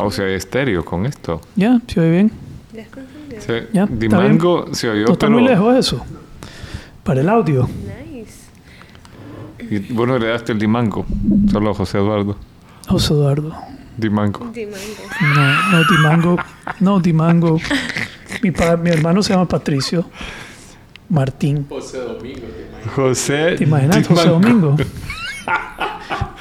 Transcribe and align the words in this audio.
Wow, 0.00 0.10
se 0.10 0.22
oye 0.24 0.34
estéreo 0.36 0.84
con 0.84 1.06
esto. 1.06 1.40
Ya, 1.56 1.80
se 1.86 2.00
oye 2.00 2.10
bien. 2.10 2.32
Se, 3.38 3.68
Ya, 3.72 3.84
está 3.84 3.94
Dimango 3.96 4.74
se 4.74 4.88
oyó, 4.88 5.06
No 5.06 5.12
está 5.12 5.26
pero... 5.26 5.38
muy 5.38 5.48
lejos 5.48 5.76
eso. 5.76 6.04
Para 7.02 7.20
el 7.20 7.28
audio. 7.28 7.68
Nice. 7.68 8.34
Y 9.74 9.92
vos 9.92 10.06
no 10.06 10.18
le 10.18 10.28
daste 10.28 10.52
el 10.52 10.58
Dimango, 10.58 11.04
solo 11.50 11.70
a 11.70 11.74
José 11.74 11.98
Eduardo. 11.98 12.36
José 12.88 13.14
Eduardo. 13.14 13.52
Dimango. 13.96 14.50
Dimango. 14.52 14.76
No, 15.34 15.70
no, 15.72 15.84
Dimango. 15.90 16.36
No, 16.80 17.00
Dimango. 17.00 17.60
Mi, 18.42 18.50
pa- 18.50 18.76
mi 18.76 18.90
hermano 18.90 19.22
se 19.22 19.32
llama 19.32 19.46
Patricio 19.48 20.04
Martín. 21.08 21.66
José 22.94 23.54
¿Te 23.56 23.64
imaginas? 23.64 24.06
José 24.06 24.22
Dimango. 24.28 24.40
Domingo. 24.40 24.76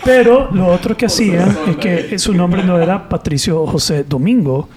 Pero 0.06 0.50
lo 0.52 0.68
otro 0.68 0.96
que 0.96 1.08
hacían 1.08 1.58
es 1.68 1.76
que 1.78 2.20
su 2.20 2.34
nombre 2.34 2.64
no 2.64 2.80
era 2.80 3.10
Patricio 3.10 3.66
José 3.66 4.04
Domingo, 4.08 4.70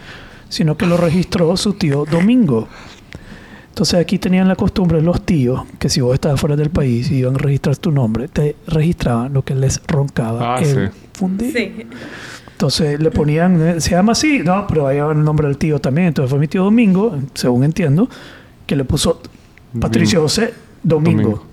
sino 0.49 0.77
que 0.77 0.87
lo 0.87 0.97
registró 0.97 1.55
su 1.57 1.75
tío 1.75 2.05
Domingo. 2.11 2.67
Entonces 3.69 4.01
aquí 4.01 4.19
tenían 4.19 4.49
la 4.49 4.57
costumbre 4.57 5.01
los 5.03 5.23
tíos 5.25 5.63
que 5.79 5.89
si 5.89 6.01
vos 6.01 6.15
estabas 6.15 6.41
fuera 6.41 6.57
del 6.57 6.71
país 6.71 7.11
y 7.11 7.17
iban 7.19 7.35
a 7.37 7.39
registrar 7.39 7.77
tu 7.77 7.93
nombre, 7.93 8.27
te 8.29 8.57
registraban 8.67 9.33
lo 9.33 9.45
que 9.45 9.55
les 9.55 9.81
roncaba 9.87 10.57
Ah, 10.57 10.61
el. 10.61 10.91
Sí. 11.53 11.87
Entonces 12.53 12.99
le 12.99 13.11
ponían, 13.13 13.61
eh, 13.69 13.81
se 13.81 13.91
llama 13.91 14.13
así, 14.13 14.41
no, 14.41 14.67
pero 14.67 14.87
ahí 14.89 14.99
va 14.99 15.13
el 15.13 15.23
nombre 15.23 15.47
del 15.47 15.59
tío 15.59 15.79
también. 15.79 16.09
Entonces 16.09 16.31
fue 16.31 16.41
mi 16.41 16.49
tío 16.49 16.65
Domingo, 16.65 17.17
según 17.35 17.63
entiendo, 17.65 18.09
que 18.67 18.75
le 18.75 18.85
puso 18.85 19.21
Patricio 19.79 20.23
José 20.23 20.55
Domingo, 20.83 21.23
Domingo. 21.23 21.45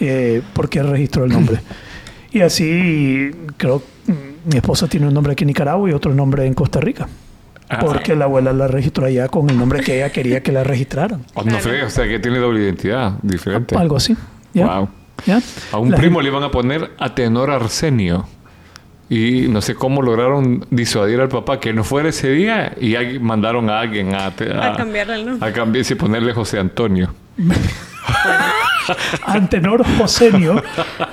eh, 0.00 0.40
porque 0.54 0.82
registró 0.82 1.24
el 1.24 1.32
nombre. 1.32 1.60
y 2.32 2.40
así, 2.40 3.30
creo, 3.56 3.82
mi 4.44 4.56
esposa 4.56 4.86
tiene 4.88 5.06
un 5.08 5.14
nombre 5.14 5.32
aquí 5.32 5.44
en 5.44 5.48
Nicaragua 5.48 5.88
y 5.90 5.92
otro 5.92 6.14
nombre 6.14 6.46
en 6.46 6.54
Costa 6.54 6.80
Rica. 6.80 7.08
Ah. 7.68 7.78
Porque 7.78 8.16
la 8.16 8.24
abuela 8.24 8.52
la 8.52 8.66
registró 8.66 9.06
allá 9.06 9.28
con 9.28 9.48
el 9.48 9.56
nombre 9.56 9.80
que 9.80 9.96
ella 9.96 10.10
quería 10.10 10.42
que 10.42 10.50
la 10.50 10.64
registraran. 10.64 11.24
Oh, 11.34 11.44
no 11.44 11.56
fregues, 11.58 11.84
o 11.84 11.90
sea 11.90 12.08
que 12.08 12.18
tiene 12.18 12.38
doble 12.38 12.60
identidad, 12.60 13.12
diferente. 13.22 13.76
Algo 13.76 13.96
así. 13.96 14.16
¿Ya? 14.52 14.66
Wow. 14.66 14.88
¿Ya? 15.26 15.40
A 15.70 15.78
un 15.78 15.90
La 15.92 15.96
primo 15.96 16.16
gente- 16.18 16.24
le 16.24 16.36
iban 16.36 16.42
a 16.42 16.50
poner 16.50 16.90
Atenor 16.98 17.50
Arsenio. 17.50 18.26
Y 19.08 19.48
no 19.48 19.60
sé 19.60 19.74
cómo 19.74 20.02
lograron 20.02 20.64
disuadir 20.70 21.20
al 21.20 21.28
papá 21.28 21.58
que 21.58 21.72
no 21.72 21.82
fuera 21.82 22.08
ese 22.10 22.30
día 22.30 22.72
y 22.80 22.94
mandaron 23.18 23.68
a 23.68 23.80
alguien 23.80 24.14
a, 24.14 24.26
A 24.28 24.76
cambiarle 24.76 25.14
el 25.16 25.26
nombre. 25.26 25.48
A 25.48 25.52
cambiarse 25.52 25.94
y 25.94 25.96
ponerle 25.96 26.32
José 26.32 26.58
Antonio. 26.60 27.12
Antenor 29.24 29.84
Josenio. 29.98 30.62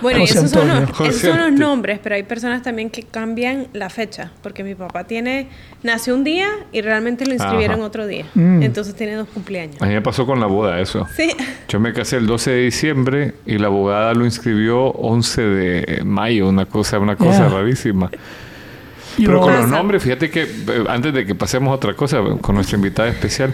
Bueno, 0.01 0.19
y 0.19 0.21
José 0.27 0.39
esos 0.39 0.51
son, 0.51 0.67
los, 0.67 0.89
esos 1.01 1.21
son 1.21 1.55
nombres, 1.55 1.99
pero 2.01 2.15
hay 2.15 2.23
personas 2.23 2.63
también 2.63 2.89
que 2.89 3.03
cambian 3.03 3.67
la 3.73 3.89
fecha, 3.89 4.31
porque 4.41 4.63
mi 4.63 4.73
papá 4.75 5.03
tiene 5.03 5.47
nació 5.83 6.15
un 6.15 6.23
día 6.23 6.47
y 6.71 6.81
realmente 6.81 7.25
lo 7.25 7.33
inscribieron 7.33 7.77
Ajá. 7.79 7.85
otro 7.87 8.07
día. 8.07 8.25
Mm. 8.33 8.63
Entonces 8.63 8.95
tiene 8.95 9.13
dos 9.15 9.27
cumpleaños. 9.27 9.81
A 9.81 9.85
mí 9.85 9.93
me 9.93 10.01
pasó 10.01 10.25
con 10.25 10.39
la 10.39 10.47
boda 10.47 10.79
eso. 10.79 11.05
Sí. 11.15 11.29
Yo 11.67 11.79
me 11.79 11.93
casé 11.93 12.17
el 12.17 12.25
12 12.25 12.51
de 12.51 12.61
diciembre 12.63 13.35
y 13.45 13.57
la 13.59 13.67
abogada 13.67 14.13
lo 14.13 14.25
inscribió 14.25 14.85
11 14.85 15.41
de 15.41 16.01
mayo, 16.03 16.47
una 16.49 16.65
cosa, 16.65 16.99
una 16.99 17.15
cosa 17.15 17.47
Yeah. 17.47 17.49
rarísima. 17.49 18.09
Yo- 19.17 19.25
Pero 19.27 19.41
con 19.41 19.53
los 19.53 19.67
nombres, 19.67 20.01
fíjate 20.03 20.29
que 20.29 20.43
eh, 20.43 20.83
antes 20.89 21.13
de 21.13 21.25
que 21.25 21.35
pasemos 21.35 21.71
a 21.71 21.75
otra 21.75 21.93
cosa, 21.95 22.21
con 22.41 22.55
nuestra 22.55 22.75
invitada 22.77 23.09
especial, 23.09 23.53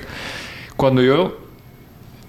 cuando 0.77 1.01
yo 1.01 1.42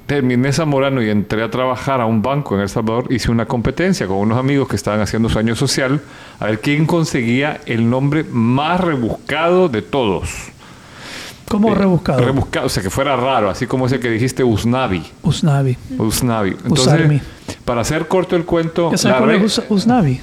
terminé 0.07 0.53
Zamorano 0.53 1.03
y 1.03 1.09
entré 1.11 1.43
a 1.43 1.51
trabajar 1.51 2.01
a 2.01 2.07
un 2.07 2.21
banco 2.23 2.55
en 2.55 2.61
El 2.63 2.69
Salvador, 2.69 3.07
hice 3.11 3.31
una 3.31 3.47
competencia 3.47 4.07
con 4.07 4.19
unos 4.19 4.39
amigos 4.39 4.69
que 4.69 4.77
estaban 4.77 5.01
haciendo 5.01 5.29
su 5.29 5.39
año 5.39 5.55
social, 5.57 6.01
a 6.41 6.47
ver 6.47 6.61
quién 6.61 6.87
conseguía 6.87 7.61
el 7.67 7.89
nombre 7.89 8.25
más 8.31 8.81
rebuscado 8.81 9.69
de 9.69 9.83
todos. 9.83 10.29
¿Cómo 11.49 11.73
Eh, 11.73 11.75
rebuscado? 11.75 12.25
Rebuscado, 12.25 12.67
o 12.67 12.69
sea, 12.69 12.83
que 12.83 12.91
fuera 12.91 13.17
raro, 13.17 13.49
así 13.51 13.67
como 13.67 13.87
ese 13.87 14.01
que 14.01 14.11
dijiste 14.11 14.43
Usnavi. 14.45 15.03
Usnavi. 15.23 15.77
Usnavi. 15.99 16.51
Entonces, 16.51 16.87
Usarmi. 16.87 17.21
para 17.65 17.81
hacer 17.83 18.09
corto 18.09 18.35
el 18.37 18.45
cuento, 18.45 18.91
¿Ya 18.91 18.97
sabes 18.99 19.15
la 19.21 19.25
cuál 19.25 19.39
re- 19.41 19.47
es 19.47 19.59
Us- 19.59 19.65
Usnavi? 19.69 20.21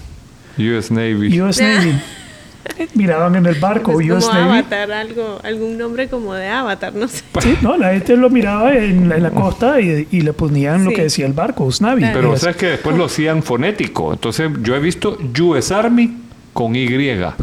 US 0.58 0.92
Navy. 0.92 1.42
US 1.42 1.62
Navy. 1.62 2.00
Miraban 2.94 3.36
en 3.36 3.46
el 3.46 3.56
barco 3.56 4.00
Es 4.00 4.10
US 4.10 4.26
como. 4.26 4.40
Avatar, 4.40 4.92
algo, 4.92 5.40
algún 5.44 5.78
nombre 5.78 6.08
como 6.08 6.34
de 6.34 6.48
Avatar, 6.48 6.94
no 6.94 7.08
sé. 7.08 7.24
Sí, 7.42 7.58
no, 7.62 7.78
la 7.78 7.92
gente 7.92 8.16
lo 8.18 8.30
miraba 8.30 8.76
en 8.76 9.10
la, 9.10 9.18
en 9.18 9.24
la 9.24 9.32
costa 9.32 9.80
y, 9.80 10.08
y 10.12 10.22
le 10.22 10.34
ponían 10.34 10.84
lo 10.84 10.92
que 10.92 11.04
decía 11.04 11.26
el 11.26 11.34
barco, 11.34 11.66
Usnavi. 11.66 12.02
Pero 12.14 12.34
Y 12.34 12.38
sabes 12.38 12.56
que 12.56 12.68
después 12.68 12.98
lo 12.98 13.06
hacían 13.06 13.44
fonético. 13.44 14.14
Entonces 14.14 14.50
yo 14.62 14.76
he 14.76 14.80
visto 14.80 15.18
US 15.40 15.72
Army 15.72 16.18
con 16.54 16.76
Y. 16.76 16.88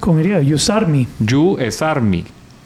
¿Cómo 0.00 0.18
diría? 0.18 0.40
US 0.54 0.70
Army. 0.70 1.06
US 1.20 1.82
Army. 1.82 2.24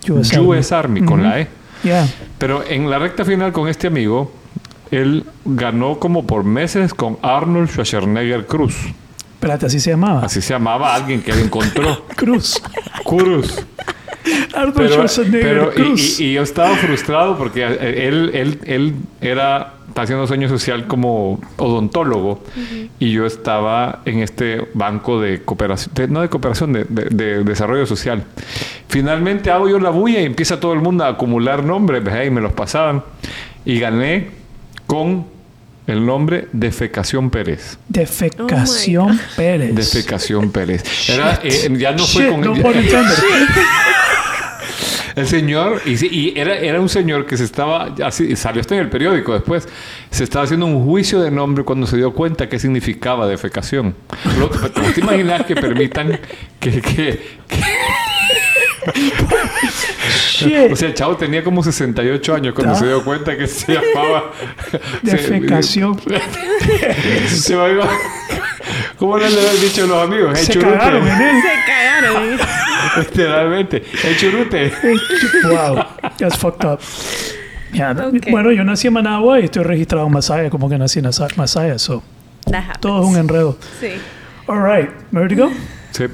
US 0.08 0.32
US 0.38 0.72
Army. 0.72 1.00
Army, 1.00 1.02
con 1.04 1.22
la 1.22 1.40
E. 1.40 1.48
Ya. 1.84 2.08
Pero 2.38 2.64
en 2.68 2.88
la 2.90 2.98
recta 2.98 3.24
final 3.24 3.52
con 3.52 3.68
este 3.68 3.86
amigo, 3.86 4.32
él 4.90 5.24
ganó 5.44 5.98
como 5.98 6.26
por 6.26 6.44
meses 6.44 6.94
con 6.94 7.18
Arnold 7.22 7.68
Schwarzenegger 7.70 8.46
Cruz. 8.46 8.76
Espérate, 9.42 9.66
así 9.66 9.80
se 9.80 9.90
llamaba. 9.90 10.20
Así 10.24 10.40
se 10.40 10.52
llamaba 10.54 10.94
alguien 10.94 11.20
que 11.20 11.32
él 11.32 11.40
encontró. 11.40 12.04
Cruz. 12.16 12.62
Cruz. 13.04 13.66
Arnold 14.54 14.74
Pero, 14.76 14.88
Schwarzenegger 14.92 15.42
pero- 15.42 15.72
Cruz. 15.72 16.20
y, 16.20 16.26
y 16.26 16.32
yo 16.34 16.42
estaba 16.42 16.76
frustrado 16.76 17.36
porque 17.36 17.64
él, 17.64 18.30
él, 18.34 18.60
él 18.64 18.94
era, 19.20 19.74
está 19.88 20.02
haciendo 20.02 20.28
sueño 20.28 20.48
social 20.48 20.86
como 20.86 21.40
odontólogo 21.56 22.44
y 23.00 23.10
yo 23.10 23.26
estaba 23.26 23.98
en 24.04 24.20
este 24.20 24.68
banco 24.74 25.20
de 25.20 25.42
cooperación, 25.42 25.92
de- 25.96 26.06
no 26.06 26.20
de 26.20 26.28
cooperación, 26.28 26.72
de, 26.72 26.84
de- 26.84 27.06
de 27.06 27.42
desarrollo 27.42 27.84
social. 27.84 28.22
Finalmente 28.86 29.50
hago 29.50 29.68
yo 29.68 29.80
la 29.80 29.90
bulla 29.90 30.20
y 30.20 30.24
empieza 30.24 30.60
todo 30.60 30.72
el 30.72 30.80
mundo 30.82 31.02
a 31.04 31.08
acumular 31.08 31.64
nombres 31.64 32.00
y 32.24 32.30
me 32.30 32.40
los 32.40 32.52
pasaban 32.52 33.02
y 33.64 33.80
gané 33.80 34.30
con 34.86 35.26
el 35.86 36.04
nombre 36.06 36.48
Defecación 36.52 37.30
Pérez. 37.30 37.78
Defecación 37.88 39.18
Oh 39.20 39.36
Pérez. 39.36 39.74
Defecación 39.74 40.50
Pérez. 40.52 41.08
Era, 41.08 41.40
eh, 41.42 41.68
ya 41.78 41.92
no 41.92 42.06
fue 42.06 42.22
Shit, 42.22 42.30
con 42.30 42.40
no 42.40 42.54
intended. 42.56 42.92
El 45.14 45.26
señor, 45.26 45.82
y, 45.84 45.98
sí, 45.98 46.08
y 46.10 46.38
era, 46.40 46.56
era 46.56 46.80
un 46.80 46.88
señor 46.88 47.26
que 47.26 47.36
se 47.36 47.44
estaba, 47.44 47.94
así, 48.02 48.34
salió 48.34 48.62
hasta 48.62 48.76
en 48.76 48.80
el 48.80 48.88
periódico 48.88 49.34
después, 49.34 49.68
se 50.10 50.24
estaba 50.24 50.46
haciendo 50.46 50.64
un 50.64 50.82
juicio 50.86 51.20
de 51.20 51.30
nombre 51.30 51.64
cuando 51.64 51.86
se 51.86 51.98
dio 51.98 52.14
cuenta 52.14 52.48
qué 52.48 52.58
significaba 52.58 53.26
defecación. 53.26 53.94
Lo- 54.38 54.48
¿Te 54.48 55.00
imaginas 55.00 55.44
que 55.44 55.54
permitan 55.54 56.18
que... 56.58 56.80
que- 56.80 56.80
que- 56.80 57.20
Shit. 60.38 60.72
o 60.72 60.76
sea, 60.76 60.88
el 60.88 60.94
chavo 60.94 61.16
tenía 61.16 61.42
como 61.44 61.62
68 61.62 62.34
años 62.34 62.54
cuando 62.54 62.72
Ah. 62.74 62.76
se 62.76 62.86
dio 62.86 63.04
cuenta 63.04 63.36
que 63.36 63.46
se 63.46 63.72
llamaba... 63.74 64.32
Defecación. 65.02 65.98
Se, 67.28 67.54
¿Cómo 68.98 69.18
le 69.18 69.26
habían 69.26 69.60
dicho 69.60 69.86
los 69.86 70.02
amigos? 70.02 70.38
El 70.38 70.44
Se 70.46 70.52
churute. 70.52 70.72
cagaron 70.78 71.06
en 71.08 71.20
él. 71.20 71.42
Se 71.42 71.48
cagaron. 71.66 72.38
Literalmente. 72.98 73.82
El 74.04 74.16
churute. 74.16 74.72
Wow, 75.44 75.84
that's 76.18 76.36
fucked 76.36 76.64
up. 76.64 76.80
Bueno, 78.30 78.52
yo 78.52 78.64
nací 78.64 78.86
en 78.88 78.92
Managua 78.94 79.40
y 79.40 79.44
estoy 79.44 79.62
registrado 79.64 80.06
en 80.06 80.12
Masaya, 80.12 80.50
como 80.50 80.68
que 80.68 80.76
nací 80.78 80.98
en 80.98 81.06
Asa- 81.06 81.28
Masaya, 81.36 81.78
so 81.78 82.02
That 82.50 82.78
todo 82.80 83.02
es 83.02 83.08
un 83.08 83.16
enredo. 83.16 83.56
Sí. 83.80 83.88
All 84.46 84.62
right, 84.62 84.90
ready 85.12 85.34
to 85.36 85.44
go? 85.46 85.52
Sí. 85.92 86.04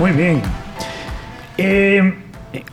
Muy 0.00 0.12
bien. 0.12 0.40
Eh, 1.58 2.14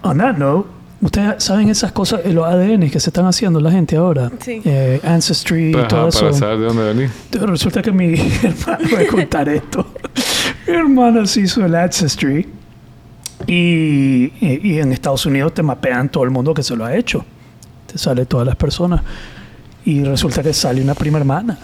on 0.01 0.17
that 0.17 0.37
note, 0.37 0.69
ustedes 1.01 1.43
saben 1.43 1.67
esas 1.69 1.91
cosas, 1.91 2.21
eh, 2.23 2.31
los 2.31 2.45
ADN 2.45 2.89
que 2.89 2.99
se 3.01 3.09
están 3.09 3.25
haciendo 3.25 3.59
la 3.59 3.69
gente 3.69 3.97
ahora, 3.97 4.31
Sí. 4.39 4.61
Eh, 4.63 5.01
Ancestry 5.03 5.71
y 5.71 5.75
Ajá, 5.75 5.87
todo 5.89 6.09
para 6.09 6.29
eso. 6.29 6.33
saber 6.33 6.57
de 6.59 6.65
dónde 6.65 6.93
venís. 6.93 7.11
Resulta 7.31 7.81
que 7.81 7.91
mi 7.91 8.13
hermano 8.43 8.89
voy 8.89 9.03
a 9.03 9.07
contar 9.07 9.49
esto. 9.49 9.85
mi 10.67 10.73
hermano 10.73 11.25
se 11.27 11.41
hizo 11.41 11.65
el 11.65 11.75
Ancestry 11.75 12.47
y, 13.45 13.53
y- 14.39 14.59
y 14.63 14.79
en 14.79 14.93
Estados 14.93 15.25
Unidos 15.25 15.53
te 15.53 15.61
mapean 15.63 16.09
todo 16.09 16.23
el 16.23 16.31
mundo 16.31 16.53
que 16.53 16.63
se 16.63 16.75
lo 16.77 16.85
ha 16.85 16.95
hecho. 16.95 17.25
Te 17.91 17.97
sale 17.97 18.25
todas 18.25 18.47
las 18.47 18.55
personas. 18.55 19.01
Y 19.85 20.03
resulta 20.03 20.41
que 20.43 20.53
sale 20.53 20.81
una 20.81 20.95
prima 20.95 21.17
hermana, 21.17 21.57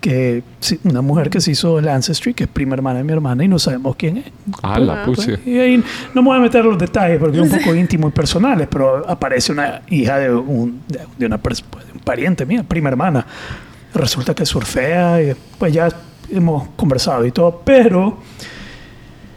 que 0.00 0.42
una 0.84 1.02
mujer 1.02 1.30
que 1.30 1.40
se 1.40 1.52
hizo 1.52 1.78
el 1.78 1.88
Ancestry, 1.88 2.34
que 2.34 2.44
es 2.44 2.50
prima 2.50 2.74
hermana 2.74 2.98
de 2.98 3.04
mi 3.04 3.12
hermana 3.12 3.44
y 3.44 3.48
no 3.48 3.58
sabemos 3.58 3.96
quién 3.96 4.18
es. 4.18 4.26
Ah, 4.62 4.78
la 4.78 5.04
Pues, 5.04 5.18
puse. 5.18 5.40
Y 5.44 5.58
ahí 5.58 5.82
no 6.14 6.22
me 6.22 6.28
voy 6.28 6.38
a 6.38 6.40
meter 6.40 6.64
los 6.64 6.78
detalles 6.78 7.18
porque 7.18 7.38
es 7.38 7.42
un 7.42 7.58
poco 7.58 7.74
íntimo 7.74 8.08
y 8.08 8.10
personales, 8.12 8.68
pero 8.70 9.08
aparece 9.08 9.52
una 9.52 9.82
hija 9.88 10.18
de 10.18 10.32
un, 10.32 10.82
de, 10.88 11.00
de 11.18 11.26
una 11.26 11.38
pues, 11.38 11.64
de 11.86 11.92
un 11.92 12.00
pariente 12.00 12.46
mía, 12.46 12.64
prima 12.66 12.88
hermana. 12.88 13.26
Resulta 13.94 14.34
que 14.34 14.44
surfea 14.44 15.22
y 15.22 15.34
pues 15.58 15.72
ya 15.72 15.88
hemos 16.30 16.68
conversado 16.76 17.24
y 17.24 17.32
todo, 17.32 17.62
pero 17.64 18.18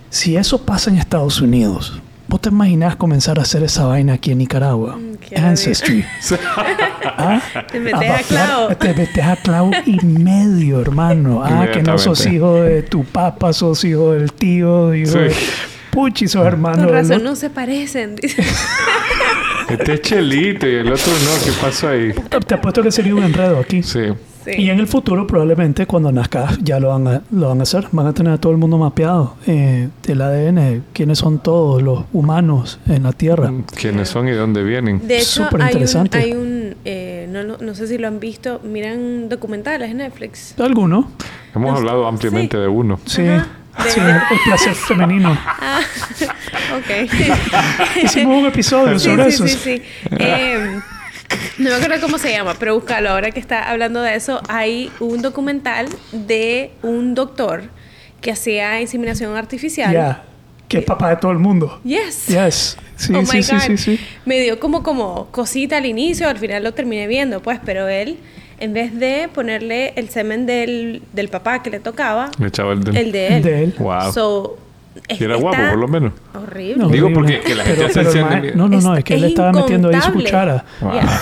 si 0.10 0.36
eso 0.36 0.66
pasa 0.66 0.90
en 0.90 0.98
Estados 0.98 1.42
Unidos, 1.42 2.02
¿Vos 2.31 2.39
te 2.39 2.48
imaginas 2.50 2.95
comenzar 2.95 3.38
a 3.39 3.42
hacer 3.42 3.62
esa 3.63 3.86
vaina 3.86 4.13
aquí 4.13 4.31
en 4.31 4.38
Nicaragua? 4.38 4.95
Mm, 4.98 5.18
Ancestry. 5.44 6.06
¿Ah? 7.06 7.42
Te 7.69 7.80
metes 7.80 8.10
a 8.10 8.13
baflar- 8.19 8.24
clavo. 8.25 8.68
Te 8.75 8.94
metes 8.94 9.24
a 9.25 9.36
clavo 9.36 9.72
y 9.86 10.00
medio, 10.06 10.80
hermano. 10.81 11.42
Ah, 11.51 11.68
que 11.72 11.83
no 11.83 11.98
sos 11.98 12.25
hijo 12.25 12.56
de 12.62 12.83
tu 12.83 13.04
papá, 13.04 13.51
sos 13.51 13.83
hijo 13.83 14.13
del 14.13 14.31
tío, 14.31 14.95
hijo 14.95 15.12
Sí. 15.12 15.18
de... 15.19 15.36
Puchi, 15.92 16.28
sos 16.30 16.45
hermano 16.48 16.86
Con 16.86 16.94
razón 16.94 17.22
no 17.24 17.36
se 17.36 17.50
parecen. 17.50 18.16
dice. 18.16 18.42
Este 19.68 19.94
es 19.95 20.01
Chelito 20.01 20.66
y 20.68 20.75
el 20.75 20.88
otro 20.92 21.12
no. 21.12 21.44
¿Qué 21.44 21.51
pasó 21.62 21.89
ahí? 21.89 22.13
Te 22.48 22.56
apuesto 22.56 22.81
que 22.81 22.92
sería 22.92 23.13
un 23.13 23.24
enredo 23.24 23.60
aquí. 23.60 23.84
Sí. 23.84 24.00
Sí. 24.43 24.51
Y 24.57 24.69
en 24.71 24.79
el 24.79 24.88
futuro, 24.88 25.27
probablemente, 25.27 25.85
cuando 25.85 26.11
nazcas, 26.11 26.57
ya 26.63 26.79
lo 26.79 26.89
van 26.89 27.07
a, 27.07 27.21
lo 27.31 27.49
van 27.49 27.59
a 27.59 27.63
hacer. 27.63 27.88
Van 27.91 28.07
a 28.07 28.13
tener 28.13 28.33
a 28.33 28.38
todo 28.39 28.51
el 28.51 28.57
mundo 28.57 28.77
mapeado. 28.77 29.35
Eh, 29.45 29.89
del 30.01 30.21
ADN, 30.21 30.83
quiénes 30.93 31.19
son 31.19 31.39
todos 31.43 31.81
los 31.83 32.05
humanos 32.11 32.79
en 32.88 33.03
la 33.03 33.11
Tierra. 33.13 33.51
¿Quiénes 33.79 34.09
son 34.09 34.27
y 34.27 34.31
de 34.31 34.38
dónde 34.38 34.63
vienen? 34.63 35.07
De 35.07 35.17
hecho, 35.17 35.43
Súper 35.45 35.61
hay 35.61 35.67
un, 35.67 35.71
interesante. 35.73 36.17
hay 36.17 36.31
un 36.33 36.75
eh, 36.85 37.27
no, 37.29 37.43
lo- 37.43 37.57
no 37.59 37.75
sé 37.75 37.85
si 37.88 37.97
lo 37.99 38.07
han 38.07 38.19
visto, 38.19 38.59
miran 38.63 39.29
documentales 39.29 39.91
en 39.91 39.97
Netflix. 39.97 40.55
¿Alguno? 40.59 41.11
Hemos 41.53 41.71
No, 41.71 41.77
hablado 41.77 42.07
ampliamente 42.07 42.57
sí. 42.57 42.61
de 42.61 42.67
uno. 42.67 42.99
Sí. 43.05 43.27
Ajá. 43.27 43.47
Sí, 43.88 43.99
el 44.01 44.39
placer 44.45 44.73
femenino. 44.73 45.38
Ah, 45.61 45.79
ok. 46.77 48.03
Hicimos 48.03 48.39
un 48.41 48.45
episodio 48.47 48.99
sí, 48.99 49.09
sobre 49.09 49.23
sí, 49.23 49.29
eso. 49.29 49.47
sí, 49.47 49.57
sí. 49.57 49.81
Eh, 50.19 50.79
no 51.58 51.69
me 51.69 51.75
acuerdo 51.75 52.02
cómo 52.02 52.18
se 52.18 52.31
llama, 52.31 52.56
pero 52.60 52.75
búscalo. 52.75 53.10
Ahora 53.10 53.31
que 53.31 53.40
está 53.40 53.69
hablando 53.69 54.02
de 54.02 54.16
eso, 54.16 54.42
hay 54.48 54.92
un 55.00 55.22
documental 55.22 55.88
de 56.12 56.72
un 56.84 57.13
doctor 57.16 57.63
que 58.22 58.31
hacía 58.31 58.80
inseminación 58.81 59.36
artificial. 59.36 59.92
Ya. 59.94 60.24
Que 60.68 60.78
es 60.80 60.86
papá 60.86 61.10
de 61.10 61.18
todo 61.18 61.31
el 61.31 61.40
mundo. 61.40 61.81
Yes. 61.84 62.28
Yes. 62.28 62.78
Sí, 62.96 63.13
oh 63.16 63.25
sí, 63.25 63.38
my 63.38 63.44
sí, 63.44 63.52
God. 63.54 63.62
sí, 63.62 63.78
sí. 63.78 64.00
Me 64.25 64.40
dio 64.40 64.60
como, 64.60 64.84
como 64.84 65.25
cosita 65.31 65.78
al 65.78 65.86
inicio, 65.86 66.30
al 66.30 66.38
final 66.38 66.63
lo 66.63 66.74
terminé 66.74 67.08
viendo, 67.08 67.42
pues, 67.42 67.60
pero 67.66 67.88
él, 67.90 68.18
en 68.60 68.74
vez 68.74 68.98
de 68.98 69.28
ponerle 69.34 69.92
el 69.98 70.10
semen 70.10 70.46
del, 70.46 71.02
del 71.13 71.28
papá 71.28 71.62
que 71.63 71.72
le 71.72 71.80
tocaba, 71.80 72.30
Le 72.40 72.48
echaba 72.48 72.74
el 72.74 72.84
del- 72.84 72.96
el 72.96 73.12
de 73.12 73.28
él. 73.38 73.44
De 73.44 73.63
él. 73.63 73.75
Wow. 73.80 74.13
So, 74.13 74.58
era 75.07 75.35
guapo, 75.35 75.57
por 75.69 75.77
lo 75.79 75.88
menos. 75.88 76.13
Horrible. 76.33 76.75
No, 76.77 76.89
Digo 76.89 77.07
horrible. 77.07 77.33
porque 77.38 77.47
que 77.47 77.55
la 77.55 77.63
gente 77.63 77.85
Pero- 77.93 78.09
hace 78.09 78.19
pero 78.19 78.25
mae- 78.29 78.55
No, 78.55 78.67
no, 78.67 78.81
no, 78.81 78.95
es 78.95 79.03
que 79.03 79.13
él 79.15 79.23
estaba 79.25 79.51
metiendo 79.51 79.89
ahí 79.89 80.01
su 80.01 80.13
cuchara. 80.13 80.65
Wow. 80.81 80.91
Yeah. 80.93 81.21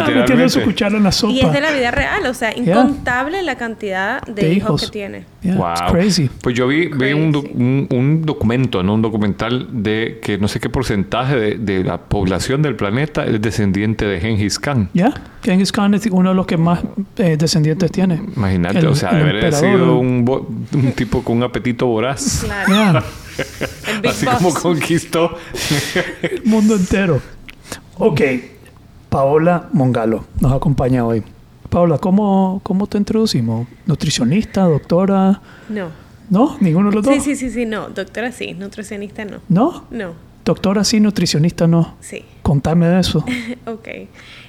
Estaba 0.00 0.16
metiendo 0.20 0.48
su 0.48 0.60
cuchara 0.62 0.96
en 0.96 1.04
la 1.04 1.12
sopa. 1.12 1.32
Y 1.32 1.40
es 1.40 1.52
de 1.52 1.60
la 1.60 1.70
vida 1.72 1.90
real, 1.90 2.26
o 2.26 2.34
sea, 2.34 2.56
incontable 2.56 3.42
la 3.42 3.56
cantidad 3.56 4.22
de, 4.22 4.32
De 4.34 4.52
hijos. 4.52 4.68
hijos. 4.68 4.82
que 4.82 4.88
tiene. 4.88 5.24
Yeah, 5.42 5.56
Wow. 5.56 5.70
it's 5.72 5.82
crazy. 5.92 6.30
Pues 6.42 6.54
yo 6.56 6.66
vi, 6.66 6.86
vi 6.88 7.12
un, 7.12 7.32
doc- 7.32 7.50
un, 7.54 7.86
un 7.90 8.22
documento, 8.24 8.82
¿no? 8.82 8.94
Un 8.94 9.02
documental 9.02 9.68
de 9.82 10.18
que 10.22 10.38
no 10.38 10.48
sé 10.48 10.58
qué 10.60 10.68
porcentaje 10.70 11.36
de, 11.36 11.54
de 11.58 11.84
la 11.84 11.98
población 11.98 12.62
del 12.62 12.76
planeta 12.76 13.24
es 13.26 13.40
descendiente 13.40 14.04
de 14.06 14.20
Genghis 14.20 14.58
Khan. 14.58 14.88
Ya, 14.94 15.12
Genghis 15.42 15.70
Khan 15.72 15.94
es 15.94 16.06
uno 16.10 16.30
de 16.30 16.34
los 16.34 16.46
que 16.46 16.56
más 16.56 16.80
eh, 17.18 17.36
descendientes 17.38 17.90
tiene. 17.92 18.20
Imagínate, 18.36 18.78
El- 18.78 18.86
o 18.88 18.94
sea, 18.94 19.10
haber 19.10 19.52
sido 19.52 19.98
un, 19.98 20.24
bo- 20.24 20.48
un 20.72 20.92
tipo 20.92 21.22
con 21.22 21.36
un 21.38 21.42
apetito 21.42 21.86
voraz. 21.86 22.44
Claro. 22.66 23.02
Así 24.08 24.26
Boss. 24.26 24.34
como 24.36 24.54
conquistó. 24.54 25.36
el 26.22 26.42
mundo 26.44 26.76
entero. 26.76 27.20
Ok, 27.98 28.20
Paola 29.14 29.68
Mongalo 29.72 30.24
nos 30.40 30.52
acompaña 30.52 31.06
hoy. 31.06 31.22
Paola, 31.70 31.98
¿cómo, 31.98 32.60
cómo 32.64 32.88
te 32.88 32.98
introducimos? 32.98 33.68
¿Nutricionista, 33.86 34.62
doctora? 34.64 35.40
No. 35.68 35.90
¿No? 36.28 36.56
¿Ninguno 36.58 36.90
de 36.90 36.96
los 36.96 37.04
dos? 37.04 37.14
Sí, 37.14 37.20
sí, 37.20 37.36
sí, 37.36 37.50
sí, 37.50 37.64
no. 37.64 37.90
Doctora 37.90 38.32
sí, 38.32 38.54
nutricionista 38.54 39.24
no. 39.24 39.38
¿No? 39.48 39.84
No, 39.92 40.14
Doctora 40.44 40.82
sí, 40.82 40.98
nutricionista 40.98 41.68
no. 41.68 41.94
sí. 42.00 42.24
Contame 42.42 42.88
de 42.88 42.98
eso. 42.98 43.24
Ok. 43.66 43.86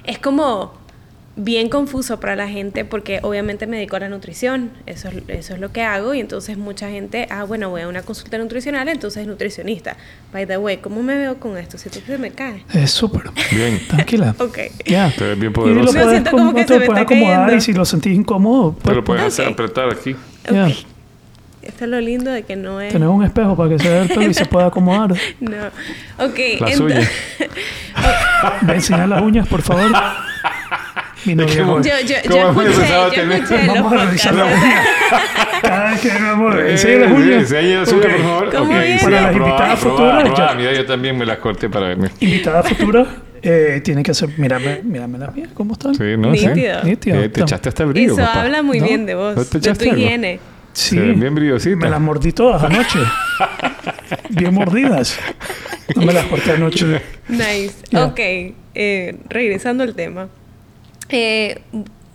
Es 0.02 0.18
como 0.18 0.72
bien 1.38 1.68
confuso 1.68 2.18
para 2.18 2.34
la 2.34 2.48
gente 2.48 2.86
porque 2.86 3.20
obviamente 3.22 3.66
me 3.66 3.76
dedico 3.76 3.96
a 3.96 4.00
la 4.00 4.08
nutrición, 4.08 4.70
eso 4.86 5.08
es, 5.08 5.16
eso 5.28 5.52
es 5.54 5.60
lo 5.60 5.70
que 5.70 5.82
hago 5.82 6.14
y 6.14 6.20
entonces 6.20 6.56
mucha 6.56 6.88
gente, 6.88 7.26
ah, 7.30 7.44
bueno, 7.44 7.68
voy 7.68 7.82
a 7.82 7.88
una 7.88 8.00
consulta 8.02 8.38
nutricional, 8.38 8.88
entonces 8.88 9.20
es 9.22 9.28
nutricionista. 9.28 9.96
By 10.32 10.46
the 10.46 10.56
way, 10.56 10.78
¿cómo 10.78 11.02
me 11.02 11.14
veo 11.14 11.38
con 11.38 11.58
esto? 11.58 11.76
Si 11.76 11.90
tú 11.90 12.00
se 12.06 12.16
me 12.16 12.30
cae. 12.30 12.64
Es 12.72 12.90
súper. 12.90 13.24
Bien. 13.52 13.80
Tranquila. 13.88 14.34
Ok. 14.46 14.58
Ya. 14.86 15.10
Te 15.16 15.24
ves 15.24 15.38
bien 15.38 15.52
Y 15.52 15.54
lo 15.54 15.62
poderoso. 15.62 15.92
Puedes, 15.92 16.10
siento 16.10 16.30
com- 16.30 16.38
como 16.40 16.54
que 16.54 16.62
te 16.64 16.68
se 16.74 16.80
me 16.80 16.86
puedes 16.86 17.02
está 17.02 17.14
acomodar 17.14 17.36
cayendo. 17.40 17.56
y 17.56 17.60
si 17.60 17.72
lo 17.74 17.84
sentís 17.84 18.16
incómodo, 18.16 18.72
Te 18.72 18.82
pues, 18.82 18.96
lo 18.96 19.04
puedes 19.04 19.22
Ok. 19.24 19.28
hacer 19.28 19.48
apretar 19.48 19.92
aquí. 19.92 20.16
ya. 20.50 20.66
Ok. 20.68 20.72
Esto 21.62 21.84
es 21.84 21.90
lo 21.90 22.00
lindo 22.00 22.30
de 22.30 22.44
que 22.44 22.54
no 22.54 22.80
es... 22.80 22.92
Tenés 22.92 23.08
un 23.08 23.24
espejo 23.24 23.56
para 23.56 23.70
que 23.70 23.78
se 23.80 23.88
vea 23.90 24.02
el 24.02 24.08
pelo 24.08 24.30
y 24.30 24.34
se 24.34 24.46
pueda 24.46 24.66
acomodar. 24.68 25.14
No. 25.40 25.56
Ok. 26.24 26.38
Las 26.60 26.70
ento- 26.78 26.84
uñas. 26.84 27.10
¿Me 28.62 28.74
enseñar 28.74 29.08
las 29.08 29.20
uñas, 29.20 29.48
por 29.48 29.62
favor? 29.62 29.90
Mi 31.26 31.34
novia. 31.34 31.54
Yo, 31.56 31.82
yo, 31.82 32.16
¿Cómo 32.46 32.62
yo 32.62 32.68
escuché, 32.70 32.88
yo 32.88 33.06
escuché 33.32 33.66
los 33.66 33.76
Vamos 33.76 33.92
a 33.92 34.04
revisar 34.06 34.34
las 34.34 34.46
podcasts. 34.52 35.60
Cada 35.62 35.90
vez 35.90 36.00
que 36.00 36.10
amor, 36.12 36.60
Eh, 36.60 36.70
enseña 36.72 36.98
las 37.06 37.12
uñas. 37.12 37.28
Enseña 37.42 37.80
las 37.80 37.92
uñas, 37.92 38.06
Ok. 38.06 38.12
por 38.12 38.22
favor. 38.22 38.50
Sí, 38.50 39.04
Para 39.04 39.20
las 39.22 39.36
invitadas 39.36 39.78
futuras. 39.80 40.56
Mira, 40.56 40.72
yo 40.72 40.86
también 40.86 41.18
me 41.18 41.26
las 41.26 41.38
corté 41.38 41.68
para 41.68 41.88
verme. 41.88 42.10
Invitada 42.20 42.62
futura, 42.62 43.06
eh, 43.42 43.80
tiene 43.84 44.02
que 44.02 44.14
ser. 44.14 44.30
Mírame, 44.38 44.80
mírame 44.84 45.18
las 45.18 45.34
mías, 45.34 45.48
¿cómo 45.54 45.72
están? 45.72 45.94
Sí, 45.94 46.16
¿no? 46.16 46.34
Sí. 46.34 46.46
Nítido. 46.46 46.82
Nítido. 46.84 47.20
Eh, 47.22 47.28
te 47.28 47.40
echaste 47.40 47.68
hasta 47.70 47.84
brillo, 47.84 48.12
Eso 48.14 48.22
papá. 48.22 48.42
habla 48.42 48.62
muy 48.62 48.80
¿No? 48.80 48.86
bien 48.86 49.06
de 49.06 49.14
vos, 49.14 49.36
¿No 49.36 49.44
te 49.44 49.58
de 49.58 49.72
tu 49.74 49.84
algo? 49.84 49.96
higiene. 49.96 50.40
Sí. 50.72 50.96
Se 50.96 51.00
ven 51.00 51.18
bien 51.20 51.34
brillositas. 51.34 51.78
Me 51.78 51.88
las 51.88 52.00
mordí 52.00 52.32
todas 52.32 52.62
anoche. 52.62 52.98
bien 54.30 54.54
mordidas. 54.54 55.18
No 55.94 56.02
me 56.02 56.12
las 56.12 56.26
corté 56.26 56.52
anoche. 56.52 57.00
Nice. 57.28 57.72
Ya. 57.90 58.04
Ok, 58.04 58.18
eh, 58.74 59.16
regresando 59.28 59.82
al 59.84 59.94
tema. 59.94 60.28
Eh, 61.08 61.60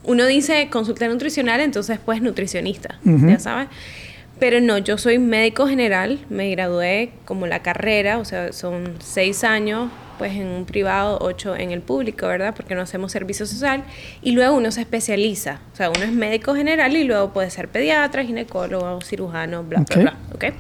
uno 0.04 0.26
dice 0.26 0.70
consulta 0.70 1.08
nutricional, 1.08 1.60
entonces 1.60 2.00
pues 2.04 2.22
nutricionista, 2.22 3.00
ya 3.04 3.40
sabes. 3.40 3.68
Pero 4.40 4.60
no, 4.60 4.80
yo 4.80 4.98
soy 4.98 5.20
médico 5.20 5.68
general, 5.68 6.20
me 6.30 6.50
gradué 6.50 7.12
como 7.26 7.46
la 7.46 7.62
carrera, 7.62 8.18
o 8.18 8.26
sea, 8.26 8.52
son 8.54 8.96
seis 9.00 9.44
años 9.44 9.92
pues 10.21 10.33
en 10.33 10.50
un 10.50 10.65
privado, 10.65 11.18
ocho 11.19 11.56
en 11.56 11.71
el 11.71 11.81
público, 11.81 12.27
¿verdad? 12.27 12.53
Porque 12.56 12.75
no 12.75 12.81
hacemos 12.81 13.12
servicio 13.12 13.47
social. 13.47 13.83
Y 14.21 14.33
luego 14.33 14.56
uno 14.56 14.69
se 14.69 14.81
especializa, 14.81 15.62
o 15.73 15.75
sea, 15.75 15.89
uno 15.89 16.03
es 16.03 16.12
médico 16.12 16.53
general 16.53 16.95
y 16.95 17.06
luego 17.06 17.33
puede 17.33 17.50
ser 17.50 17.69
pediatra, 17.69 18.23
ginecólogo, 18.23 19.01
cirujano, 19.01 19.63
bla, 19.63 19.79
Ok. 19.81 19.95
bla, 19.95 20.01
bla. 20.03 20.15
¿ok? 20.35 20.53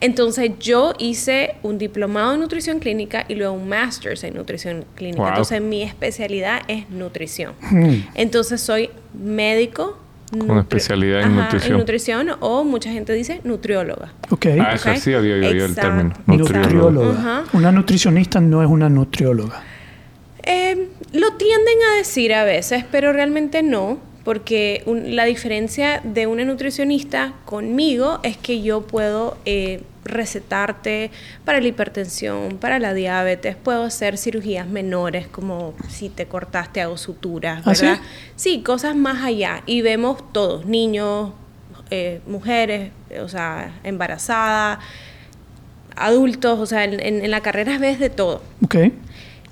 Entonces 0.00 0.52
yo 0.60 0.94
hice 0.98 1.56
un 1.62 1.76
diplomado 1.76 2.32
en 2.32 2.40
nutrición 2.40 2.78
clínica 2.78 3.26
y 3.28 3.34
luego 3.34 3.52
un 3.52 3.68
master's 3.68 4.24
en 4.24 4.32
nutrición 4.32 4.86
clínica. 4.94 5.20
Wow. 5.20 5.28
Entonces 5.28 5.60
mi 5.60 5.82
especialidad 5.82 6.62
es 6.66 6.88
nutrición. 6.88 7.52
Hmm. 7.60 8.04
Entonces 8.14 8.62
soy 8.62 8.88
médico. 9.12 9.98
Con 10.38 10.58
especialidad 10.58 11.20
en 11.20 11.32
Ajá, 11.32 11.42
nutrición. 11.44 11.72
En 11.72 11.78
nutrición 11.78 12.28
o 12.40 12.64
mucha 12.64 12.90
gente 12.90 13.12
dice 13.12 13.40
nutrióloga. 13.44 14.12
Ok. 14.30 14.46
Ah, 14.60 14.72
eso 14.74 14.94
sí 14.96 15.12
había 15.12 15.34
oído 15.34 15.66
el 15.66 15.74
término. 15.74 16.14
Nutrióloga. 16.26 17.44
Una 17.52 17.70
nutricionista 17.70 18.40
no 18.40 18.62
es 18.62 18.68
una 18.68 18.88
nutrióloga. 18.88 19.62
Eh, 20.42 20.88
lo 21.12 21.32
tienden 21.34 21.74
a 21.92 21.96
decir 21.98 22.32
a 22.32 22.44
veces, 22.44 22.84
pero 22.90 23.12
realmente 23.12 23.62
no, 23.62 23.98
porque 24.24 24.82
un- 24.86 25.16
la 25.16 25.24
diferencia 25.24 26.00
de 26.04 26.26
una 26.26 26.44
nutricionista 26.44 27.34
conmigo 27.44 28.20
es 28.22 28.36
que 28.36 28.62
yo 28.62 28.82
puedo 28.82 29.36
eh, 29.44 29.82
recetarte 30.04 31.10
para 31.44 31.60
la 31.60 31.68
hipertensión, 31.68 32.58
para 32.58 32.78
la 32.78 32.92
diabetes, 32.94 33.56
puedo 33.56 33.84
hacer 33.84 34.18
cirugías 34.18 34.66
menores 34.66 35.26
como 35.28 35.74
si 35.88 36.08
te 36.08 36.26
cortaste 36.26 36.80
hago 36.80 36.96
suturas, 36.96 37.62
¿Ah, 37.64 37.74
sí? 37.74 37.86
¿verdad? 37.86 38.00
sí, 38.36 38.62
cosas 38.62 38.96
más 38.96 39.22
allá 39.24 39.62
y 39.66 39.82
vemos 39.82 40.32
todos, 40.32 40.66
niños, 40.66 41.30
eh, 41.90 42.20
mujeres, 42.26 42.90
o 43.20 43.28
sea, 43.28 43.78
embarazadas, 43.84 44.78
adultos, 45.96 46.58
o 46.58 46.66
sea, 46.66 46.84
en, 46.84 46.94
en- 47.00 47.24
en 47.24 47.30
la 47.30 47.40
carrera 47.40 47.78
ves 47.78 47.98
de 47.98 48.10
todo. 48.10 48.42
Ok. 48.64 48.76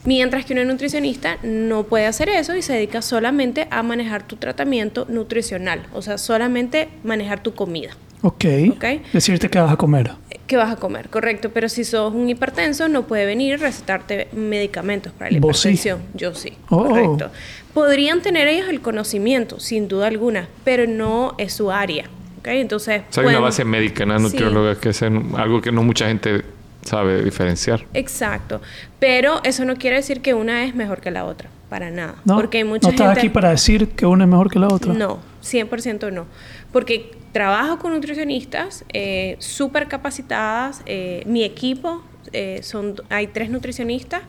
Mientras 0.05 0.45
que 0.47 0.55
una 0.55 0.65
nutricionista 0.65 1.37
no 1.43 1.85
puede 1.85 2.07
hacer 2.07 2.29
eso 2.31 2.57
y 2.57 2.63
se 2.63 2.73
dedica 2.73 3.03
solamente 3.03 3.69
a 3.71 3.83
manejar 3.83 4.23
tu 4.27 4.37
tratamiento 4.37 5.07
nutricional, 5.09 5.83
o 5.93 6.01
sea, 6.03 6.17
solamente 6.17 6.89
manejar 7.05 7.43
tu 7.43 7.55
comida. 7.55 7.91
Ok. 8.23 8.45
Ok. 8.73 8.85
Decirte 9.13 9.49
qué 9.51 9.59
vas 9.59 9.73
a 9.73 9.77
comer. 9.77 10.13
¿Qué 10.47 10.57
vas 10.57 10.73
a 10.73 10.77
comer? 10.77 11.09
Correcto, 11.11 11.51
pero 11.55 11.69
si 11.69 11.85
sos 11.85 12.13
un 12.15 12.29
hipertenso 12.29 12.89
no 12.89 13.07
puede 13.07 13.25
venir 13.25 13.53
y 13.55 13.57
recetarte 13.57 14.29
medicamentos 14.33 15.13
para 15.13 15.31
la 15.31 15.39
Vos 15.39 15.59
sí. 15.61 15.69
hipertensión. 15.69 16.01
Yo 16.15 16.35
sí, 16.35 16.53
Oh. 16.71 16.85
correcto. 16.87 17.31
Podrían 17.73 18.21
tener 18.21 18.49
ellos 18.49 18.69
el 18.69 18.81
conocimiento, 18.81 19.61
sin 19.61 19.87
duda 19.87 20.09
alguna, 20.09 20.49
pero 20.65 20.87
no 20.87 21.35
es 21.39 21.53
su 21.53 21.71
área. 21.71 22.07
¿ok? 22.41 22.49
Entonces, 22.49 23.03
O 23.11 23.13
sea, 23.13 23.23
hay 23.23 23.29
una 23.29 23.39
base 23.41 23.65
médica 23.65 24.05
Sí. 24.05 24.23
nutrióloga 24.23 24.75
que 24.81 24.89
es 24.89 25.03
algo 25.03 25.61
que 25.61 25.71
no 25.73 25.83
mucha 25.83 26.09
gente 26.09 26.43
sabe 26.83 27.23
diferenciar. 27.23 27.87
Exacto, 27.95 28.61
pero 28.99 29.41
eso 29.45 29.65
no 29.65 29.77
quiere 29.77 29.97
decir 29.97 30.21
que 30.21 30.35
una 30.35 30.65
es 30.65 30.75
mejor 30.75 31.01
que 31.01 31.11
la 31.11 31.25
otra, 31.25 31.51
para 31.69 31.91
nada. 31.91 32.17
¿No? 32.25 32.37
Porque 32.37 32.59
hay 32.59 32.65
mucha 32.65 32.89
no 32.89 32.93
estás 32.93 33.07
gente... 33.09 33.21
aquí 33.21 33.29
para 33.29 33.51
decir 33.51 33.89
que 33.89 34.07
una 34.07 34.25
es 34.25 34.31
mejor 34.31 34.51
que 34.51 34.59
la 34.59 34.69
otra. 34.69 34.93
No, 34.93 35.19
100% 35.43 36.13
no. 36.13 36.27
Porque 36.73 37.11
trabajo 37.33 37.79
con 37.79 37.93
nutricionistas 37.93 38.85
eh, 38.93 39.37
súper 39.39 39.89
capacitadas. 39.89 40.83
eh, 40.87 41.23
mi 41.27 41.45
equipo 41.45 42.03
eh, 42.33 42.61
son, 42.63 42.97
hay 43.09 43.29
tres 43.29 43.51
nutricionistas 43.51 44.23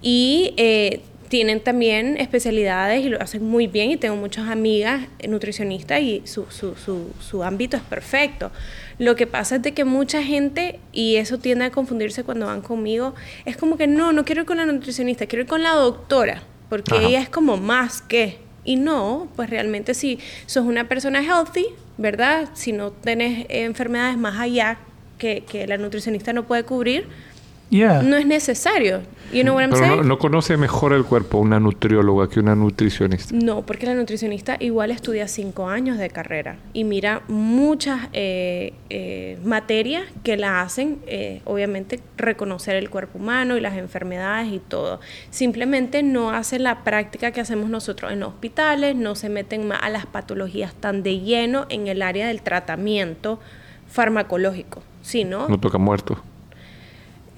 y 0.00 0.54
eh, 0.56 1.00
tienen 1.28 1.60
también 1.60 2.16
especialidades 2.18 3.04
y 3.04 3.08
lo 3.08 3.20
hacen 3.20 3.44
muy 3.44 3.66
bien 3.66 3.90
y 3.90 3.96
tengo 3.96 4.16
muchas 4.16 4.48
amigas 4.48 5.06
nutricionistas 5.26 6.00
y 6.02 6.22
su, 6.24 6.44
su, 6.50 6.74
su, 6.76 7.10
su 7.20 7.42
ámbito 7.42 7.76
es 7.76 7.82
perfecto. 7.82 8.50
Lo 8.98 9.16
que 9.16 9.26
pasa 9.26 9.56
es 9.56 9.62
de 9.62 9.72
que 9.72 9.84
mucha 9.84 10.22
gente, 10.22 10.78
y 10.92 11.16
eso 11.16 11.38
tiende 11.38 11.66
a 11.66 11.70
confundirse 11.70 12.24
cuando 12.24 12.46
van 12.46 12.62
conmigo, 12.62 13.14
es 13.44 13.56
como 13.56 13.76
que 13.76 13.86
no, 13.86 14.12
no 14.12 14.24
quiero 14.24 14.42
ir 14.42 14.46
con 14.46 14.58
la 14.58 14.66
nutricionista, 14.66 15.26
quiero 15.26 15.42
ir 15.42 15.48
con 15.48 15.62
la 15.62 15.72
doctora, 15.72 16.42
porque 16.68 16.96
Ajá. 16.96 17.06
ella 17.06 17.20
es 17.20 17.28
como 17.28 17.56
más 17.56 18.02
que. 18.02 18.38
Y 18.64 18.76
no, 18.76 19.28
pues 19.34 19.50
realmente 19.50 19.94
si 19.94 20.18
sos 20.46 20.64
una 20.64 20.88
persona 20.88 21.22
healthy, 21.22 21.66
¿verdad? 21.98 22.50
Si 22.54 22.72
no 22.72 22.92
tenés 22.92 23.46
enfermedades 23.48 24.16
más 24.16 24.38
allá 24.38 24.78
que, 25.18 25.42
que 25.44 25.66
la 25.66 25.78
nutricionista 25.78 26.32
no 26.32 26.44
puede 26.46 26.62
cubrir, 26.64 27.06
Yeah. 27.72 28.02
no 28.02 28.18
es 28.18 28.26
necesario. 28.26 29.00
You 29.32 29.44
know 29.44 29.54
what 29.54 29.62
I'm 29.62 29.70
Pero 29.70 29.84
saying? 29.86 29.96
no, 29.96 30.02
no 30.02 30.18
conoce 30.18 30.58
mejor 30.58 30.92
el 30.92 31.04
cuerpo 31.04 31.38
una 31.38 31.58
nutrióloga 31.58 32.28
que 32.28 32.38
una 32.38 32.54
nutricionista. 32.54 33.34
No, 33.34 33.62
porque 33.62 33.86
la 33.86 33.94
nutricionista 33.94 34.58
igual 34.60 34.90
estudia 34.90 35.26
cinco 35.26 35.68
años 35.68 35.96
de 35.96 36.10
carrera 36.10 36.58
y 36.74 36.84
mira 36.84 37.22
muchas 37.28 38.10
eh, 38.12 38.74
eh, 38.90 39.38
materias 39.42 40.04
que 40.22 40.36
la 40.36 40.60
hacen, 40.60 40.98
eh, 41.06 41.40
obviamente, 41.46 42.00
reconocer 42.18 42.76
el 42.76 42.90
cuerpo 42.90 43.18
humano 43.18 43.56
y 43.56 43.62
las 43.62 43.78
enfermedades 43.78 44.52
y 44.52 44.58
todo. 44.58 45.00
Simplemente 45.30 46.02
no 46.02 46.30
hace 46.30 46.58
la 46.58 46.84
práctica 46.84 47.30
que 47.30 47.40
hacemos 47.40 47.70
nosotros 47.70 48.12
en 48.12 48.20
los 48.20 48.28
hospitales, 48.28 48.96
no 48.96 49.14
se 49.14 49.30
meten 49.30 49.66
más 49.66 49.82
a 49.82 49.88
las 49.88 50.04
patologías 50.04 50.74
tan 50.74 51.02
de 51.02 51.20
lleno 51.20 51.64
en 51.70 51.86
el 51.86 52.02
área 52.02 52.28
del 52.28 52.42
tratamiento 52.42 53.40
farmacológico, 53.88 54.82
sino 55.00 55.48
No 55.48 55.58
toca 55.58 55.78
muerto. 55.78 56.22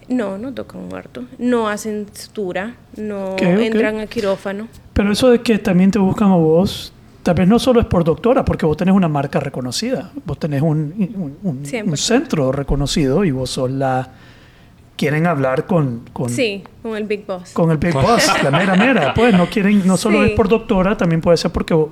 No, 0.08 0.38
no 0.38 0.52
tocan 0.52 0.88
muertos, 0.88 1.24
no 1.38 1.68
hacen 1.68 2.06
sutura, 2.12 2.74
no 2.96 3.36
entran 3.38 4.00
a 4.00 4.06
quirófano. 4.06 4.68
Pero 4.92 5.12
eso 5.12 5.30
de 5.30 5.40
que 5.40 5.58
también 5.58 5.90
te 5.90 5.98
buscan 5.98 6.30
a 6.30 6.36
vos, 6.36 6.92
tal 7.22 7.34
vez 7.34 7.48
no 7.48 7.58
solo 7.58 7.80
es 7.80 7.86
por 7.86 8.04
doctora, 8.04 8.44
porque 8.44 8.66
vos 8.66 8.76
tenés 8.76 8.94
una 8.94 9.08
marca 9.08 9.40
reconocida. 9.40 10.10
Vos 10.24 10.38
tenés 10.38 10.62
un, 10.62 10.94
un- 11.16 11.36
un- 11.42 11.64
100%. 11.64 11.84
un 11.90 11.96
centro 11.96 12.52
reconocido 12.52 13.24
y 13.24 13.30
vos 13.30 13.50
sos 13.50 13.70
la... 13.70 14.08
Quieren 14.96 15.26
hablar 15.26 15.66
con, 15.66 16.02
con, 16.12 16.30
Sí, 16.30 16.62
con 16.80 16.96
el 16.96 17.02
Big 17.04 17.26
Boss. 17.26 17.50
con 17.52 17.68
el 17.72 17.78
Big 17.78 17.92
Boss, 17.94 18.30
la 18.44 18.50
mera 18.52 18.76
mera. 18.76 19.12
Pues 19.12 19.34
no 19.34 19.46
quieren, 19.46 19.84
no 19.84 19.96
solo 19.96 20.22
Sí. 20.22 20.30
es 20.30 20.36
por 20.36 20.48
doctora, 20.48 20.96
también 20.96 21.20
puede 21.20 21.36
ser 21.36 21.50
porque 21.50 21.74
vos, 21.74 21.88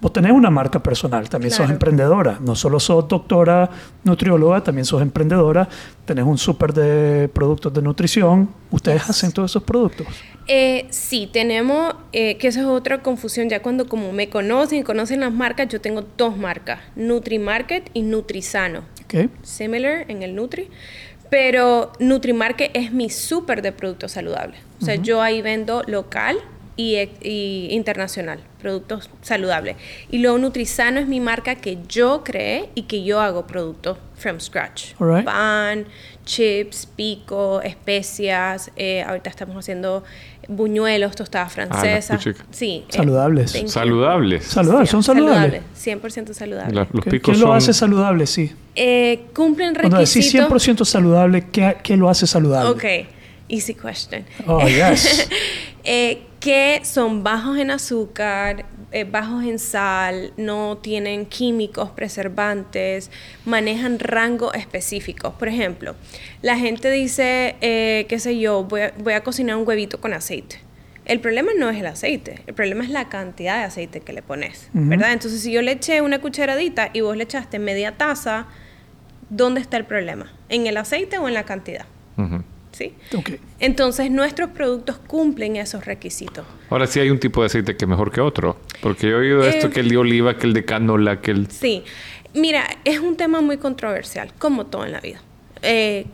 vos 0.00 0.12
tenés 0.12 0.32
una 0.32 0.50
marca 0.50 0.82
personal, 0.82 1.28
también 1.28 1.52
sos 1.52 1.70
emprendedora. 1.70 2.38
No 2.40 2.54
solo 2.54 2.80
sos 2.80 3.06
doctora 3.08 3.70
nutrióloga, 4.04 4.62
también 4.62 4.84
sos 4.84 5.02
emprendedora. 5.02 5.68
Tenés 6.04 6.24
un 6.24 6.38
súper 6.38 6.72
de 6.72 7.28
productos 7.28 7.72
de 7.72 7.82
nutrición. 7.82 8.48
Ustedes 8.70 9.08
hacen 9.08 9.32
todos 9.32 9.50
esos 9.50 9.62
productos. 9.62 10.06
Eh, 10.46 10.86
sí, 10.90 11.28
tenemos, 11.32 11.94
eh, 12.12 12.36
que 12.38 12.48
eso 12.48 12.60
es 12.60 12.66
otra 12.66 13.02
confusión, 13.02 13.48
ya 13.48 13.62
cuando 13.62 13.86
como 13.86 14.12
me 14.12 14.28
conocen 14.28 14.82
conocen 14.82 15.20
las 15.20 15.32
marcas, 15.32 15.68
yo 15.68 15.80
tengo 15.80 16.04
dos 16.16 16.36
marcas, 16.36 16.80
NutriMarket 16.96 17.90
y 17.94 18.02
Nutrisano. 18.02 18.80
¿ok? 19.04 19.30
Similar 19.42 20.06
en 20.08 20.22
el 20.22 20.34
Nutri. 20.34 20.68
Pero 21.30 21.92
NutriMarket 22.00 22.72
es 22.74 22.92
mi 22.92 23.08
súper 23.08 23.62
de 23.62 23.70
productos 23.70 24.10
saludables. 24.12 24.58
O 24.82 24.84
sea, 24.84 24.96
yo 24.96 25.22
ahí 25.22 25.42
vendo 25.42 25.84
local 25.86 26.38
y, 26.76 26.96
y 27.22 27.68
internacional, 27.70 28.40
productos 28.60 29.10
saludables. 29.22 29.76
Y 30.10 30.18
luego 30.18 30.38
Nutrisano 30.38 31.00
es 31.00 31.06
mi 31.08 31.20
marca 31.20 31.54
que 31.56 31.78
yo 31.88 32.22
creé 32.24 32.68
y 32.74 32.82
que 32.82 33.04
yo 33.04 33.20
hago 33.20 33.46
productos 33.46 33.98
from 34.16 34.40
scratch. 34.40 34.92
Alright. 34.98 35.24
Pan, 35.24 35.86
chips, 36.24 36.86
pico, 36.96 37.60
especias. 37.62 38.70
eh, 38.76 39.02
ahorita 39.02 39.30
estamos 39.30 39.56
haciendo 39.56 40.04
buñuelos, 40.48 41.14
tostadas 41.16 41.52
francesas. 41.52 42.16
puchica. 42.24 42.44
sí. 42.50 42.84
eh, 42.88 42.92
Saludables. 42.96 43.52
you. 43.60 43.68
Saludables. 43.68 44.44
Saludables, 44.44 44.90
son 44.90 45.02
saludables. 45.02 45.62
100% 45.78 46.32
saludables. 46.32 46.74
La- 46.74 46.88
los 46.92 47.04
¿Qué, 47.04 47.10
picos 47.10 47.34
qué 47.34 47.40
lo 47.40 47.46
son... 47.48 47.56
hace 47.56 47.72
saludable? 47.72 48.26
Sí. 48.26 48.52
Eh, 48.74 49.26
cumplen 49.34 49.74
Cuando 49.74 49.98
decís 49.98 50.32
requisitos. 50.32 50.68
100% 50.80 50.84
saludable, 50.84 51.46
¿qué, 51.50 51.76
qué 51.82 51.96
lo 51.96 52.08
hace 52.08 52.26
saludable? 52.26 52.70
Ok, 52.70 53.06
easy 53.48 53.74
question. 53.74 54.24
Oh, 54.46 54.66
yes. 54.66 55.28
Eh, 55.82 56.22
que 56.40 56.80
son 56.84 57.22
bajos 57.22 57.58
en 57.58 57.70
azúcar, 57.70 58.64
eh, 58.92 59.04
bajos 59.04 59.44
en 59.44 59.58
sal, 59.58 60.32
no 60.38 60.78
tienen 60.78 61.26
químicos, 61.26 61.90
preservantes, 61.90 63.10
manejan 63.44 63.98
rangos 63.98 64.54
específicos. 64.54 65.34
Por 65.34 65.48
ejemplo, 65.48 65.94
la 66.40 66.58
gente 66.58 66.90
dice, 66.90 67.56
eh, 67.60 68.06
qué 68.08 68.18
sé 68.18 68.38
yo, 68.38 68.64
voy 68.64 68.80
a, 68.80 68.94
voy 68.98 69.12
a 69.12 69.22
cocinar 69.22 69.56
un 69.56 69.68
huevito 69.68 70.00
con 70.00 70.14
aceite. 70.14 70.60
El 71.04 71.20
problema 71.20 71.50
no 71.58 71.68
es 71.68 71.78
el 71.78 71.86
aceite, 71.86 72.42
el 72.46 72.54
problema 72.54 72.84
es 72.84 72.90
la 72.90 73.08
cantidad 73.08 73.58
de 73.58 73.64
aceite 73.64 74.00
que 74.00 74.12
le 74.12 74.22
pones, 74.22 74.70
¿verdad? 74.72 75.12
Entonces, 75.12 75.40
si 75.42 75.50
yo 75.50 75.60
le 75.60 75.72
eché 75.72 76.02
una 76.02 76.20
cucharadita 76.20 76.90
y 76.92 77.00
vos 77.00 77.16
le 77.16 77.24
echaste 77.24 77.58
media 77.58 77.96
taza, 77.96 78.46
¿dónde 79.28 79.60
está 79.60 79.76
el 79.76 79.86
problema? 79.86 80.30
¿En 80.48 80.66
el 80.68 80.76
aceite 80.76 81.18
o 81.18 81.26
en 81.26 81.34
la 81.34 81.44
cantidad? 81.44 81.86
Entonces 83.58 84.10
nuestros 84.10 84.50
productos 84.50 84.96
cumplen 85.06 85.56
esos 85.56 85.84
requisitos. 85.84 86.44
Ahora 86.70 86.86
sí 86.86 87.00
hay 87.00 87.10
un 87.10 87.18
tipo 87.18 87.40
de 87.42 87.46
aceite 87.46 87.76
que 87.76 87.84
es 87.84 87.88
mejor 87.88 88.10
que 88.12 88.20
otro. 88.20 88.56
Porque 88.82 89.08
yo 89.08 89.16
he 89.16 89.20
oído 89.20 89.44
esto, 89.44 89.66
Eh, 89.66 89.70
que 89.70 89.80
el 89.80 89.88
de 89.88 89.96
oliva, 89.96 90.36
que 90.38 90.46
el 90.46 90.52
de 90.52 90.64
canola, 90.64 91.20
que 91.20 91.30
el... 91.32 91.50
Sí, 91.50 91.82
mira, 92.34 92.64
es 92.84 93.00
un 93.00 93.16
tema 93.16 93.40
muy 93.40 93.56
controversial, 93.58 94.32
como 94.38 94.66
todo 94.66 94.84
en 94.84 94.92
la 94.92 95.00
vida. 95.00 95.20
Eh, 95.62 96.06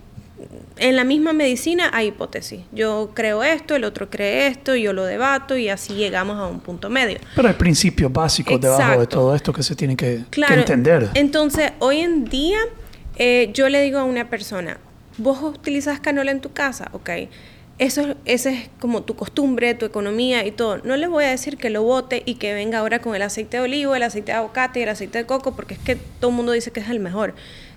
en 0.78 0.96
la 0.96 1.04
misma 1.04 1.32
medicina 1.32 1.90
hay 1.94 2.08
hipótesis. 2.08 2.60
Yo 2.72 3.12
creo 3.14 3.42
esto, 3.42 3.74
el 3.74 3.84
otro 3.84 4.10
cree 4.10 4.48
esto, 4.48 4.76
yo 4.76 4.92
lo 4.92 5.04
debato 5.04 5.56
y 5.56 5.68
así 5.70 5.94
llegamos 5.94 6.36
a 6.36 6.46
un 6.46 6.60
punto 6.60 6.90
medio. 6.90 7.18
Pero 7.34 7.48
hay 7.48 7.54
principios 7.54 8.12
básicos 8.12 8.60
debajo 8.60 9.00
de 9.00 9.06
todo 9.06 9.34
esto 9.34 9.52
que 9.52 9.62
se 9.62 9.74
tienen 9.74 9.96
que, 9.96 10.18
que 10.18 10.24
Claro. 10.30 10.56
entender. 10.56 11.08
Entonces, 11.14 11.72
hoy 11.78 12.00
en 12.00 12.24
día, 12.26 12.58
eh, 13.16 13.50
yo 13.54 13.68
le 13.70 13.80
digo 13.82 13.98
a 13.98 14.04
una 14.04 14.28
persona, 14.28 14.78
vos 15.18 15.42
utilizas 15.42 16.00
canola 16.00 16.30
en 16.30 16.40
tu 16.40 16.52
casa, 16.52 16.88
ok. 16.92 17.10
Eso, 17.78 18.14
esa 18.24 18.50
es 18.50 18.70
como 18.80 19.02
tu 19.02 19.16
costumbre, 19.16 19.74
tu 19.74 19.84
economía 19.84 20.46
y 20.46 20.50
todo. 20.50 20.78
No 20.78 20.96
le 20.96 21.08
voy 21.08 21.24
a 21.24 21.28
decir 21.28 21.58
que 21.58 21.68
lo 21.68 21.82
bote 21.82 22.22
y 22.24 22.36
que 22.36 22.54
venga 22.54 22.78
ahora 22.78 23.00
con 23.00 23.14
el 23.14 23.20
aceite 23.20 23.58
de 23.58 23.64
olivo, 23.64 23.94
el 23.94 24.02
aceite 24.02 24.32
de 24.32 24.38
aguacate 24.38 24.80
y 24.80 24.82
el 24.84 24.88
aceite 24.88 25.18
de 25.18 25.26
coco, 25.26 25.54
porque 25.54 25.74
es 25.74 25.80
que 25.80 25.96
todo 25.96 26.30
el 26.30 26.36
mundo 26.36 26.52
dice 26.52 26.70
que 26.70 26.80
es 26.80 26.88
el 26.88 27.00
mejor. 27.00 27.34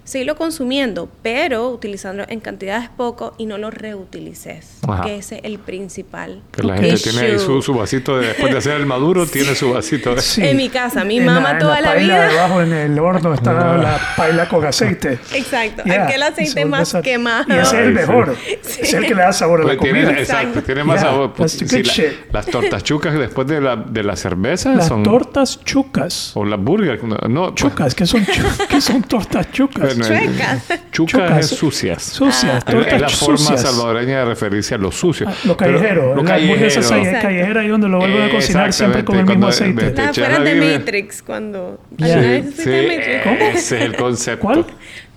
Seguirlo 0.10 0.36
consumiendo, 0.36 1.08
pero 1.22 1.70
utilizando 1.70 2.24
en 2.28 2.40
cantidades 2.40 2.90
poco 2.90 3.36
y 3.38 3.46
no 3.46 3.60
lo 3.60 3.70
reutilices, 3.70 4.80
Ajá. 4.88 5.04
que 5.04 5.18
ese 5.18 5.36
es 5.36 5.42
el 5.44 5.60
principal. 5.60 6.42
Que 6.52 6.64
la 6.64 6.78
gente 6.78 6.98
tiene 6.98 7.38
su, 7.38 7.62
su 7.62 7.76
vasito 7.76 8.18
de, 8.18 8.30
después 8.30 8.52
de 8.52 8.58
hacer 8.58 8.78
el 8.78 8.88
maduro, 8.88 9.26
tiene 9.32 9.54
su 9.54 9.72
vasito 9.72 10.16
de... 10.16 10.22
Sí. 10.22 10.44
En 10.44 10.58
mi 10.58 10.70
casa, 10.70 11.04
mi 11.04 11.18
En 11.20 11.26
mamá 11.28 11.60
toda 11.60 11.80
la 11.80 11.90
paila 11.94 12.02
vida- 12.22 12.28
debajo 12.28 12.62
en 12.64 12.74
el 12.74 12.98
horno 12.98 13.36
está 13.36 13.54
la 13.54 14.00
paila 14.18 14.50
con 14.50 14.66
aceite. 14.66 15.20
Exacto, 15.32 15.84
Yeah, 15.86 16.06
aquel 16.06 16.24
aceite 16.24 16.66
más 16.66 16.90
esa- 16.90 17.02
quemado. 17.04 17.46
Y 17.48 17.60
ese 17.60 17.62
es 17.62 17.74
el 17.74 17.88
sí. 17.90 17.94
mejor. 17.94 18.36
Sí. 18.64 18.80
Es 18.82 18.94
el 18.96 19.06
que 19.06 19.14
le 19.14 19.22
da 19.22 19.32
sabor 19.32 19.60
a 19.62 19.64
la 19.64 19.68
Pues 19.78 19.80
tiene, 19.82 20.04
comida. 20.06 20.20
exacto, 20.20 20.64
tiene 20.64 20.84
más 20.84 21.02
Yeah, 21.02 21.12
sabor. 21.12 21.34
Sí, 21.50 21.66
good 21.66 21.86
la- 21.86 21.94
shit. 21.94 22.06
las 22.34 22.46
tortas 22.48 22.84
chucas 22.84 23.14
después 23.14 23.48
de 23.48 23.62
la, 23.62 23.76
de 23.76 24.02
la 24.04 24.16
cerveza 24.16 24.74
Las 24.74 24.88
son... 24.88 25.04
tortas 25.04 25.64
chucas. 25.64 26.32
O 26.36 26.44
las 26.46 26.60
burgers. 26.60 27.04
No, 27.04 27.16
no, 27.30 27.54
Chucas, 27.54 27.94
¿qué 27.94 28.08
son, 28.08 28.26
chu- 28.26 28.68
qué 28.68 28.82
son 28.82 29.04
tortas 29.04 29.52
chucas? 29.52 29.98
Bueno, 30.08 30.26
Chuecas. 30.26 30.64
Chucas 30.92 31.12
Chucas. 31.12 31.40
es 31.40 31.58
sucias. 31.58 32.04
Sucias, 32.04 32.58
Es- 32.58 32.66
tortas 32.66 32.94
es 32.94 33.02
la 33.02 33.10
forma 33.10 33.38
sucias. 33.38 33.62
salvadoreña 33.62 34.20
de 34.20 34.26
referirse 34.26 34.76
a 34.76 34.78
lo 34.78 34.92
sucio. 34.92 35.28
Ah, 35.30 35.34
Lo 35.46 35.58
Pero- 35.58 35.78
callejero, 35.78 36.16
lo 36.16 36.24
la 36.24 36.36
hamburguesa 36.36 36.82
callejero. 36.82 37.12
calle- 37.12 37.22
callejera 37.22 37.64
y 37.64 37.68
donde 37.68 37.88
lo 37.90 37.98
vuelven 38.00 38.22
a 38.24 38.30
cocinar 38.32 38.74
siempre 38.74 39.04
con 39.06 39.18
el 39.18 39.26
mismo 39.26 39.48
aceite. 39.48 39.92
Te 39.92 40.02
Las 40.02 40.10
echas 40.18 40.28
afueras 40.30 40.40
la 40.40 40.46
de. 40.66 40.78
Matrix 40.80 41.22
cuando... 41.24 41.80
Yeah. 41.98 42.08
¿Alguna 42.16 42.24
Sí, 42.24 42.30
vez 42.30 42.56
sí, 42.56 42.70
Matrix? 42.98 43.24
¿Cómo? 43.24 43.36
ese 43.36 43.78
es 43.78 43.84
el 43.84 43.96
concepto. 43.96 44.42
¿Cuál? 44.46 44.66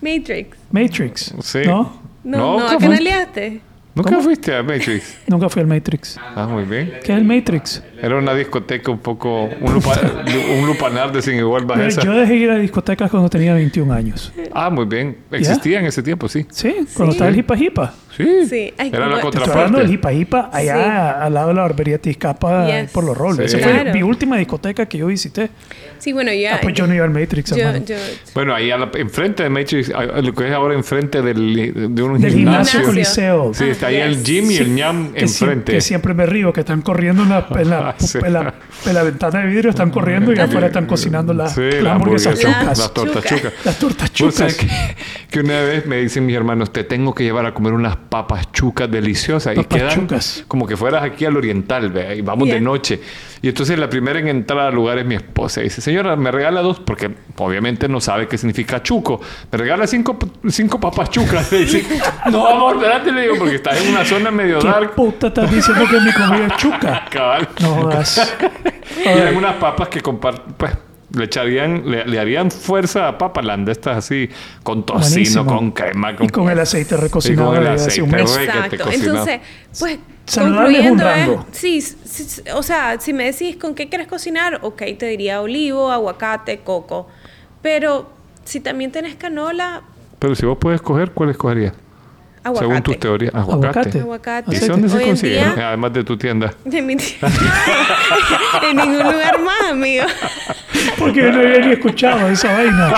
Matrix. 0.01 0.57
Matrix. 0.71 1.33
Sí. 1.41 1.59
¿No? 1.65 2.01
No, 2.23 2.59
No, 2.59 2.69
no, 2.71 2.79
¿Nunca 3.95 4.09
¿Cómo? 4.09 4.23
fuiste 4.23 4.55
a 4.55 4.63
Matrix? 4.63 5.17
Nunca 5.27 5.49
fui 5.49 5.61
al 5.61 5.67
Matrix. 5.67 6.19
Ah, 6.35 6.47
muy 6.47 6.63
bien. 6.63 6.93
¿Qué 7.03 7.11
es 7.13 7.17
el 7.19 7.23
Matrix? 7.23 7.83
Era 8.01 8.17
una 8.17 8.33
discoteca 8.33 8.89
un 8.91 8.97
poco... 8.97 9.43
Un, 9.61 9.73
lupa- 9.73 9.99
un 10.59 10.65
lupanar 10.65 11.11
de 11.11 11.21
sin 11.21 11.35
igual 11.35 11.65
bajeza. 11.65 12.01
yo 12.01 12.11
dejé 12.13 12.35
ir 12.35 12.49
a 12.49 12.57
discotecas 12.57 13.11
cuando 13.11 13.29
tenía 13.29 13.53
21 13.53 13.93
años. 13.93 14.33
Ah, 14.51 14.69
muy 14.71 14.85
bien. 14.85 15.17
Existía 15.31 15.79
en 15.79 15.85
ese 15.85 16.01
tiempo, 16.01 16.27
sí. 16.27 16.45
Sí, 16.49 16.75
cuando 16.95 17.11
estaba 17.13 17.29
el 17.29 17.37
hipa 17.37 17.55
hipa. 17.55 17.93
Sí. 18.17 18.25
Sí. 18.49 18.73
Ay, 18.77 18.89
Era 18.91 19.07
la 19.07 19.19
como- 19.21 19.31
Te 19.31 19.37
estoy 19.37 19.53
hablando 19.53 19.77
del 19.79 19.87
contraparte. 19.87 19.93
hipa 19.93 20.13
hipa 20.13 20.49
allá 20.51 20.75
Sí. 20.75 21.23
al 21.25 21.33
lado 21.35 21.47
de 21.49 21.53
la 21.53 21.61
barbería 21.61 21.97
Tizcapa 21.99 22.65
Yes. 22.67 22.91
por 22.91 23.03
los 23.03 23.15
roles. 23.17 23.51
Sí. 23.51 23.57
Esa 23.57 23.65
fue 23.69 23.73
Claro. 23.81 23.93
mi 23.93 24.03
última 24.03 24.37
discoteca 24.37 24.85
que 24.87 24.97
yo 24.97 25.05
visité. 25.07 25.49
Sí, 26.03 26.11
bueno, 26.11 26.33
ya... 26.33 26.55
Ah, 26.55 26.59
pues 26.61 26.73
yo 26.73 26.85
no 26.85 26.93
iba 26.93 27.05
al 27.05 27.11
Matrix, 27.11 27.51
yo, 27.51 27.77
yo- 27.77 27.95
Bueno, 28.33 28.53
ahí 28.53 28.67
la- 28.67 28.91
enfrente 28.95 29.41
de 29.43 29.49
Matrix, 29.49 29.89
lo 30.21 30.33
que 30.33 30.47
es 30.49 30.53
ahora 30.53 30.73
enfrente 30.73 31.21
del, 31.21 31.95
de 31.95 32.03
un 32.03 32.19
Del 32.19 32.33
gimnasio 32.33 32.81
gimnasio. 32.81 32.83
Coliseo. 32.83 33.53
Sí, 33.53 33.63
está 33.69 33.87
ahí 33.87 33.95
Ah, 34.01 34.05
el 34.07 34.15
yes. 34.17 34.23
gym 34.25 34.51
y 34.51 34.57
el 34.57 34.65
Sí, 34.65 34.71
ñam 34.71 35.13
que, 35.13 35.19
sie- 35.27 35.43
enfrente. 35.43 35.71
que 35.71 35.79
siempre 35.81 36.13
me 36.13 36.25
río, 36.25 36.51
que 36.51 36.59
están 36.59 36.81
corriendo 36.81 37.23
en 37.23 37.29
la, 37.29 37.47
en 37.57 37.69
la, 37.69 37.95
Sí. 37.99 38.17
en 38.21 38.33
la- 38.33 38.53
en 38.85 38.93
la 38.93 39.03
ventana 39.03 39.39
de 39.39 39.47
vidrio, 39.47 39.69
están 39.69 39.91
corriendo 39.91 40.33
y 40.33 40.39
afuera 40.39 40.67
están 40.67 40.87
cocinando 40.87 41.33
las, 41.33 41.55
Sí, 41.55 41.61
las 41.61 41.83
las 41.83 41.93
hamburguesas 41.93 42.37
chucas. 42.37 42.77
las 42.77 42.93
tortas 42.93 43.23
Chucas. 43.23 43.39
chucas. 43.39 43.53
Las 43.65 43.79
tortas 43.79 44.11
chucas. 44.13 44.53
que, 44.55 44.67
que 45.29 45.39
una 45.39 45.61
vez 45.61 45.85
me 45.85 45.97
dicen 46.01 46.25
mis 46.25 46.35
hermanos, 46.35 46.73
te 46.73 46.83
tengo 46.83 47.15
que 47.15 47.23
llevar 47.23 47.45
a 47.45 47.53
comer 47.53 47.71
unas 47.71 47.95
papas 47.95 48.51
chucas 48.51 48.91
deliciosas. 48.91 49.55
Papas 49.55 49.71
y 49.73 49.79
quedan 49.79 49.99
chucas. 50.01 50.43
como 50.49 50.67
que 50.67 50.75
fueras 50.75 51.01
aquí 51.03 51.23
al 51.23 51.37
oriental, 51.37 51.91
¿ve? 51.91 52.17
y 52.17 52.21
vamos 52.21 52.47
de 52.49 52.55
Yeah. 52.55 52.61
noche. 52.61 52.99
Y 53.41 53.47
entonces 53.49 53.77
la 53.79 53.89
primera 53.89 54.19
en 54.19 54.27
entrar 54.27 54.59
al 54.67 54.75
lugar 54.75 54.97
es 54.97 55.05
mi 55.05 55.15
esposa. 55.15 55.61
Y 55.61 55.65
dice, 55.65 55.81
señora, 55.93 56.15
me 56.15 56.31
regala 56.31 56.61
dos, 56.61 56.79
porque 56.79 57.11
obviamente 57.37 57.87
no 57.87 58.01
sabe 58.01 58.27
qué 58.27 58.37
significa 58.37 58.81
chuco. 58.81 59.21
Me 59.51 59.57
regala 59.57 59.85
cinco, 59.87 60.17
cinco 60.49 60.79
papas 60.79 61.09
chucas. 61.09 61.51
Le 61.51 61.59
dice, 61.59 61.85
no, 62.31 62.47
amor, 62.47 62.75
espérate, 62.77 63.11
le 63.11 63.21
digo, 63.23 63.35
porque 63.37 63.55
estás 63.55 63.79
en 63.81 63.89
una 63.89 64.03
zona 64.05 64.31
medio 64.31 64.59
¿Qué 64.59 64.67
dark. 64.67 64.95
puta 64.95 65.27
estás 65.27 65.51
diciendo 65.51 65.85
que 65.89 65.99
mi 65.99 66.11
comida 66.13 66.47
es 66.47 66.57
chuca? 66.57 67.05
Cabal. 67.11 67.49
No 67.61 67.69
jodas. 67.75 68.35
Y 69.05 69.07
eran 69.07 69.35
unas 69.37 69.55
papas 69.55 69.87
que 69.87 70.01
comparten, 70.01 70.53
pues, 70.57 70.71
le 71.15 71.23
echarían, 71.25 71.89
le, 71.89 72.05
le 72.05 72.19
harían 72.19 72.51
fuerza 72.51 73.07
a 73.07 73.17
Papaland, 73.17 73.67
estas 73.69 73.97
así, 73.97 74.29
con 74.61 74.85
tocino, 74.85 75.09
Buenísimo. 75.09 75.45
con 75.45 75.71
crema, 75.71 76.15
con, 76.15 76.25
Y 76.25 76.29
con 76.29 76.49
el 76.49 76.59
aceite 76.59 76.97
recocinado 76.97 77.53
Y 77.53 77.55
con 77.55 77.65
el 77.65 77.73
aceite, 77.73 78.01
un 78.01 78.11
mes. 78.11 78.31
güey. 78.31 78.45
que 78.45 78.51
te 78.51 78.75
Exacto. 78.75 78.91
Entonces, 78.91 79.39
pues 79.79 79.99
Saludable 80.25 80.79
es 80.79 80.85
un 80.85 80.97
concluyendo 80.97 81.09
es, 81.09 81.27
rango. 81.27 81.45
sí, 81.51 81.81
sí, 81.81 81.95
sí, 82.05 82.41
o 82.55 82.63
sea, 82.63 82.99
si 82.99 83.13
me 83.13 83.25
decís 83.25 83.57
con 83.57 83.75
qué 83.75 83.89
quieres 83.89 84.07
cocinar, 84.07 84.59
ok, 84.61 84.83
te 84.97 85.07
diría 85.07 85.41
olivo, 85.41 85.91
aguacate, 85.91 86.59
coco. 86.59 87.07
Pero 87.61 88.09
si 88.45 88.59
también 88.59 88.91
tenés 88.91 89.15
canola, 89.15 89.81
Pero 90.19 90.35
si 90.35 90.45
vos 90.45 90.57
puedes 90.59 90.79
escoger, 90.79 91.11
¿cuál 91.11 91.29
escogerías? 91.29 91.73
Aguacate. 92.43 92.59
Según 92.67 92.81
tus 92.83 92.99
teorías. 92.99 93.33
Aguacate. 93.35 93.67
Aguacate. 93.67 93.99
Aguacate. 93.99 94.51
¿Y 94.51 94.55
Aceite. 94.55 94.71
dónde 94.73 94.89
se 94.89 94.97
Hoy 94.97 95.05
consigue? 95.05 95.33
día- 95.35 95.67
Además 95.67 95.93
de 95.93 96.03
tu 96.03 96.17
tienda. 96.17 96.53
De 96.65 96.81
mi 96.81 96.95
tía. 96.95 97.15
en 98.69 98.77
ningún 98.77 99.03
lugar 99.11 99.39
más, 99.41 99.71
amigo. 99.71 100.05
Porque 100.97 101.21
yo 101.21 101.31
no 101.31 101.39
había 101.39 101.59
ni 101.59 101.71
escuchado 101.73 102.27
esa 102.29 102.53
vaina. 102.53 102.93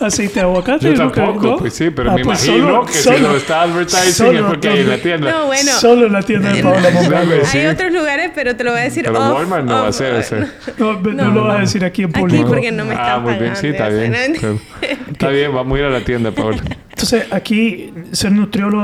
Aceite 0.00 0.34
de 0.34 0.40
aguacate. 0.42 0.84
Yo 0.94 1.02
nunca- 1.02 1.22
tampoco, 1.24 1.46
¿no? 1.46 1.56
pues 1.56 1.74
sí, 1.74 1.90
pero 1.90 2.10
Ah, 2.12 2.14
me 2.14 2.24
pues 2.24 2.46
imagino 2.46 2.66
solo- 2.68 2.86
que 2.86 2.92
si 2.92 3.02
solo- 3.02 3.18
lo 3.32 3.36
está 3.36 3.62
advertising 3.62 4.08
es 4.08 4.16
solo 4.16 4.46
porque 4.48 4.68
hay 4.68 4.80
en 4.80 4.88
la 4.88 4.98
tienda. 4.98 5.30
No, 5.32 5.46
bueno. 5.46 5.72
Solo 5.72 6.06
en 6.06 6.12
la 6.12 6.22
tienda 6.22 6.52
de 6.52 6.62
Paola 6.62 6.90
Mongalvo. 6.94 7.32
Sí. 7.44 7.58
Hay 7.58 7.66
otros 7.66 7.92
lugares, 7.92 8.30
pero 8.34 8.54
te 8.56 8.64
lo 8.64 8.70
voy 8.72 8.80
a 8.80 8.84
decir 8.84 9.04
Pero 9.04 9.18
off- 9.18 9.34
Walmart 9.34 9.64
no 9.64 9.72
va 9.74 9.86
a 9.86 9.88
off- 9.90 9.96
ser 9.96 10.14
ese. 10.16 10.40
No, 10.78 10.92
no, 11.00 11.12
No, 11.12 11.30
lo 11.30 11.42
vas 11.44 11.50
a 11.50 11.58
no. 11.58 11.60
decir 11.60 11.84
aquí 11.84 12.02
en 12.02 12.10
Aquí 12.10 12.20
público. 12.20 12.48
porque 12.48 12.70
no 12.72 12.84
me 12.84 12.94
ah, 12.94 13.02
están 13.02 13.22
muy 13.22 13.34
bien, 13.34 13.56
sí, 13.56 13.68
está 13.68 13.88
bien. 13.88 14.14
Está 15.10 15.28
bien, 15.28 15.54
vamos 15.54 15.76
a 15.76 15.80
ir 15.80 15.86
a 15.86 15.90
la 15.90 16.00
tienda, 16.04 16.30
Paola. 16.30 16.62
Entonces, 16.90 17.26
aquí, 17.32 17.92
ser 18.12 18.30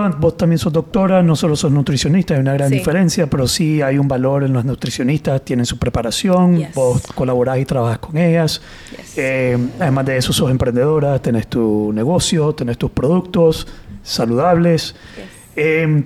vos 0.09 0.37
también 0.37 0.59
sos 0.59 0.73
doctora, 0.73 1.23
no 1.23 1.37
solo 1.37 1.57
sos 1.57 1.71
nutricionista, 1.73 2.35
hay 2.35 2.40
una 2.40 2.52
gran 2.54 2.69
Sí. 2.69 2.76
diferencia, 2.76 3.28
pero 3.28 3.47
sí 3.47 3.83
hay 3.83 3.99
un 3.99 4.09
valor 4.09 4.45
en 4.45 4.52
los 4.52 4.64
nutricionistas, 4.64 5.42
tienen 5.45 5.66
su 5.66 5.78
preparación, 5.78 6.57
Yes. 6.59 6.75
vos 6.75 7.02
colaborás 7.14 7.59
y 7.59 7.64
trabajas 7.64 7.99
con 7.99 8.16
ellas. 8.16 8.61
Yes. 8.97 9.19
Eh, 9.19 9.59
además 9.78 10.07
de 10.07 10.16
eso, 10.16 10.33
sos 10.33 10.50
emprendedora, 10.50 11.21
tenés 11.21 11.47
tu 11.49 11.92
negocio, 11.92 12.52
tenés 12.54 12.78
tus 12.78 12.90
productos 12.90 13.66
saludables. 14.02 14.95
Yes. 15.16 15.25
Eh, 15.57 16.04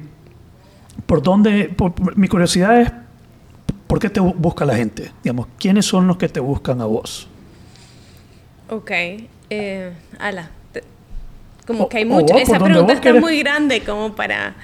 ¿Por 1.07 1.23
dónde? 1.23 1.65
por- 1.77 2.17
mi 2.17 2.29
curiosidad 2.29 2.81
es, 2.81 2.93
¿por 3.87 3.99
qué 3.99 4.09
te 4.11 4.21
bu- 4.21 4.35
busca 4.37 4.65
la 4.65 4.75
gente? 4.77 5.11
Digamos, 5.23 5.49
¿quiénes 5.59 5.85
son 5.87 6.07
los 6.07 6.17
que 6.17 6.29
te 6.29 6.41
buscan 6.41 6.81
a 6.81 6.85
vos? 6.87 7.29
Ok. 8.71 8.91
Eh, 9.51 9.93
ala. 10.19 10.51
Como 11.67 11.85
O- 11.85 11.89
que 11.89 11.99
hay 11.99 12.05
mucho. 12.05 12.35
vos, 12.35 12.43
Esa 12.43 12.59
pregunta 12.59 12.93
está 12.93 13.03
querés. 13.09 13.21
muy 13.23 13.39
grande 13.39 13.81
como 13.83 14.15
para... 14.15 14.55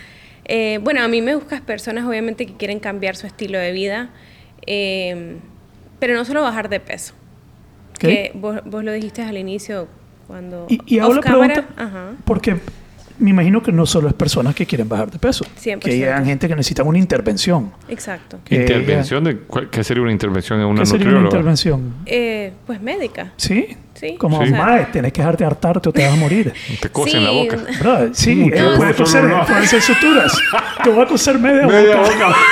eh, 0.44 0.78
bueno, 0.82 1.02
a 1.02 1.08
mí 1.08 1.22
me 1.22 1.34
buscas 1.34 1.60
personas 1.60 2.04
obviamente 2.06 2.44
que 2.46 2.54
quieren 2.54 2.80
cambiar 2.80 3.16
su 3.16 3.26
estilo 3.26 3.58
de 3.58 3.72
vida, 3.72 4.10
eh, 4.66 5.36
pero 5.98 6.14
no 6.14 6.24
solo 6.24 6.42
bajar 6.42 6.68
de 6.68 6.80
peso. 6.80 7.14
¿Ok? 7.92 7.98
Que 7.98 8.32
vos, 8.34 8.60
vos 8.64 8.82
lo 8.84 8.92
dijiste 8.92 9.22
al 9.22 9.36
inicio 9.38 9.88
cuando... 10.26 10.66
Y, 10.68 10.80
y 10.86 10.98
hago 10.98 11.14
la 11.14 11.20
cámara, 11.20 11.54
pregunta 11.54 11.82
Ajá. 11.82 12.12
porque 12.24 12.56
me 13.20 13.30
imagino 13.30 13.62
que 13.62 13.70
no 13.72 13.86
solo 13.86 14.08
es 14.08 14.14
personas 14.14 14.54
que 14.54 14.66
quieren 14.66 14.88
bajar 14.88 15.10
de 15.10 15.18
peso, 15.18 15.44
100%. 15.62 15.78
que 15.78 15.96
llegan 15.96 16.24
gente 16.24 16.48
que 16.48 16.56
necesitan 16.56 16.86
una 16.86 16.98
intervención. 16.98 17.72
Exacto. 17.88 18.38
Que- 18.44 18.56
¿Intervención? 18.56 19.22
De, 19.24 19.36
cuál- 19.38 19.70
¿Qué 19.70 19.84
sería 19.84 20.02
una 20.02 20.12
intervención 20.12 20.58
en 20.60 20.66
una 20.66 20.80
¿Qué 20.80 20.86
sería 20.86 21.08
una 21.10 21.20
intervención? 21.20 21.94
Eh, 22.06 22.52
pues 22.66 22.80
médica. 22.82 23.32
¿Sí? 23.36 23.76
Sí. 23.94 24.16
Como, 24.18 24.44
Sí. 24.44 24.52
mae, 24.52 24.86
tenés 24.86 25.12
que 25.12 25.20
dejarte 25.20 25.44
hartarte 25.44 25.88
o 25.88 25.92
te 25.92 26.02
vas 26.04 26.14
a 26.14 26.16
morir. 26.16 26.52
Te 26.80 26.88
cose 26.88 27.18
en 27.18 27.24
la 27.24 27.30
boca. 27.30 27.56
Bro, 27.80 28.14
sí, 28.14 28.42
eh, 28.46 28.50
qué 28.50 28.62
puede 28.76 28.94
coser, 28.94 29.24
no, 29.24 29.38
no. 29.38 29.46
pueden 29.46 29.66
ser 29.66 29.82
suturas. 29.82 30.32
Te 30.82 30.88
voy 30.90 31.02
a 31.02 31.06
coser 31.06 31.38
media, 31.38 31.66
Media 31.66 31.96
boca. 31.96 32.10
boca. 32.10 32.36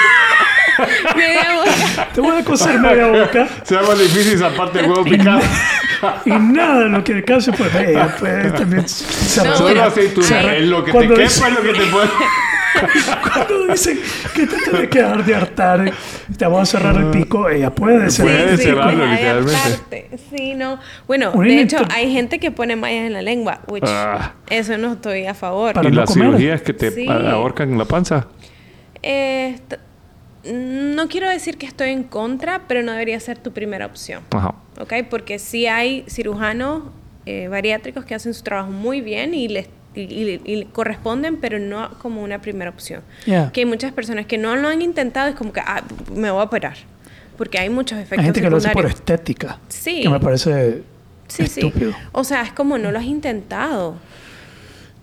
Media 1.17 1.57
boca. 1.57 2.09
Te 2.15 2.21
voy 2.21 2.37
a 2.41 2.45
coser 2.45 2.79
media 2.79 3.07
boca. 3.07 3.49
Se 3.63 3.75
llama 3.75 3.95
difícil 3.95 4.35
esa 4.35 4.51
parte 4.51 4.79
del 4.79 4.91
huevo 4.91 5.05
picado. 5.05 5.41
Y 6.25 6.31
nada, 6.31 6.85
lo 6.85 7.03
que 7.03 7.25
casi 7.25 7.51
pues, 7.51 7.75
eh, 7.75 7.99
pues 8.21 8.55
también 8.55 8.89
se 8.89 9.43
No, 9.45 9.57
Solo 9.57 9.83
aceituna. 9.83 10.55
Es 10.55 10.65
lo 10.67 10.79
que 10.85 10.93
te 10.93 10.93
Cuando 10.93 11.15
quepa, 11.15 11.25
dice- 11.29 11.49
es 11.49 11.55
lo 11.55 11.63
que 11.63 11.73
te 11.73 11.87
puede... 11.87 12.09
Cuando 13.23 13.67
dicen 13.73 13.99
que 14.35 14.47
te 14.47 14.57
tienes 14.57 14.89
que 14.89 15.03
dar 15.03 15.25
de 15.25 15.35
hartar, 15.35 15.93
te 16.37 16.45
vamos 16.45 16.61
a 16.61 16.67
cerrar 16.79 16.97
el 16.97 17.07
pico, 17.11 17.49
ella 17.49 17.71
puede 17.75 18.09
ser. 18.11 18.27
Puede 18.27 18.43
el 18.53 18.59
pico. 18.59 18.63
cerrarlo, 18.71 19.07
literalmente. 19.07 19.57
aparte. 19.59 20.11
Sí, 20.31 20.55
no. 20.55 20.79
Bueno, 21.09 21.33
de 21.33 21.61
hecho, 21.63 21.79
hay 21.93 22.13
gente 22.13 22.39
que 22.39 22.53
pone 22.53 22.77
mallas 22.77 23.07
en 23.07 23.15
la 23.15 23.23
lengua, 23.23 23.61
which 23.67 23.83
Ah. 23.87 24.35
eso 24.49 24.79
no 24.79 24.93
estoy 24.93 25.27
a 25.27 25.35
favor. 25.35 25.73
¿Y 25.83 25.89
no 25.89 25.91
las 25.91 26.11
comer. 26.11 26.27
cirugías 26.29 26.63
que 26.63 26.73
te 26.75 26.91
Sí. 26.93 27.07
ahorcan 27.09 27.77
la 27.77 27.85
panza? 27.87 28.29
Eh, 29.03 29.59
no 30.45 31.09
quiero 31.09 31.29
decir 31.29 31.59
que 31.59 31.67
estoy 31.67 31.91
en 31.91 32.05
contra, 32.05 32.63
pero 32.69 32.83
no 32.83 32.93
debería 32.93 33.19
ser 33.21 33.39
tu 33.39 33.53
primera 33.53 33.87
opción. 33.87 34.23
Ajá. 34.31 34.55
¿Ok? 34.81 34.93
Porque 35.11 35.39
sí 35.39 35.67
hay 35.67 36.05
cirujanos 36.09 36.85
eh, 37.27 37.49
bariátricos 37.49 38.05
que 38.05 38.15
hacen 38.15 38.33
su 38.35 38.43
trabajo 38.43 38.71
muy 38.71 39.01
bien 39.01 39.35
y 39.35 39.49
les 39.49 39.69
y, 39.95 40.03
y- 40.03 40.41
y 40.45 40.65
corresponden, 40.67 41.39
pero 41.39 41.59
no 41.59 41.91
como 42.01 42.23
una 42.23 42.41
primera 42.41 42.71
opción. 42.71 43.03
Yeah. 43.27 43.51
Que 43.53 43.63
hay 43.63 43.67
muchas 43.67 43.93
personas 43.93 44.27
que 44.27 44.39
no 44.39 44.55
lo 44.55 44.69
han 44.69 44.81
intentado, 44.81 45.29
es 45.29 45.35
como 45.35 45.53
que 45.53 45.61
ah, 45.61 45.83
me 46.15 46.31
voy 46.31 46.41
a 46.41 46.45
operar. 46.45 46.77
Porque 47.37 47.59
hay 47.59 47.69
muchos 47.69 47.99
efectos 47.99 48.19
Hay 48.19 48.25
gente 48.27 48.41
que 48.41 48.51
lo 48.51 48.59
hace 48.59 48.69
por 48.69 48.83
secundarios. 48.85 49.01
estética. 49.01 49.59
Sí. 49.69 50.03
Que 50.03 50.09
me 50.09 50.21
parece 50.21 50.83
Sí, 51.27 51.47
sí. 51.49 51.61
estúpido. 51.61 51.93
O 52.13 52.23
sea, 52.23 52.43
es 52.43 52.53
como 52.53 52.79
no 52.79 52.93
lo 52.93 52.99
has 52.99 53.05
intentado. 53.07 53.97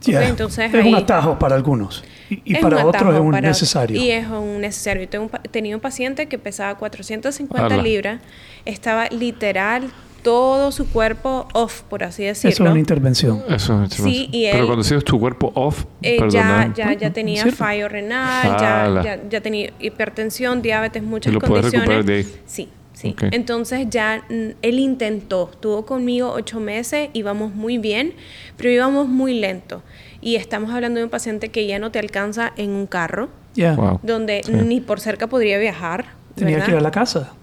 Yeah. 0.06 0.20
Ok, 0.22 0.26
entonces 0.30 0.66
es 0.74 0.86
un 0.86 0.94
ahí- 0.96 1.02
atajo 1.02 1.38
para 1.40 1.56
algunos. 1.56 2.04
Y, 2.30 2.42
y 2.46 2.56
Es 2.56 2.60
para 2.62 2.86
otros 2.86 3.14
es 3.14 3.20
un 3.22 3.32
para- 3.32 3.48
necesario. 3.50 4.02
Y 4.02 4.12
es 4.12 4.28
un 4.28 4.62
necesario. 4.62 5.04
Yo 5.04 5.10
tengo 5.10 5.26
un 5.26 5.32
tenía 5.52 5.76
un 5.76 5.82
paciente 5.82 6.28
que 6.28 6.38
pesaba 6.40 6.76
450 6.78 7.66
Ala. 7.76 7.84
libras, 7.84 8.22
estaba 8.66 9.08
literal 9.10 9.92
todo 10.24 10.72
su 10.72 10.90
cuerpo 10.90 11.48
off, 11.54 11.84
por 11.84 12.04
así 12.04 12.24
Eso 12.24 12.48
es 12.48 12.54
decirlo. 12.56 12.72
una 12.72 12.80
intervención. 12.80 13.44
Eso 13.48 13.84
es 13.84 13.94
Sí, 13.94 14.28
y 14.32 14.46
Pero 14.46 14.62
él- 14.62 14.66
cuando 14.66 14.84
sientes 14.84 15.06
tu 15.06 15.20
cuerpo 15.20 15.52
off, 15.54 15.86
Eh, 16.02 16.18
ya, 16.32 16.74
ya, 16.76 16.94
ya 16.94 17.08
¿no? 17.10 17.14
tenía 17.14 17.44
¿Cierto? 17.44 17.58
fallo 17.58 17.88
renal, 17.88 18.44
ya, 18.60 19.02
ya, 19.04 19.30
ya 19.30 19.42
tenía 19.42 19.72
hipertensión, 19.80 20.64
diabetes, 20.64 21.04
muchas 21.04 21.30
Y 21.32 21.34
lo 21.36 21.42
condiciones. 21.42 21.74
recuperar 21.74 22.06
de 22.06 22.16
ahí. 22.16 22.28
Sí, 22.48 22.70
sí. 22.94 23.10
Ok. 23.10 23.26
Entonces 23.34 23.88
ya 23.92 24.26
él 24.30 24.80
intentó, 24.80 25.50
estuvo 25.54 25.86
conmigo 25.86 26.32
ocho 26.32 26.60
meses, 26.60 27.10
íbamos 27.14 27.54
muy 27.54 27.78
bien, 27.78 28.14
pero 28.58 28.72
íbamos 28.72 29.08
muy 29.08 29.40
lento. 29.40 29.84
Y 30.26 30.38
estamos 30.38 30.72
hablando 30.74 30.98
de 30.98 31.04
un 31.04 31.12
paciente 31.12 31.50
que 31.50 31.68
ya 31.68 31.78
no 31.78 31.92
te 31.92 32.00
alcanza 32.00 32.52
en 32.58 32.72
un 32.72 32.88
carro, 32.88 33.30
Yeah. 33.54 33.76
Wow. 33.76 34.00
donde 34.02 34.42
Sí. 34.44 34.52
ni 34.54 34.82
por 34.82 35.00
cerca 35.00 35.28
podría 35.28 35.60
viajar. 35.60 36.06
Tenía 36.34 36.56
¿verdad? 36.56 36.66
que 36.66 36.72
ir 36.72 36.78
a 36.80 36.82
la 36.82 36.90
casa. 36.90 37.34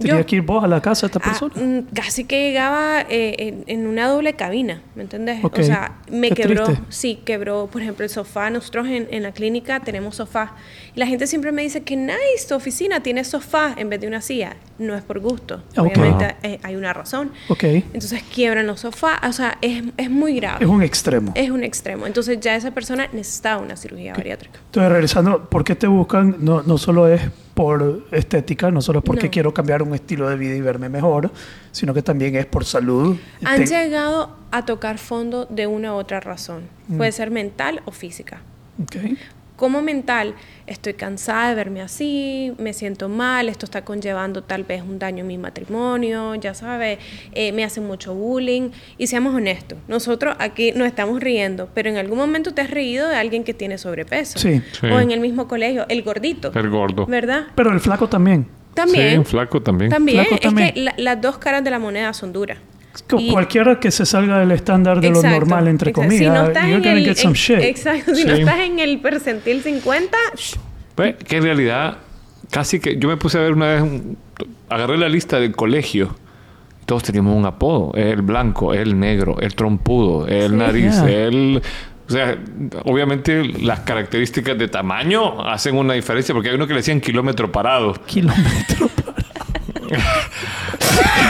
Tenía 0.00 0.18
Yo- 0.18 0.26
que 0.26 0.36
ir 0.36 0.42
vos 0.42 0.64
a 0.64 0.66
la 0.66 0.80
casa 0.80 1.06
de 1.06 1.12
esta 1.12 1.20
Ah, 1.22 1.30
persona. 1.38 1.54
mm, 1.56 1.94
casi 1.94 2.24
que 2.24 2.48
llegaba 2.48 3.02
eh, 3.02 3.34
en, 3.38 3.64
en 3.66 3.86
una 3.86 4.08
doble 4.08 4.32
cabina, 4.32 4.80
¿me 4.94 5.02
entiendes? 5.02 5.44
Ok. 5.44 5.58
O 5.58 5.62
sea, 5.62 5.98
me 6.10 6.30
Qué 6.30 6.36
quebró, 6.42 6.64
triste. 6.64 6.84
sí, 6.88 7.20
quebró, 7.24 7.68
por 7.70 7.82
ejemplo, 7.82 8.04
el 8.04 8.10
sofá. 8.10 8.48
Nosotros 8.50 8.86
en, 8.88 9.08
en 9.10 9.22
la 9.22 9.32
clínica 9.32 9.80
tenemos 9.80 10.16
sofá. 10.16 10.54
Y 10.94 10.98
la 11.00 11.06
gente 11.06 11.26
siempre 11.26 11.52
me 11.52 11.62
dice 11.62 11.82
que 11.82 11.96
nice, 11.96 12.46
tu 12.48 12.54
oficina 12.54 13.00
tiene 13.02 13.24
sofá 13.24 13.74
en 13.76 13.90
vez 13.90 14.00
de 14.00 14.06
una 14.08 14.20
silla. 14.20 14.56
No 14.78 14.94
es 14.96 15.02
por 15.02 15.20
gusto. 15.20 15.62
Ok. 15.76 15.86
Obviamente 15.94 16.36
eh, 16.42 16.58
hay 16.62 16.76
una 16.76 16.92
razón. 16.94 17.30
ok. 17.48 17.64
Entonces 17.64 18.22
quiebran 18.34 18.66
los 18.66 18.80
sofás. 18.80 19.18
O 19.28 19.32
sea, 19.32 19.58
es, 19.60 19.82
es 19.98 20.10
muy 20.10 20.36
grave. 20.36 20.64
Es 20.64 20.70
un 20.70 20.82
extremo. 20.82 21.32
Es 21.34 21.50
un 21.50 21.62
extremo. 21.62 22.06
Entonces 22.06 22.40
ya 22.40 22.56
esa 22.56 22.70
persona 22.70 23.08
necesitaba 23.12 23.60
una 23.62 23.76
cirugía 23.76 24.14
bariátrica. 24.14 24.58
Entonces, 24.66 24.90
regresando, 24.92 25.48
¿por 25.50 25.62
qué 25.64 25.74
te 25.74 25.86
buscan? 25.86 26.36
No, 26.40 26.62
no 26.62 26.78
solo 26.78 27.06
es 27.08 27.20
por 27.60 28.04
estética, 28.10 28.70
no 28.70 28.80
solo 28.80 29.00
es 29.00 29.04
porque 29.04 29.26
No. 29.26 29.30
quiero 29.30 29.52
cambiar 29.52 29.82
un 29.82 29.94
estilo 29.94 30.30
de 30.30 30.36
vida 30.36 30.54
y 30.54 30.62
verme 30.62 30.88
mejor, 30.88 31.30
sino 31.72 31.92
que 31.92 32.00
también 32.00 32.34
es 32.36 32.46
por 32.46 32.64
salud. 32.64 33.18
Han 33.44 33.64
Te- 33.64 33.66
llegado 33.66 34.30
a 34.50 34.64
tocar 34.64 34.96
fondo 34.96 35.44
de 35.44 35.66
una 35.66 35.92
u 35.92 35.96
otra 35.96 36.20
razón. 36.20 36.62
Mm. 36.88 36.96
Puede 36.96 37.12
ser 37.12 37.30
mental 37.30 37.82
o 37.84 37.90
física. 37.90 38.40
Ok. 38.82 38.96
Como 39.60 39.82
mental, 39.82 40.34
estoy 40.66 40.94
cansada 40.94 41.50
de 41.50 41.54
verme 41.54 41.82
así, 41.82 42.52
me 42.56 42.72
siento 42.72 43.10
mal, 43.10 43.50
esto 43.50 43.66
está 43.66 43.84
conllevando 43.84 44.42
tal 44.42 44.64
vez 44.64 44.82
un 44.82 44.98
daño 44.98 45.20
en 45.20 45.26
mi 45.26 45.36
matrimonio, 45.36 46.34
ya 46.36 46.54
sabes, 46.54 46.98
eh, 47.32 47.52
me 47.52 47.62
hacen 47.62 47.86
mucho 47.86 48.14
bullying. 48.14 48.70
Y 48.96 49.06
seamos 49.06 49.34
honestos, 49.34 49.78
nosotros 49.86 50.34
aquí 50.38 50.72
nos 50.72 50.86
estamos 50.86 51.20
riendo, 51.20 51.68
pero 51.74 51.90
en 51.90 51.98
algún 51.98 52.16
momento 52.16 52.54
te 52.54 52.62
has 52.62 52.70
reído 52.70 53.06
de 53.06 53.16
alguien 53.16 53.44
que 53.44 53.52
tiene 53.52 53.76
sobrepeso. 53.76 54.38
Sí. 54.38 54.62
Sí. 54.72 54.86
O 54.86 54.98
en 54.98 55.10
el 55.10 55.20
mismo 55.20 55.46
colegio, 55.46 55.84
el 55.90 56.02
gordito. 56.02 56.50
El 56.54 56.70
gordo. 56.70 57.04
¿Verdad? 57.06 57.48
Pero 57.54 57.70
el 57.72 57.80
flaco 57.80 58.08
también. 58.08 58.48
También. 58.72 59.22
Sí, 59.24 59.30
flaco 59.30 59.60
también. 59.60 59.90
También. 59.90 60.20
Flaco 60.20 60.34
es 60.36 60.40
también. 60.40 60.72
que 60.72 60.80
la- 60.80 60.94
las 60.96 61.20
dos 61.20 61.36
caras 61.36 61.62
de 61.62 61.70
la 61.70 61.78
moneda 61.78 62.14
son 62.14 62.32
duras. 62.32 62.56
Y- 63.18 63.30
Cualquiera 63.32 63.78
que 63.80 63.90
se 63.90 64.04
salga 64.04 64.38
del 64.40 64.50
estándar 64.52 65.00
de 65.00 65.10
lo 65.10 65.16
Exacto, 65.16 65.38
normal, 65.38 65.68
entre 65.68 65.90
exacto. 65.90 66.08
comillas, 66.08 66.34
Si 66.34 66.40
no 66.40 66.46
estás 66.48 66.62
you're 66.64 66.76
en 66.76 66.82
gonna 66.82 66.98
el, 66.98 67.04
get 67.04 67.16
some 67.16 67.30
en- 67.30 67.34
shit. 67.34 67.58
Exacto, 67.60 68.14
si 68.14 68.24
no 68.24 68.34
Sí. 68.34 68.40
estás 68.42 68.58
en 68.60 68.78
el 68.78 68.98
percentil 69.00 69.62
50, 69.62 70.16
shh, 70.36 70.56
Pues, 70.94 71.14
que 71.16 71.36
en 71.36 71.42
realidad, 71.44 71.98
casi 72.50 72.80
que 72.80 72.96
yo 72.98 73.08
me 73.08 73.16
puse 73.16 73.38
a 73.38 73.42
ver 73.42 73.52
una 73.52 73.66
vez, 73.68 73.82
un- 73.82 74.18
agarré 74.68 74.98
la 74.98 75.08
lista 75.08 75.38
del 75.40 75.52
colegio. 75.54 76.14
Todos 76.86 77.04
teníamos 77.04 77.36
un 77.36 77.46
apodo. 77.46 77.92
El 77.94 78.22
blanco, 78.22 78.74
el 78.74 78.98
negro, 78.98 79.36
el 79.40 79.54
trompudo, 79.54 80.26
el 80.26 80.56
nariz, 80.56 80.94
Yeah. 80.96 81.08
el... 81.10 81.62
O 82.08 82.12
sea, 82.12 82.36
obviamente 82.86 83.44
las 83.44 83.80
características 83.80 84.58
de 84.58 84.66
tamaño 84.66 85.48
hacen 85.48 85.76
una 85.76 85.94
diferencia 85.94 86.34
porque 86.34 86.48
hay 86.48 86.56
uno 86.56 86.66
que 86.66 86.72
le 86.72 86.80
decían 86.80 87.00
kilómetro 87.00 87.52
parado. 87.52 87.92
Kilómetro 88.04 88.88
para. 88.88 89.10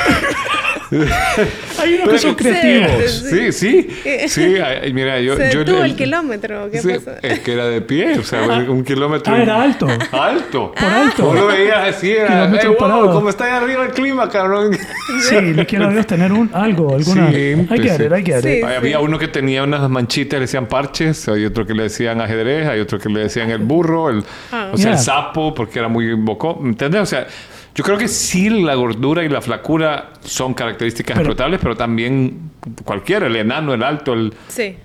Hay 1.78 1.94
unos 1.94 2.08
que 2.10 2.18
son 2.18 2.30
Sí. 2.30 2.36
creativos. 2.36 3.24
Sí, 3.30 3.52
sí. 3.52 3.88
Sí, 4.28 4.56
ay, 4.58 4.92
mira, 4.92 5.20
yo... 5.20 5.36
se 5.36 5.52
yo 5.52 5.62
le- 5.64 5.84
el 5.84 5.96
kilómetro. 5.96 6.70
¿Qué 6.70 6.80
Sí, 6.80 6.88
pasó? 6.94 7.12
es 7.22 7.38
que 7.40 7.52
era 7.52 7.66
de 7.66 7.80
pie, 7.80 8.18
o 8.18 8.22
sea, 8.22 8.42
un 8.68 8.84
kilómetro... 8.84 9.32
Ah, 9.34 9.42
era 9.42 9.62
alto. 9.62 9.86
Alto. 10.12 10.72
Por 10.78 10.84
alto. 10.88 11.24
Vos 11.24 11.34
lo 11.36 11.46
veías 11.46 11.88
así, 11.96 12.10
era, 12.12 12.28
Kilómetro 12.28 12.60
"Ey, 12.60 12.66
wow, 12.68 12.76
parado". 12.78 13.12
como 13.12 13.28
está 13.30 13.44
ahí 13.44 13.52
arriba 13.64 13.84
el 13.84 13.90
clima, 13.92 14.28
cabrón. 14.28 14.76
Sí, 15.28 15.40
le 15.40 15.66
quiero 15.66 15.86
a 15.86 15.90
Dios 15.92 16.06
tener 16.06 16.32
un 16.32 16.50
algo, 16.52 16.94
alguna. 16.94 17.30
Sí, 17.30 17.36
I 17.36 17.64
pues 17.68 17.80
get 17.82 17.96
sí. 17.96 18.02
it, 18.04 18.12
I 18.12 18.24
get 18.24 18.42
Sí. 18.42 18.48
it. 18.58 18.64
Ay, 18.64 18.76
Había 18.76 19.00
uno 19.00 19.18
que 19.18 19.28
tenía 19.28 19.62
unas 19.62 19.88
manchitas, 19.88 20.38
le 20.38 20.42
decían 20.46 20.66
parches, 20.66 21.28
hay 21.28 21.44
otro 21.44 21.66
que 21.66 21.74
le 21.74 21.84
decían 21.84 22.20
ajedrez, 22.20 22.66
hay 22.68 22.80
otro 22.80 22.98
que 22.98 23.08
le 23.08 23.20
decían 23.20 23.50
el 23.50 23.58
burro, 23.58 24.10
el, 24.10 24.24
Ah. 24.52 24.70
o 24.72 24.76
sea, 24.76 24.90
Yeah. 24.90 24.98
el 24.98 24.98
sapo, 25.04 25.54
porque 25.54 25.78
era 25.78 25.88
muy 25.88 26.12
bocó. 26.14 26.60
¿Entendés? 26.64 27.00
O 27.02 27.06
sea, 27.06 27.26
yo 27.80 27.84
creo 27.84 27.96
que 27.96 28.08
sí 28.08 28.50
la 28.50 28.74
gordura 28.74 29.24
y 29.24 29.30
la 29.30 29.40
flacura 29.40 30.10
son 30.20 30.52
características 30.52 31.16
Pero- 31.16 31.30
explotables, 31.30 31.60
pero 31.62 31.74
también 31.76 32.50
cualquiera, 32.84 33.26
el 33.26 33.36
enano, 33.36 33.72
el 33.72 33.82
alto, 33.82 34.12
el... 34.12 34.34
Sí. 34.48 34.76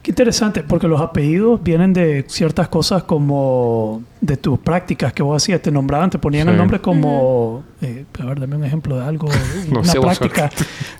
Qué 0.00 0.12
interesante, 0.12 0.62
porque 0.62 0.86
los 0.86 1.00
apellidos 1.00 1.60
vienen 1.60 1.92
de 1.92 2.24
ciertas 2.28 2.68
cosas 2.68 3.02
como 3.02 4.02
de 4.20 4.36
tus 4.36 4.60
prácticas 4.60 5.12
que 5.12 5.24
vos 5.24 5.42
hacías, 5.42 5.60
te 5.60 5.72
nombraban, 5.72 6.08
te 6.08 6.18
ponían 6.20 6.46
Sí. 6.46 6.52
el 6.52 6.56
nombre 6.56 6.78
como, 6.80 7.64
eh, 7.82 8.04
a 8.20 8.24
ver, 8.26 8.38
dame 8.38 8.54
un 8.54 8.64
ejemplo 8.64 8.96
de 8.96 9.04
algo, 9.04 9.28
No 9.68 9.80
una 9.80 9.92
práctica. 9.92 10.50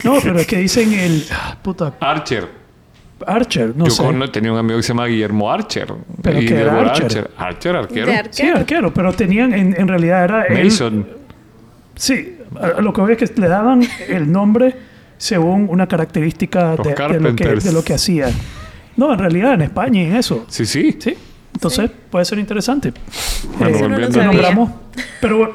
No, 0.02 0.16
pero 0.20 0.40
es 0.40 0.46
que 0.48 0.56
dicen 0.58 0.92
el, 0.92 1.24
ah, 1.30 1.56
puta, 1.62 1.94
Archer. 2.00 2.48
Archer, 3.24 3.72
no 3.76 3.84
yo 3.84 3.90
sé. 3.90 4.02
con- 4.02 4.32
tenía 4.32 4.50
un 4.52 4.58
amigo 4.58 4.78
que 4.78 4.82
se 4.82 4.88
llama 4.88 5.06
Guillermo 5.06 5.50
Archer. 5.52 5.86
¿Pero 6.22 6.40
qué 6.40 6.46
era 6.46 6.72
Guillermo 6.72 6.80
Archer? 6.90 7.30
Archer, 7.36 7.76
arquero. 7.76 8.12
Sí, 8.30 8.48
arquero, 8.48 8.92
pero 8.92 9.12
tenían, 9.12 9.52
en, 9.54 9.78
en 9.78 9.86
realidad 9.88 10.24
era 10.24 10.44
él- 10.44 10.64
Mason. 10.64 11.19
Sí, 12.00 12.38
lo 12.80 12.92
que 12.94 13.00
voy 13.02 13.12
es 13.12 13.18
que 13.18 13.40
le 13.40 13.46
daban 13.48 13.82
el 14.08 14.32
nombre 14.32 14.74
según 15.18 15.66
una 15.68 15.86
característica 15.86 16.76
de, 16.76 16.94
de 16.94 17.20
lo 17.20 17.36
que, 17.36 17.44
de 17.46 17.72
lo 17.72 17.84
que 17.84 17.92
hacía. 17.92 18.30
No, 18.96 19.12
en 19.12 19.18
realidad 19.18 19.52
en 19.52 19.60
España 19.62 20.00
y 20.02 20.06
en 20.06 20.16
eso. 20.16 20.46
Sí, 20.48 20.64
sí. 20.64 20.96
Sí, 20.98 21.14
entonces 21.52 21.90
puede 22.10 22.24
ser 22.24 22.38
interesante. 22.38 22.94
Bueno, 23.58 23.76
Eso 23.76 23.88
no 23.88 23.98
lo 23.98 24.08
nombramos. 24.08 24.70
Pero, 25.20 25.36
bueno, 25.36 25.54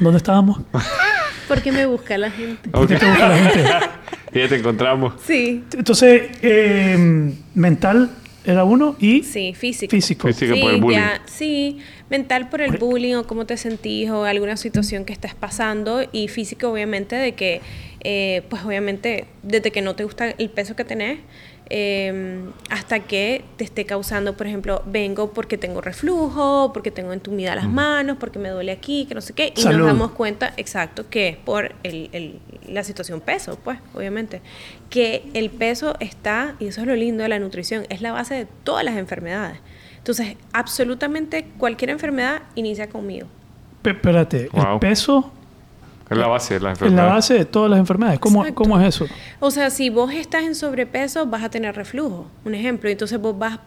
¿dónde 0.00 0.16
estábamos? 0.16 0.60
¿Por 1.48 1.62
qué 1.62 1.70
me 1.70 1.86
busca 1.86 2.18
la 2.18 2.30
gente? 2.32 2.68
¿Por 2.70 2.88
qué 2.88 2.96
te 2.96 3.06
gusta 3.08 3.28
la 3.28 3.36
gente? 3.36 3.64
Y 4.32 4.38
ya 4.40 4.48
te 4.48 4.56
encontramos. 4.56 5.14
Sí. 5.24 5.62
Entonces, 5.74 6.22
eh, 6.42 7.32
mental 7.54 8.10
era 8.44 8.64
uno 8.64 8.96
y 8.98 9.22
Sí, 9.22 9.54
físico. 9.54 9.90
físico. 9.92 10.26
Físico. 10.26 10.56
por 10.60 10.72
el 10.74 10.80
bullying. 10.80 10.98
ya- 10.98 11.22
sí, 11.26 11.78
mental 12.12 12.48
por 12.50 12.60
el 12.60 12.76
bullying 12.76 13.14
o 13.16 13.26
cómo 13.26 13.46
te 13.46 13.56
sentís 13.56 14.10
o 14.10 14.24
alguna 14.24 14.56
situación 14.56 15.04
que 15.06 15.12
estés 15.14 15.34
pasando 15.34 16.02
y 16.12 16.28
físico 16.28 16.68
obviamente 16.68 17.16
de 17.16 17.32
que, 17.34 17.60
eh, 18.04 18.42
pues 18.50 18.62
obviamente 18.64 19.26
desde 19.42 19.70
que 19.72 19.80
no 19.80 19.96
te 19.96 20.04
gusta 20.04 20.30
el 20.30 20.50
peso 20.50 20.76
que 20.76 20.84
tenés 20.84 21.18
eh, 21.74 22.42
hasta 22.68 23.00
que 23.00 23.44
te 23.56 23.64
esté 23.64 23.86
causando, 23.86 24.36
por 24.36 24.46
ejemplo, 24.46 24.82
vengo 24.84 25.32
porque 25.32 25.56
tengo 25.56 25.80
reflujo, 25.80 26.70
porque 26.74 26.90
tengo 26.90 27.14
entumida 27.14 27.54
las 27.54 27.66
manos, 27.66 28.18
porque 28.20 28.38
me 28.38 28.50
duele 28.50 28.72
aquí, 28.72 29.06
que 29.06 29.14
no 29.14 29.22
sé 29.22 29.32
qué, 29.32 29.54
y 29.56 29.62
Salud. 29.62 29.78
nos 29.78 29.86
damos 29.86 30.10
cuenta, 30.10 30.52
exacto, 30.58 31.08
que 31.08 31.28
es 31.28 31.36
por 31.38 31.74
el, 31.82 32.10
el- 32.12 32.40
la 32.68 32.84
situación 32.84 33.22
peso, 33.22 33.58
pues, 33.64 33.78
obviamente. 33.94 34.42
Que 34.90 35.22
el 35.32 35.48
peso 35.48 35.94
está, 36.00 36.56
y 36.60 36.66
eso 36.66 36.82
es 36.82 36.86
lo 36.86 36.94
lindo 36.94 37.22
de 37.22 37.30
la 37.30 37.38
nutrición, 37.38 37.86
es 37.88 38.02
la 38.02 38.12
base 38.12 38.34
de 38.34 38.46
todas 38.64 38.84
las 38.84 38.96
enfermedades. 38.98 39.58
Entonces, 40.02 40.36
absolutamente 40.52 41.46
cualquier 41.58 41.90
enfermedad 41.90 42.42
inicia 42.56 42.88
conmigo. 42.88 43.28
Pe- 43.82 43.90
espérate, 43.90 44.48
el 44.52 44.78
peso 44.80 45.30
Es 46.10 46.16
la 46.18 46.26
base 46.26 46.54
de 46.54 46.60
la 46.60 46.72
es 46.72 46.78
enfermedad. 46.80 47.06
la 47.06 47.14
base 47.14 47.34
de 47.34 47.44
todas 47.44 47.70
las 47.70 47.78
enfermedades. 47.78 48.18
¿Cómo, 48.18 48.40
Exacto. 48.42 48.62
¿Cómo 48.62 48.80
es 48.80 48.88
eso? 48.96 49.06
O 49.40 49.50
sea, 49.50 49.70
si 49.70 49.90
vos 49.90 50.12
estás 50.12 50.42
en 50.42 50.54
sobrepeso, 50.56 51.26
vas 51.26 51.42
a 51.44 51.50
tener 51.50 51.74
reflujo, 51.76 52.26
un 52.44 52.54
ejemplo. 52.54 52.90
Entonces 52.90 53.18
vos 53.20 53.38
vas 53.38 53.58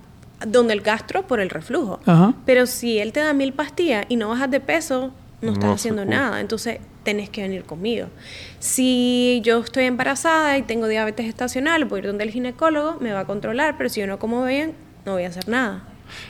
donde 0.46 0.74
el 0.74 0.82
gastro 0.82 1.26
por 1.26 1.40
el 1.40 1.50
reflujo. 1.50 2.00
Ajá. 2.06 2.34
Pero 2.46 2.66
si 2.66 3.00
él 3.00 3.14
te 3.14 3.22
da 3.22 3.34
mil 3.34 3.54
pastillas 3.54 4.06
y 4.10 4.18
no 4.18 4.28
bajas 4.30 4.52
de 4.52 4.60
peso, 4.60 5.12
no 5.42 5.52
estás 5.54 5.66
No 5.70 5.74
haciendo 5.74 6.04
nada. 6.06 6.42
Entonces 6.42 6.80
tenés 7.04 7.30
que 7.30 7.42
venir 7.44 7.64
conmigo. 7.64 8.08
Si 8.60 9.42
yo 9.44 9.60
estoy 9.60 9.86
embarazada 9.86 10.58
y 10.58 10.64
tengo 10.64 10.88
diabetes 10.88 11.28
estacional, 11.28 11.86
voy 11.86 11.98
a 11.98 12.02
ir 12.02 12.08
donde 12.08 12.26
el 12.26 12.32
ginecólogo, 12.32 12.98
me 13.00 13.14
va 13.14 13.22
a 13.22 13.26
controlar, 13.26 13.76
pero 13.78 13.90
si 13.90 14.02
yo 14.02 14.08
no 14.08 14.20
como 14.20 14.44
bien, 14.44 14.74
no 15.06 15.14
voy 15.14 15.24
a 15.24 15.30
hacer 15.30 15.48
nada. 15.48 15.84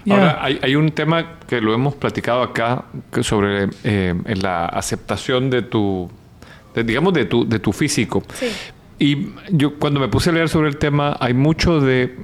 Ahora, 0.09 0.39
hay, 0.41 0.59
hay 0.61 0.75
un 0.75 0.91
tema 0.91 1.39
que 1.47 1.61
lo 1.61 1.73
hemos 1.73 1.95
platicado 1.95 2.41
acá 2.43 2.85
que 3.11 3.23
sobre 3.23 3.69
eh, 3.83 4.13
la 4.35 4.65
aceptación 4.65 5.49
de 5.49 5.61
tu, 5.61 6.09
de, 6.73 6.83
digamos, 6.83 7.13
de 7.13 7.25
tu, 7.25 7.47
de 7.47 7.59
tu 7.59 7.71
físico. 7.73 8.23
Sí. 8.33 8.47
Y 8.97 9.27
yo 9.51 9.75
cuando 9.77 9.99
me 9.99 10.07
puse 10.07 10.29
a 10.29 10.33
leer 10.33 10.49
sobre 10.49 10.69
el 10.69 10.77
tema, 10.77 11.17
hay 11.19 11.33
mucho 11.33 11.81
de, 11.81 12.15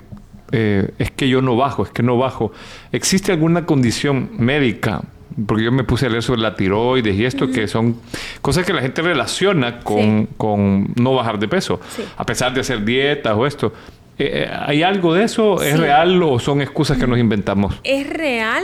eh, 0.52 0.90
es 1.00 1.12
que 1.12 1.28
yo 1.28 1.42
no 1.42 1.56
bajo, 1.58 1.84
es 1.84 1.90
que 1.92 2.04
no 2.04 2.18
bajo. 2.18 2.52
¿Existe 2.92 3.32
alguna 3.32 3.66
condición 3.66 4.30
médica? 4.38 5.02
Porque 5.48 5.64
yo 5.64 5.72
me 5.72 5.84
puse 5.86 6.06
a 6.08 6.10
leer 6.10 6.24
sobre 6.24 6.42
la 6.42 6.56
tiroides 6.56 7.16
y 7.16 7.24
esto, 7.26 7.50
que 7.52 7.68
son 7.68 7.98
cosas 8.42 8.66
que 8.66 8.74
la 8.74 8.82
gente 8.82 9.02
relaciona 9.02 9.80
con, 9.80 10.28
Sí. 10.28 10.28
con 10.38 10.94
no 10.96 11.14
bajar 11.14 11.40
de 11.40 11.48
peso, 11.48 11.80
Sí. 11.96 12.04
a 12.18 12.26
pesar 12.26 12.54
de 12.54 12.60
hacer 12.62 12.84
dietas 12.84 13.34
o 13.36 13.46
esto. 13.46 13.74
Eh, 14.22 14.44
eh, 14.44 14.50
¿Hay 14.66 14.84
algo 14.84 15.14
de 15.14 15.24
eso? 15.24 15.62
¿Es 15.62 15.74
Sí. 15.76 15.78
real 15.82 16.22
o 16.24 16.40
son 16.40 16.62
excusas 16.62 16.98
que 16.98 17.08
nos 17.08 17.18
inventamos? 17.20 17.80
Es 17.84 18.08
real, 18.10 18.64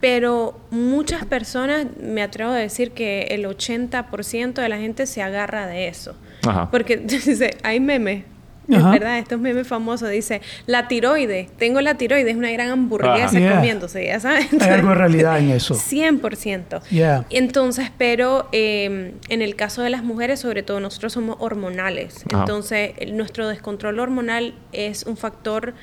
pero 0.00 0.58
muchas 0.70 1.24
personas, 1.24 1.86
me 2.02 2.22
atrevo 2.22 2.50
a 2.52 2.56
decir 2.56 2.92
que 2.92 3.22
el 3.30 3.44
80% 3.46 4.60
de 4.62 4.68
la 4.68 4.78
gente 4.78 5.06
se 5.06 5.22
agarra 5.22 5.66
de 5.66 5.88
eso. 5.88 6.14
Ajá. 6.46 6.70
Porque 6.70 7.02
hay 7.62 7.80
memes. 7.80 8.24
Es 8.68 8.82
verdad, 8.82 9.18
estos 9.18 9.38
memes 9.38 9.66
famosos 9.66 10.10
dice, 10.10 10.40
la 10.66 10.88
tiroide, 10.88 11.48
tengo 11.58 11.80
la 11.80 11.96
tiroide, 11.96 12.30
es 12.30 12.36
una 12.36 12.50
gran 12.50 12.70
hamburguesa. 12.70 13.38
Yeah. 13.38 13.56
comiéndose, 13.56 14.06
ya 14.06 14.20
sabes. 14.20 14.46
Hay 14.60 14.70
algo 14.70 14.90
de 14.90 14.94
realidad 14.94 15.38
en 15.38 15.50
eso. 15.50 15.74
100%. 15.74 16.82
Yeah. 16.88 17.26
Entonces, 17.30 17.90
pero 17.96 18.48
eh, 18.52 19.14
en 19.28 19.42
el 19.42 19.56
caso 19.56 19.82
de 19.82 19.90
las 19.90 20.02
mujeres, 20.02 20.40
sobre 20.40 20.62
todo, 20.62 20.80
nosotros 20.80 21.12
somos 21.12 21.36
hormonales. 21.40 22.24
Ajá. 22.32 22.40
Entonces, 22.40 22.92
nuestro 23.12 23.48
descontrol 23.48 23.98
hormonal 23.98 24.54
es 24.72 25.04
un 25.04 25.16
factor 25.16 25.74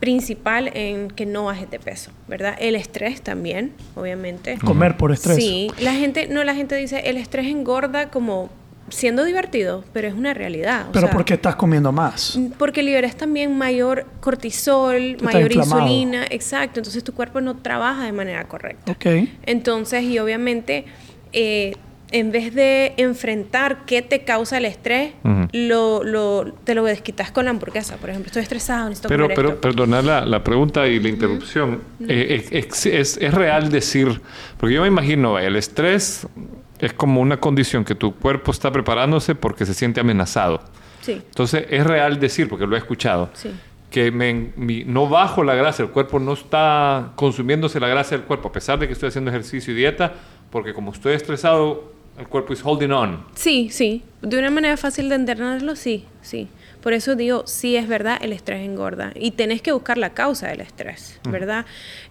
principal 0.00 0.70
en 0.74 1.08
que 1.08 1.24
no 1.24 1.44
bajes 1.44 1.70
de 1.70 1.78
peso, 1.78 2.10
¿verdad? 2.28 2.56
El 2.58 2.74
estrés 2.74 3.22
también, 3.22 3.72
obviamente. 3.94 4.58
Comer 4.58 4.96
por 4.96 5.12
estrés. 5.12 5.36
Sí, 5.36 5.70
la 5.78 5.94
gente, 5.94 6.26
no, 6.28 6.44
la 6.44 6.54
gente 6.54 6.74
dice, 6.76 7.00
el 7.06 7.16
estrés 7.16 7.46
engorda 7.46 8.10
como 8.10 8.50
siendo 8.90 9.24
divertido, 9.24 9.84
pero 9.92 10.08
es 10.08 10.14
una 10.14 10.34
realidad. 10.34 10.88
o 10.88 10.92
Pero 10.92 11.06
sea, 11.06 11.12
porque 11.14 11.34
estás 11.34 11.56
comiendo 11.56 11.90
más. 11.92 12.38
porque 12.58 12.82
liberas 12.82 13.16
también 13.16 13.56
mayor 13.56 14.06
cortisol, 14.20 15.16
mayor 15.22 15.52
inflamado. 15.52 15.82
insulina, 15.86 16.24
exacto. 16.30 16.80
Entonces 16.80 17.02
tu 17.02 17.12
cuerpo 17.14 17.40
no 17.40 17.56
trabaja 17.56 18.04
de 18.04 18.12
manera 18.12 18.44
correcta. 18.44 18.92
Ok. 18.92 19.06
Entonces, 19.46 20.02
y 20.04 20.18
obviamente, 20.18 20.84
eh, 21.32 21.72
en 22.12 22.30
vez 22.30 22.54
de 22.54 22.92
enfrentar 22.96 23.78
qué 23.86 24.00
te 24.02 24.20
causa 24.22 24.58
el 24.58 24.66
estrés, 24.66 25.14
lo, 25.52 26.04
lo- 26.04 26.52
te 26.64 26.74
lo 26.76 26.84
desquitas 26.84 27.32
con 27.32 27.46
la 27.46 27.50
hamburguesa. 27.50 27.96
Por 27.96 28.10
ejemplo, 28.10 28.28
estoy 28.28 28.42
estresado, 28.42 28.88
necesito 28.88 29.08
Pero, 29.08 29.24
comer 29.24 29.36
pero 29.36 29.48
esto. 29.48 29.60
perdona 29.60 30.00
la, 30.02 30.24
la 30.24 30.44
pregunta 30.44 30.86
y 30.86 31.00
la 31.00 31.08
interrupción. 31.08 31.80
Eh, 32.06 32.44
es, 32.52 32.86
es- 32.86 33.16
es 33.16 33.34
real 33.34 33.68
decir, 33.70 34.20
porque 34.58 34.74
yo 34.76 34.82
me 34.82 34.88
imagino, 34.88 35.38
el 35.40 35.56
estrés 35.56 36.28
es 36.78 36.92
como 36.92 37.20
una 37.20 37.38
condición 37.38 37.84
que 37.84 37.94
tu 37.94 38.14
cuerpo 38.14 38.50
está 38.50 38.70
preparándose 38.72 39.34
porque 39.34 39.64
se 39.66 39.74
siente 39.74 40.00
amenazado. 40.00 40.60
Sí, 41.00 41.12
Entonces, 41.12 41.66
es 41.70 41.84
real 41.84 42.18
decir, 42.18 42.48
porque 42.48 42.66
lo 42.66 42.74
he 42.76 42.78
escuchado, 42.78 43.30
sí. 43.34 43.50
que 43.90 44.10
me- 44.10 44.52
mi- 44.56 44.84
no 44.84 45.08
bajo 45.08 45.44
la 45.44 45.54
grasa, 45.54 45.82
el 45.82 45.90
cuerpo 45.90 46.18
no 46.18 46.32
está 46.32 47.12
consumiéndose 47.14 47.78
la 47.78 47.88
grasa 47.88 48.16
del 48.16 48.24
cuerpo, 48.24 48.48
a 48.48 48.52
pesar 48.52 48.78
de 48.78 48.86
que 48.86 48.94
estoy 48.94 49.08
haciendo 49.10 49.30
ejercicio 49.30 49.72
y 49.72 49.76
dieta, 49.76 50.14
porque 50.50 50.72
como 50.74 50.92
estoy 50.92 51.14
estresado, 51.14 51.92
el 52.18 52.26
cuerpo 52.26 52.52
is 52.52 52.60
holding 52.64 52.90
on. 52.90 53.24
Sí, 53.34 53.68
sí. 53.70 54.02
De 54.22 54.38
una 54.38 54.50
manera 54.50 54.76
fácil 54.76 55.08
de 55.08 55.16
entenderlo, 55.16 55.76
sí, 55.76 56.06
sí. 56.22 56.48
Por 56.80 56.92
eso 56.92 57.14
digo, 57.16 57.44
sí 57.46 57.76
es 57.76 57.86
verdad, 57.88 58.18
el 58.20 58.32
estrés 58.32 58.62
engorda. 58.64 59.12
Y 59.14 59.32
tenés 59.32 59.62
que 59.62 59.72
buscar 59.72 59.96
la 59.98 60.10
causa 60.10 60.48
del 60.48 60.60
estrés, 60.60 61.18
¿verdad? 61.28 61.64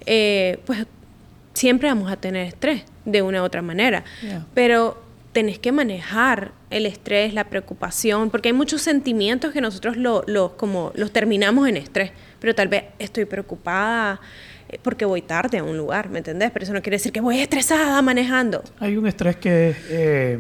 Eh, 0.06 0.60
pues 0.66 0.86
siempre 1.54 1.88
vamos 1.90 2.12
a 2.12 2.18
tener 2.18 2.48
estrés 2.48 2.84
de 3.06 3.22
una 3.22 3.42
u 3.42 3.46
otra 3.46 3.62
manera. 3.62 4.04
Yeah. 4.22 4.46
Pero 4.54 5.02
tenés 5.34 5.58
que 5.60 5.72
manejar 5.72 6.52
el 6.70 6.86
estrés, 6.86 7.34
la 7.34 7.46
preocupación, 7.46 8.30
porque 8.30 8.50
hay 8.50 8.54
muchos 8.54 8.82
sentimientos 8.82 9.52
que 9.52 9.62
nosotros 9.62 9.98
lo, 9.98 10.24
lo- 10.28 10.56
como 10.58 10.92
los 10.96 11.12
terminamos 11.12 11.68
en 11.68 11.78
estrés, 11.78 12.12
pero 12.40 12.54
tal 12.54 12.68
vez 12.68 12.84
estoy 13.00 13.26
preocupada 13.26 14.20
eh, 14.70 14.80
porque 14.84 15.06
voy 15.06 15.22
tarde 15.24 15.58
a 15.58 15.64
un 15.64 15.76
lugar, 15.78 16.10
¿me 16.10 16.20
entendés? 16.20 16.52
Pero 16.52 16.64
eso 16.64 16.74
no 16.74 16.82
quiere 16.84 16.98
decir 16.98 17.12
que 17.12 17.20
voy 17.22 17.40
estresada 17.40 18.00
manejando. 18.04 18.64
Hay 18.80 18.96
un 18.96 19.08
estrés 19.08 19.38
que 19.38 19.70
es 19.72 19.78
eh, 19.90 20.40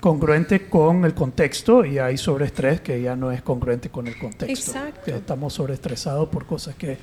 congruente 0.00 0.68
con 0.68 1.04
el 1.04 1.14
contexto 1.14 1.84
y 1.84 1.98
hay 1.98 2.16
sobreestrés 2.18 2.80
que 2.80 3.00
ya 3.00 3.14
no 3.16 3.30
es 3.32 3.42
congruente 3.42 3.90
con 3.90 4.06
el 4.08 4.18
contexto. 4.18 4.70
Exacto. 4.72 5.00
Que 5.04 5.12
estamos 5.12 5.52
sobreestresados 5.54 6.28
por 6.28 6.46
cosas 6.46 6.74
que, 6.74 6.98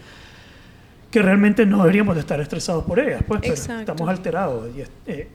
que 1.13 1.21
realmente 1.21 1.63
no 1.63 1.77
deberíamos 1.77 2.15
de 2.15 2.21
estar 2.21 2.39
estresados 2.41 2.83
por 2.85 2.99
ellas, 2.99 3.21
pues, 3.27 3.39
pero 3.41 3.53
estamos 3.53 4.09
alterados. 4.09 4.67
Y 4.75 4.81
eh, 5.11 5.27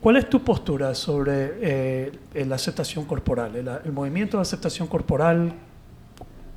¿Cuál 0.00 0.16
es 0.16 0.30
tu 0.30 0.42
postura 0.42 0.94
sobre 0.94 1.50
eh, 1.60 2.12
la 2.46 2.54
aceptación 2.54 3.04
corporal, 3.04 3.54
el, 3.54 3.68
el 3.84 3.92
movimiento 3.92 4.38
de 4.38 4.42
aceptación 4.42 4.88
corporal? 4.88 5.52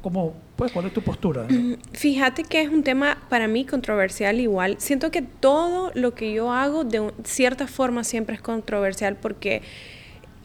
¿Cómo, 0.01 0.33
pues, 0.55 0.71
¿Cuál 0.71 0.85
es 0.85 0.93
tu 0.93 1.01
postura? 1.01 1.45
no? 1.49 1.75
Fíjate 1.91 2.43
que 2.43 2.61
es 2.61 2.69
un 2.69 2.83
tema 2.83 3.17
para 3.29 3.49
mí 3.49 3.65
controversial 3.65 4.39
igual. 4.39 4.75
Siento 4.79 5.11
que 5.11 5.21
todo 5.21 5.91
lo 5.93 6.13
que 6.15 6.31
yo 6.33 6.53
hago 6.53 6.85
de 6.85 7.01
un- 7.01 7.11
cierta 7.25 7.67
forma 7.67 8.05
siempre 8.05 8.35
es 8.35 8.41
controversial 8.41 9.17
porque 9.17 9.61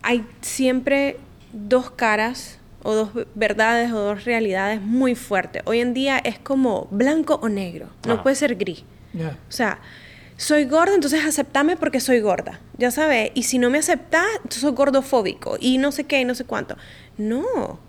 hay 0.03 0.25
siempre 0.41 1.19
dos 1.53 1.91
caras 1.93 2.59
o 2.83 2.95
dos 2.95 3.11
verdades 3.35 3.93
o 3.93 3.99
dos 3.99 4.25
realidades 4.25 4.81
muy 4.81 5.15
fuertes. 5.15 5.63
Hoy 5.67 5.81
en 5.81 5.95
día 5.95 6.19
es 6.19 6.39
como 6.39 6.87
blanco 6.91 7.39
o 7.43 7.49
negro, 7.49 7.89
no 8.07 8.15
Ajá. 8.15 8.23
puede 8.23 8.37
ser 8.37 8.57
gris. 8.57 8.85
O 9.15 9.53
sea, 9.53 9.81
soy 10.37 10.65
gorda, 10.67 10.95
entonces 10.95 11.25
aceptame 11.25 11.77
porque 11.77 11.99
soy 11.99 12.21
gorda. 12.21 12.61
Ya 12.77 12.93
sabes. 12.93 13.33
Y 13.35 13.43
si 13.43 13.59
no 13.59 13.71
me 13.71 13.79
aceptas, 13.79 14.25
entonces 14.37 14.61
soy 14.61 14.73
gordofóbico. 14.73 15.57
Y 15.59 15.79
no 15.79 15.91
sé 15.91 16.05
qué, 16.05 16.21
y 16.21 16.25
no 16.25 16.37
sé 16.37 16.45
cuánto. 16.45 16.77
No. 17.17 17.81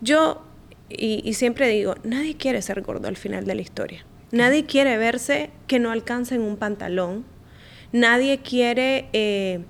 Yo, 0.00 0.42
y, 0.88 1.22
y 1.24 1.34
siempre 1.34 1.68
digo, 1.68 1.94
nadie 2.02 2.36
quiere 2.36 2.60
ser 2.62 2.82
gordo 2.82 3.06
al 3.06 3.16
final 3.16 3.44
de 3.44 3.54
la 3.54 3.62
historia. 3.62 4.04
Nadie 4.32 4.66
quiere 4.66 4.98
verse 4.98 5.50
que 5.68 5.78
no 5.78 5.92
alcanza 5.92 6.34
en 6.34 6.42
un 6.42 6.56
pantalón. 6.56 7.24
Nadie 7.92 8.38
quiere, 8.38 9.08
eh, 9.12 9.60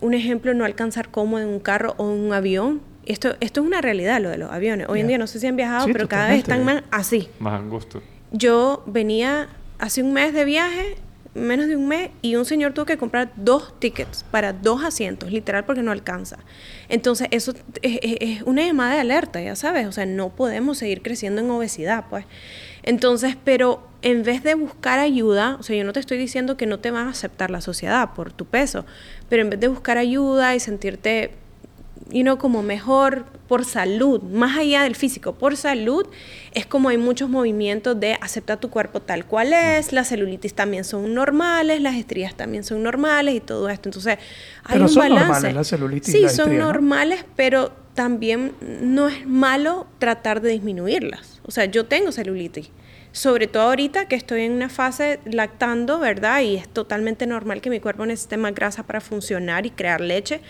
un 0.00 0.14
ejemplo, 0.14 0.54
no 0.54 0.64
alcanzar 0.64 1.10
cómodo 1.10 1.42
en 1.42 1.48
un 1.48 1.60
carro 1.60 1.94
o 1.98 2.10
en 2.12 2.18
un 2.20 2.32
avión. 2.32 2.80
Esto, 3.08 3.36
esto 3.40 3.60
es 3.62 3.66
una 3.66 3.80
realidad, 3.80 4.20
lo 4.20 4.28
de 4.30 4.38
los 4.38 4.50
aviones. 4.52 4.86
Hoy 4.88 5.00
en 5.00 5.08
día 5.08 5.18
no 5.18 5.26
sé 5.26 5.40
si 5.40 5.46
han 5.46 5.56
viajado, 5.56 5.86
Sí, 5.86 5.92
pero 5.92 6.08
cada 6.08 6.28
vez 6.28 6.38
están 6.38 6.64
más 6.64 6.82
así 6.90 7.28
Más 7.40 7.58
angosto. 7.58 8.02
yo 8.32 8.82
venía 8.86 9.48
hace 9.78 10.02
un 10.02 10.12
mes 10.12 10.32
de 10.34 10.44
viaje, 10.44 10.96
menos 11.34 11.66
de 11.68 11.76
un 11.76 11.86
mes, 11.88 12.10
y 12.20 12.34
un 12.36 12.44
señor 12.44 12.72
tuvo 12.72 12.84
que 12.86 12.96
comprar 12.98 13.30
dos 13.36 13.78
tickets 13.78 14.24
para 14.30 14.52
dos 14.52 14.82
asientos, 14.84 15.30
literal, 15.30 15.64
porque 15.64 15.82
no 15.82 15.92
alcanza. 15.92 16.38
Entonces, 16.88 17.28
eso 17.30 17.52
es, 17.82 17.98
es- 18.02 18.16
es 18.20 18.42
una 18.42 18.62
llamada 18.66 18.94
de 18.94 19.00
alerta, 19.00 19.40
ya 19.40 19.54
sabes, 19.56 19.86
o 19.86 19.92
sea, 19.92 20.04
no 20.04 20.30
podemos 20.30 20.78
seguir 20.78 21.00
creciendo 21.02 21.40
en 21.40 21.50
obesidad, 21.50 22.06
pues. 22.10 22.24
Entonces, 22.82 23.36
pero 23.44 23.86
en 24.02 24.22
vez 24.22 24.42
de 24.42 24.54
buscar 24.54 24.98
ayuda, 24.98 25.56
o 25.60 25.62
sea, 25.62 25.76
yo 25.76 25.84
no 25.84 25.92
te 25.92 26.00
estoy 26.00 26.18
diciendo 26.18 26.56
que 26.56 26.66
no 26.66 26.78
te 26.80 26.90
van 26.90 27.06
a 27.06 27.10
aceptar 27.10 27.50
la 27.50 27.60
sociedad 27.60 28.14
por 28.14 28.32
tu 28.32 28.44
peso, 28.44 28.84
pero 29.28 29.42
en 29.42 29.50
vez 29.50 29.60
de 29.60 29.68
buscar 29.68 29.96
ayuda 29.98 30.54
y 30.54 30.60
sentirte 30.60 31.32
y 32.10 32.22
no 32.22 32.38
como 32.38 32.62
mejor 32.62 33.26
por 33.48 33.64
salud, 33.64 34.22
más 34.22 34.58
allá 34.58 34.82
del 34.82 34.94
físico, 34.94 35.34
por 35.34 35.56
salud, 35.56 36.06
es 36.52 36.66
como 36.66 36.90
hay 36.90 36.98
muchos 36.98 37.30
movimientos 37.30 37.98
de 37.98 38.14
aceptar 38.20 38.58
tu 38.60 38.68
cuerpo 38.70 39.00
tal 39.00 39.24
cual 39.24 39.52
es, 39.52 39.92
las 39.92 40.08
celulitis 40.08 40.54
también 40.54 40.84
son 40.84 41.14
normales, 41.14 41.80
las 41.80 41.94
estrías 41.94 42.34
también 42.34 42.62
son 42.64 42.82
normales 42.82 43.34
y 43.34 43.40
todo 43.40 43.68
esto. 43.68 43.88
Entonces, 43.88 44.18
hay 44.64 44.74
Pero 44.74 44.82
un 44.84 44.88
son 44.88 45.00
balance. 45.02 45.22
normales 45.24 45.54
la 45.54 45.64
celulitis 45.64 46.12
sí, 46.12 46.22
la 46.22 46.28
son 46.28 46.40
estría, 46.46 46.58
¿no? 46.58 46.64
normales, 46.66 47.24
pero 47.36 47.72
también 47.94 48.52
no 48.60 49.08
es 49.08 49.26
malo 49.26 49.86
tratar 49.98 50.40
de 50.40 50.50
disminuirlas. 50.50 51.40
O 51.44 51.50
sea, 51.50 51.64
yo 51.64 51.86
tengo 51.86 52.12
celulitis. 52.12 52.70
Sobre 53.10 53.46
todo 53.46 53.64
ahorita 53.64 54.06
que 54.06 54.14
estoy 54.14 54.42
en 54.42 54.52
una 54.52 54.68
fase 54.68 55.18
lactando, 55.24 55.98
¿verdad? 55.98 56.42
Y 56.42 56.56
es 56.56 56.68
totalmente 56.68 57.26
normal 57.26 57.60
que 57.60 57.70
mi 57.70 57.80
cuerpo 57.80 58.04
necesite 58.06 58.36
más 58.36 58.54
grasa 58.54 58.84
para 58.84 59.00
funcionar 59.00 59.64
y 59.66 59.70
crear 59.70 60.00
leche, 60.00 60.42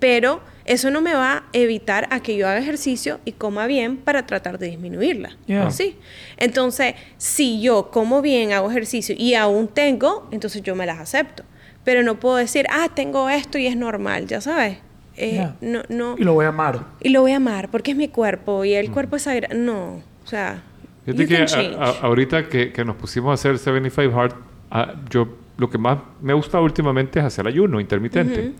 pero 0.00 0.42
eso 0.70 0.90
no 0.90 1.00
me 1.00 1.14
va 1.14 1.32
a 1.38 1.42
evitar 1.52 2.06
a 2.10 2.20
que 2.20 2.36
yo 2.36 2.46
haga 2.48 2.58
ejercicio 2.58 3.18
y 3.24 3.32
coma 3.32 3.66
bien 3.66 3.96
para 3.96 4.26
tratar 4.26 4.58
de 4.58 4.68
disminuirla. 4.68 5.36
Yeah. 5.46 5.70
Sí. 5.70 5.96
Entonces, 6.36 6.94
si 7.18 7.60
yo 7.60 7.90
como 7.90 8.22
bien, 8.22 8.52
hago 8.52 8.70
ejercicio 8.70 9.14
y 9.18 9.34
aún 9.34 9.68
tengo, 9.68 10.28
entonces 10.30 10.62
yo 10.62 10.74
me 10.76 10.86
las 10.86 10.98
acepto. 10.98 11.42
Pero 11.84 12.02
no 12.02 12.20
puedo 12.20 12.36
decir, 12.36 12.66
ah, 12.70 12.88
tengo 12.94 13.28
esto 13.30 13.58
y 13.58 13.66
es 13.66 13.76
normal, 13.76 14.26
ya 14.26 14.40
sabes. 14.40 14.78
Eh, 15.16 15.46
no, 15.60 15.82
no. 15.88 16.14
Y 16.18 16.24
lo 16.24 16.34
voy 16.34 16.44
a 16.44 16.48
amar. 16.48 16.84
Y 17.00 17.08
lo 17.10 17.22
voy 17.22 17.32
a 17.32 17.36
amar 17.36 17.68
porque 17.70 17.90
es 17.90 17.96
mi 17.96 18.08
cuerpo 18.08 18.64
y 18.64 18.74
el 18.74 18.90
cuerpo 18.90 19.16
es 19.16 19.22
sagrado. 19.22 19.54
No, 19.54 20.02
o 20.24 20.26
sea, 20.26 20.62
Fíjate 21.04 21.26
que 21.26 21.34
can 21.34 21.42
a- 21.42 21.46
change. 21.46 21.76
a- 21.76 22.00
ahorita 22.06 22.48
que, 22.48 22.72
que 22.72 22.84
nos 22.84 22.96
pusimos 22.96 23.30
a 23.30 23.34
hacer 23.34 23.58
75 23.58 24.18
Hard, 24.18 24.34
ah, 24.70 24.94
yo 25.10 25.28
lo 25.56 25.68
que 25.68 25.78
más 25.78 25.98
me 26.22 26.32
ha 26.32 26.36
gustado 26.36 26.62
últimamente 26.64 27.18
es 27.18 27.24
hacer 27.24 27.46
ayuno 27.46 27.80
intermitente. 27.80 28.52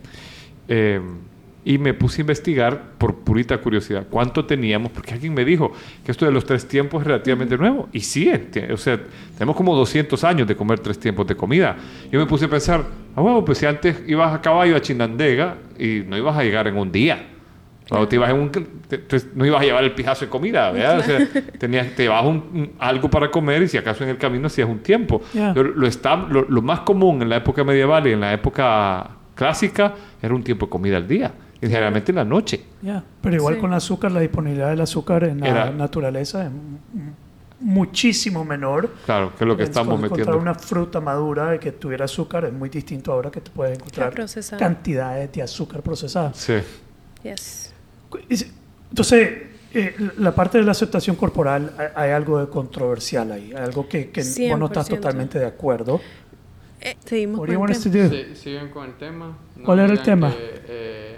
Eh, 0.69 1.01
y 1.65 1.77
me 1.79 1.93
puse 1.93 2.21
a 2.21 2.23
investigar 2.23 2.93
por 2.97 3.17
purita 3.17 3.59
curiosidad 3.59 4.07
cuánto 4.09 4.47
teníamos, 4.47 4.91
porque 4.93 5.13
alguien 5.15 5.35
me 5.35 5.45
dijo 5.45 5.73
que 6.05 6.11
esto 6.11 6.25
de 6.25 6.33
los 6.33 6.45
tres 6.47 6.67
tiempos 6.67 7.03
es 7.03 7.07
relativamente 7.07 7.57
nuevo. 7.59 7.89
Y 7.93 8.01
sí, 8.01 8.31
enti- 8.31 8.71
o 8.73 8.77
sea, 8.79 8.99
tenemos 9.37 9.55
como 9.57 9.77
200 9.77 10.25
años 10.25 10.49
de 10.49 10.57
comer 10.57 10.81
tres 10.81 10.99
tiempos 10.99 11.27
de 11.27 11.37
comida. 11.37 11.77
Yo 12.11 12.19
me 12.19 12.25
puse 12.27 12.47
a 12.47 12.49
pensar, 12.49 12.85
ah, 13.15 13.21
bueno, 13.21 13.45
pues 13.45 13.59
si 13.59 13.67
antes 13.67 14.03
ibas 14.07 14.35
a 14.35 14.41
caballo 14.41 14.75
a 14.75 14.81
Chinandega 14.81 15.57
y 15.79 16.03
no 16.07 16.17
ibas 16.17 16.37
a 16.37 16.43
llegar 16.43 16.67
en 16.67 16.77
un 16.79 16.91
día. 16.91 17.27
O 17.93 18.07
te 18.07 18.15
ibas 18.17 18.31
en 18.31 18.37
un, 18.39 18.51
te- 18.51 18.99
te- 18.99 19.19
no 19.35 19.45
ibas 19.45 19.61
a 19.61 19.65
llevar 19.65 19.83
el 19.83 19.93
pijazo 19.93 20.25
de 20.25 20.31
comida, 20.31 20.71
¿verdad? 20.71 21.01
O 21.01 21.03
sea, 21.03 21.29
tenías, 21.59 21.89
te 21.97 22.05
llevabas 22.05 22.25
un- 22.27 22.37
un- 22.55 22.71
algo 22.79 23.11
para 23.11 23.31
comer 23.31 23.63
y 23.65 23.69
si 23.69 23.77
acaso 23.77 24.05
en 24.05 24.11
el 24.11 24.17
camino 24.17 24.47
hacías 24.47 24.69
un 24.69 24.79
tiempo. 24.79 25.21
Pero 25.53 25.65
lo, 25.75 25.87
está, 25.89 26.15
lo, 26.17 26.47
lo 26.49 26.63
más 26.63 26.81
común 26.81 27.21
en 27.21 27.29
la 27.29 27.37
época 27.39 27.65
medieval 27.65 28.07
y 28.07 28.13
en 28.13 28.21
la 28.21 28.33
época 28.33 29.11
clásica 29.35 29.95
era 30.23 30.33
un 30.35 30.43
tiempo 30.45 30.67
de 30.67 30.71
comida 30.71 30.97
al 30.99 31.09
día. 31.09 31.33
Y 31.63 31.67
generalmente 31.67 32.13
en 32.13 32.17
la 32.17 32.25
noche. 32.25 32.65
Ya, 32.83 33.03
Pero 33.21 33.37
igual 33.37 33.55
Sí. 33.57 33.61
con 33.61 33.71
el 33.71 33.77
azúcar, 33.77 34.13
la 34.13 34.21
disponibilidad 34.21 34.71
del 34.71 34.81
azúcar 34.81 35.25
en 35.25 35.41
la 35.41 35.49
Era- 35.49 35.71
naturaleza 35.71 36.45
es 36.47 36.51
muchísimo 37.61 38.45
menor. 38.45 38.91
Claro, 39.05 39.33
que 39.37 39.45
es 39.45 39.49
lo 39.49 39.57
que 39.57 39.65
Es 39.65 39.69
estamos 39.69 39.97
metiendo. 40.01 40.23
Encontrar 40.23 40.37
una 40.43 40.55
fruta 40.55 41.01
madura 41.01 41.55
y 41.55 41.59
que 41.59 41.73
tuviera 41.73 42.07
azúcar 42.07 42.47
es 42.47 42.53
muy 42.53 42.69
distinto 42.71 43.13
ahora 43.13 43.31
que 43.31 43.41
te 43.43 43.51
puedes 43.51 43.77
encontrar 43.79 44.15
cantidades 44.59 45.31
de 45.33 45.43
azúcar 45.43 45.83
procesada. 45.83 46.33
Sí. 46.35 46.55
Yes. 47.23 47.75
Es- 48.29 48.51
Entonces, 48.89 49.31
eh, 49.73 49.95
la 50.19 50.35
parte 50.35 50.59
de 50.59 50.65
la 50.65 50.73
aceptación 50.73 51.15
corporal, 51.15 51.73
hay, 51.79 51.87
hay 51.95 52.11
algo 52.11 52.41
de 52.41 52.49
controversial 52.49 53.31
ahí, 53.31 53.53
algo 53.53 53.87
que, 53.89 54.11
que 54.11 54.21
vos 54.49 54.59
no 54.59 54.67
estás 54.67 54.89
100%. 54.89 54.97
totalmente 55.01 55.39
de 55.39 55.47
acuerdo. 55.47 56.01
Eh, 56.81 56.97
seguimos 57.05 57.41
What 57.41 57.47
con 57.47 57.47
do 57.47 57.53
you 57.53 57.59
el 57.59 57.61
want 57.61 57.77
us 57.77 57.85
to 57.85 57.91
tema. 57.91 58.35
siguen 58.35 58.69
con 58.71 58.87
el 58.87 58.95
tema. 58.97 59.37
No 59.57 59.65
¿Cuál 59.65 59.79
era 59.81 59.93
el 59.93 60.01
tema? 60.03 60.31
que, 60.31 60.63
eh, 60.67 61.17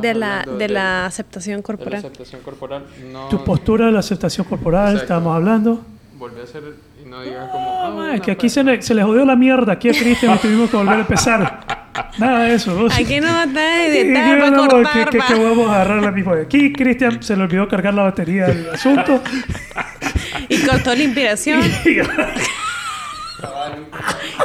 de 0.00 0.14
la, 0.14 0.44
de 0.46 0.56
de- 0.56 0.68
la 0.68 1.06
aceptación 1.06 1.56
de 1.56 1.62
la 1.62 1.66
corporal. 1.66 1.94
aceptación 1.98 2.40
corporal. 2.42 2.84
No, 3.12 3.28
Tu 3.28 3.42
postura 3.44 3.86
de 3.86 3.92
la 3.92 4.00
aceptación 4.00 4.46
corporal, 4.46 4.86
Exacto. 4.94 5.02
estábamos 5.04 5.36
hablando. 5.36 5.84
Volví 6.16 6.40
a 6.40 6.44
hacer 6.44 6.62
y 7.04 7.08
no 7.08 7.20
digan 7.22 7.48
como. 7.50 7.68
Ah, 7.70 7.86
"Ah, 7.86 7.90
ma, 7.90 7.94
una 8.10 8.18
que 8.20 8.30
aquí 8.32 8.46
pe-". 8.46 8.50
se 8.50 8.62
le, 8.64 8.80
se 8.82 8.94
le 8.94 9.02
jodió 9.02 9.24
la 9.24 9.36
mierda, 9.36 9.72
aquí 9.74 9.88
a 9.88 9.92
Cristian 9.92 10.34
y 10.34 10.38
tuvimos 10.38 10.70
que 10.70 10.76
volver 10.76 10.94
a 10.96 11.00
empezar. 11.00 11.84
Nada 12.18 12.44
de 12.44 12.54
eso. 12.54 12.86
Aquí 12.92 13.20
no 13.20 13.42
está 13.44 13.60
de 13.60 14.00
editar 14.00 14.38
no, 14.50 14.50
no, 14.50 14.68
cortar, 14.68 15.10
que, 15.10 15.18
que, 15.18 15.24
que 15.26 15.34
vamos 15.44 15.68
a 15.68 15.74
agarrar 15.76 16.02
la 16.02 16.10
misma. 16.10 16.32
Aquí 16.40 16.72
Cristian 16.72 17.22
se 17.22 17.36
le 17.36 17.42
olvidó 17.44 17.68
cargar 17.68 17.94
la 17.94 18.02
batería 18.04 18.46
del 18.46 18.70
asunto. 18.70 19.20
Y 20.48 20.58
cortó 20.66 20.94
la 20.94 21.02
inspiración. 21.02 21.60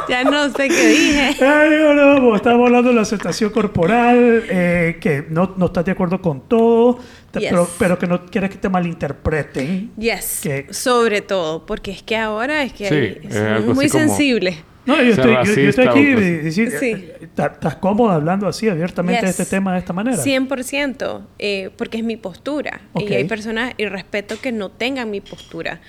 ya 0.08 0.24
no 0.24 0.48
sé 0.50 0.68
qué 0.68 0.88
dije. 0.88 1.44
Ay, 1.44 1.70
no, 1.70 1.94
no, 1.94 2.06
vamos, 2.14 2.36
estamos 2.36 2.66
hablando 2.66 2.90
de 2.90 2.94
la 2.96 3.02
aceptación 3.02 3.50
corporal, 3.50 4.44
eh, 4.48 4.98
que 5.00 5.24
no, 5.28 5.54
no 5.56 5.66
estás 5.66 5.84
de 5.84 5.92
acuerdo 5.92 6.20
con 6.20 6.48
todo, 6.48 6.98
te- 7.30 7.40
Yes. 7.40 7.50
pero, 7.50 7.68
pero 7.78 7.98
que 7.98 8.06
no 8.06 8.26
quieres 8.26 8.50
que 8.50 8.56
te 8.58 8.68
malinterpreten. 8.68 9.92
Yes. 9.96 10.40
Que- 10.42 10.66
Sobre 10.72 11.20
todo, 11.20 11.64
porque 11.66 11.90
es 11.90 12.02
que 12.02 12.16
ahora 12.16 12.62
es 12.62 12.72
que 12.72 12.88
Sí, 12.88 12.94
hay- 12.94 13.20
es 13.58 13.64
muy 13.66 13.88
como- 13.88 14.06
sensible. 14.06 14.64
No, 14.86 14.96
yo 15.02 15.12
estoy, 15.12 15.34
yo- 15.44 15.54
yo 15.54 15.68
estoy 15.68 15.86
aquí 15.86 16.04
decir, 16.14 16.70
Sí. 16.80 16.86
eh, 16.92 17.28
¿estás 17.36 17.76
cómoda 17.76 18.14
hablando 18.14 18.48
así 18.48 18.68
abiertamente 18.68 19.22
de 19.26 19.30
este 19.30 19.44
tema 19.44 19.74
de 19.74 19.78
esta 19.80 19.92
manera? 19.92 20.16
100%, 20.16 21.28
eh, 21.38 21.70
porque 21.76 21.98
es 21.98 22.04
mi 22.04 22.16
postura. 22.16 22.80
Y 22.98 23.12
hay 23.12 23.24
personas, 23.24 23.74
y 23.76 23.84
respeto 23.86 24.36
que 24.40 24.52
no 24.52 24.70
tengan 24.70 25.10
mi 25.10 25.20
postura. 25.20 25.80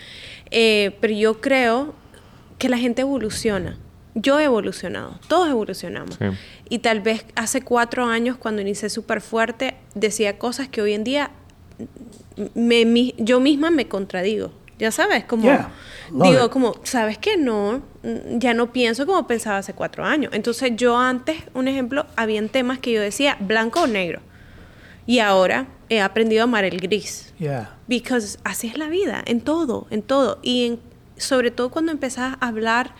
Eh, 0.51 0.91
pero 0.99 1.13
yo 1.13 1.39
creo 1.41 1.95
que 2.59 2.67
la 2.69 2.77
gente 2.77 3.01
evoluciona. 3.01 3.77
Yo 4.13 4.39
he 4.39 4.43
evolucionado, 4.43 5.19
todos 5.28 5.50
evolucionamos. 5.50 6.15
Sí. 6.15 6.26
Y 6.69 6.80
tal 6.80 7.00
vez 7.00 7.26
hace 7.36 7.62
cuatro 7.62 8.06
años, 8.06 8.38
cuando 8.38 8.62
inicié 8.62 8.89
súper 8.89 9.21
fuerte, 9.21 9.76
decía 9.95 10.38
cosas 10.38 10.67
que 10.67 10.82
hoy 10.82 10.93
en 10.93 11.04
día 11.04 11.32
me- 12.56 12.86
mi- 12.86 13.15
yo 13.17 13.39
misma 13.39 13.69
me 13.71 13.88
contradigo. 13.88 14.52
Ya 14.80 14.89
sabes, 14.91 15.24
como 15.26 15.43
Yeah, 15.43 15.69
digo, 16.12 16.45
it. 16.45 16.52
como, 16.52 16.76
¿sabes 16.84 17.17
qué? 17.19 17.38
No, 17.38 17.84
ya 18.32 18.54
no 18.56 18.74
pienso 18.74 19.06
como 19.06 19.28
pensaba 19.28 19.58
hace 19.60 19.74
cuatro 19.74 20.04
años. 20.04 20.32
Entonces 20.34 20.71
yo 20.76 20.97
antes, 20.97 21.38
un 21.54 21.67
ejemplo, 21.67 22.08
habían 22.15 22.50
temas 22.50 22.80
que 22.80 22.91
yo 22.91 23.00
decía 23.02 23.38
blanco 23.39 23.82
o 23.84 23.88
negro. 23.88 24.21
Y 25.06 25.19
ahora 25.19 25.67
he 25.89 26.02
aprendido 26.02 26.41
a 26.41 26.43
amar 26.45 26.63
el 26.63 26.80
gris. 26.80 27.32
Yeah. 27.38 27.76
Because 27.88 28.39
así 28.43 28.67
es 28.67 28.78
la 28.78 28.88
vida, 28.88 29.21
en 29.26 29.41
todo, 29.41 29.86
en 29.91 30.02
todo. 30.02 30.39
Y 30.41 30.65
en- 30.65 30.80
sobre 31.17 31.52
todo 31.52 31.69
cuando 31.69 31.91
empezás 31.91 32.36
a 32.39 32.47
hablar, 32.47 32.95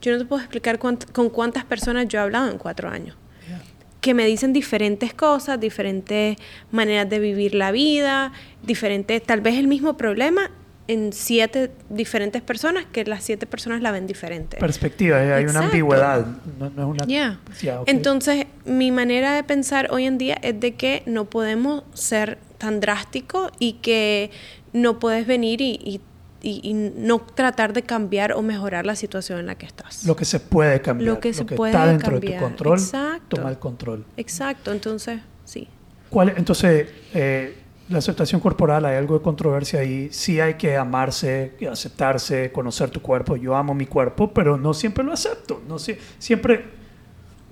yo 0.00 0.12
no 0.12 0.18
te 0.18 0.24
puedo 0.24 0.40
explicar 0.42 0.78
cuánt- 0.78 1.10
con 1.12 1.30
cuántas 1.30 1.64
personas 1.64 2.08
yo 2.08 2.18
he 2.18 2.22
hablado 2.22 2.50
en 2.50 2.58
cuatro 2.58 2.88
años. 2.88 3.16
Yeah. 3.48 3.62
Que 4.00 4.14
me 4.14 4.24
dicen 4.26 4.52
diferentes 4.52 5.14
cosas, 5.14 5.58
diferentes 5.60 6.36
maneras 6.70 7.08
de 7.08 7.18
vivir 7.18 7.54
la 7.54 7.70
vida, 7.72 8.32
diferentes, 8.62 9.22
tal 9.22 9.40
vez 9.40 9.54
el 9.56 9.66
mismo 9.68 9.96
problema 9.96 10.50
en 10.88 11.12
siete 11.12 11.72
diferentes 11.90 12.42
personas, 12.42 12.84
que 12.92 13.04
las 13.04 13.24
siete 13.24 13.44
personas 13.46 13.82
la 13.82 13.90
ven 13.90 14.06
diferente. 14.06 14.56
Perspectiva, 14.58 15.20
eh, 15.24 15.34
hay 15.34 15.44
una 15.44 15.58
ambigüedad. 15.64 16.24
No, 16.60 16.70
no 16.70 16.82
es 16.82 16.88
una. 16.88 17.06
Ya. 17.06 17.40
Yeah, 17.60 17.80
ok. 17.80 17.88
Entonces, 17.88 18.46
mi 18.64 18.92
manera 18.92 19.34
de 19.34 19.42
pensar 19.42 19.88
hoy 19.90 20.04
en 20.06 20.16
día 20.16 20.38
es 20.42 20.60
de 20.60 20.76
que 20.76 21.02
no 21.06 21.24
podemos 21.24 21.82
ser 21.94 22.38
tan 22.58 22.78
drásticos 22.78 23.50
y 23.58 23.74
que 23.74 24.30
no 24.72 25.00
puedes 25.00 25.26
venir 25.26 25.60
y, 25.60 25.80
y- 25.84 26.00
y- 26.42 26.60
y 26.62 26.74
no 26.74 27.18
tratar 27.20 27.72
de 27.72 27.82
cambiar 27.82 28.32
o 28.32 28.42
mejorar 28.42 28.86
la 28.86 28.94
situación 28.96 29.38
en 29.40 29.46
la 29.46 29.54
que 29.56 29.66
estás. 29.66 30.04
Lo 30.04 30.14
que 30.16 30.24
se 30.24 30.38
puede 30.40 30.80
cambiar. 30.80 31.14
Lo 31.14 31.20
que 31.20 31.32
se 31.32 31.44
puede 31.44 31.72
está 31.72 31.86
dentro 31.86 32.12
de 32.12 32.20
cambiar. 32.20 32.40
tu 32.40 32.46
control. 32.46 32.78
Exacto. 32.78 33.36
Toma 33.36 33.50
el 33.50 33.58
control. 33.58 34.04
Exacto, 34.16 34.72
entonces, 34.72 35.20
sí. 35.44 35.68
¿Cuál, 36.10 36.34
entonces, 36.36 36.88
eh, 37.14 37.56
la 37.88 37.98
aceptación 37.98 38.40
corporal, 38.40 38.84
hay 38.84 38.96
algo 38.96 39.16
de 39.18 39.22
controversia 39.22 39.80
ahí. 39.80 40.08
Sí 40.10 40.40
hay 40.40 40.54
que 40.54 40.76
amarse, 40.76 41.52
aceptarse, 41.70 42.50
conocer 42.52 42.90
tu 42.90 43.00
cuerpo. 43.00 43.36
Yo 43.36 43.54
amo 43.56 43.74
mi 43.74 43.86
cuerpo, 43.86 44.32
pero 44.32 44.56
no 44.56 44.74
siempre 44.74 45.04
lo 45.04 45.12
acepto. 45.12 45.62
No 45.68 45.76
sie- 45.78 45.98
siempre. 46.18 46.64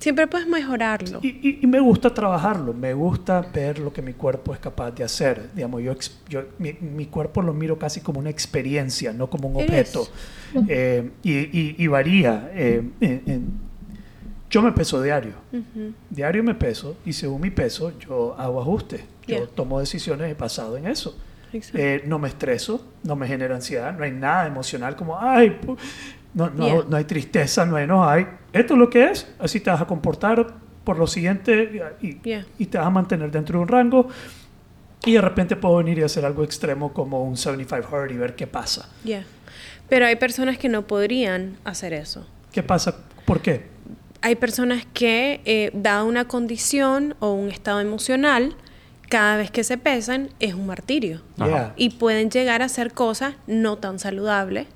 Siempre 0.05 0.27
puedes 0.27 0.47
mejorarlo. 0.47 1.19
Y, 1.23 1.29
y- 1.29 1.59
y 1.62 1.67
me 1.67 1.81
gusta 1.81 2.12
trabajarlo. 2.12 2.75
Me 2.75 2.93
gusta 2.93 3.40
ver 3.40 3.79
lo 3.79 3.90
que 3.90 4.03
mi 4.03 4.12
cuerpo 4.12 4.53
es 4.53 4.61
capaz 4.61 4.90
de 4.90 5.03
hacer. 5.03 5.49
Digamos, 5.55 5.83
yo, 5.83 5.95
yo 6.29 6.43
mi, 6.59 6.75
mi 6.75 7.07
cuerpo 7.07 7.40
lo 7.40 7.55
miro 7.55 7.79
casi 7.79 8.03
como 8.03 8.21
una 8.21 8.29
experiencia, 8.29 9.14
no 9.14 9.31
como 9.31 9.49
un 9.49 9.57
objeto. 9.62 10.07
Eh, 10.69 11.11
y, 11.23 11.83
y- 11.83 11.87
varía. 11.87 12.51
eh, 12.53 12.83
en- 13.01 13.23
en- 13.27 13.47
yo 14.51 14.61
me 14.61 14.73
peso 14.73 15.01
diario. 15.03 15.33
Ujú. 15.53 15.95
Diario 16.11 16.45
me 16.45 16.55
peso 16.55 16.99
y 17.07 17.14
según 17.14 17.40
mi 17.40 17.51
peso 17.51 17.99
yo 17.99 18.35
hago 18.38 18.61
ajustes. 18.61 19.01
Yo 19.27 19.37
Yeah. 19.38 19.47
tomo 19.55 19.81
decisiones 19.81 20.37
basado 20.37 20.77
en 20.77 20.87
eso. 20.87 21.17
Eh, 21.73 22.03
no 22.07 22.19
me 22.19 22.29
estreso, 22.29 22.85
no 23.05 23.17
me 23.17 23.27
genera 23.27 23.55
ansiedad, 23.55 23.97
no 23.97 24.05
hay 24.05 24.11
nada 24.11 24.47
emocional 24.47 24.97
como, 24.97 25.19
ay, 25.19 25.49
pu-". 25.64 25.79
No, 26.35 26.51
no, 26.51 26.66
Yeah. 26.66 26.85
no 26.88 26.97
hay 26.97 27.05
tristeza, 27.05 27.64
no 27.64 27.77
hay, 27.77 27.87
no 27.87 28.09
hay. 28.09 28.27
Esto 28.53 28.75
es 28.75 28.79
lo 28.79 28.90
que 28.90 29.07
es, 29.11 29.27
así 29.38 29.61
te 29.61 29.70
vas 29.70 29.81
a 29.81 29.87
comportar 29.87 30.47
por 30.85 30.99
lo 30.99 31.07
siguiente 31.07 31.81
y, 32.03 32.18
Yeah. 32.29 32.44
y 32.59 32.66
te 32.66 32.79
vas 32.79 32.87
a 32.87 32.90
mantener 32.90 33.31
dentro 33.31 33.59
de 33.59 33.62
un 33.62 33.68
rango. 33.68 34.09
Y 35.07 35.12
de 35.12 35.20
repente 35.20 35.55
puedo 35.57 35.77
venir 35.77 35.99
y 35.99 36.03
hacer 36.03 36.25
algo 36.25 36.44
extremo 36.44 36.92
como 36.92 37.23
un 37.25 37.37
75 37.37 37.94
hard 37.94 38.11
y 38.11 38.16
ver 38.16 38.35
qué 38.37 38.47
pasa. 38.47 38.88
Yeah. 39.05 39.25
Pero 39.88 40.07
hay 40.07 40.16
personas 40.16 40.57
que 40.59 40.68
no 40.68 40.87
podrían 40.87 41.57
hacer 41.64 41.92
eso. 41.92 42.27
¿Qué 42.53 42.62
pasa? 42.62 42.97
¿Por 43.27 43.40
qué? 43.40 43.73
hay 44.23 44.37
personas 44.37 44.87
que, 44.94 45.42
eh, 45.44 45.70
dada 45.75 46.03
una 46.05 46.27
condición 46.27 47.14
o 47.20 47.33
un 47.35 47.51
estado 47.51 47.81
emocional, 47.81 48.57
cada 49.11 49.37
vez 49.37 49.51
que 49.51 49.62
se 49.64 49.77
pesan 49.77 50.31
es 50.40 50.55
un 50.55 50.64
martirio. 50.66 51.20
Yeah. 51.37 51.75
Y 51.77 51.90
pueden 51.90 52.31
llegar 52.31 52.62
a 52.62 52.64
hacer 52.64 52.94
cosas 52.94 53.35
no 53.47 53.77
tan 53.77 53.99
saludables, 53.99 54.66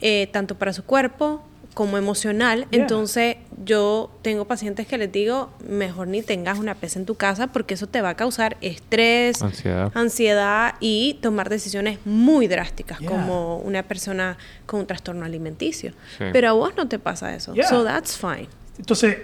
eh, 0.00 0.28
tanto 0.32 0.54
para 0.56 0.72
su 0.72 0.84
cuerpo 0.84 1.42
como 1.74 1.98
emocional. 1.98 2.66
Yeah. 2.70 2.80
Entonces, 2.82 3.36
yo 3.64 4.10
tengo 4.22 4.46
pacientes 4.46 4.86
que 4.86 4.96
les 4.96 5.12
digo, 5.12 5.50
mejor 5.68 6.08
ni 6.08 6.22
tengas 6.22 6.58
una 6.58 6.74
pesa 6.74 6.98
en 6.98 7.04
tu 7.04 7.16
casa 7.16 7.48
porque 7.48 7.74
eso 7.74 7.86
te 7.86 8.00
va 8.00 8.10
a 8.10 8.14
causar 8.16 8.56
estrés, 8.62 9.42
Ansiedad. 9.42 9.92
ansiedad 9.94 10.74
y 10.80 11.18
tomar 11.20 11.50
decisiones 11.50 11.98
muy 12.06 12.46
drásticas, 12.48 12.98
Yeah. 13.00 13.10
como 13.10 13.58
una 13.58 13.82
persona 13.82 14.38
con 14.64 14.80
un 14.80 14.86
trastorno 14.86 15.26
alimenticio. 15.26 15.92
Sí. 16.16 16.24
Pero 16.32 16.48
a 16.48 16.52
vos 16.52 16.72
no 16.78 16.88
te 16.88 16.98
pasa 16.98 17.34
eso. 17.34 17.52
Yeah. 17.52 17.68
So 17.68 17.84
that's 17.84 18.16
fine. 18.16 18.48
Entonces, 18.78 19.18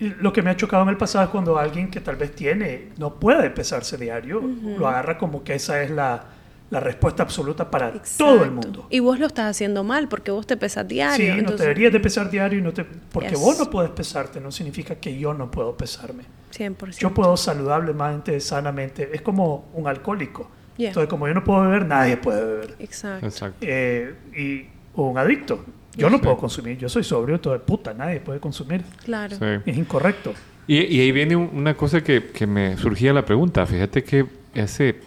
lo 0.00 0.32
que 0.32 0.42
me 0.42 0.50
ha 0.50 0.56
chocado 0.56 0.82
en 0.82 0.88
el 0.88 0.96
pasado 0.96 1.24
es 1.26 1.30
cuando 1.30 1.56
alguien 1.56 1.88
que 1.88 2.00
tal 2.00 2.16
vez 2.16 2.34
tiene, 2.34 2.88
no 2.98 3.14
puede 3.14 3.48
pesarse 3.50 3.96
diario, 3.96 4.42
lo 4.76 4.88
agarra 4.88 5.16
como 5.18 5.44
que 5.44 5.54
esa 5.54 5.80
es 5.84 5.90
la, 5.92 6.24
la 6.72 6.80
respuesta 6.80 7.22
absoluta 7.22 7.70
para 7.70 7.92
todo 8.16 8.42
el 8.44 8.50
mundo. 8.50 8.86
Y 8.88 8.98
vos 9.00 9.18
lo 9.20 9.26
estás 9.26 9.50
haciendo 9.50 9.84
mal 9.84 10.08
porque 10.08 10.30
vos 10.30 10.46
te 10.46 10.56
pesas 10.56 10.88
diario. 10.88 11.34
Sí, 11.36 11.42
no 11.42 11.52
te 11.54 11.62
deberías 11.64 11.92
de 11.92 12.00
pesar 12.00 12.30
diario 12.30 12.58
y 12.58 12.62
no 12.62 12.72
te, 12.72 12.84
porque 12.84 13.28
Yes. 13.28 13.38
vos 13.40 13.58
no 13.58 13.68
puedes 13.68 13.90
pesarte, 13.90 14.40
no 14.40 14.50
significa 14.50 14.94
que 14.94 15.18
yo 15.18 15.34
no 15.34 15.50
puedo 15.50 15.76
pesarme. 15.76 16.24
100%. 16.50 16.98
Yo 16.98 17.12
puedo 17.12 17.36
saludablemente, 17.36 18.40
sanamente, 18.40 19.10
es 19.12 19.20
como 19.20 19.68
un 19.74 19.86
alcohólico. 19.86 20.50
Yeah. 20.78 20.88
Entonces, 20.88 21.10
como 21.10 21.28
yo 21.28 21.34
no 21.34 21.44
puedo 21.44 21.60
beber, 21.60 21.84
nadie 21.84 22.16
puede 22.16 22.42
beber. 22.42 22.74
Exacto. 22.78 23.26
Exacto. 23.26 23.58
Eh, 23.60 24.14
y, 24.34 24.66
o 24.98 25.08
un 25.08 25.18
adicto. 25.18 25.64
Yo 25.94 26.08
no 26.08 26.16
Sí. 26.16 26.22
puedo 26.24 26.38
consumir, 26.38 26.78
yo 26.78 26.88
soy 26.88 27.04
sobrio, 27.04 27.38
todo 27.38 27.52
de 27.52 27.58
puta, 27.60 27.92
nadie 27.92 28.20
puede 28.20 28.40
consumir. 28.40 28.82
Claro. 29.04 29.36
Sí. 29.36 29.44
Es 29.66 29.76
incorrecto. 29.76 30.32
Y, 30.66 30.78
y 30.78 31.00
ahí 31.00 31.12
viene 31.12 31.36
un- 31.36 31.50
una 31.52 31.74
cosa 31.74 32.02
que, 32.02 32.28
que 32.30 32.46
me 32.46 32.78
surgía 32.78 33.12
la 33.12 33.26
pregunta. 33.26 33.66
Fíjate 33.66 34.02
que 34.02 34.24
hace 34.58 35.00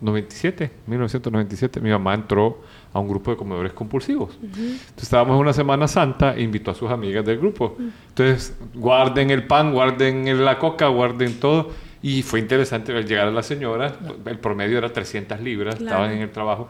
97, 0.00 0.70
1997, 0.86 1.80
mi 1.80 1.90
mamá 1.90 2.14
entró 2.14 2.62
a 2.92 2.98
un 3.00 3.08
grupo 3.08 3.30
de 3.30 3.36
comedores 3.36 3.72
compulsivos. 3.72 4.38
Entonces 4.42 5.02
estábamos 5.02 5.34
en 5.34 5.40
una 5.40 5.52
Semana 5.52 5.86
Santa 5.88 6.34
e 6.36 6.42
invitó 6.42 6.70
a 6.70 6.74
sus 6.74 6.90
amigas 6.90 7.24
del 7.24 7.38
grupo. 7.38 7.76
Entonces, 8.08 8.56
guarden 8.74 9.30
el 9.30 9.46
pan, 9.46 9.72
guarden 9.72 10.44
la 10.44 10.58
coca, 10.58 10.88
guarden 10.88 11.38
todo. 11.38 11.70
Y 12.02 12.22
fue 12.22 12.40
interesante 12.40 12.92
ver 12.94 13.06
llegar 13.06 13.28
a 13.28 13.30
la 13.30 13.42
señora. 13.42 13.94
El 14.24 14.38
promedio 14.38 14.78
era 14.78 14.90
300 14.92 15.38
libras, 15.40 15.74
Claro. 15.76 15.90
estaban 15.90 16.10
en 16.16 16.22
el 16.22 16.30
trabajo. 16.30 16.66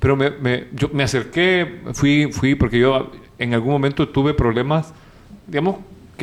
Pero 0.00 0.16
me, 0.16 0.30
me- 0.30 0.64
yo 0.72 0.90
me 0.92 1.04
acerqué, 1.04 1.82
fui, 1.94 2.28
fui 2.32 2.56
porque 2.56 2.80
yo 2.80 3.12
en 3.38 3.54
algún 3.54 3.70
momento 3.72 4.08
tuve 4.08 4.34
problemas, 4.34 4.92
digamos, 5.46 5.76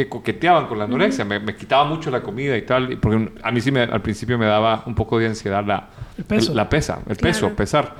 que 0.03 0.09
coqueteaban 0.09 0.67
con 0.67 0.77
la 0.77 0.85
anorexia. 0.85 1.25
me, 1.25 1.39
me 1.39 1.55
quitaba 1.55 1.83
mucho 1.85 2.09
la 2.09 2.21
comida 2.21 2.55
y 2.57 2.61
tal. 2.63 2.97
Porque 2.99 3.31
a 3.43 3.51
mí 3.51 3.59
sí 3.61 3.71
me, 3.71 3.81
al 3.81 4.01
principio 4.01 4.37
me 4.37 4.45
daba 4.45 4.83
un 4.85 4.95
poco 4.95 5.19
de 5.19 5.27
ansiedad 5.27 5.63
la, 5.65 5.89
El 6.17 6.23
peso. 6.23 6.53
la 6.53 6.69
pesa, 6.69 6.99
el 7.09 7.17
peso, 7.17 7.49
pesar. 7.55 7.95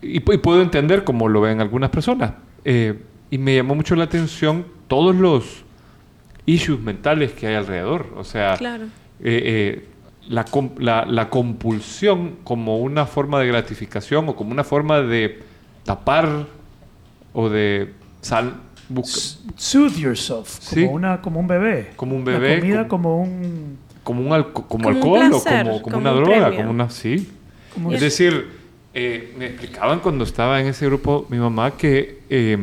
Y, 0.00 0.20
pu- 0.20 0.34
y 0.34 0.38
puedo 0.38 0.62
entender 0.62 1.02
cómo 1.04 1.28
lo 1.28 1.40
ven 1.40 1.60
algunas 1.60 1.90
personas. 1.90 2.32
Eh, 2.64 2.98
y 3.30 3.38
me 3.38 3.54
llamó 3.56 3.74
mucho 3.74 3.96
la 3.96 4.04
atención 4.04 4.64
todos 4.86 5.16
los 5.16 5.64
issues 6.46 6.80
mentales 6.80 7.32
que 7.32 7.48
hay 7.48 7.54
alrededor. 7.56 8.06
O 8.16 8.24
sea, 8.24 8.54
Claro. 8.56 8.84
eh, 9.20 9.80
eh, 9.80 9.88
la- 10.28 11.04
la 11.06 11.28
compulsión 11.30 12.36
como 12.44 12.78
una 12.78 13.06
forma 13.06 13.40
de 13.40 13.48
gratificación 13.48 14.28
o 14.28 14.36
como 14.36 14.52
una 14.52 14.62
forma 14.64 15.00
de 15.00 15.40
tapar 15.84 16.46
o 17.32 17.48
de 17.48 17.92
sal, 18.20 18.54
busca- 18.88 19.38
Soothe 19.56 19.98
yourself, 20.00 20.58
como, 20.60 20.70
Sí. 20.70 20.84
una, 20.84 21.20
como 21.20 21.40
un 21.40 21.46
bebé. 21.46 21.90
Como 21.96 22.16
un 22.16 22.24
La 22.24 22.38
bebé, 22.38 22.60
comida 22.60 22.88
como- 22.88 23.02
como 23.10 23.22
un... 23.22 23.78
como 24.04 24.20
un 24.22 24.28
alco- 24.32 24.52
como 24.66 24.68
Como 24.68 24.88
un 24.88 24.96
alcohol 24.96 25.22
o 25.26 25.42
placer, 25.42 25.66
como, 25.66 25.82
como 25.82 25.82
como 25.82 25.96
una 25.98 26.12
un 26.12 26.16
droga, 26.24 26.40
premio. 26.46 26.56
como 26.58 26.70
una 26.70 26.90
sí. 26.90 27.28
Como 27.74 27.92
Es 27.92 28.00
decir, 28.00 28.48
eh, 28.94 29.34
me 29.38 29.46
explicaban 29.46 30.00
cuando 30.00 30.24
estaba 30.24 30.60
en 30.60 30.66
ese 30.68 30.86
grupo 30.86 31.26
mi 31.28 31.38
mamá 31.38 31.72
que 31.72 32.22
eh, 32.30 32.56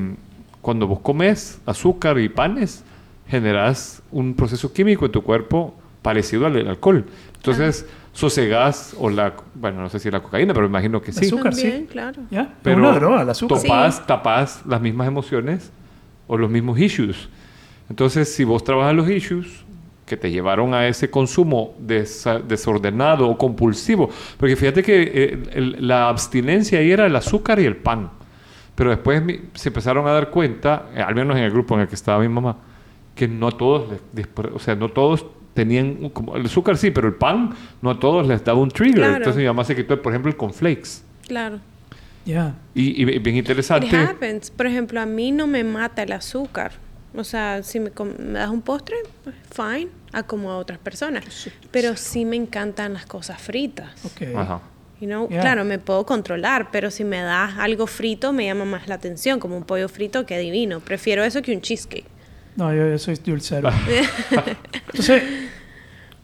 cuando 0.62 0.88
vos 0.88 1.00
comes 1.02 1.60
azúcar 1.66 2.18
y 2.20 2.28
panes, 2.30 2.84
generas 3.28 4.02
un 4.12 4.34
proceso 4.34 4.72
químico 4.74 5.06
en 5.06 5.12
tu 5.12 5.22
cuerpo 5.24 5.74
parecido 6.02 6.46
al 6.46 6.54
del 6.54 6.68
alcohol. 6.68 7.06
Entonces, 7.36 7.86
sosegás 8.14 8.96
o 9.00 9.10
la, 9.10 9.34
bueno, 9.56 9.82
no 9.82 9.90
sé 9.90 10.00
si 10.00 10.10
la 10.10 10.22
cocaína, 10.22 10.54
pero 10.54 10.68
me 10.68 10.72
imagino 10.72 11.02
que 11.02 11.12
sí. 11.12 11.26
Azúcar. 11.26 11.54
También, 11.54 11.82
sí. 11.82 11.88
claro. 11.92 12.22
¿Ya? 12.32 12.54
Pero 12.64 12.78
una 12.78 12.92
droga, 12.94 13.22
el 13.22 13.30
azúcar. 13.30 13.60
Sí. 13.60 13.68
Tapás, 13.68 14.08
tapás 14.08 14.62
las 14.66 14.82
mismas 14.82 15.08
emociones 15.08 15.70
o 16.28 16.38
los 16.38 16.50
mismos 16.50 16.80
issues. 16.80 17.30
Entonces, 17.90 18.34
si 18.34 18.44
vos 18.44 18.64
trabajas 18.64 18.96
los 18.96 19.10
issues 19.10 19.64
que 20.06 20.18
te 20.18 20.30
llevaron 20.32 20.74
a 20.74 20.88
ese 20.88 21.10
consumo 21.10 21.74
desordenado 22.48 23.28
o 23.28 23.38
compulsivo, 23.38 24.10
porque 24.38 24.56
fíjate 24.56 24.84
que 24.84 25.02
eh, 25.14 25.44
el- 25.54 25.88
la 25.88 26.10
abstinencia 26.10 26.80
ahí 26.80 26.92
era 26.92 27.06
el 27.06 27.16
azúcar 27.16 27.60
y 27.60 27.66
el 27.66 27.76
pan. 27.76 28.10
Pero 28.76 28.90
después 28.90 29.24
mi- 29.24 29.40
se 29.54 29.70
empezaron 29.70 30.08
a 30.08 30.12
dar 30.12 30.30
cuenta, 30.30 30.88
eh, 30.96 31.02
al 31.02 31.16
menos 31.16 31.38
en 31.38 31.44
el 31.44 31.52
grupo 31.52 31.76
en 31.76 31.82
el 31.82 31.88
que 31.88 31.96
estaba 31.96 32.20
mi 32.22 32.28
mamá, 32.30 32.58
que 33.16 33.28
no 33.28 33.48
a 33.48 33.52
todos, 33.52 33.90
les- 34.14 34.28
o 34.54 34.60
sea, 34.60 34.76
no 34.76 34.90
todos 34.90 35.26
tenían, 35.54 36.10
como 36.10 36.36
el 36.36 36.46
azúcar 36.46 36.76
sí, 36.78 36.92
pero 36.92 37.08
el 37.08 37.14
pan 37.16 37.52
no 37.82 37.90
a 37.90 38.00
todos 38.00 38.28
les 38.28 38.44
daba 38.44 38.60
un 38.60 38.70
trigger. 38.70 38.96
Claro. 38.98 39.16
Entonces 39.18 39.42
mi 39.42 39.48
mamá 39.48 39.64
se 39.64 39.76
quitó, 39.76 40.02
por 40.02 40.12
ejemplo, 40.12 40.30
el 40.30 40.36
cornflakes. 40.38 41.02
Claro. 41.28 41.60
Ya. 42.26 42.56
Y, 42.74 43.02
y 43.02 43.06
bien 43.06 43.36
It 43.36 43.40
interesante. 43.40 43.96
happens. 43.96 44.50
Por 44.52 44.66
ejemplo, 44.68 45.00
a 45.00 45.06
mí 45.06 45.32
no 45.32 45.48
me 45.48 45.64
mata 45.64 46.04
el 46.04 46.12
azúcar. 46.12 46.74
O 47.16 47.24
sea, 47.24 47.64
si 47.64 47.80
me, 47.80 47.92
me 48.20 48.40
das 48.40 48.50
un 48.50 48.62
postre, 48.62 48.98
fine, 49.54 49.88
a 50.12 50.24
como 50.24 50.52
a 50.52 50.58
otras 50.58 50.80
personas. 50.80 51.24
Pero 51.72 51.96
sí 51.96 52.26
me 52.26 52.36
encantan 52.36 52.94
las 52.94 53.06
cosas 53.06 53.42
fritas. 53.42 53.90
Ok. 54.04 54.36
Ajá. 54.36 54.62
You 55.00 55.08
know? 55.08 55.30
Yeah. 55.30 55.42
Claro, 55.42 55.64
me 55.66 55.78
puedo 55.80 56.06
controlar, 56.06 56.72
pero 56.72 56.90
si 56.90 57.04
me 57.04 57.20
das 57.22 57.54
algo 57.58 57.86
frito 57.86 58.34
me 58.34 58.46
llama 58.46 58.66
más 58.66 58.88
la 58.88 58.96
atención, 58.96 59.40
como 59.40 59.56
un 59.56 59.64
pollo 59.64 59.88
frito 59.88 60.26
que 60.26 60.38
divino. 60.40 60.80
Prefiero 60.80 61.24
eso 61.24 61.42
que 61.42 61.54
un 61.54 61.62
cheesecake. 61.62 62.06
No, 62.56 62.74
yo, 62.74 62.90
yo 62.90 62.98
soy 62.98 63.16
dulcero. 63.16 63.70
Entonces, 64.88 65.24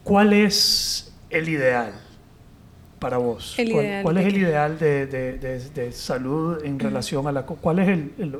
¿cuál 0.03 0.33
es 0.33 1.13
el 1.29 1.47
ideal 1.49 1.93
para 3.01 3.17
vos. 3.17 3.57
El 3.57 3.71
¿Cuál, 3.71 3.85
ideal 3.85 4.03
cuál 4.03 4.15
de 4.15 4.21
es 4.21 4.27
el 4.27 4.37
ideal 4.37 4.77
de, 4.79 5.05
de- 5.07 5.33
de- 5.39 5.69
de 5.71 5.91
salud 5.91 6.63
en 6.63 6.77
relación 6.79 7.25
a 7.25 7.31
la... 7.31 7.47
co- 7.47 7.55
¿Cuál 7.55 7.79
es 7.79 7.87
el, 7.89 8.11
el- 8.19 8.39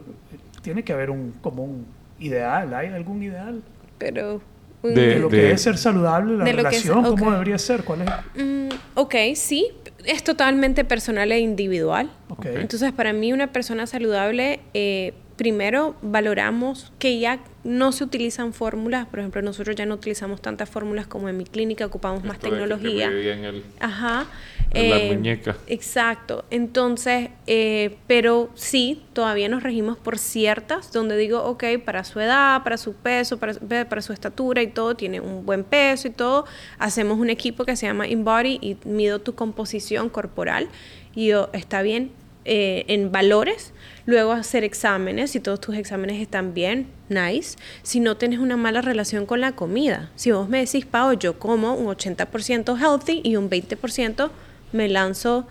Tiene 0.61 0.83
que 0.83 0.93
haber 0.93 1.09
un 1.09 1.33
como 1.41 1.63
un 1.63 1.85
ideal. 2.19 2.71
¿Hay 2.75 2.87
algún 2.89 3.23
ideal? 3.23 3.63
Pero... 3.97 4.39
De- 4.83 4.89
De 4.91 5.19
lo 5.19 5.29
de- 5.29 5.37
que 5.37 5.51
es 5.51 5.61
ser 5.61 5.77
saludable, 5.79 6.37
la 6.37 6.43
de 6.43 6.53
lo 6.53 6.63
que 6.69 6.75
es- 6.75 6.85
relación, 6.85 7.03
¿cómo 7.17 7.31
debería 7.31 7.57
ser? 7.57 7.83
¿Cuál 7.83 8.01
es? 8.03 8.09
Mm, 8.43 8.69
ok, 8.95 9.15
sí, 9.35 9.67
es 10.05 10.23
totalmente 10.23 10.83
personal 10.85 11.31
e 11.31 11.39
individual. 11.39 12.09
Ok. 12.29 12.45
Entonces, 12.47 12.91
para 12.91 13.13
mí 13.13 13.31
una 13.33 13.51
persona 13.51 13.85
saludable, 13.87 14.59
eh, 14.75 15.13
primero 15.41 15.95
valoramos 16.03 16.93
que 16.99 17.17
ya 17.17 17.39
no 17.63 17.91
se 17.91 18.03
utilizan 18.03 18.53
fórmulas. 18.53 19.07
Por 19.07 19.17
ejemplo, 19.21 19.41
nosotros 19.41 19.75
ya 19.75 19.87
no 19.87 19.95
utilizamos 19.95 20.39
tantas 20.39 20.69
fórmulas 20.69 21.07
como 21.07 21.29
en 21.29 21.37
mi 21.37 21.45
clínica, 21.45 21.83
ocupamos 21.83 22.23
más 22.23 22.33
Esto 22.35 22.49
que 22.51 22.55
te 22.55 22.59
tecnología. 22.61 23.09
medían 23.09 23.43
el- 23.45 23.63
Ajá. 23.79 24.27
En 24.69 24.89
la 24.91 24.99
Eh, 24.99 25.07
muñeca. 25.15 25.57
Exacto. 25.65 26.45
Entonces, 26.51 27.29
eh, 27.47 27.97
pero 28.05 28.51
sí, 28.53 29.01
todavía 29.13 29.49
nos 29.49 29.63
regimos 29.63 29.97
por 29.97 30.19
ciertas, 30.19 30.93
donde 30.93 31.17
digo, 31.17 31.41
ok, 31.43 31.63
para 31.83 32.03
su 32.03 32.19
edad, 32.19 32.61
para 32.63 32.77
su 32.77 32.93
peso, 32.93 33.39
para, 33.39 33.55
para 33.89 34.01
su 34.03 34.13
estatura 34.13 34.61
y 34.61 34.67
todo, 34.67 34.93
tiene 34.95 35.19
un 35.21 35.43
buen 35.43 35.63
peso 35.63 36.07
y 36.07 36.11
todo. 36.11 36.45
Hacemos 36.77 37.17
un 37.17 37.31
equipo 37.31 37.65
que 37.65 37.75
se 37.75 37.87
llama 37.87 38.07
InBody 38.07 38.59
y 38.61 38.77
mido 38.85 39.17
tu 39.17 39.33
composición 39.33 40.07
corporal. 40.09 40.69
Y 41.15 41.29
yo, 41.29 41.49
está 41.51 41.81
bien, 41.81 42.11
eh, 42.45 42.85
en 42.89 43.11
valores. 43.11 43.73
Luego 44.05 44.31
hacer 44.31 44.63
exámenes, 44.63 45.31
si 45.31 45.39
todos 45.39 45.61
tus 45.61 45.75
exámenes 45.75 46.21
están 46.21 46.53
bien, 46.53 46.87
nice. 47.09 47.57
Si 47.83 47.99
no 47.99 48.17
tienes 48.17 48.39
una 48.39 48.57
mala 48.57 48.81
relación 48.81 49.25
con 49.25 49.41
la 49.41 49.53
comida. 49.53 50.09
Si 50.15 50.31
vos 50.31 50.49
me 50.49 50.59
decís, 50.59 50.85
Pau, 50.85 51.13
yo 51.13 51.37
como 51.39 51.75
un 51.75 51.87
80% 51.87 52.77
healthy 52.79 53.21
y 53.23 53.35
un 53.35 53.49
20% 53.49 54.31
me 54.71 54.87
lanzo 54.87 55.47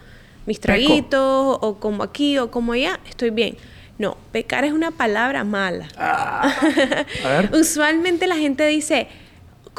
mis 0.46 0.58
Peco. 0.58 0.66
traguitos 0.66 1.58
o 1.60 1.76
como 1.78 2.02
aquí 2.02 2.38
o 2.38 2.50
como 2.50 2.72
allá, 2.72 2.98
estoy 3.08 3.30
bien. 3.30 3.56
No, 3.98 4.16
pecar 4.32 4.64
es 4.64 4.72
una 4.72 4.90
palabra 4.90 5.44
mala. 5.44 5.88
A 5.96 6.50
ver. 7.22 7.50
Usualmente 7.54 8.26
la 8.26 8.36
gente 8.36 8.66
dice, 8.66 9.08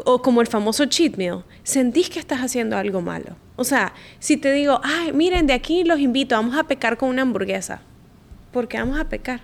o 0.06 0.22
como 0.22 0.42
el 0.42 0.48
famoso 0.48 0.86
cheat 0.86 1.18
meal, 1.18 1.44
sentís 1.64 2.10
que 2.10 2.20
estás 2.20 2.40
haciendo 2.40 2.78
algo 2.78 3.02
malo. 3.02 3.36
O 3.56 3.64
sea, 3.64 3.94
si 4.20 4.38
te 4.38 4.52
digo, 4.52 4.80
ay, 4.84 5.12
miren, 5.12 5.48
de 5.48 5.54
aquí 5.54 5.84
los 5.84 6.00
invito, 6.00 6.36
vamos 6.36 6.56
a 6.58 6.64
pecar 6.64 6.98
con 6.98 7.10
una 7.10 7.24
hamburguesa. 7.24 7.82
¿Por 8.52 8.68
qué 8.68 8.78
vamos 8.80 8.99
a 8.99 9.06
pecar? 9.06 9.39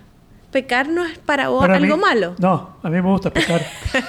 Pecar 0.52 0.88
no 0.88 1.04
es 1.04 1.18
para 1.18 1.48
vos 1.48 1.60
Para 1.60 1.76
algo 1.76 1.96
mí- 1.96 2.02
malo. 2.02 2.34
No, 2.38 2.76
a 2.82 2.88
mí 2.88 2.96
me 2.96 3.08
gusta 3.08 3.30
pecar. 3.30 3.60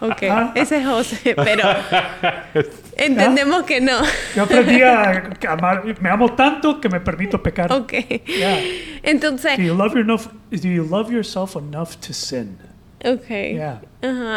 Ok, 0.00 0.22
Ah. 0.28 0.52
ese 0.56 0.78
es 0.78 0.86
José, 0.86 1.36
pero 1.36 1.62
entendemos 2.96 3.62
que 3.62 3.80
no. 3.80 3.92
Yo 4.34 4.42
aprendí 4.42 4.82
a 4.82 5.32
amar, 5.48 5.84
me 6.00 6.08
amo 6.10 6.32
tanto 6.34 6.80
que 6.80 6.88
me 6.88 6.98
permito 7.00 7.40
pecar. 7.40 7.72
Ok. 7.72 7.92
Yeah. 8.26 8.58
Entonces, 9.04 9.56
Do 9.58 9.62
you 9.62 9.74
love 9.76 9.92
your 9.92 10.00
enough? 10.02 10.26
Do 10.50 10.68
you 10.68 10.82
love 10.84 11.12
yourself 11.12 11.54
enough 11.54 11.90
to 12.00 12.12
sin? 12.12 12.58
ok. 13.04 13.28
Yeah. 13.28 13.80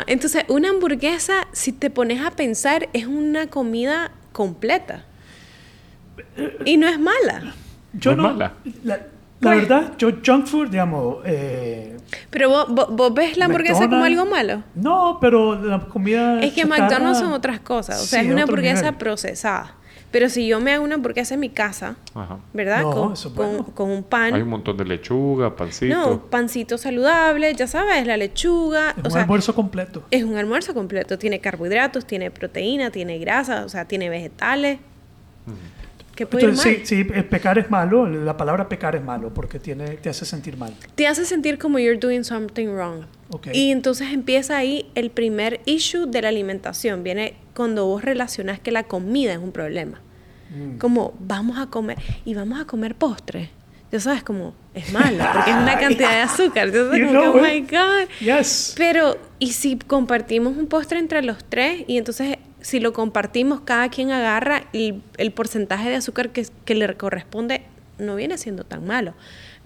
Entonces, 0.05 0.43
una 0.49 0.70
hamburguesa, 0.70 1.47
si 1.51 1.72
te 1.72 1.89
pones 1.89 2.22
a 2.22 2.30
pensar, 2.32 2.89
es 2.93 3.07
una 3.07 3.47
comida 3.47 4.12
completa. 4.34 5.03
Y 6.66 6.78
no 6.78 6.88
es 6.88 6.99
mala. 6.99 7.53
Yo 7.94 8.16
No 8.16 8.24
no. 8.24 8.30
es 8.30 8.34
mala. 8.36 8.54
La, 8.84 8.98
la 8.98 9.04
Pues- 9.42 9.58
verdad, 9.68 9.94
yo 9.98 10.10
junk 10.26 10.46
food, 10.46 10.70
digamos. 10.70 11.18
eh, 11.26 11.98
Pero 12.30 12.50
vos, 12.50 12.66
vos- 12.70 12.88
vos 12.96 13.14
ves 13.14 13.38
la 13.38 13.46
hamburguesa 13.46 13.88
como 13.88 13.98
McDonald's- 13.98 14.06
algo 14.20 14.26
malo. 14.26 14.64
No, 14.76 15.18
pero 15.22 15.56
la 15.62 15.80
comida. 15.80 16.42
Es 16.42 16.54
que 16.54 16.64
chatarra- 16.64 16.80
McDonald's 16.90 17.20
son 17.20 17.32
otras 17.34 17.60
cosas. 17.60 18.02
O 18.02 18.06
sea, 18.06 18.22
Sí, 18.22 18.28
es 18.28 18.32
una 18.34 18.44
hamburguesa 18.44 18.82
nivel. 18.84 18.96
procesada. 18.98 19.76
Pero 20.12 20.28
si 20.28 20.48
yo 20.48 20.60
me 20.60 20.72
hago 20.74 20.84
una 20.84 20.96
hamburguesa 20.96 21.36
en 21.36 21.40
mi 21.40 21.50
casa, 21.50 21.96
Ajá. 22.16 22.40
¿verdad? 22.52 22.82
No, 22.82 22.90
con, 22.92 23.14
eso 23.14 23.28
es 23.30 23.34
con- 23.36 23.64
con 23.64 23.92
un 23.92 24.02
pan. 24.04 24.34
Hay 24.34 24.42
un 24.42 24.50
montón 24.50 24.76
de 24.76 24.84
lechuga, 24.86 25.56
pancito. 25.56 25.96
No, 25.96 26.20
pancito 26.26 26.80
saludable, 26.80 27.54
ya 27.54 27.68
sabes, 27.68 28.08
la 28.08 28.18
lechuga. 28.18 28.90
Es 28.90 28.98
o 28.98 29.02
un 29.06 29.12
sea, 29.12 29.22
almuerzo 29.22 29.54
completo. 29.54 30.04
es 30.10 30.24
un 30.24 30.36
almuerzo 30.36 30.74
completo. 30.74 31.20
Tiene 31.20 31.40
carbohidratos, 31.40 32.06
tiene 32.08 32.32
proteína, 32.32 32.90
tiene 32.90 33.20
grasa, 33.20 33.64
o 33.66 33.70
sea, 33.70 33.86
tiene 33.86 34.10
vegetales. 34.10 34.80
¿Qué 36.20 36.26
puede 36.26 36.43
ir 36.43 36.49
mal? 36.49 36.67
Entonces, 36.67 36.89
sí, 36.89 37.03
sí, 37.03 37.09
eh, 37.13 37.24
pecar 37.24 37.57
es 37.59 37.72
malo. 37.72 38.05
La 38.05 38.36
palabra 38.36 38.67
pecar 38.67 38.93
es 38.93 39.01
malo 39.01 39.34
porque 39.34 39.57
tiene, 39.57 39.91
te 39.91 40.09
hace 40.09 40.26
sentir 40.26 40.57
mal. 40.57 40.76
Te 40.95 41.07
hace 41.07 41.24
sentir 41.24 41.57
como 41.57 41.80
you're 41.80 41.97
doing 41.97 42.26
something 42.26 42.67
wrong. 42.67 43.05
Ok. 43.30 43.47
Y 43.53 43.72
entonces 43.72 44.11
empieza 44.11 44.57
ahí 44.57 44.91
el 44.95 45.11
primer 45.11 45.61
issue 45.63 46.07
de 46.07 46.22
la 46.22 46.28
alimentación. 46.28 47.03
Viene 47.03 47.36
cuando 47.55 47.86
vos 47.86 48.03
relacionas 48.03 48.59
que 48.59 48.74
la 48.74 48.84
comida 48.84 49.32
es 49.32 49.38
un 49.38 49.53
problema. 49.53 50.01
Mm. 50.53 50.78
Como 50.78 51.13
vamos 51.22 51.57
a 51.57 51.67
comer 51.67 51.97
y 52.26 52.34
vamos 52.34 52.59
a 52.59 52.65
comer 52.65 52.95
postre. 52.95 53.51
Ya 53.89 54.01
sabes, 54.01 54.22
como 54.22 54.53
es 54.74 54.91
malo 54.91 55.24
porque 55.34 55.51
es 55.51 55.55
una 55.55 55.80
cantidad 55.80 56.09
de 56.09 56.22
azúcar. 56.24 56.67
Entonces, 56.67 57.07
como 57.07 57.22
que, 57.22 57.28
oh 57.30 57.41
my 57.41 57.61
God. 57.61 58.09
Yes. 58.20 58.74
Pero, 58.76 59.17
¿y 59.39 59.53
si 59.53 59.78
compartimos 59.78 60.57
un 60.57 60.67
postre 60.67 60.99
entre 60.99 61.22
los 61.22 61.45
tres? 61.45 61.86
Y 61.88 61.97
entonces, 61.97 62.39
si 62.62 62.80
lo 62.80 62.93
compartimos, 62.93 63.62
cada 63.62 63.89
quien 63.89 64.12
agarra 64.12 64.64
el, 64.74 65.01
el 65.18 65.32
porcentaje 65.32 65.89
de 65.89 65.95
azúcar 65.95 66.30
que, 66.32 66.45
que 66.66 66.76
le 66.76 66.93
corresponde, 66.95 67.62
no 67.97 68.16
viene 68.16 68.38
siendo 68.38 68.64
tan 68.64 68.86
malo. 68.86 69.14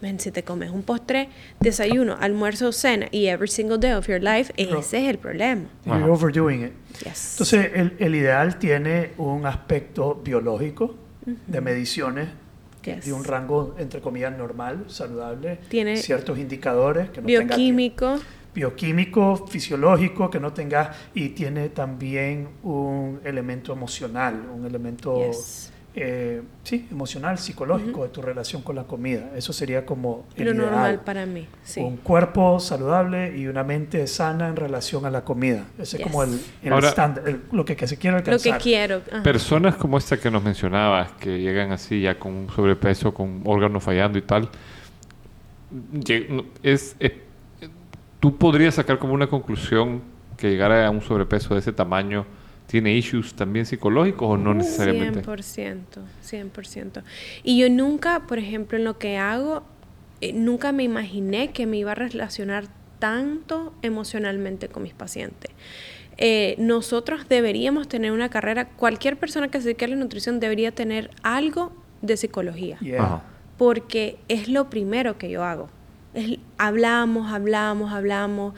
Men, 0.02 0.20
si 0.20 0.32
te 0.32 0.44
comes 0.44 0.70
un 0.70 0.84
postre, 0.84 1.30
desayuno, 1.62 2.18
almuerzo, 2.20 2.72
cena 2.74 3.08
y 3.12 3.28
every 3.28 3.48
single 3.48 3.78
day 3.78 3.94
of 3.94 4.08
your 4.08 4.22
life, 4.22 4.52
No. 4.70 4.80
ese 4.80 5.04
es 5.04 5.10
el 5.10 5.18
problema. 5.18 5.64
You're 5.86 6.04
Ajá. 6.04 6.12
overdoing 6.12 6.64
it. 6.66 6.72
Yes. 7.06 7.34
Entonces, 7.34 7.72
el, 7.74 7.96
el 8.00 8.16
ideal 8.16 8.60
tiene 8.60 9.12
un 9.18 9.46
aspecto 9.46 10.16
biológico 10.24 10.96
de 11.48 11.62
mediciones 11.62 12.28
Yes. 12.84 13.06
de 13.06 13.14
un 13.14 13.24
rango, 13.24 13.76
entre 13.80 14.02
comillas, 14.02 14.38
normal, 14.38 14.84
saludable. 14.90 15.58
Tiene 15.70 15.96
ciertos 15.96 16.38
indicadores 16.38 17.10
que 17.12 17.22
no 17.22 17.28
tenga 17.28 17.56
que- 17.56 17.62
Bioquímico, 18.54 19.48
fisiológico, 19.48 20.30
que 20.30 20.40
no 20.40 20.54
tenga, 20.54 20.92
y 21.14 21.30
tiene 21.30 21.70
también 21.70 22.50
un 22.64 23.20
elemento 23.24 23.74
emocional, 23.74 24.42
un 24.56 24.66
elemento, 24.66 25.26
Yes. 25.28 25.72
eh, 25.96 26.42
sí, 26.64 26.88
emocional, 26.92 27.38
psicológico 27.38 28.04
de 28.04 28.10
tu 28.10 28.22
relación 28.22 28.62
con 28.62 28.76
la 28.76 28.84
comida. 28.84 29.32
Eso 29.36 29.54
sería 29.54 29.86
como 29.86 30.26
el 30.36 30.46
lo 30.46 30.52
ideal. 30.54 30.66
normal 30.66 31.02
para 31.04 31.26
mí. 31.26 31.48
Sí. 31.64 31.80
Un 31.82 31.98
cuerpo 31.98 32.60
saludable 32.60 33.36
y 33.38 33.48
una 33.48 33.64
mente 33.64 34.06
sana 34.08 34.48
en 34.50 34.56
relación 34.56 35.06
a 35.06 35.12
la 35.12 35.24
comida. 35.24 35.66
Ese 35.80 35.98
es 35.98 36.04
como 36.04 36.24
el, 36.24 36.40
el 36.64 36.74
Ahora- 36.74 36.90
estándar, 36.90 37.28
el- 37.28 37.42
lo 37.52 37.64
que, 37.66 37.76
que 37.76 37.88
se 37.88 37.98
quiere 37.98 38.18
Lo 38.18 38.24
que 38.24 38.32
alcanzar. 38.32 38.62
quiero. 38.62 39.02
ajá. 39.12 39.24
Personas 39.24 39.76
como 39.76 39.98
esta 39.98 40.18
que 40.18 40.30
nos 40.32 40.44
mencionabas, 40.44 41.12
que 41.14 41.40
llegan 41.40 41.72
así 41.72 42.02
ya 42.02 42.18
con 42.20 42.34
un 42.34 42.50
sobrepeso, 42.50 43.14
con 43.14 43.42
órganos 43.46 43.84
fallando 43.84 44.18
y 44.18 44.22
tal, 44.24 44.50
es- 46.64 46.96
tú 48.24 48.38
podrías 48.38 48.76
sacar 48.76 49.00
como 49.00 49.14
una 49.14 49.28
conclusión 49.28 50.02
que 50.38 50.50
llegar 50.50 50.72
a 50.72 50.90
un 50.90 51.02
sobrepeso 51.02 51.56
de 51.56 51.60
ese 51.60 51.74
tamaño 51.74 52.26
tiene 52.68 52.96
issues 52.96 53.34
también 53.34 53.66
psicológicos 53.66 54.30
o 54.30 54.38
no 54.38 54.54
necesariamente. 54.54 55.22
100%, 55.22 55.82
100%. 56.24 57.04
Y 57.44 57.60
yo 57.60 57.70
nunca, 57.70 58.22
por 58.22 58.40
ejemplo, 58.40 58.78
en 58.78 58.86
lo 58.86 58.98
que 58.98 59.18
hago, 59.18 59.64
eh, 60.22 60.32
nunca 60.32 60.72
me 60.72 60.84
imaginé 60.84 61.52
que 61.52 61.66
me 61.66 61.76
iba 61.76 61.92
a 61.92 61.96
relacionar 61.96 62.68
tanto 62.98 63.74
emocionalmente 63.82 64.70
con 64.70 64.84
mis 64.84 64.94
pacientes. 64.94 65.52
Eh, 66.16 66.56
nosotros 66.60 67.28
deberíamos 67.28 67.90
tener 67.90 68.14
una 68.14 68.30
carrera, 68.30 68.70
cualquier 68.70 69.18
persona 69.18 69.50
que 69.50 69.58
se 69.58 69.66
dedique 69.66 69.84
a 69.84 69.90
la 69.90 69.98
nutrición 69.98 70.40
debería 70.40 70.72
tener 70.72 71.12
algo 71.24 71.74
de 72.02 72.16
psicología, 72.16 72.78
Yeah. 72.80 73.22
Porque 73.58 74.18
es 74.30 74.48
lo 74.48 74.70
primero 74.70 75.18
que 75.18 75.30
yo 75.30 75.44
hago. 75.44 75.68
Es- 76.14 76.40
hablamos, 76.58 77.32
hablamos, 77.32 77.92
hablamos. 77.92 78.54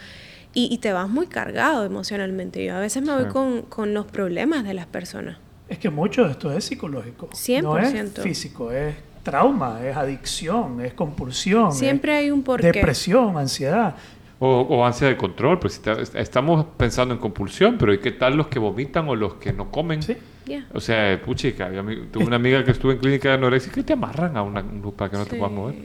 Y, 0.54 0.74
y 0.74 0.78
te 0.78 0.94
vas 0.94 1.10
muy 1.10 1.28
cargado 1.28 1.84
emocionalmente. 1.86 2.64
Yo 2.64 2.76
a 2.76 2.80
veces 2.80 3.04
me 3.04 3.14
voy 3.14 3.26
con, 3.26 3.64
con 3.64 3.94
los 3.94 4.06
problemas 4.06 4.64
de 4.64 4.74
las 4.74 4.86
personas. 4.86 5.38
Es 5.68 5.80
que 5.80 5.90
mucho 5.90 6.24
de 6.26 6.32
esto 6.32 6.52
es 6.52 6.64
psicológico. 6.64 7.28
No 7.62 7.76
100%. 7.78 8.18
es 8.18 8.22
físico, 8.22 8.72
es 8.72 8.96
trauma, 9.24 9.80
es 9.86 9.98
adicción, 9.98 10.80
es 10.82 10.94
compulsión. 10.94 11.70
es 11.70 11.78
Siempre 11.78 12.14
hay 12.14 12.32
un 12.32 12.44
porqué. 12.44 12.68
Depresión, 12.72 13.38
ansiedad. 13.38 13.96
O, 14.38 14.62
o 14.62 14.86
ansia 14.86 15.08
de 15.08 15.16
control, 15.18 15.60
pues 15.60 15.82
si 15.84 15.90
est- 15.90 16.14
estamos 16.16 16.66
pensando 16.78 17.14
en 17.14 17.20
compulsión, 17.20 17.78
pero 17.80 17.94
¿y 17.94 18.00
qué 18.00 18.12
tal 18.12 18.36
los 18.38 18.48
que 18.48 18.60
vomitan 18.60 19.08
o 19.10 19.16
los 19.16 19.36
que 19.36 19.52
no 19.54 19.72
comen? 19.72 20.04
Sí. 20.04 20.16
Ya. 20.46 20.68
O 20.74 20.80
sea, 20.80 21.20
puchica, 21.24 21.70
tuve 22.12 22.26
una 22.26 22.36
amiga 22.36 22.64
que 22.64 22.72
estuvo 22.72 22.92
en 22.92 23.00
clínica 23.00 23.30
de 23.30 23.36
anorexia 23.36 23.72
que 23.72 23.82
te 23.82 23.94
amarran 23.94 24.36
a 24.38 24.44
una, 24.44 24.60
un 24.62 24.82
grupo 24.82 24.98
para 24.98 25.10
que 25.12 25.18
no 25.18 25.26
te 25.26 25.38
puedas 25.38 25.54
mover. 25.54 25.76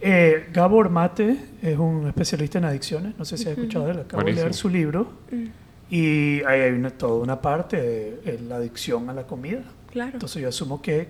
Eh, 0.00 0.48
Gabor 0.52 0.90
Mate 0.90 1.36
es 1.60 1.76
un 1.78 2.06
especialista 2.06 2.58
en 2.58 2.64
adicciones. 2.66 3.14
No 3.18 3.24
sé 3.24 3.36
si 3.36 3.44
has 3.48 3.50
escuchado 3.58 3.86
de 3.86 3.92
él. 3.92 3.98
Acabo 4.00 4.22
de 4.22 4.32
leer 4.32 4.44
Buenísimo. 4.44 4.60
su 4.60 4.68
libro. 4.68 5.12
Mm, 5.30 5.44
Y 5.90 6.42
ahí 6.44 6.60
hay 6.60 6.72
una, 6.72 6.90
toda 6.90 7.20
una 7.22 7.40
parte 7.40 7.76
de 7.80 8.38
la 8.46 8.56
adicción 8.56 9.08
a 9.10 9.12
la 9.14 9.26
comida. 9.26 9.62
Claro. 9.90 10.10
Entonces 10.14 10.42
yo 10.42 10.48
asumo 10.48 10.82
que 10.82 11.08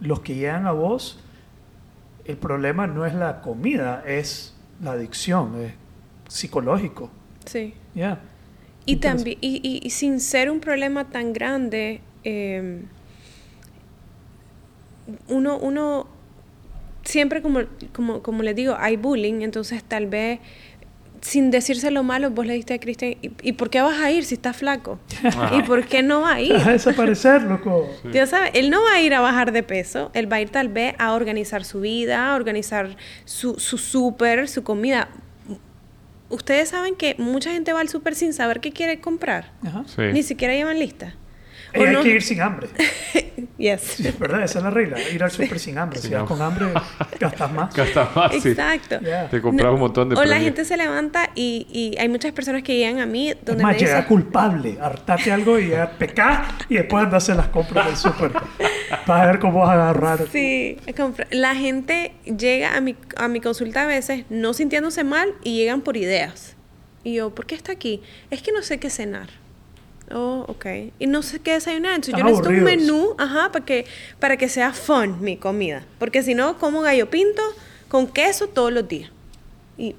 los 0.00 0.20
que 0.20 0.34
llegan 0.34 0.66
a 0.66 0.72
vos, 0.72 1.18
el 2.24 2.36
problema 2.36 2.86
no 2.86 3.06
es 3.06 3.14
la 3.14 3.40
comida, 3.40 4.04
es 4.06 4.54
la 4.82 4.92
adicción, 4.92 5.60
es 5.62 5.72
psicológico. 6.28 7.10
Sí. 7.46 7.74
¿ya? 7.94 8.20
Y 8.86 8.96
también, 8.96 9.38
y, 9.40 9.56
y- 9.66 9.80
y 9.86 9.90
sin 9.90 10.20
ser 10.20 10.50
un 10.50 10.60
problema 10.60 11.08
tan 11.10 11.32
grande, 11.32 12.00
eh, 12.24 12.82
uno, 15.28 15.58
uno 15.58 16.06
siempre 17.02 17.42
como, 17.42 17.60
como, 17.92 18.22
como 18.22 18.42
les 18.42 18.54
digo, 18.54 18.76
hay 18.78 18.96
bullying, 18.96 19.42
entonces 19.42 19.82
tal 19.84 20.06
vez 20.06 20.40
sin 21.20 21.50
decirse 21.50 21.90
lo 21.90 22.02
malo, 22.02 22.30
vos 22.30 22.46
le 22.46 22.54
diste 22.54 22.74
a 22.74 22.78
Cristian, 22.78 23.16
¿y, 23.20 23.30
y 23.42 23.52
por 23.52 23.70
qué 23.70 23.80
vas 23.82 24.00
a 24.00 24.10
ir 24.10 24.24
si 24.24 24.34
estás 24.34 24.56
flaco? 24.56 24.98
¿Y 25.52 25.62
por 25.62 25.84
qué 25.84 26.02
no 26.02 26.22
va 26.22 26.34
a 26.34 26.40
ir? 26.40 26.54
A 26.66 26.72
desaparecer, 26.72 27.42
loco. 27.42 27.88
Dios 28.10 28.30
sabe, 28.30 28.50
él 28.54 28.70
no 28.70 28.82
va 28.82 28.94
a 28.94 29.02
ir 29.02 29.14
a 29.14 29.20
bajar 29.20 29.52
de 29.52 29.62
peso, 29.62 30.10
él 30.14 30.32
va 30.32 30.36
a 30.36 30.40
ir 30.40 30.50
tal 30.50 30.68
vez 30.68 30.94
a 30.98 31.12
organizar 31.12 31.64
su 31.64 31.80
vida, 31.80 32.32
a 32.32 32.36
organizar 32.36 32.96
su, 33.24 33.58
su 33.58 33.76
súper, 33.76 34.48
su 34.48 34.62
comida. 34.62 35.08
Ustedes 36.30 36.70
saben 36.70 36.94
que 36.94 37.16
mucha 37.18 37.52
gente 37.52 37.72
va 37.72 37.80
al 37.80 37.88
súper 37.88 38.14
sin 38.14 38.32
saber 38.32 38.60
qué 38.60 38.72
quiere 38.72 39.00
comprar. 39.00 39.52
Ajá. 39.62 39.84
Sí. 39.86 40.02
Ni 40.12 40.22
siquiera 40.22 40.54
llevan 40.54 40.78
lista. 40.78 41.14
Y 41.74 41.78
¿O 41.78 41.84
hay 41.84 41.92
no? 41.94 42.02
que 42.02 42.08
ir 42.08 42.22
sin 42.22 42.40
hambre. 42.40 42.68
Yes. 43.60 43.82
Sí, 43.82 44.08
es 44.08 44.18
verdad, 44.18 44.42
esa 44.42 44.58
es 44.58 44.64
la 44.64 44.70
regla. 44.70 44.96
Ir 45.10 45.22
al 45.22 45.30
súper 45.30 45.58
sin 45.58 45.76
hambre. 45.76 45.98
Sin 45.98 46.08
si 46.10 46.14
vas 46.14 46.24
con 46.24 46.40
hambre, 46.40 46.72
gastas 47.20 47.52
más. 47.52 47.74
Gasta 47.74 48.10
más, 48.14 48.32
sí. 48.40 48.48
Exacto. 48.48 49.00
Yeah. 49.00 49.28
Te 49.28 49.42
compras 49.42 49.74
un 49.74 49.80
montón 49.80 50.08
de 50.08 50.16
O 50.16 50.24
la 50.24 50.40
gente 50.40 50.64
se 50.64 50.78
levanta 50.78 51.28
y, 51.34 51.66
y 51.70 52.00
hay 52.00 52.08
muchas 52.08 52.32
personas 52.32 52.62
que 52.62 52.78
llegan 52.78 53.00
a 53.00 53.06
mí 53.06 53.28
Es 53.30 53.36
donde 53.44 53.62
más, 53.62 53.74
me 53.74 53.78
llega 53.78 53.96
dicen, 53.96 54.08
culpable, 54.08 54.78
hartate 54.80 55.30
algo 55.30 55.58
y 55.58 55.68
ya 55.68 55.90
pecás 55.90 56.54
y 56.70 56.76
después 56.76 57.04
andas 57.04 57.28
a 57.28 57.34
las 57.34 57.48
compras 57.48 57.86
del 57.86 57.96
súper. 57.96 58.32
Vas 58.32 59.22
a 59.22 59.26
ver 59.26 59.38
cómo 59.38 59.60
vas 59.60 59.70
a 59.70 59.74
agarrar. 59.74 60.26
Sí, 60.32 60.78
la 61.30 61.54
gente 61.54 62.12
llega 62.24 62.76
a 62.76 62.80
mi, 62.80 62.96
a 63.16 63.28
mi 63.28 63.40
consulta 63.40 63.82
a 63.82 63.86
veces 63.86 64.24
no 64.30 64.54
sintiéndose 64.54 65.04
mal 65.04 65.34
y 65.44 65.56
llegan 65.56 65.82
por 65.82 65.98
ideas. 65.98 66.56
Y 67.04 67.14
yo, 67.14 67.34
¿por 67.34 67.46
qué 67.46 67.54
está 67.54 67.72
aquí? 67.72 68.02
Es 68.30 68.42
que 68.42 68.52
no 68.52 68.62
sé 68.62 68.78
qué 68.78 68.88
cenar. 68.88 69.39
Oh, 70.12 70.44
ok. 70.48 70.66
Y 70.98 71.06
no 71.06 71.22
sé 71.22 71.38
qué 71.38 71.52
desayunar. 71.52 71.94
Entonces 71.96 72.14
yo 72.18 72.24
necesito 72.24 72.48
un 72.50 72.56
aburridos. 72.56 72.86
menú, 72.86 73.14
ajá, 73.18 73.52
para 73.52 73.64
que, 73.64 73.86
para 74.18 74.36
que 74.36 74.48
sea 74.48 74.72
fun 74.72 75.20
mi 75.20 75.36
comida. 75.36 75.84
Porque 75.98 76.22
si 76.22 76.34
no, 76.34 76.58
como 76.58 76.82
gallo 76.82 77.08
pinto 77.08 77.42
con 77.88 78.06
queso 78.06 78.48
todos 78.48 78.72
los 78.72 78.86
días. 78.88 79.10
Y 79.78 79.94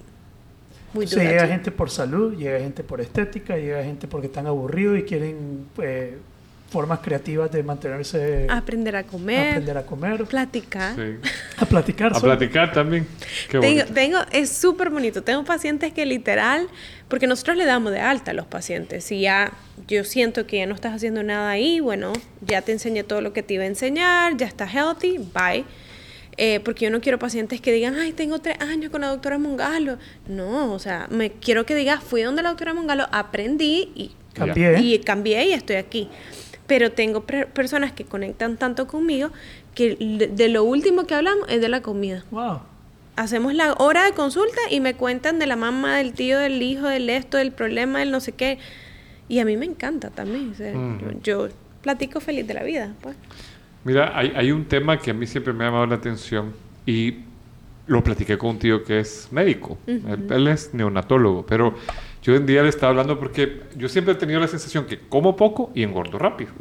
Sí, 0.93 1.16
that 1.16 1.24
llega 1.24 1.47
gente 1.47 1.72
por 1.72 1.89
salud, 1.89 2.36
llega 2.36 2.59
gente 2.59 2.84
por 2.84 2.99
estética, 2.99 3.55
llega 3.55 3.82
gente 3.84 4.07
porque 4.07 4.28
están 4.28 4.45
aburridos 4.45 4.99
y 4.99 5.03
quieren 5.03 5.66
eh, 5.82 6.18
formas 6.72 6.99
creativas 6.99 7.51
de 7.51 7.63
mantenerse, 7.63 8.47
aprender 8.49 8.95
a 8.95 9.03
comer, 9.03 9.49
aprender 9.49 9.78
a 9.78 9.86
comer, 9.86 10.24
platicar. 10.24 10.95
Sí. 10.95 11.30
a 11.57 11.65
platicar. 11.65 12.15
A 12.15 12.19
platicar 12.19 12.72
también. 12.72 13.05
Qué 13.49 13.59
Tengo, 13.93 14.19
es 14.32 14.49
súper 14.49 14.89
bonito. 14.89 15.22
Tengo 15.22 15.43
pacientes 15.43 15.91
que 15.91 16.05
literal, 16.05 16.69
porque 17.09 17.28
nosotros 17.28 17.57
le 17.57 17.65
damos 17.65 17.91
de 17.91 17.99
alta 17.99 18.32
a 18.32 18.34
los 18.34 18.45
pacientes. 18.45 19.03
Si 19.03 19.19
ya 19.19 19.51
yo 19.86 20.05
siento 20.05 20.47
que 20.47 20.59
ya 20.59 20.65
no 20.65 20.74
estás 20.74 20.95
haciendo 20.95 21.24
nada 21.24 21.49
ahí, 21.49 21.82
bueno, 21.82 22.13
ya 22.39 22.61
te 22.61 22.72
enseñé 22.72 23.03
todo 23.03 23.19
lo 23.19 23.34
que 23.34 23.43
te 23.43 23.55
iba 23.55 23.63
a 23.63 23.67
enseñar, 23.67 24.38
ya 24.38 24.47
estás 24.47 24.74
healthy, 24.74 25.17
bye. 25.17 25.65
Eh, 26.38 26.61
porque 26.61 26.86
yo 26.86 26.91
no 26.91 27.01
quiero 27.01 27.19
pacientes 27.19 27.59
que 27.59 27.74
digan, 27.74 27.95
ay, 27.95 28.13
tengo 28.13 28.39
tres 28.39 28.61
años 28.61 28.91
con 28.91 29.01
la 29.01 29.07
doctora 29.07 29.38
Mongalo. 29.38 29.97
No, 30.30 30.72
o 30.72 30.80
sea, 30.80 31.07
me 31.11 31.32
quiero 31.32 31.65
que 31.65 31.76
digas, 31.76 32.01
fui 32.01 32.22
donde 32.22 32.41
la 32.41 32.49
doctora 32.49 32.74
Mongalo, 32.74 33.07
aprendí 33.11 33.91
y 33.93 34.11
Cambié. 34.34 34.80
y 34.80 34.99
cambié 34.99 35.47
y 35.47 35.53
estoy 35.53 35.76
aquí. 35.76 36.09
Pero 36.68 36.91
tengo 36.91 37.22
personas 37.26 37.91
que 37.91 38.05
conectan 38.05 38.57
tanto 38.57 38.88
conmigo 38.88 39.30
que 39.76 39.95
de, 39.95 40.28
de 40.28 40.47
lo 40.49 40.64
último 40.64 41.05
que 41.05 41.16
hablamos 41.16 41.45
es 41.49 41.62
de 41.62 41.70
la 41.70 41.82
comida 41.82 42.24
Wow. 42.32 42.59
hacemos 43.16 43.53
la 43.53 43.74
hora 43.74 44.05
de 44.05 44.12
consulta 44.14 44.59
y 44.70 44.80
me 44.80 44.93
cuentan 44.93 45.38
de 45.39 45.47
la 45.47 45.55
mamá, 45.55 45.97
del 45.97 46.14
tío, 46.14 46.39
del 46.39 46.62
hijo, 46.62 46.88
del 46.88 47.09
esto, 47.09 47.38
del 47.38 47.51
problema, 47.51 47.99
del 47.99 48.12
no 48.12 48.20
sé 48.20 48.32
qué. 48.34 48.57
Y 49.28 49.39
a 49.39 49.45
mí 49.45 49.55
me 49.57 49.66
encanta 49.66 50.09
también. 50.09 50.51
o 50.51 50.55
sea, 50.55 50.74
Ujú. 50.74 51.20
yo, 51.24 51.47
yo 51.47 51.53
platico 51.82 52.20
feliz 52.20 52.45
de 52.47 52.53
la 52.53 52.64
vida. 52.64 52.93
Pues. 53.01 53.16
Mira, 53.84 54.18
hay, 54.18 54.32
hay 54.36 54.51
un 54.51 54.66
tema 54.66 54.99
que 54.99 55.12
a 55.12 55.14
mí 55.14 55.26
siempre 55.28 55.53
me 55.53 55.64
ha 55.64 55.68
llamado 55.68 55.86
la 55.88 55.95
atención 55.95 56.53
y 56.86 57.16
lo 57.88 58.03
platiqué 58.03 58.38
con 58.38 58.51
un 58.51 58.59
tío 58.59 58.84
que 58.84 58.99
es 58.99 59.28
médico. 59.32 59.78
él, 59.88 60.28
él 60.30 60.47
es 60.47 60.74
neonatólogo, 60.74 61.45
pero 61.45 61.76
yo 62.22 62.36
en 62.36 62.45
día 62.45 62.61
le 62.61 62.69
estaba 62.69 62.91
hablando 62.91 63.19
porque 63.19 63.61
yo 63.76 63.89
siempre 63.89 64.13
he 64.13 64.17
tenido 64.17 64.39
la 64.39 64.47
sensación 64.47 64.86
que 64.86 64.99
como 64.99 65.36
poco 65.36 65.72
y 65.74 65.84
engordo 65.84 66.19
rápido. 66.19 66.51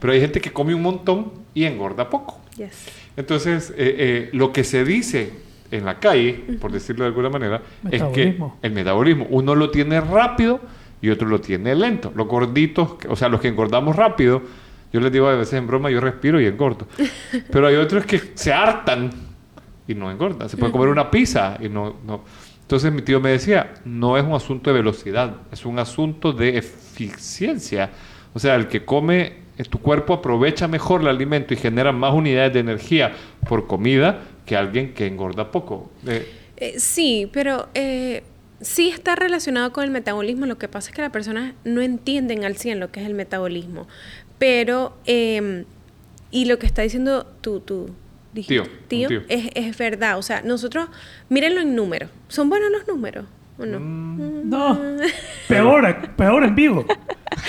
Pero 0.00 0.12
hay 0.12 0.20
gente 0.20 0.40
que 0.40 0.52
come 0.52 0.74
un 0.74 0.82
montón 0.82 1.32
y 1.54 1.64
engorda 1.64 2.10
poco. 2.10 2.40
Yes. 2.56 2.88
Entonces, 3.16 3.70
eh, 3.70 3.74
eh, 3.76 4.30
lo 4.32 4.52
que 4.52 4.64
se 4.64 4.84
dice 4.84 5.32
en 5.70 5.84
la 5.84 6.00
calle, 6.00 6.44
por 6.60 6.72
decirlo 6.72 7.04
de 7.04 7.08
alguna 7.08 7.30
manera, 7.30 7.62
es 7.90 8.02
que 8.14 8.36
el 8.62 8.72
metabolismo, 8.72 9.26
uno 9.30 9.54
lo 9.54 9.70
tiene 9.70 10.00
rápido 10.00 10.60
y 11.00 11.10
otro 11.10 11.28
lo 11.28 11.40
tiene 11.40 11.74
lento. 11.74 12.12
Los 12.14 12.26
gorditos, 12.26 12.96
o 13.08 13.14
sea, 13.14 13.28
los 13.28 13.40
que 13.40 13.48
engordamos 13.48 13.94
rápido, 13.94 14.42
yo 14.92 15.00
les 15.00 15.12
digo 15.12 15.28
a 15.28 15.34
veces 15.34 15.54
en 15.54 15.66
broma, 15.66 15.90
yo 15.90 16.00
respiro 16.00 16.40
y 16.40 16.46
engordo. 16.46 16.86
Pero 17.50 17.68
hay 17.68 17.76
otros 17.76 18.04
que 18.04 18.20
se 18.34 18.52
hartan 18.52 19.10
y 19.86 19.94
no 19.94 20.10
engordan. 20.10 20.48
Se 20.48 20.56
puede 20.56 20.72
comer 20.72 20.88
una 20.88 21.10
pizza 21.10 21.58
y 21.60 21.68
no, 21.68 21.96
no. 22.06 22.22
Entonces 22.64 22.92
mi 22.92 23.02
tío 23.02 23.20
me 23.20 23.30
decía, 23.30 23.74
no 23.84 24.16
es 24.18 24.24
un 24.24 24.32
asunto 24.32 24.70
de 24.70 24.76
velocidad, 24.78 25.36
es 25.52 25.64
un 25.66 25.78
asunto 25.78 26.32
de 26.32 26.56
eficiencia. 26.58 27.90
O 28.32 28.38
sea, 28.38 28.54
el 28.56 28.68
que 28.68 28.84
come, 28.84 29.44
eh, 29.58 29.64
tu 29.64 29.80
cuerpo 29.80 30.14
aprovecha 30.14 30.66
mejor 30.66 31.02
el 31.02 31.08
alimento 31.08 31.54
y 31.54 31.58
genera 31.58 31.92
más 31.92 32.14
unidades 32.14 32.54
de 32.54 32.60
energía 32.60 33.12
por 33.46 33.66
comida 33.66 34.22
que 34.46 34.56
alguien 34.56 34.94
que 34.94 35.06
engorda 35.06 35.50
poco. 35.50 35.90
Eh, 36.06 36.26
Eh, 36.56 36.78
sí, 36.78 37.28
pero 37.32 37.68
eh, 37.74 38.22
sí 38.60 38.88
está 38.88 39.16
relacionado 39.16 39.72
con 39.72 39.84
el 39.84 39.90
metabolismo. 39.90 40.46
Lo 40.46 40.58
que 40.58 40.68
pasa 40.68 40.90
es 40.90 40.96
que 40.96 41.02
las 41.02 41.10
personas 41.10 41.54
no 41.64 41.80
entienden 41.82 42.44
al 42.44 42.56
100 42.56 42.80
lo 42.80 42.90
que 42.90 43.00
es 43.00 43.06
el 43.06 43.14
metabolismo. 43.14 43.88
Pero, 44.38 44.96
eh, 45.06 45.64
y 46.30 46.46
lo 46.46 46.58
que 46.58 46.66
está 46.66 46.82
diciendo 46.82 47.26
tu, 47.40 47.60
tu 47.60 47.90
dijiste, 48.34 48.68
Tío. 48.88 49.08
Es, 49.28 49.50
es 49.54 49.78
verdad. 49.78 50.18
O 50.18 50.22
sea, 50.22 50.42
nosotros, 50.42 50.88
mírenlo 51.28 51.60
en 51.60 51.74
números. 51.74 52.10
¿Son 52.28 52.50
buenos 52.50 52.70
los 52.70 52.86
números 52.86 53.26
o 53.58 53.64
no? 53.64 53.80
Mm. 53.80 54.48
No, 54.48 54.78
peor, 55.48 56.10
peor 56.16 56.44
en 56.44 56.54
vivo. 56.54 56.84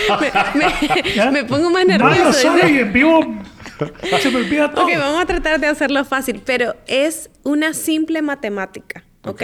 me, 1.31 1.43
pongo 1.43 1.69
más 1.69 1.86
Malo 1.86 2.33
soy 2.33 2.55
dice. 2.55 2.71
y 2.71 2.79
en 2.79 2.93
vivo 2.93 3.36
se 4.19 4.31
me 4.31 4.38
olvida 4.38 4.71
todo. 4.71 4.86
Ok, 4.86 4.91
vamos 4.97 5.21
a 5.21 5.25
tratar 5.25 5.59
de 5.59 5.67
hacerlo 5.67 6.03
fácil, 6.05 6.41
pero 6.45 6.75
es 6.88 7.29
una 7.43 7.73
simple 7.73 8.21
matemática, 8.21 9.03
¿ok? 9.23 9.29
Ok. 9.29 9.43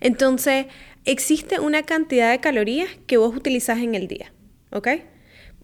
Entonces, 0.00 0.66
existe 1.04 1.60
una 1.60 1.82
cantidad 1.82 2.30
de 2.30 2.40
calorías 2.40 2.88
que 3.06 3.16
vos 3.16 3.34
utilizás 3.34 3.78
en 3.78 3.94
el 3.94 4.06
día, 4.06 4.32
¿ok? 4.70 4.88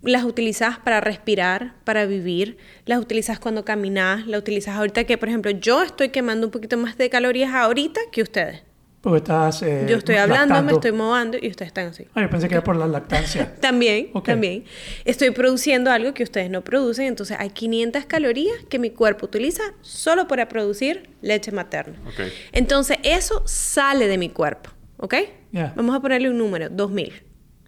Las 0.03 0.25
utilizás 0.25 0.79
para 0.79 1.01
respirar, 1.01 1.75
para 1.85 2.07
vivir, 2.07 2.57
las 2.87 2.99
utilizas 3.01 3.39
cuando 3.39 3.65
caminas, 3.65 4.27
las 4.27 4.41
utilizas 4.41 4.77
ahorita 4.77 5.05
que, 5.05 5.19
por 5.19 5.29
ejemplo, 5.29 5.51
yo 5.51 5.83
estoy 5.83 6.09
quemando 6.09 6.47
un 6.47 6.51
poquito 6.51 6.77
más 6.79 6.97
de 6.97 7.11
calorías 7.11 7.53
ahorita 7.53 8.01
que 8.11 8.23
ustedes. 8.23 8.63
Porque 9.03 9.19
estás. 9.19 9.63
eh, 9.63 9.87
yo 9.89 9.97
estoy 9.97 10.17
hablando, 10.17 10.63
me 10.63 10.73
estoy 10.73 10.93
movando 10.93 11.39
y 11.41 11.49
ustedes 11.49 11.69
están 11.69 11.87
así. 11.87 12.07
Ah, 12.15 12.21
yo 12.21 12.29
pensé 12.29 12.49
que 12.49 12.55
era 12.55 12.63
por 12.65 12.77
la 12.77 12.87
lactancia. 12.87 13.55
También, 13.61 14.11
también. 14.25 14.65
Estoy 15.07 15.31
produciendo 15.31 15.91
algo 15.91 16.13
que 16.13 16.23
ustedes 16.23 16.51
no 16.51 16.63
producen, 16.63 17.07
entonces 17.07 17.37
hay 17.41 17.49
500 17.49 18.05
calorías 18.05 18.57
que 18.69 18.79
mi 18.79 18.91
cuerpo 18.91 19.25
utiliza 19.25 19.63
solo 19.81 20.29
para 20.29 20.49
producir 20.49 21.09
leche 21.23 21.51
materna. 21.51 21.99
Ok. 22.07 22.21
Entonces 22.53 22.99
eso 23.03 23.43
sale 23.47 24.07
de 24.07 24.19
mi 24.19 24.29
cuerpo, 24.29 24.71
¿ok? 24.99 25.15
Yeah. 25.53 25.73
Vamos 25.77 25.97
a 25.97 26.01
ponerle 26.01 26.29
un 26.29 26.37
número, 26.37 26.69
2000. 26.69 27.23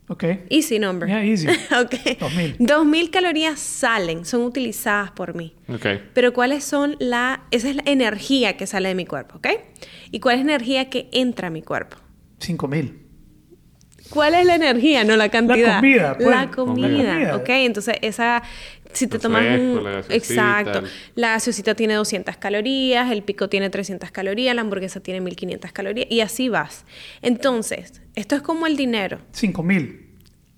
Ok. 0.08 0.24
Easy 0.50 0.78
number. 0.78 1.08
Yeah, 1.08 1.24
easy. 1.24 1.46
ok. 1.80 2.18
2000. 2.20 2.56
2000 2.58 3.10
calorías 3.10 3.58
salen, 3.60 4.24
son 4.24 4.42
utilizadas 4.42 5.10
por 5.12 5.34
mí. 5.34 5.54
ok. 5.68 5.86
Pero 6.12 6.32
cuáles 6.32 6.64
son 6.64 6.96
la 6.98 7.44
esa 7.50 7.70
es 7.70 7.76
la 7.76 7.82
energía 7.86 8.56
que 8.56 8.66
sale 8.66 8.88
de 8.88 8.94
mi 8.94 9.06
cuerpo, 9.06 9.36
¿ok? 9.38 9.46
Y 10.10 10.20
cuál 10.20 10.38
es 10.40 10.44
la 10.44 10.52
energía 10.54 10.90
que 10.90 11.08
entra 11.12 11.48
a 11.48 11.50
mi 11.50 11.62
cuerpo. 11.62 11.96
5000. 12.40 12.98
¿Cuál 14.10 14.34
es 14.34 14.44
la 14.44 14.56
energía? 14.56 15.04
No 15.04 15.16
la 15.16 15.30
cantidad. 15.30 15.76
comida, 15.76 16.14
pues. 16.16 16.28
La 16.28 16.44
La 16.44 16.50
comida. 16.50 16.88
comida. 17.14 17.36
Ok, 17.36 17.48
entonces 17.48 17.96
esa. 18.02 18.42
Si 18.92 19.06
te 19.06 19.18
tomas 19.18 19.42
un. 19.58 19.84
la 19.84 20.00
Exacto. 20.08 20.82
La 21.14 21.30
gaseosita 21.30 21.74
tiene 21.74 21.94
200 21.94 22.36
calorías, 22.36 23.10
el 23.10 23.22
pico 23.22 23.48
tiene 23.48 23.70
300 23.70 24.10
calorías, 24.10 24.54
la 24.54 24.62
hamburguesa 24.62 25.00
tiene 25.00 25.20
1500 25.20 25.72
calorías 25.72 26.06
y 26.10 26.20
así 26.20 26.48
vas. 26.48 26.84
Entonces, 27.22 28.02
esto 28.14 28.36
es 28.36 28.42
como 28.42 28.66
el 28.66 28.76
dinero. 28.76 29.18
5000. 29.32 30.08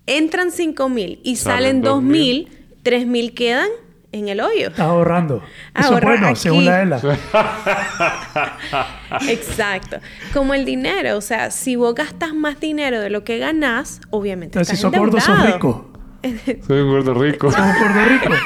Entran 0.07 0.51
5000 0.51 1.19
y 1.23 1.35
Salen 1.35 1.57
salen 1.57 1.81
2000. 1.81 2.43
2000, 2.45 2.65
3000 2.83 3.33
quedan 3.33 3.67
en 4.11 4.29
el 4.29 4.39
hoyo. 4.39 4.67
Estás 4.69 4.87
ahorrando. 4.87 5.43
Eso 5.77 5.93
Ahorra 5.93 6.13
es 6.13 6.19
bueno, 6.19 6.27
aquí. 6.27 6.39
según 6.39 6.65
la 6.65 6.81
ELA. 6.81 7.01
Exacto. 9.27 9.97
Como 10.33 10.53
el 10.53 10.63
dinero, 10.63 11.17
o 11.17 11.21
sea, 11.21 11.51
si 11.51 11.75
vos 11.75 11.95
gastas 11.95 12.33
más 12.33 12.59
dinero 12.59 13.01
de 13.01 13.09
lo 13.09 13.23
que 13.23 13.39
ganás, 13.39 13.99
obviamente 14.11 14.57
Entonces, 14.57 14.79
si 14.79 14.85
estás 14.85 14.91
sos 14.91 14.99
gordo, 14.99 15.19
sos 15.19 15.53
rico. 15.53 15.91
Soy 16.67 16.79
un 16.81 16.89
gordo 16.89 17.13
rico. 17.13 17.51
Somos 17.51 17.75
gordo 17.79 18.05
rico. 18.05 18.29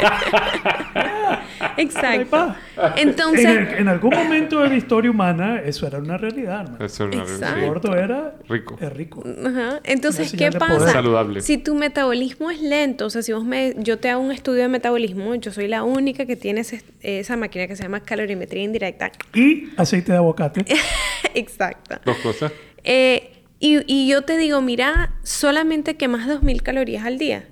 Exacto. 1.78 2.56
Entonces, 2.98 3.46
en, 3.46 3.68
en 3.80 3.88
algún 3.88 4.14
momento 4.14 4.60
de 4.62 4.70
la 4.70 4.76
historia 4.76 5.12
humana, 5.12 5.62
eso 5.64 5.88
era 5.88 6.00
una 6.00 6.18
realidad, 6.18 6.62
hermano. 6.62 6.86
Eso 6.86 7.08
es 7.10 7.16
una- 7.16 7.24
Exacto. 7.24 7.60
El 7.60 7.66
gordo 7.68 7.96
era 7.96 8.36
Rico. 8.48 8.78
es 8.82 8.94
rico. 8.94 9.24
Ajá. 9.46 9.80
Entonces, 9.84 10.34
¿qué 10.38 10.52
pasa? 10.52 10.92
Saludable. 10.92 11.42
Si 11.42 11.58
tu 11.58 11.76
metabolismo 11.76 12.52
es 12.52 12.62
lento, 12.62 13.06
o 13.06 13.10
sea, 13.10 13.22
si 13.22 13.32
vos 13.34 13.44
me, 13.46 13.76
yo 13.78 13.98
te 13.98 14.10
hago 14.10 14.22
un 14.22 14.32
estudio 14.32 14.64
de 14.64 14.68
metabolismo, 14.70 15.36
yo 15.36 15.52
soy 15.52 15.68
la 15.68 15.84
única 15.84 16.26
que 16.26 16.36
tiene 16.36 16.62
ese- 16.62 16.84
esa 17.02 17.38
máquina 17.38 17.68
que 17.68 17.76
se 17.76 17.84
llama 17.84 18.00
calorimetría 18.02 18.64
indirecta. 18.64 19.12
Y 19.34 19.70
aceite 19.78 20.12
de 20.12 20.18
aguacate. 20.18 20.66
Exacto. 21.34 22.00
Dos 22.06 22.18
cosas. 22.18 22.52
Eh, 22.84 23.32
y, 23.60 23.80
y 23.94 24.08
yo 24.10 24.22
te 24.24 24.38
digo, 24.38 24.62
mira, 24.62 25.14
solamente 25.24 25.96
quemas 25.98 26.28
2.000 26.28 26.62
calorías 26.62 27.06
al 27.06 27.18
día. 27.18 27.46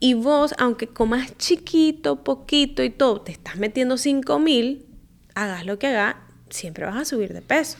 Y 0.00 0.14
vos, 0.14 0.54
aunque 0.58 0.86
comas 0.86 1.36
chiquito, 1.38 2.22
poquito 2.22 2.82
y 2.82 2.90
todo, 2.90 3.20
te 3.20 3.32
estás 3.32 3.56
metiendo 3.56 3.96
5.000, 3.96 4.84
hagas 5.34 5.66
lo 5.66 5.78
que 5.78 5.88
hagas, 5.88 6.16
siempre 6.50 6.84
vas 6.84 6.96
a 6.96 7.04
subir 7.04 7.32
de 7.32 7.42
peso. 7.42 7.78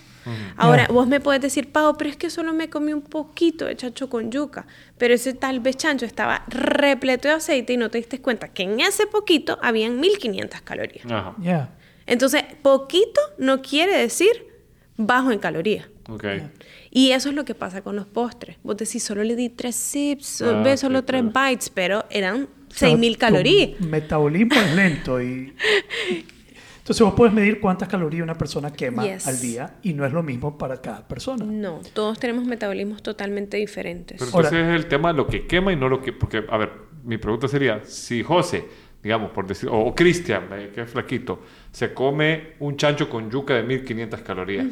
Ahora, 0.56 0.88
vos 0.88 1.06
me 1.06 1.20
puedes 1.20 1.40
decir, 1.40 1.72
Pau, 1.72 1.96
pero 1.96 2.10
es 2.10 2.16
que 2.16 2.28
solo 2.28 2.52
me 2.52 2.68
comí 2.68 2.92
un 2.92 3.00
poquito 3.00 3.64
de 3.64 3.76
chancho 3.76 4.10
con 4.10 4.30
yuca. 4.30 4.66
Pero 4.98 5.14
ese 5.14 5.32
tal 5.32 5.60
vez 5.60 5.78
chancho 5.78 6.04
estaba 6.04 6.44
repleto 6.48 7.28
de 7.28 7.34
aceite 7.34 7.72
y 7.72 7.76
no 7.78 7.90
te 7.90 7.96
diste 7.96 8.20
cuenta 8.20 8.48
que 8.48 8.64
en 8.64 8.80
ese 8.80 9.06
poquito 9.06 9.58
habían 9.62 10.02
1.500 10.02 10.60
calorías. 10.62 11.06
Entonces, 12.04 12.42
poquito 12.60 13.20
no 13.38 13.62
quiere 13.62 13.96
decir 13.96 14.48
bajo 14.98 15.30
en 15.32 15.38
calorías. 15.38 15.88
Ok. 16.08 16.24
Y 16.90 17.10
eso 17.10 17.28
es 17.28 17.34
lo 17.34 17.44
que 17.44 17.54
pasa 17.54 17.82
con 17.82 17.94
los 17.96 18.06
postres. 18.06 18.56
Vos 18.62 18.76
decís, 18.76 19.02
solo 19.02 19.22
le 19.24 19.36
di 19.36 19.48
tres 19.50 19.76
sips, 19.76 20.42
Ah, 20.42 20.62
ve 20.64 20.76
sí, 20.76 20.80
solo 20.82 21.04
tres 21.04 21.22
claro. 21.30 21.48
bites, 21.50 21.68
pero 21.70 22.04
eran 22.10 22.44
O 22.44 22.74
sea, 22.74 22.88
6.000 22.90 23.12
tu 23.14 23.18
calorías. 23.18 23.80
metabolismo 23.80 24.54
es 24.54 24.74
lento 24.74 25.20
y... 25.22 25.54
Entonces 26.78 27.04
vos 27.04 27.12
puedes 27.14 27.34
medir 27.34 27.60
cuántas 27.60 27.86
calorías 27.86 28.22
una 28.22 28.38
persona 28.38 28.72
quema 28.72 29.04
Yes. 29.04 29.26
al 29.26 29.38
día 29.42 29.74
y 29.82 29.92
no 29.92 30.06
es 30.06 30.12
lo 30.14 30.22
mismo 30.22 30.56
para 30.56 30.80
cada 30.80 31.06
persona. 31.06 31.44
No, 31.44 31.80
todos 31.92 32.18
tenemos 32.18 32.46
metabolismos 32.46 33.02
totalmente 33.02 33.58
diferentes. 33.58 34.16
Pero 34.18 34.30
Ahora- 34.32 34.48
entonces 34.48 34.68
es 34.74 34.84
el 34.84 34.88
tema 34.88 35.12
de 35.12 35.18
lo 35.18 35.26
que 35.26 35.46
quema 35.46 35.70
y 35.70 35.76
no 35.76 35.90
lo 35.90 36.00
que... 36.00 36.14
Porque, 36.14 36.44
a 36.48 36.56
ver, 36.56 36.70
mi 37.04 37.18
pregunta 37.18 37.46
sería, 37.46 37.82
si 37.84 38.22
José, 38.22 38.64
digamos, 39.02 39.32
por 39.32 39.46
decir, 39.46 39.68
o, 39.68 39.78
o 39.78 39.94
Cristian, 39.94 40.44
eh, 40.52 40.70
que 40.74 40.80
es 40.80 40.90
flaquito, 40.90 41.42
se 41.72 41.92
come 41.92 42.54
un 42.60 42.78
chancho 42.78 43.10
con 43.10 43.30
yuca 43.30 43.52
de 43.52 43.64
1500 43.64 44.22
calorías, 44.22 44.66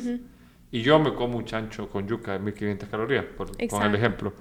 y 0.79 0.83
yo 0.83 0.99
me 0.99 1.14
como 1.14 1.39
un 1.39 1.45
chancho 1.45 1.89
con 1.89 2.07
yuca 2.07 2.33
de 2.33 2.39
1500 2.41 2.89
calorías, 2.89 3.24
por, 3.37 3.51
con 3.68 3.83
el 3.83 3.95
ejemplo, 3.95 4.33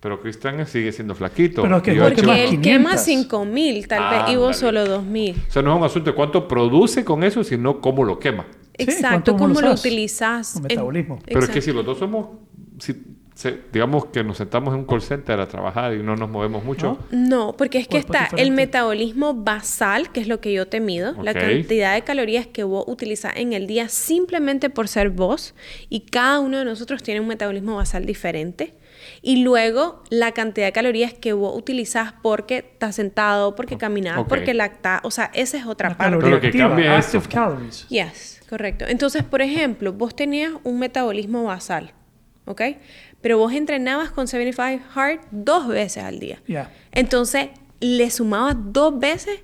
pero 0.00 0.20
Cristian 0.20 0.64
sigue 0.66 0.92
siendo 0.92 1.14
flaquito. 1.14 1.62
Pero 1.62 1.82
que 1.82 1.94
Porque 1.96 2.20
él 2.44 2.60
500. 2.60 2.62
quema 2.62 2.94
5.000 2.94 3.86
tal 3.86 4.10
vez 4.24 4.32
y 4.32 4.36
vos 4.36 4.56
solo 4.56 4.84
2.000. 4.86 5.34
O 5.48 5.50
sea, 5.50 5.62
no 5.62 5.72
es 5.72 5.78
un 5.78 5.84
asunto 5.84 6.10
de 6.10 6.16
cuánto 6.16 6.46
produce 6.48 7.04
con 7.04 7.22
eso, 7.24 7.42
sino 7.44 7.80
cómo 7.80 8.04
lo 8.04 8.18
quema. 8.18 8.46
Exacto, 8.74 9.36
¿cuánto 9.36 9.36
cómo 9.36 9.60
lo 9.60 9.72
utilizas. 9.72 10.52
Con 10.52 10.62
en- 10.62 10.68
metabolismo. 10.68 11.18
Pero 11.26 11.40
es 11.40 11.50
que 11.50 11.60
si 11.60 11.72
los 11.72 11.84
dos 11.84 11.98
somos, 11.98 12.28
si, 12.78 12.94
se- 13.38 13.60
digamos 13.72 14.06
que 14.06 14.24
nos 14.24 14.36
sentamos 14.38 14.74
en 14.74 14.80
un 14.80 14.84
call 14.86 15.00
center 15.00 15.38
a 15.38 15.46
trabajar 15.46 15.94
y 15.94 16.02
no 16.02 16.16
nos 16.16 16.28
movemos 16.28 16.64
mucho, 16.64 16.98
¿No? 17.12 17.28
No, 17.28 17.56
porque 17.56 17.78
es 17.78 17.86
que 17.86 17.98
está 17.98 18.24
el 18.24 18.24
diferente. 18.30 18.50
metabolismo 18.50 19.32
basal, 19.32 20.10
que 20.10 20.18
es 20.20 20.26
lo 20.26 20.40
que 20.40 20.52
yo 20.52 20.66
te 20.66 20.80
mido, 20.80 21.12
la 21.22 21.30
Ok. 21.30 21.38
cantidad 21.38 21.94
de 21.94 22.02
calorías 22.02 22.48
que 22.48 22.64
vos 22.64 22.82
utilizas 22.88 23.34
en 23.36 23.52
el 23.52 23.68
día 23.68 23.88
simplemente 23.88 24.70
por 24.70 24.88
ser 24.88 25.10
vos, 25.10 25.54
y 25.88 26.00
cada 26.00 26.40
uno 26.40 26.58
de 26.58 26.64
nosotros 26.64 27.00
tiene 27.04 27.20
un 27.20 27.28
metabolismo 27.28 27.76
basal 27.76 28.04
diferente. 28.06 28.74
Y 29.22 29.44
luego 29.44 30.02
la 30.10 30.32
cantidad 30.32 30.66
de 30.66 30.72
calorías 30.72 31.14
que 31.14 31.32
vos 31.32 31.56
utilizas 31.56 32.14
porque 32.20 32.56
estás 32.58 32.96
sentado, 32.96 33.54
porque 33.54 33.78
caminas, 33.78 34.18
Ok. 34.18 34.28
porque 34.28 34.52
lactás. 34.52 35.00
O 35.04 35.12
sea, 35.12 35.30
esa 35.32 35.58
es 35.58 35.64
otra 35.66 35.90
Una 35.90 35.96
parte. 35.98 36.10
caloría 36.10 36.30
lo 36.34 36.40
que 36.40 36.46
activa, 36.48 36.66
cambia 36.70 36.98
es 36.98 37.04
active 37.06 37.20
eso. 37.22 37.30
calories. 37.30 37.88
Yes, 37.88 38.40
correcto. 38.50 38.84
Entonces, 38.88 39.22
por 39.22 39.42
ejemplo, 39.42 39.92
vos 39.92 40.16
tenías 40.16 40.50
un 40.64 40.80
metabolismo 40.80 41.44
basal, 41.44 41.92
¿ok? 42.46 42.62
Pero 43.20 43.38
vos 43.38 43.52
entrenabas 43.52 44.10
con 44.10 44.28
75 44.28 44.84
Hard 44.94 45.20
dos 45.30 45.66
veces 45.68 46.04
al 46.04 46.18
día. 46.20 46.40
Ya. 46.46 46.70
Entonces, 46.92 47.48
le 47.80 48.10
sumabas 48.10 48.56
dos 48.58 48.98
veces 48.98 49.40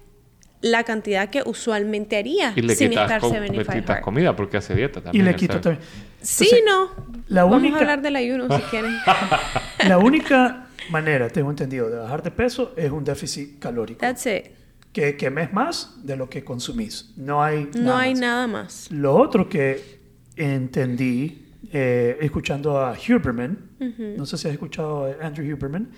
la 0.61 0.83
cantidad 0.85 1.29
que 1.29 1.43
usualmente 1.45 2.17
harías 2.17 2.57
y 2.57 2.63
le 2.63 2.75
sin 2.75 2.91
quitas, 2.91 3.05
estar 3.05 3.21
co- 3.21 3.29
75 3.31 3.73
le 3.73 3.81
quitas 3.81 3.97
Hard. 3.97 4.05
comida 4.05 4.35
porque 4.37 4.57
hace 4.57 4.75
dieta 4.75 5.01
Y 5.01 5.03
también. 5.03 5.25
le 5.27 5.31
o 5.33 5.37
quito 5.37 5.61
también. 5.61 5.85
Sí, 6.23 6.49
Entonces, 6.51 6.65
no. 6.67 7.23
la 7.29 7.45
Vamos 7.45 7.59
única- 7.59 7.77
a 7.77 7.81
hablar 7.81 8.01
del 8.03 8.17
ayuno 8.17 8.57
si 8.57 8.63
quieren. 8.65 8.97
La 9.89 9.99
única 9.99 10.69
manera, 10.91 11.29
tengo 11.29 11.51
entendido, 11.51 11.91
de 11.91 11.97
bajar 11.99 12.23
de 12.23 12.31
peso 12.31 12.73
es 12.77 12.91
un 12.91 13.05
déficit 13.05 13.59
calórico. 13.59 14.01
That's 14.01 14.25
it. 14.27 14.47
Que 14.93 15.17
quemes 15.17 15.53
más 15.53 15.95
de 16.03 16.17
lo 16.17 16.31
que 16.31 16.45
consumís. 16.45 17.13
No 17.17 17.43
hay 17.43 17.69
No 17.75 17.83
nada 17.83 18.01
hay 18.01 18.11
más. 18.13 18.21
nada 18.21 18.47
más. 18.47 18.91
Lo 18.91 19.17
otro 19.17 19.49
que 19.51 19.99
entendí 20.37 21.44
eh, 21.73 22.19
escuchando 22.21 22.79
a 22.79 22.93
Huberman, 22.93 23.71
no 24.17 24.27
sé 24.27 24.37
si 24.39 24.49
has 24.49 24.53
escuchado 24.55 25.05
a 25.07 25.27
Andrew 25.27 25.45
Huberman, 25.57 25.91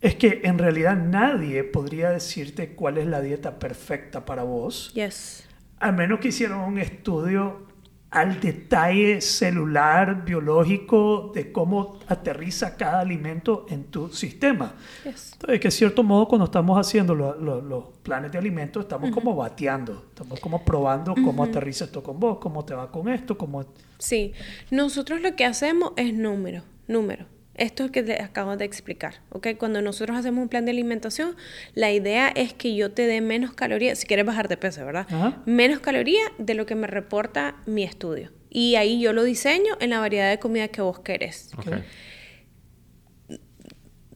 es 0.00 0.14
que 0.14 0.40
en 0.44 0.58
realidad 0.58 0.96
nadie 0.96 1.62
podría 1.64 2.10
decirte 2.10 2.70
cuál 2.74 2.98
es 2.98 3.06
la 3.06 3.20
dieta 3.20 3.58
perfecta 3.58 4.24
para 4.24 4.42
vos, 4.44 4.92
Yes. 4.94 5.46
a 5.78 5.92
menos 5.92 6.20
que 6.20 6.28
hicieran 6.28 6.60
un 6.60 6.78
estudio 6.78 7.66
al 8.10 8.40
detalle 8.40 9.20
celular, 9.20 10.24
biológico, 10.24 11.30
de 11.34 11.52
cómo 11.52 11.98
aterriza 12.08 12.76
cada 12.76 13.00
alimento 13.00 13.66
en 13.68 13.84
tu 13.84 14.08
sistema. 14.08 14.74
Yes. 15.04 15.30
Entonces, 15.34 15.60
que 15.60 15.68
de 15.68 15.72
cierto 15.72 16.02
modo, 16.02 16.26
cuando 16.26 16.46
estamos 16.46 16.76
haciendo 16.78 17.14
lo- 17.14 17.36
lo- 17.36 17.60
los 17.60 17.84
planes 18.02 18.32
de 18.32 18.38
alimentos, 18.38 18.82
estamos 18.82 19.10
como 19.12 19.36
bateando, 19.36 20.06
estamos 20.08 20.40
como 20.40 20.64
probando 20.64 21.14
cómo 21.14 21.44
aterriza 21.44 21.84
esto 21.84 22.02
con 22.02 22.18
vos, 22.18 22.38
cómo 22.38 22.64
te 22.64 22.74
va 22.74 22.90
con 22.90 23.08
esto, 23.08 23.38
cómo... 23.38 23.64
Sí, 23.98 24.32
nosotros 24.70 25.20
lo 25.20 25.36
que 25.36 25.44
hacemos 25.44 25.92
es 25.96 26.12
número, 26.12 26.62
número. 26.88 27.26
Esto 27.60 27.84
es 27.84 27.90
que 27.90 28.02
te 28.02 28.22
acabo 28.22 28.56
de 28.56 28.64
explicar, 28.64 29.16
¿ok? 29.28 29.48
Cuando 29.58 29.82
nosotros 29.82 30.16
hacemos 30.16 30.40
un 30.40 30.48
plan 30.48 30.64
de 30.64 30.70
alimentación, 30.70 31.36
la 31.74 31.92
idea 31.92 32.28
es 32.28 32.54
que 32.54 32.74
yo 32.74 32.90
te 32.90 33.06
dé 33.06 33.20
menos 33.20 33.52
calorías, 33.52 33.98
si 33.98 34.06
quieres 34.06 34.24
bajar 34.24 34.48
de 34.48 34.56
peso, 34.56 34.82
¿verdad? 34.86 35.06
Ajá. 35.10 35.42
Menos 35.44 35.80
calorías 35.80 36.26
de 36.38 36.54
lo 36.54 36.64
que 36.64 36.74
me 36.74 36.86
reporta 36.86 37.56
mi 37.66 37.84
estudio. 37.84 38.32
Y 38.48 38.76
ahí 38.76 38.98
yo 38.98 39.12
lo 39.12 39.24
diseño 39.24 39.76
en 39.78 39.90
la 39.90 40.00
variedad 40.00 40.30
de 40.30 40.38
comida 40.38 40.68
que 40.68 40.80
vos 40.80 41.00
querés. 41.00 41.50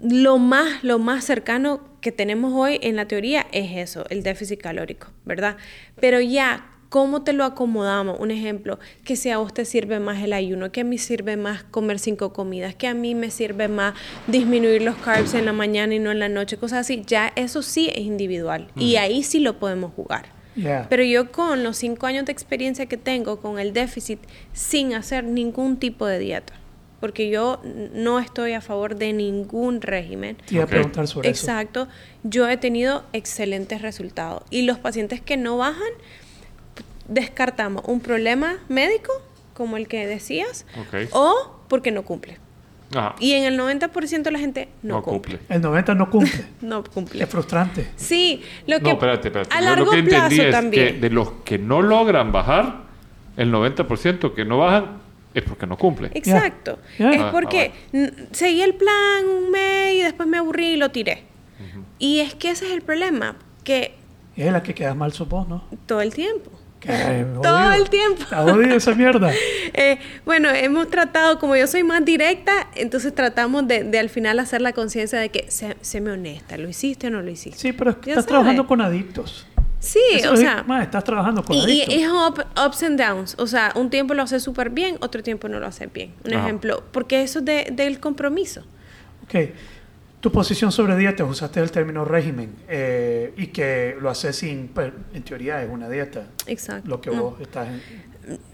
Lo 0.01 0.39
más, 0.39 0.83
lo 0.83 0.99
más 0.99 1.25
cercano 1.25 1.99
que 2.01 2.13
tenemos 2.13 2.55
hoy 2.55 2.79
en 2.81 2.97
la 2.97 3.07
teoría 3.07 3.47
es 3.53 3.77
eso, 3.77 4.07
el 4.09 4.23
déficit 4.23 4.63
calórico, 4.63 5.09
¿verdad? 5.27 5.59
Pero 6.01 6.19
ya, 6.19 6.74
¿cómo 6.95 7.23
te 7.23 7.33
lo 7.33 7.43
acomodamos? 7.43 8.21
Un 8.21 8.31
ejemplo, 8.31 8.79
que 9.03 9.17
si 9.17 9.29
a 9.29 9.39
vos 9.39 9.53
te 9.53 9.65
sirve 9.65 9.99
más 9.99 10.23
el 10.23 10.33
ayuno, 10.33 10.71
que 10.71 10.83
a 10.83 10.85
mí 10.85 10.97
sirve 10.97 11.37
más 11.37 11.65
comer 11.65 11.99
cinco 11.99 12.33
comidas, 12.33 12.77
que 12.77 12.87
a 12.87 12.95
mí 12.95 13.17
me 13.17 13.33
sirve 13.33 13.67
más 13.67 13.95
disminuir 14.29 14.81
los 14.83 14.95
carbs 14.99 15.35
en 15.35 15.45
la 15.45 15.53
mañana 15.53 15.93
y 15.97 15.99
no 15.99 16.13
en 16.13 16.21
la 16.21 16.29
noche, 16.29 16.57
cosas 16.57 16.79
así, 16.83 17.03
ya 17.05 17.33
eso 17.35 17.63
sí 17.63 17.91
es 17.93 18.03
individual 18.03 18.69
y 18.77 18.95
ahí 18.95 19.25
sí 19.25 19.41
lo 19.41 19.59
podemos 19.59 19.93
jugar. 19.93 20.27
Yeah. 20.55 20.87
Pero 20.89 21.03
yo 21.03 21.33
con 21.33 21.65
los 21.65 21.79
cinco 21.79 22.07
años 22.07 22.27
de 22.27 22.31
experiencia 22.31 22.87
que 22.87 22.97
tengo 22.97 23.41
con 23.41 23.59
el 23.59 23.73
déficit, 23.73 24.21
sin 24.53 24.95
hacer 24.95 25.25
ningún 25.25 25.79
tipo 25.79 26.07
de 26.07 26.21
dieta, 26.21 26.53
porque 27.01 27.29
yo 27.29 27.61
no 27.93 28.21
estoy 28.21 28.53
a 28.53 28.61
favor 28.61 28.95
de 28.95 29.13
ningún 29.13 29.81
régimen. 29.81 30.37
Te 30.47 30.55
iba 30.55 30.63
a 30.63 30.69
preguntar 30.69 31.09
sobre 31.09 31.31
eso. 31.31 31.45
Exacto, 31.45 31.89
yo 32.23 32.49
he 32.49 32.57
tenido 32.57 33.03
excelentes 33.13 33.83
resultados. 33.83 34.45
Y 34.51 34.63
los 34.63 34.79
pacientes 34.79 35.21
que 35.21 35.37
no 35.37 35.57
bajan, 35.57 35.93
descartamos 37.09 37.85
un 37.87 38.01
problema 38.01 38.57
médico, 38.69 39.13
como 39.55 39.77
el 39.77 39.89
que 39.89 40.07
decías, 40.07 40.67
o 41.13 41.59
porque 41.69 41.91
no 41.91 42.03
cumple. 42.03 42.39
Ajá. 42.95 43.15
Y 43.19 43.33
en 43.33 43.45
el 43.45 43.59
90% 43.59 44.23
de 44.23 44.31
la 44.31 44.39
gente 44.39 44.69
no, 44.83 44.97
no 44.97 45.03
cumple. 45.03 45.39
cumple. 45.39 45.55
El 45.57 45.63
90 45.63 45.95
no 45.95 46.11
cumple. 46.11 46.45
No 46.63 46.81
es 46.81 46.89
cumple. 46.89 47.27
frustrante. 47.27 47.89
Sí, 47.97 48.43
lo 48.67 48.79
que 48.79 48.85
No, 48.85 48.91
espérate, 48.93 49.29
espérate. 49.29 49.55
a 49.55 49.59
Yo 49.61 49.65
largo 49.65 49.85
lo 49.87 49.91
que 49.91 49.99
entendí 49.99 50.37
plazo 50.37 50.43
es 50.43 50.51
también. 50.51 50.87
que 50.95 51.01
de 51.01 51.11
los 51.11 51.31
que 51.45 51.59
no 51.59 51.83
logran 51.83 52.31
bajar, 52.31 52.83
el 53.37 53.51
90% 53.53 54.35
que 54.35 54.45
no 54.45 54.59
bajan 54.59 54.99
es 55.35 55.43
porque 55.43 55.67
no 55.67 55.77
cumple. 55.77 56.11
Exacto. 56.15 56.79
Es 56.99 57.21
Ah, 57.21 57.31
porque 57.33 57.73
n- 57.93 58.13
seguí 58.31 58.63
el 58.63 58.75
plan 58.75 59.27
un 59.29 59.51
mes 59.51 59.95
y 59.95 60.03
después 60.03 60.29
me 60.29 60.39
aburrí 60.39 60.75
y 60.75 60.77
lo 60.77 60.91
tiré. 60.91 61.25
Y 61.99 62.21
es 62.21 62.35
que 62.35 62.51
ese 62.51 62.67
es 62.67 62.73
el 62.73 62.83
problema, 62.83 63.37
que 63.65 63.95
Es 64.37 64.53
la 64.53 64.63
que 64.63 64.75
quedas 64.75 64.95
mal 64.95 65.13
sos 65.13 65.29
vos, 65.29 65.49
¿no? 65.49 65.65
todo 65.87 66.01
el 66.01 66.13
tiempo. 66.15 66.51
Que, 66.85 67.27
Todo 67.43 67.73
el 67.73 67.89
tiempo. 67.91 68.25
Jodido 68.31 68.77
esa 68.77 68.95
mierda. 68.95 69.33
Eh, 69.77 69.99
bueno, 70.25 70.51
hemos 70.51 70.89
tratado, 70.89 71.41
como 71.41 71.57
yo 71.57 71.67
soy 71.67 71.83
más 71.83 72.05
directa, 72.05 72.69
entonces 72.77 73.13
tratamos 73.13 73.67
de, 73.67 73.83
de 73.83 73.99
al 73.99 74.09
final 74.09 74.39
hacer 74.39 74.61
la 74.61 74.73
conciencia 74.73 75.19
de 75.19 75.31
que 75.31 75.51
se, 75.51 75.77
séme 75.81 76.13
honesta, 76.13 76.57
¿lo 76.57 76.69
hiciste 76.69 77.09
o 77.09 77.11
no 77.11 77.23
lo 77.23 77.31
hiciste? 77.31 77.59
Sí, 77.59 77.73
pero 77.73 77.91
es 77.91 77.97
que 77.97 78.07
Ya 78.07 78.13
estás 78.13 78.27
trabajando 78.27 78.69
con 78.69 78.81
adictos. 78.81 79.47
Sí, 79.81 79.99
Eso 80.13 80.31
o 80.31 80.35
es- 80.35 80.41
sea, 80.41 80.65
estás 80.81 81.03
trabajando 81.03 81.43
con 81.43 81.57
y, 81.57 81.83
y 81.89 82.03
es 82.05 82.09
up- 82.09 82.47
ups 82.65 82.83
and 82.85 83.01
downs, 83.01 83.35
o 83.39 83.49
sea, 83.49 83.73
un 83.75 83.91
tiempo 83.91 84.15
lo 84.15 84.23
haces 84.23 84.45
súper 84.45 84.71
bien, 84.71 84.97
otro 85.01 85.25
tiempo 85.25 85.49
no 85.49 85.59
lo 85.59 85.67
haces 85.67 85.93
bien. 85.93 86.15
Un 86.25 86.35
Ajá. 86.35 86.45
ejemplo, 86.45 86.85
porque 86.93 87.23
eso 87.23 87.41
es 87.41 87.45
de, 87.45 87.69
del 87.73 87.99
compromiso. 87.99 88.61
Ok. 89.25 89.51
Tu 90.25 90.33
posición 90.33 90.73
sobre 90.73 90.97
dieta, 90.97 91.23
usaste 91.23 91.61
el 91.61 91.71
término 91.71 92.03
régimen 92.07 92.55
eh, 92.67 93.35
y 93.37 93.49
que 93.49 93.95
lo 94.01 94.09
haces 94.09 94.35
sin, 94.35 94.69
pues, 94.69 94.91
en 95.13 95.23
teoría 95.23 95.63
es 95.63 95.69
una 95.69 95.87
dieta. 95.91 96.29
Exacto. 96.47 96.89
Lo 96.89 96.99
que 97.03 97.11
No. 97.11 97.25
vos 97.25 97.41
estás 97.43 97.69
en 97.69 97.75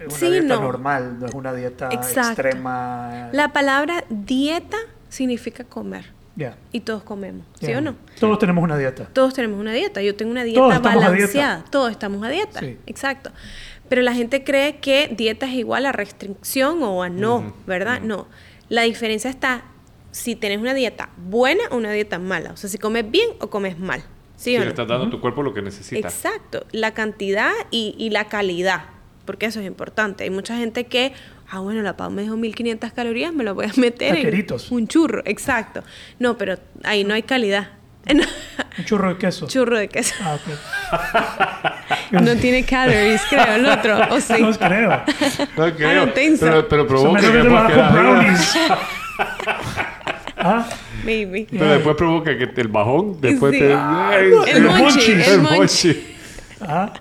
es 0.00 0.06
una 0.06 0.16
Sí, 0.16 0.30
dieta 0.32 0.56
no. 0.56 0.62
normal, 0.62 1.20
no 1.20 1.26
es 1.26 1.32
una 1.34 1.54
dieta 1.54 1.90
Exacto. 1.92 2.42
extrema. 2.42 3.28
La 3.30 3.52
palabra 3.52 4.02
dieta 4.08 4.78
significa 5.08 5.62
comer. 5.62 6.06
Ya. 6.34 6.56
Y 6.72 6.80
todos 6.80 7.04
comemos, 7.04 7.46
¿sí 7.60 7.72
o 7.72 7.80
no? 7.80 7.94
Todos 8.18 8.40
tenemos 8.40 8.64
una 8.64 8.76
dieta. 8.76 9.04
Todos 9.12 9.32
tenemos 9.32 9.60
una 9.60 9.72
dieta. 9.72 10.02
Yo 10.02 10.16
tengo 10.16 10.32
una 10.32 10.42
dieta 10.42 10.58
Todos 10.60 10.82
balanceada. 10.82 11.54
dieta. 11.58 11.70
Todos 11.70 11.92
estamos 11.92 12.26
a 12.26 12.30
dieta. 12.30 12.58
Sí. 12.58 12.78
Exacto. 12.86 13.30
Pero 13.88 14.02
la 14.02 14.12
gente 14.12 14.42
cree 14.42 14.78
que 14.78 15.14
dieta 15.16 15.46
es 15.46 15.52
igual 15.52 15.86
a 15.86 15.92
restricción 15.92 16.82
o 16.82 17.04
a 17.04 17.08
no, 17.08 17.54
¿verdad? 17.68 18.00
No. 18.00 18.26
La 18.68 18.82
diferencia 18.82 19.30
está 19.30 19.62
si 20.10 20.34
tenés 20.36 20.58
una 20.58 20.74
dieta 20.74 21.10
buena 21.16 21.62
o 21.70 21.76
una 21.76 21.92
dieta 21.92 22.18
mala. 22.18 22.52
O 22.52 22.56
sea, 22.56 22.68
si 22.70 22.78
comes 22.78 23.10
bien 23.10 23.28
o 23.40 23.48
comes 23.50 23.78
mal. 23.78 24.02
¿Sí 24.36 24.52
Si 24.52 24.56
o 24.56 24.60
le 24.60 24.68
estás 24.68 24.88
dando 24.88 25.06
a 25.06 25.10
tu 25.10 25.20
cuerpo 25.20 25.42
lo 25.42 25.52
que 25.54 25.62
necesita. 25.62 26.08
Exacto, 26.08 26.64
la 26.72 26.92
cantidad 26.94 27.52
y, 27.70 27.94
y 27.98 28.10
la 28.10 28.24
calidad, 28.28 28.84
porque 29.26 29.46
eso 29.46 29.60
es 29.60 29.66
importante. 29.66 30.24
Hay 30.24 30.30
mucha 30.30 30.56
gente 30.56 30.84
que, 30.86 31.12
ah, 31.50 31.60
bueno, 31.60 31.82
la 31.82 31.96
Pau 31.96 32.10
me 32.10 32.22
dijo 32.22 32.36
1500 32.36 32.92
calorías, 32.92 33.32
me 33.34 33.44
lo 33.44 33.54
voy 33.54 33.66
a 33.66 33.72
meter 33.76 34.14
Taqueritos. 34.16 34.70
en 34.70 34.76
un 34.78 34.88
churro, 34.88 35.22
exacto. 35.26 35.82
No, 36.18 36.38
pero 36.38 36.56
ahí 36.84 37.04
no 37.04 37.12
hay 37.14 37.22
calidad. 37.22 37.72
Un 38.78 38.84
churro 38.86 39.10
de 39.10 39.18
queso. 39.18 39.46
churro 39.46 39.76
de 39.78 39.88
queso. 39.88 40.14
Ah, 40.22 40.36
ok. 40.36 40.40
No 42.22 42.34
tiene 42.36 42.64
calories, 42.64 43.20
creo, 43.28 43.54
el 43.56 43.66
otro, 43.66 43.98
o 44.10 44.20
sí. 44.20 44.40
No 44.40 44.50
creo. 44.52 44.90
No 45.56 45.74
creo. 45.76 46.12
Pero, 46.14 46.66
pero 46.68 46.86
provoca 46.86 47.12
me 47.12 47.20
que 47.20 47.26
lo 47.26 47.32
después 47.34 47.52
bajo 47.52 47.68
quedas 47.68 47.92
arriba. 47.92 48.10
brownies. 48.12 48.56
Ah, 50.40 50.68
Maybe. 51.04 51.46
Pero 51.50 51.66
después 51.72 51.96
provoca 51.96 52.36
que 52.36 52.48
el 52.56 52.68
bajón, 52.68 53.20
después 53.20 53.52
Sí. 53.52 53.58
te... 53.60 53.72
Ah, 53.72 54.10
Ay, 54.12 54.30
el 54.48 54.62
sí. 54.62 54.68
monchi, 54.68 55.12
el 55.12 55.20
El 55.22 55.40
monchi. 55.40 55.56
monchi. 55.58 56.06
ah. 56.62 56.92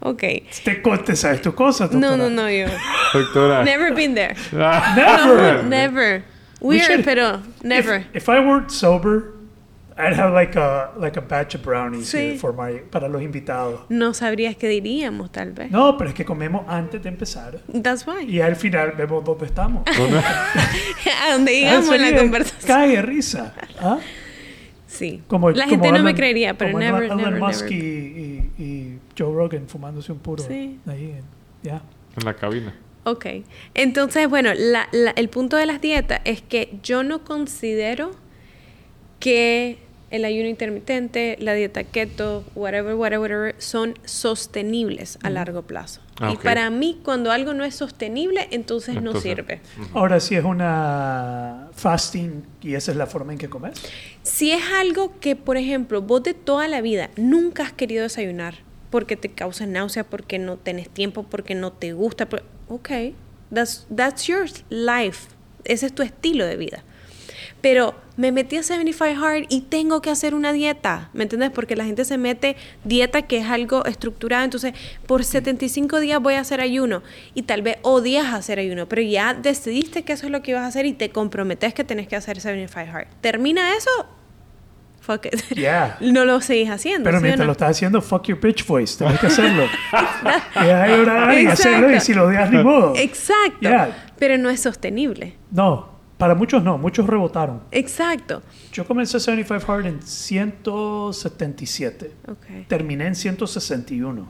Ok. 0.00 0.22
Te, 0.64 0.82
co- 0.82 1.00
te 1.00 1.16
sabes 1.16 1.40
tu 1.40 1.54
cosa, 1.54 1.84
No, 1.90 1.90
doctora. 2.10 2.16
no, 2.16 2.30
no, 2.30 2.50
yo. 2.50 2.66
Doctora. 3.12 3.64
Never 3.64 3.94
been 3.94 4.14
there. 4.14 4.34
Ah. 4.52 4.92
Never. 4.96 5.64
Never. 5.64 6.22
We 6.60 6.76
Weird, 6.76 6.86
should- 6.90 7.04
pero 7.04 7.40
never. 7.62 7.96
If, 8.12 8.16
if 8.24 8.28
I 8.28 8.40
weren't 8.40 8.70
sober, 8.70 9.33
I'd 9.96 10.12
have 10.18 10.32
like 10.34 10.58
a 10.58 10.90
like 10.98 11.16
a 11.16 11.22
batch 11.22 11.54
of 11.54 11.62
brownies 11.62 12.08
Sí. 12.12 12.36
for 12.36 12.52
my, 12.52 12.80
para 12.90 13.08
los 13.08 13.22
invitados. 13.22 13.82
No 13.88 14.12
sabrías 14.12 14.56
qué 14.56 14.66
diríamos, 14.68 15.30
tal 15.30 15.52
vez. 15.52 15.70
No, 15.70 15.96
pero 15.96 16.10
es 16.10 16.16
que 16.16 16.24
comemos 16.24 16.64
antes 16.68 17.00
de 17.02 17.08
empezar. 17.08 17.60
That's 17.82 18.04
why. 18.06 18.24
Y 18.28 18.40
al 18.40 18.56
final 18.56 18.92
vemos 18.98 19.24
dónde 19.24 19.46
estamos. 19.46 19.84
A 21.22 21.32
donde 21.32 21.52
digamos 21.52 21.88
Ah, 21.90 21.94
en 21.96 22.02
la 22.02 22.16
conversación. 22.20 22.66
Cae 22.66 23.02
risa. 23.02 23.54
¿Ah? 23.80 23.98
Sí. 24.88 25.22
Como, 25.28 25.50
la 25.50 25.64
como 25.64 25.70
gente 25.70 25.92
no 25.92 26.02
me 26.04 26.10
Elon- 26.12 26.16
creería, 26.16 26.54
pero 26.58 26.72
como 26.72 26.80
never, 26.84 27.04
Elon 27.04 27.16
never, 27.18 27.40
Musk 27.40 27.62
never. 27.70 27.72
Y, 27.72 28.50
y, 28.58 28.62
y 28.62 28.98
Joe 29.18 29.32
Rogan 29.34 29.68
fumándose 29.68 30.10
un 30.12 30.18
puro. 30.18 30.42
Sí. 30.42 30.78
Ahí, 30.86 31.10
en- 31.18 31.24
ya. 31.62 31.82
En 32.16 32.24
la 32.24 32.34
cabina. 32.34 32.74
Ok. 33.04 33.26
Entonces, 33.74 34.28
bueno, 34.28 34.50
la- 34.56 34.88
la- 34.92 35.10
el 35.12 35.28
punto 35.28 35.56
de 35.56 35.66
las 35.66 35.80
dietas 35.80 36.20
es 36.24 36.42
que 36.42 36.78
yo 36.82 37.02
no 37.04 37.22
considero 37.24 38.10
que 39.20 39.78
el 40.14 40.24
ayuno 40.24 40.48
intermitente, 40.48 41.36
la 41.40 41.54
dieta 41.54 41.82
keto, 41.82 42.44
whatever, 42.54 42.94
whatever, 42.94 43.18
whatever, 43.20 43.54
son 43.58 43.98
sostenibles 44.04 45.18
a 45.24 45.30
largo 45.30 45.62
plazo. 45.62 46.00
Ah, 46.20 46.30
y 46.32 46.36
para 46.36 46.70
mí, 46.70 47.00
cuando 47.02 47.32
algo 47.32 47.52
no 47.52 47.64
es 47.64 47.74
sostenible, 47.74 48.46
entonces, 48.52 48.94
no 48.94 49.10
Entonces, 49.10 49.22
sirve. 49.22 49.60
Ahora, 49.92 50.20
si 50.20 50.36
es 50.36 50.44
una 50.44 51.68
fasting 51.74 52.44
y 52.62 52.74
esa 52.74 52.92
es 52.92 52.96
la 52.96 53.06
forma 53.06 53.32
en 53.32 53.38
que 53.40 53.48
comes. 53.50 53.74
Si 54.22 54.52
es 54.52 54.62
algo 54.78 55.18
que, 55.18 55.34
por 55.34 55.56
ejemplo, 55.56 56.00
vos 56.00 56.22
de 56.22 56.34
toda 56.34 56.68
la 56.68 56.80
vida 56.80 57.10
nunca 57.16 57.64
has 57.64 57.72
querido 57.72 58.04
desayunar 58.04 58.54
porque 58.90 59.16
te 59.16 59.30
causa 59.30 59.66
náusea, 59.66 60.04
porque 60.04 60.38
no 60.38 60.58
tenés 60.58 60.88
tiempo, 60.88 61.24
porque 61.24 61.56
no 61.56 61.72
te 61.72 61.92
gusta, 61.92 62.28
por- 62.28 62.44
ok, 62.68 62.90
that's, 63.52 63.84
that's 63.94 64.28
your 64.28 64.46
life, 64.68 65.28
ese 65.64 65.86
es 65.86 65.92
tu 65.92 66.04
estilo 66.04 66.46
de 66.46 66.56
vida. 66.56 66.84
Pero 67.60 67.96
me 68.16 68.32
metí 68.32 68.56
a 68.56 68.62
75 68.62 69.24
Hard 69.24 69.46
y 69.48 69.62
tengo 69.62 70.00
que 70.00 70.10
hacer 70.10 70.34
una 70.34 70.52
dieta, 70.52 71.10
¿me 71.12 71.24
entiendes? 71.24 71.50
Porque 71.50 71.76
la 71.76 71.84
gente 71.84 72.04
se 72.04 72.18
mete 72.18 72.56
dieta 72.84 73.22
que 73.22 73.38
es 73.38 73.46
algo 73.46 73.84
estructurado, 73.84 74.44
entonces 74.44 74.72
por 75.06 75.24
75 75.24 76.00
días 76.00 76.20
voy 76.20 76.34
a 76.34 76.40
hacer 76.40 76.60
ayuno 76.60 77.02
y 77.34 77.42
tal 77.42 77.62
vez 77.62 77.78
odias 77.82 78.32
hacer 78.32 78.58
ayuno, 78.58 78.88
pero 78.88 79.02
ya 79.02 79.34
decidiste 79.34 80.02
que 80.02 80.12
eso 80.12 80.26
es 80.26 80.32
lo 80.32 80.42
que 80.42 80.52
ibas 80.52 80.62
a 80.62 80.66
hacer 80.68 80.86
y 80.86 80.92
te 80.92 81.10
comprometes 81.10 81.74
que 81.74 81.84
tenés 81.84 82.06
que 82.06 82.16
hacer 82.16 82.40
75 82.40 82.96
Hard. 82.96 83.06
Termina 83.20 83.76
eso, 83.76 83.90
fuck 85.00 85.26
it. 85.26 85.34
Yeah. 85.54 85.96
No 86.00 86.24
lo 86.24 86.40
seguís 86.40 86.70
haciendo. 86.70 87.04
Pero 87.04 87.18
¿sí 87.18 87.22
mientras 87.24 87.40
no? 87.40 87.46
lo 87.46 87.52
estás 87.52 87.70
haciendo, 87.70 88.00
fuck 88.00 88.26
your 88.28 88.40
bitch 88.40 88.66
voice. 88.66 88.96
Tenés 88.96 89.20
que 89.20 89.26
hacerlo. 89.26 89.64
Deja 90.54 90.82
de 90.84 90.96
llorar 90.96 91.34
y 91.34 91.42
Exacto. 91.42 91.68
hacerlo 91.68 91.94
y 91.94 92.00
si 92.00 92.14
lo 92.14 92.26
odias 92.26 92.50
ni 92.50 92.62
modo. 92.62 92.94
Exacto. 92.96 93.58
Yeah. 93.60 94.10
Pero 94.18 94.38
no 94.38 94.50
es 94.50 94.60
sostenible. 94.60 95.34
No, 95.50 95.93
para 96.24 96.34
muchos 96.34 96.64
no. 96.64 96.78
Muchos 96.78 97.06
rebotaron. 97.06 97.60
Exacto. 97.70 98.42
Yo 98.72 98.86
comencé 98.86 99.20
75 99.20 99.70
Hard 99.70 99.84
en 99.84 100.00
177. 100.00 102.12
Ok. 102.28 102.66
Terminé 102.66 103.08
en 103.08 103.14
161. 103.14 104.26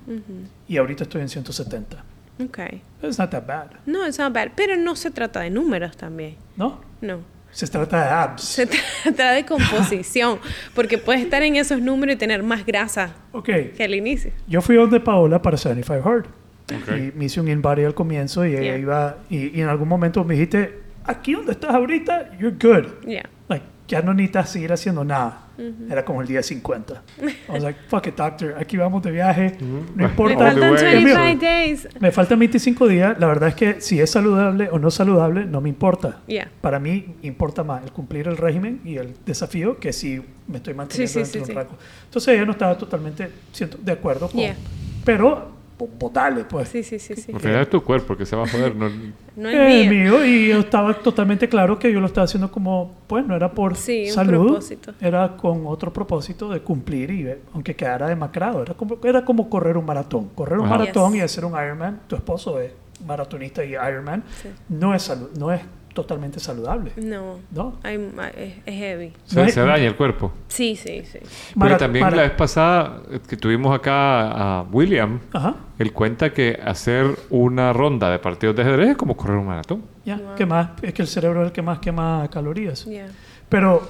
Y 0.67 0.77
ahorita 0.77 1.05
estoy 1.05 1.21
en 1.23 1.29
170. 1.29 2.05
Ok. 2.45 2.59
It's 3.01 3.17
not 3.17 3.31
that 3.31 3.47
bad. 3.47 3.67
No, 3.87 4.05
it's 4.09 4.19
not 4.19 4.33
bad. 4.33 4.49
Pero 4.57 4.75
no 4.77 4.97
se 4.97 5.13
trata 5.13 5.39
de 5.41 5.51
números 5.51 5.97
también. 5.97 6.35
¿No? 6.57 6.81
No. 7.01 7.21
Se 7.53 7.69
trata 7.69 8.03
de 8.05 8.11
abs. 8.11 8.43
Se 8.43 8.67
trata 9.05 9.31
de 9.31 9.47
composición. 9.47 10.41
porque 10.75 10.99
puedes 10.99 11.23
estar 11.23 11.45
en 11.45 11.55
esos 11.55 11.81
números 11.81 12.17
y 12.17 12.19
tener 12.19 12.43
más 12.43 12.67
grasa 12.67 13.15
Ok. 13.31 13.51
que 13.77 13.85
al 13.85 13.95
inicio. 13.95 14.33
Yo 14.49 14.61
fui 14.63 14.75
donde 14.75 14.99
Paola 14.99 15.41
para 15.41 15.57
75 15.57 16.09
Hard. 16.09 16.27
Ok. 16.75 16.89
Y 16.99 17.13
me 17.17 17.27
hice 17.27 17.41
un 17.41 17.47
in-body 17.47 17.85
al 17.85 17.95
comienzo 17.95 18.45
y 18.45 18.55
ella 18.57 18.63
Yeah. 18.63 18.79
iba... 18.79 19.17
Y, 19.31 19.57
y 19.57 19.61
en 19.61 19.69
algún 19.69 19.87
momento 19.87 20.25
me 20.25 20.35
dijiste, 20.35 20.83
aquí 21.05 21.33
donde 21.35 21.53
estás 21.53 21.75
ahorita, 21.75 22.37
you're 22.39 22.57
good. 22.57 23.07
Yeah. 23.07 23.29
Like, 23.49 23.65
ya 23.89 24.03
no 24.03 24.15
necesitas 24.15 24.51
seguir 24.51 24.73
haciendo 24.73 25.05
nada. 25.05 25.41
Era 25.89 26.05
como 26.05 26.21
el 26.21 26.27
día 26.27 26.43
50. 26.43 27.03
I 27.23 27.33
was 27.49 27.63
like, 27.63 27.79
fuck 27.87 28.07
it, 28.09 28.17
doctor. 28.17 28.57
Aquí 28.59 28.77
vamos 28.77 29.05
de 29.05 29.13
viaje. 29.13 29.57
No 29.61 29.85
Me 29.95 30.05
importa. 30.05 30.49
All 30.49 30.55
the 30.55 30.61
faltan 30.61 30.85
way. 30.85 31.05
25 31.05 31.41
days. 31.41 31.89
Me 32.01 32.11
faltan 32.11 32.39
25 32.41 32.89
días. 32.89 33.17
La 33.21 33.29
verdad 33.29 33.51
es 33.51 33.55
que 33.55 33.81
si 33.81 34.01
es 34.01 34.11
saludable 34.11 34.69
o 34.73 34.81
no 34.81 34.91
saludable, 34.91 35.45
no 35.45 35.61
me 35.61 35.69
importa. 35.69 36.23
Yeah. 36.27 36.51
Para 36.61 36.81
mí 36.81 37.15
importa 37.23 37.63
más 37.63 37.85
el 37.85 37.93
cumplir 37.93 38.27
el 38.27 38.37
régimen 38.37 38.81
y 38.85 38.97
el 38.97 39.15
desafío 39.25 39.79
que 39.79 39.93
si 39.93 40.21
me 40.49 40.57
estoy 40.57 40.75
manteniendo 40.75 41.13
Sí, 41.13 41.13
sí, 41.13 41.19
dentro 41.21 41.33
sí, 41.33 41.39
de 41.39 41.43
un 41.43 41.47
sí. 41.47 41.53
rango. 41.53 41.79
Entonces 42.07 42.35
ella 42.35 42.45
no 42.45 42.53
estaba 42.53 42.77
totalmente 42.77 43.31
siento, 43.53 43.79
de 43.81 43.93
acuerdo 43.93 44.29
con... 44.29 44.41
Yeah. 44.41 44.57
Pero, 45.05 45.53
votale, 45.99 46.45
pues. 46.45 46.69
Sí, 46.69 46.83
sí, 46.83 46.99
sí, 46.99 47.17
sí. 47.17 47.33
Al 47.33 47.41
final 47.41 47.61
es 47.63 47.71
tu 47.71 47.83
cuerpo 47.83 48.17
que 48.17 48.25
se 48.27 48.37
va 48.37 48.45
a 48.45 48.49
joder. 48.49 48.75
No, 48.77 48.89
No 49.37 49.49
es 49.49 49.57
Eh, 49.85 49.91
mío. 49.91 50.19
mío, 50.19 50.25
y 50.25 50.49
yo 50.51 50.61
estaba 50.61 50.95
totalmente 50.95 51.49
claro 51.49 51.77
que 51.79 51.93
yo 51.93 51.99
lo 52.01 52.07
estaba 52.07 52.25
haciendo 52.27 52.53
como, 52.53 52.93
pues 53.09 53.27
no 53.27 53.35
era 53.35 53.51
por 53.51 53.75
Sí, 53.77 54.05
un 54.07 54.13
salud, 54.13 54.47
propósito. 54.47 54.93
era 55.01 55.37
con 55.37 55.67
otro 55.67 55.93
propósito 55.93 56.49
de 56.51 56.61
cumplir 56.61 57.11
y 57.11 57.27
eh, 57.27 57.39
aunque 57.53 57.75
quedara 57.75 58.07
demacrado, 58.09 58.63
era 58.63 58.75
como, 58.75 58.97
era 59.03 59.25
como 59.25 59.51
correr 59.51 59.77
un 59.77 59.85
maratón. 59.87 60.29
Correr 60.37 60.59
un 60.61 60.67
Ajá. 60.67 60.79
maratón 60.79 61.13
Yes. 61.15 61.21
y 61.21 61.25
hacer 61.25 61.45
un 61.45 61.53
Ironman, 61.53 62.01
tu 62.07 62.15
esposo 62.15 62.61
es 62.61 62.71
maratonista 63.05 63.65
y 63.65 63.71
Ironman, 63.73 64.23
Sí. 64.41 64.49
no, 64.69 64.95
es 64.95 65.11
salu- 65.11 65.31
no 65.37 65.51
es 65.53 65.61
totalmente 65.95 66.41
saludable. 66.41 66.93
No. 66.97 67.39
¿No? 67.53 67.79
Hay- 67.83 67.97
es, 68.37 68.55
es 68.67 68.75
heavy. 68.75 69.13
se, 69.25 69.43
No 69.43 69.49
se 69.49 69.61
daña 69.63 69.87
el 69.87 69.97
cuerpo. 69.97 70.33
Sí, 70.49 70.77
sí, 70.77 71.03
sí. 71.11 71.21
Mara- 71.55 71.79
también 71.79 72.05
mara- 72.05 72.17
la 72.17 72.23
vez 72.25 72.33
pasada 72.33 73.01
que 73.27 73.37
tuvimos 73.39 73.75
acá 73.75 74.59
a 74.59 74.63
William, 74.65 75.21
Ajá, 75.33 75.55
él 75.79 75.93
cuenta 75.93 76.33
que 76.33 76.59
hacer 76.63 77.07
una 77.31 77.73
ronda 77.73 78.11
de 78.11 78.19
partidos 78.19 78.55
de 78.57 78.63
ajedrez 78.63 78.91
es 78.91 78.97
como 78.97 79.17
correr 79.17 79.37
un 79.39 79.47
maratón. 79.47 79.83
ya, 80.05 80.17
Wow. 80.19 80.35
¿qué 80.37 80.45
más? 80.45 80.71
Es 80.83 80.93
que 80.93 81.03
el 81.03 81.09
cerebro 81.09 81.41
es 81.43 81.47
el 81.47 81.53
que 81.53 81.63
más 81.63 81.79
quema 81.79 82.29
calorías. 82.31 82.85
Yeah. 82.85 83.07
Pero 83.49 83.89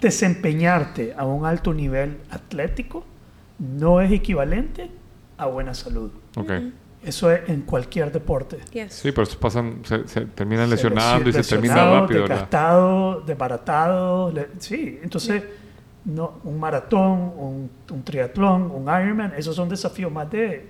desempeñarte 0.00 1.14
a 1.16 1.24
un 1.24 1.44
alto 1.46 1.72
nivel 1.74 2.18
atlético 2.30 3.04
no 3.58 4.00
es 4.00 4.10
equivalente 4.12 4.90
a 5.36 5.46
buena 5.46 5.74
salud. 5.74 6.10
Ok. 6.36 6.50
Eso 7.04 7.30
es 7.30 7.48
en 7.48 7.62
cualquier 7.62 8.10
deporte. 8.10 8.58
Yes. 8.72 8.92
Sí, 8.94 9.12
pero 9.12 9.22
eso 9.22 9.38
pasan, 9.38 9.80
se, 9.84 10.06
se 10.08 10.22
terminan 10.26 10.66
Se 10.68 10.74
lesionando 10.74 11.30
y 11.30 11.32
se 11.32 11.42
termina 11.42 12.00
rápido. 12.00 12.22
Desgastado, 12.22 13.20
desbaratado. 13.20 14.30
le- 14.32 14.48
sí, 14.58 14.98
entonces 15.02 15.42
no, 16.04 16.40
un 16.44 16.58
maratón, 16.58 17.32
un, 17.36 17.70
un 17.90 18.02
triatlón, 18.02 18.62
un 18.70 18.82
Ironman, 18.84 19.32
esos 19.36 19.54
son 19.54 19.68
desafíos 19.68 20.10
más 20.10 20.30
de, 20.30 20.66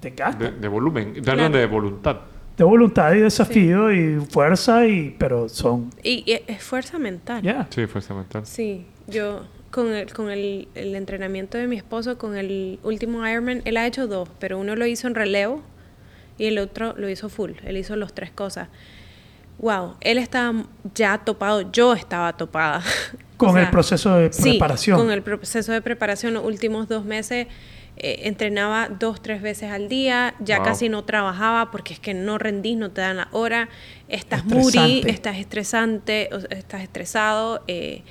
de 0.00 0.10
gasto, 0.10 0.44
De, 0.44 0.50
de, 0.52 0.58
de 0.58 0.68
volumen, 0.68 1.12
Claro. 1.14 1.24
perdón, 1.36 1.52
de 1.52 1.66
voluntad. 1.66 2.16
voluntad 2.58 3.12
y 3.14 3.18
desafío 3.20 3.92
y 3.92 4.20
fuerza, 4.28 4.86
y, 4.86 5.14
pero 5.18 5.48
son... 5.48 5.90
Y, 6.02 6.24
y 6.30 6.40
es 6.46 6.62
fuerza 6.62 6.98
mental. 6.98 7.42
Ya. 7.42 7.66
Sí, 7.70 7.86
fuerza 7.86 8.12
mental. 8.14 8.44
Sí, 8.46 8.86
yo 9.06 9.42
con 9.70 9.92
el, 9.92 10.12
con 10.12 10.30
el, 10.30 10.68
el 10.74 10.94
entrenamiento 10.94 11.58
de 11.58 11.66
mi 11.66 11.76
esposo, 11.76 12.18
con 12.18 12.36
el 12.36 12.78
último 12.82 13.26
Ironman, 13.26 13.62
él 13.64 13.76
ha 13.76 13.86
hecho 13.86 14.06
dos, 14.06 14.28
pero 14.38 14.58
uno 14.58 14.74
lo 14.76 14.86
hizo 14.86 15.06
en 15.06 15.14
relevo 15.14 15.62
y 16.38 16.46
el 16.46 16.58
otro 16.58 16.94
lo 16.96 17.08
hizo 17.08 17.28
full. 17.28 17.52
Él 17.64 17.76
hizo 17.76 17.94
las 17.96 18.12
tres 18.12 18.30
cosas. 18.30 18.68
Wow, 19.58 19.96
él 20.00 20.16
estaba 20.18 20.64
ya 20.94 21.18
topado, 21.18 21.70
yo 21.70 21.94
estaba 21.94 22.36
topada. 22.36 22.82
O 23.42 23.46
Con 23.46 23.56
el 23.56 23.70
proceso 23.70 24.14
de 24.16 24.30
sí, 24.34 24.50
preparación. 24.50 24.98
con 24.98 25.10
el 25.10 25.22
proceso 25.22 25.72
de 25.72 25.80
preparación, 25.80 26.34
los 26.34 26.44
últimos 26.44 26.88
dos 26.88 27.06
meses 27.06 27.46
eh, 27.96 28.20
entrenaba 28.24 28.90
dos, 28.90 29.22
tres 29.22 29.40
veces 29.40 29.70
al 29.72 29.88
día, 29.88 30.34
ya 30.40 30.56
Wow. 30.58 30.66
casi 30.66 30.90
no 30.90 31.04
trabajaba 31.04 31.70
porque 31.70 31.94
es 31.94 32.00
que 32.00 32.12
no 32.12 32.36
rendís, 32.36 32.76
no 32.76 32.90
te 32.90 33.00
dan 33.00 33.16
la 33.16 33.28
hora, 33.32 33.70
estás 34.08 34.44
muri, 34.44 35.04
estás 35.06 35.38
estresante, 35.38 36.28
estás 36.50 36.82
estresado, 36.82 37.64
eh, 37.66 38.02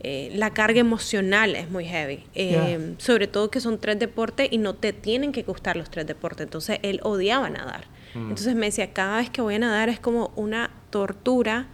eh, 0.00 0.30
la 0.34 0.50
carga 0.50 0.80
emocional 0.80 1.56
es 1.56 1.70
muy 1.70 1.84
heavy, 1.84 2.24
eh, 2.34 2.94
sobre 2.98 3.26
todo 3.26 3.50
que 3.50 3.60
son 3.60 3.78
tres 3.78 3.98
deportes 3.98 4.48
y 4.50 4.58
no 4.58 4.74
te 4.74 4.92
tienen 4.92 5.32
que 5.32 5.42
gustar 5.42 5.76
los 5.76 5.90
tres 5.90 6.06
deportes, 6.06 6.44
entonces 6.46 6.78
él 6.82 7.00
odiaba 7.02 7.50
nadar. 7.50 7.84
Entonces 8.14 8.54
me 8.54 8.66
decía, 8.66 8.92
cada 8.92 9.18
vez 9.18 9.30
que 9.30 9.42
voy 9.42 9.56
a 9.56 9.58
nadar 9.58 9.88
es 9.88 10.00
como 10.00 10.32
una 10.36 10.70
tortura 10.90 11.66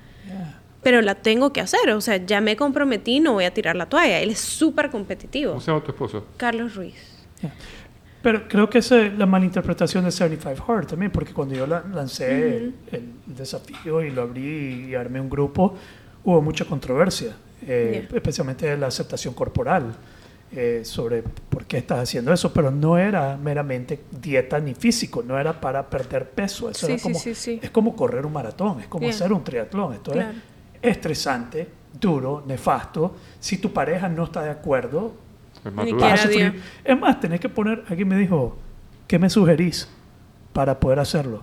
pero 0.82 1.00
la 1.00 1.14
tengo 1.14 1.50
que 1.50 1.62
hacer. 1.62 1.88
O 1.92 2.00
sea, 2.02 2.16
ya 2.18 2.42
me 2.42 2.56
comprometí, 2.56 3.18
no 3.18 3.32
voy 3.32 3.44
a 3.44 3.54
tirar 3.54 3.74
la 3.74 3.86
toalla. 3.86 4.20
Él 4.20 4.28
es 4.30 4.38
súper 4.40 4.90
competitivo. 4.90 5.52
¿Cómo 5.52 5.60
se 5.62 5.70
llama 5.70 5.82
tu 5.82 5.92
esposo? 5.92 6.26
Carlos 6.36 6.74
Ruiz. 6.74 6.94
Pero 8.22 8.48
creo 8.48 8.68
que 8.68 8.78
es 8.78 8.90
la 8.90 9.26
malinterpretación 9.26 10.04
de 10.04 10.10
75 10.10 10.72
Hard 10.72 10.86
también, 10.86 11.10
porque 11.10 11.32
cuando 11.32 11.54
yo 11.54 11.66
la- 11.66 11.84
lancé 11.94 12.56
el, 12.56 12.74
el 12.92 13.02
desafío 13.26 14.02
y 14.02 14.10
lo 14.10 14.22
abrí 14.22 14.88
y 14.90 14.94
armé 14.94 15.20
un 15.20 15.28
grupo, 15.30 15.74
hubo 16.22 16.40
mucha 16.42 16.64
controversia, 16.64 17.34
eh, 17.66 18.06
Yeah. 18.08 18.16
especialmente 18.18 18.76
la 18.76 18.86
aceptación 18.88 19.34
corporal 19.34 19.94
eh, 20.52 20.82
sobre 20.84 21.22
por 21.22 21.64
qué 21.64 21.78
estás 21.78 21.98
haciendo 22.00 22.32
eso, 22.32 22.52
pero 22.52 22.70
no 22.70 22.96
era 22.96 23.36
meramente 23.36 24.00
dieta 24.20 24.60
ni 24.60 24.74
físico, 24.74 25.22
no 25.22 25.38
era 25.38 25.60
para 25.60 25.88
perder 25.90 26.30
peso, 26.30 26.70
eso 26.70 26.86
Sí, 26.86 26.92
era 26.92 26.98
sí, 26.98 27.02
como, 27.02 27.18
sí, 27.18 27.34
sí. 27.34 27.58
es 27.62 27.70
como 27.70 27.96
correr 27.96 28.24
un 28.24 28.32
maratón, 28.32 28.80
es 28.80 28.86
como 28.86 29.04
Yeah. 29.06 29.14
hacer 29.14 29.32
un 29.32 29.42
triatlón, 29.42 29.94
esto 29.94 30.12
Claro. 30.12 30.30
es 30.80 30.90
estresante, 30.90 31.68
duro, 32.00 32.42
nefasto, 32.46 33.16
si 33.40 33.58
tu 33.58 33.72
pareja 33.72 34.08
no 34.08 34.24
está 34.24 34.42
de 34.42 34.50
acuerdo, 34.50 35.14
Es 35.64 35.72
más. 35.72 35.86
Es 35.86 37.20
tenés 37.20 37.40
que 37.40 37.48
poner, 37.48 37.82
alguien 37.88 38.06
me 38.08 38.16
dijo, 38.18 38.56
¿qué 39.08 39.18
me 39.18 39.30
sugerís 39.30 39.88
para 40.52 40.78
poder 40.78 40.98
hacerlo? 40.98 41.42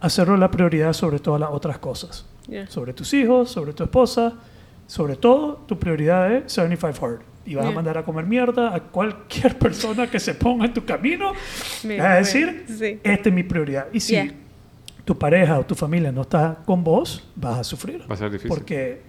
Hacerlo 0.00 0.36
la 0.36 0.50
prioridad 0.50 0.92
sobre 0.94 1.18
todas 1.20 1.40
las 1.40 1.50
otras 1.50 1.78
cosas. 1.78 2.26
Yeah. 2.48 2.66
Sobre 2.68 2.92
tus 2.92 3.12
hijos, 3.14 3.50
sobre 3.50 3.72
tu 3.72 3.84
esposa, 3.84 4.34
sobre 4.90 5.14
todo 5.14 5.62
tu 5.68 5.78
prioridad 5.78 6.32
es 6.32 6.52
75 6.52 7.06
Hard. 7.06 7.20
Y 7.46 7.54
vas 7.54 7.64
a 7.64 7.68
Yeah. 7.68 7.74
mandar 7.76 7.96
a 7.98 8.04
comer 8.04 8.26
mierda 8.26 8.74
a 8.74 8.80
cualquier 8.80 9.56
persona 9.64 10.10
que 10.10 10.18
se 10.18 10.34
ponga 10.34 10.64
en 10.66 10.74
tu 10.74 10.84
camino. 10.84 11.32
Vas 11.84 12.00
a 12.00 12.14
decir, 12.16 12.64
Sí. 12.66 12.98
esta 13.04 13.28
es 13.28 13.34
mi 13.34 13.44
prioridad. 13.44 13.86
Y 13.92 14.00
si 14.00 14.14
Yeah. 14.14 14.32
tu 15.04 15.16
pareja 15.16 15.58
o 15.60 15.64
tu 15.64 15.76
familia 15.76 16.10
no 16.10 16.22
está 16.22 16.58
con 16.66 16.82
vos, 16.82 17.22
vas 17.36 17.58
a 17.60 17.64
sufrir. 17.64 18.02
Va 18.10 18.14
a 18.14 18.18
ser 18.18 18.30
difícil. 18.32 18.48
Porque 18.50 19.00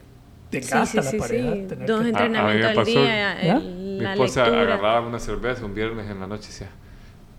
te 0.51 0.61
Sí, 0.61 0.69
gasta 0.71 0.85
sí, 0.85 0.97
la 0.97 1.03
sí, 1.03 1.17
pareja. 1.17 1.53
sí. 1.53 1.61
tener 1.67 1.87
Dos 1.87 2.01
que- 2.03 2.05
A- 2.15 2.19
a 2.19 2.23
mí 2.23 2.27
me 2.27 2.27
entrenamientos 2.27 2.77
al 2.77 2.85
día, 2.85 3.41
el- 3.41 3.97
Mi 3.99 4.05
esposa 4.05 4.41
lectura. 4.43 4.61
agarraba 4.61 5.07
una 5.07 5.19
cerveza 5.19 5.65
un 5.65 5.73
viernes 5.73 6.09
en 6.11 6.19
la 6.19 6.27
noche 6.27 6.45
y 6.45 6.47
decía, 6.51 6.69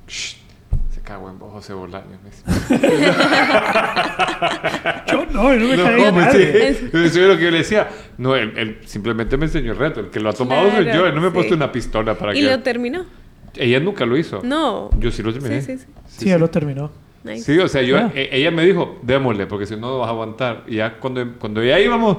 "Shh, 0.09 0.37
se 1.13 1.19
cagó 1.19 1.31
en 1.31 1.39
vos, 1.39 1.53
José 1.53 1.73
Bolaños. 1.75 2.19
me 2.23 2.31
decía. 2.31 2.95
Yo 5.11 5.27
no, 5.27 5.53
yo 5.55 5.59
no 5.61 5.69
me 5.69 5.77
No, 5.77 5.85
caí 5.85 6.03
en 6.03 6.15
me 6.15 6.21
nadie. 6.23 6.47
decía- 6.47 6.89
Eso 7.05 7.21
es 7.21 7.29
lo 7.29 7.37
que 7.37 7.45
yo 7.45 7.51
le 7.51 7.59
decía. 7.59 7.89
No, 8.19 8.35
él, 8.35 8.53
él 8.57 8.79
simplemente 8.87 9.37
me 9.37 9.45
enseñó 9.47 9.73
el 9.73 9.79
reto. 9.79 10.01
El 10.01 10.11
que 10.11 10.21
lo 10.21 10.31
ha 10.31 10.33
tomado 10.33 10.71
soy 10.71 10.85
Claro, 10.85 11.01
yo. 11.01 11.07
Él 11.07 11.15
no 11.15 11.21
me 11.21 11.27
ha 11.29 11.31
sí. 11.31 11.35
puesto 11.35 11.55
una 11.55 11.71
pistola 11.71 12.15
para 12.15 12.35
¿Y 12.37 12.41
que... 12.41 12.47
lo 12.51 12.61
terminó? 12.63 13.05
Ella 13.57 13.81
nunca 13.81 14.07
lo 14.07 14.17
hizo. 14.17 14.41
No. 14.43 14.91
Yo 14.99 15.11
sí 15.11 15.23
lo 15.23 15.33
terminé. 15.33 15.61
Sí, 15.61 15.77
sí, 15.79 15.85
sí. 15.85 15.93
Sí, 16.25 16.25
ya 16.31 16.39
lo 16.39 16.49
terminó. 16.49 16.91
Nice. 17.25 17.43
Sí, 17.45 17.59
o 17.59 17.69
sea, 17.69 17.83
yo, 17.83 17.97
Ah. 17.99 18.11
e- 18.15 18.31
ella 18.33 18.51
me 18.51 18.65
dijo, 18.65 18.99
démosle, 19.03 19.47
porque 19.47 19.67
si 19.67 19.75
no, 19.77 19.83
no 19.83 19.99
vas 19.99 20.09
a 20.09 20.13
aguantar. 20.13 20.65
Y 20.67 20.77
ya 20.77 20.95
cuando, 20.99 21.35
cuando 21.39 21.63
ya 21.63 21.79
íbamos, 21.79 22.19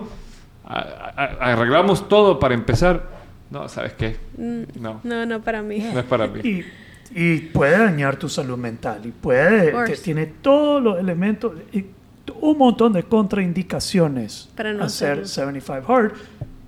a- 0.66 0.80
a- 0.80 1.52
arreglamos 1.54 2.08
todo 2.08 2.40
para 2.40 2.54
empezar. 2.54 3.10
No, 3.50 3.68
¿sabes 3.68 3.94
qué? 3.94 4.16
No, 4.38 5.02
No, 5.04 5.26
no 5.26 5.42
para 5.42 5.62
mí. 5.62 5.80
no 5.94 6.00
es 6.00 6.06
para 6.06 6.28
mí. 6.28 6.40
Y, 6.44 6.66
y 7.16 7.38
puede 7.40 7.78
dañar 7.78 8.16
tu 8.18 8.28
salud 8.30 8.58
mental 8.58 9.02
y 9.06 9.12
puede, 9.12 9.72
te- 9.86 9.98
tiene 9.98 10.26
todos 10.26 10.82
los 10.82 11.00
elementos, 11.00 11.54
y 11.72 11.86
un 12.42 12.58
montón 12.58 12.94
de 12.94 13.04
contraindicaciones 13.04 14.50
Para 14.56 14.74
no 14.74 14.84
hacer 14.86 15.12
hacerlo. 15.24 15.26
75 15.28 15.94
Hard. 15.94 16.14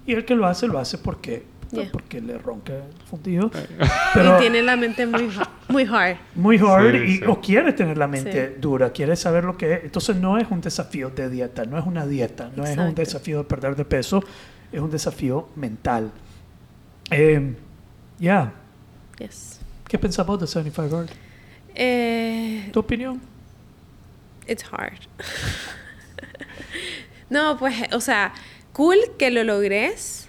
Y 0.05 0.13
el 0.13 0.23
que 0.25 0.35
lo 0.35 0.45
hace, 0.45 0.67
lo 0.67 0.77
hace 0.79 0.97
porque, 0.97 1.43
Yeah. 1.71 1.89
porque 1.91 2.21
le 2.21 2.37
ronca 2.37 2.73
el 2.73 2.83
fundido. 3.09 3.49
y 4.15 4.39
tiene 4.39 4.61
la 4.61 4.75
mente 4.77 5.07
muy, 5.07 5.29
muy 5.67 5.83
hard. 5.83 6.17
muy 6.35 6.57
hard 6.59 6.91
Sí, 6.91 6.97
y, 6.97 7.17
sí. 7.17 7.23
o 7.27 7.41
quiere 7.41 7.73
tener 7.73 7.97
la 7.97 8.07
mente 8.07 8.49
Sí. 8.53 8.61
dura, 8.61 8.91
quiere 8.91 9.15
saber 9.15 9.43
lo 9.43 9.57
que 9.57 9.73
es. 9.73 9.83
Entonces 9.85 10.15
no 10.15 10.37
es 10.37 10.45
un 10.51 10.61
desafío 10.61 11.09
de 11.09 11.27
dieta, 11.29 11.65
no 11.65 11.77
es 11.79 11.85
una 11.85 12.05
dieta, 12.05 12.51
no 12.55 12.63
es 12.63 12.77
un 12.77 12.93
desafío 12.93 13.39
de 13.39 13.43
perder 13.45 13.75
de 13.75 13.83
peso, 13.83 14.23
es 14.71 14.79
un 14.79 14.91
desafío 14.91 15.49
mental. 15.55 16.11
Eh, 17.09 17.55
Ya, 18.19 18.53
Yes. 19.17 19.54
¿Qué 19.95 19.99
pensamos 19.99 20.37
de 20.41 20.45
75 20.45 20.97
Hard? 20.97 21.09
Eh, 21.73 22.69
¿Tu 22.73 22.79
opinión? 22.81 23.21
it's 24.45 24.65
hard. 24.69 24.99
no, 27.29 27.57
pues, 27.57 27.73
o 27.93 28.01
sea, 28.01 28.33
cool 28.73 28.97
que 29.17 29.31
lo 29.31 29.43
logres. 29.45 30.27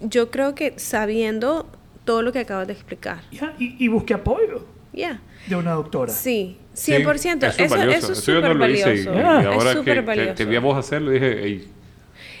Yo 0.00 0.30
creo 0.30 0.54
que 0.54 0.74
sabiendo 0.78 1.66
todo 2.04 2.20
lo 2.20 2.30
que 2.32 2.40
acabas 2.40 2.66
de 2.66 2.74
explicar. 2.74 3.22
Ya, 3.32 3.54
y, 3.58 3.82
y 3.82 3.88
busque 3.88 4.12
apoyo 4.12 4.66
Ya. 4.92 5.18
de 5.46 5.56
una 5.56 5.72
doctora. 5.72 6.12
Sí, 6.12 6.58
Sí, 6.74 6.92
100%. 6.92 7.36
eso 7.38 7.46
es 7.48 7.58
eso, 7.58 7.74
valioso. 7.78 7.98
eso 7.98 8.12
es 8.12 8.26
yo 8.26 8.34
no 8.34 8.40
súper 8.52 8.56
lo 8.56 8.68
hice. 8.68 8.80
Y, 8.80 9.06
valioso. 9.06 9.14
y 9.14 9.18
Ah. 9.22 9.36
ahora 9.38 9.56
es 9.56 9.64
que, 9.64 9.72
súper 9.72 9.94
que 9.94 10.00
valioso. 10.02 10.56
a 10.58 10.60
vos 10.60 10.76
hacerlo, 10.78 11.10
dije, 11.10 11.42
"Ey, 11.42 11.68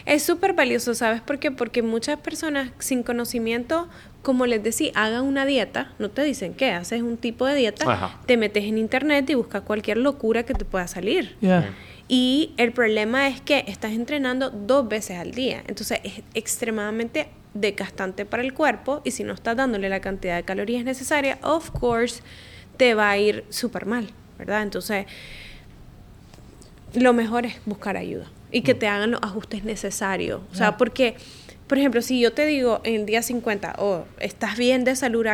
Es 0.06 0.22
súper 0.22 0.52
valioso, 0.52 0.94
¿sabes 0.94 1.20
por 1.20 1.40
qué? 1.40 1.50
Porque 1.50 1.82
muchas 1.82 2.20
personas 2.20 2.70
sin 2.78 3.02
conocimiento, 3.02 3.88
como 4.22 4.46
les 4.46 4.62
decía, 4.62 4.92
hagan 4.94 5.24
una 5.24 5.44
dieta, 5.44 5.92
no 5.98 6.10
te 6.10 6.22
dicen 6.22 6.54
qué, 6.54 6.70
haces 6.70 7.02
un 7.02 7.16
tipo 7.16 7.44
de 7.44 7.56
dieta, 7.56 7.92
Ajá. 7.92 8.20
te 8.24 8.36
metes 8.36 8.64
en 8.64 8.78
internet 8.78 9.28
y 9.28 9.34
buscas 9.34 9.62
cualquier 9.62 9.96
locura 9.98 10.44
que 10.44 10.54
te 10.54 10.64
pueda 10.64 10.86
salir. 10.86 11.36
Y 12.06 12.52
el 12.56 12.70
problema 12.70 13.26
es 13.26 13.40
que 13.40 13.64
estás 13.66 13.92
entrenando 13.92 14.50
dos 14.50 14.88
veces 14.88 15.18
al 15.18 15.32
día, 15.32 15.64
entonces 15.66 15.98
es 16.04 16.22
extremadamente 16.34 17.28
desgastante 17.54 18.24
para 18.24 18.44
el 18.44 18.54
cuerpo 18.54 19.00
y 19.02 19.10
si 19.10 19.24
no 19.24 19.34
estás 19.34 19.56
dándole 19.56 19.88
la 19.88 19.98
cantidad 19.98 20.36
de 20.36 20.44
calorías 20.44 20.84
necesaria, 20.84 21.38
of 21.42 21.70
course, 21.70 22.22
te 22.76 22.94
va 22.94 23.10
a 23.10 23.18
ir 23.18 23.44
súper 23.48 23.86
mal, 23.86 24.08
¿verdad? 24.38 24.62
Entonces, 24.62 25.06
lo 26.94 27.12
mejor 27.12 27.44
es 27.44 27.56
buscar 27.64 27.96
ayuda 27.96 28.30
y 28.50 28.62
que 28.62 28.74
te 28.74 28.88
hagan 28.88 29.10
los 29.12 29.22
ajustes 29.22 29.64
necesarios. 29.64 30.40
O 30.52 30.54
sea, 30.54 30.76
porque, 30.76 31.16
por 31.66 31.78
ejemplo, 31.78 32.00
si 32.02 32.20
yo 32.20 32.32
te 32.32 32.46
digo 32.46 32.80
en 32.84 32.94
el 32.94 33.06
día 33.06 33.22
50, 33.22 33.74
oh, 33.78 34.04
estás 34.20 34.56
bien 34.56 34.84
de 34.84 34.94
salud 34.96 35.26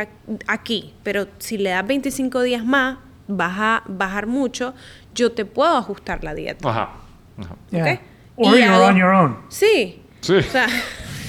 aquí, 0.47 0.93
pero 1.03 1.27
si 1.39 1.57
le 1.57 1.69
das 1.71 1.85
25 1.85 2.41
días 2.41 2.65
más, 2.65 2.97
vas 3.27 3.53
a 3.57 3.83
bajar 3.87 4.27
mucho, 4.27 4.73
yo 5.15 5.31
te 5.31 5.45
puedo 5.45 5.77
ajustar 5.77 6.23
la 6.23 6.33
dieta. 6.33 6.67
ajá. 6.69 6.89
ajá. 7.37 7.55
ya. 7.71 7.83
Ok. 7.93 7.99
Or 8.35 8.55
Y 8.57 8.61
you're 8.61 8.65
hago- 8.73 8.85
on 8.87 8.97
your 8.97 9.09
own. 9.13 9.37
Sí. 9.49 10.01
Sí. 10.21 10.33
O 10.37 10.41
sea, 10.41 10.67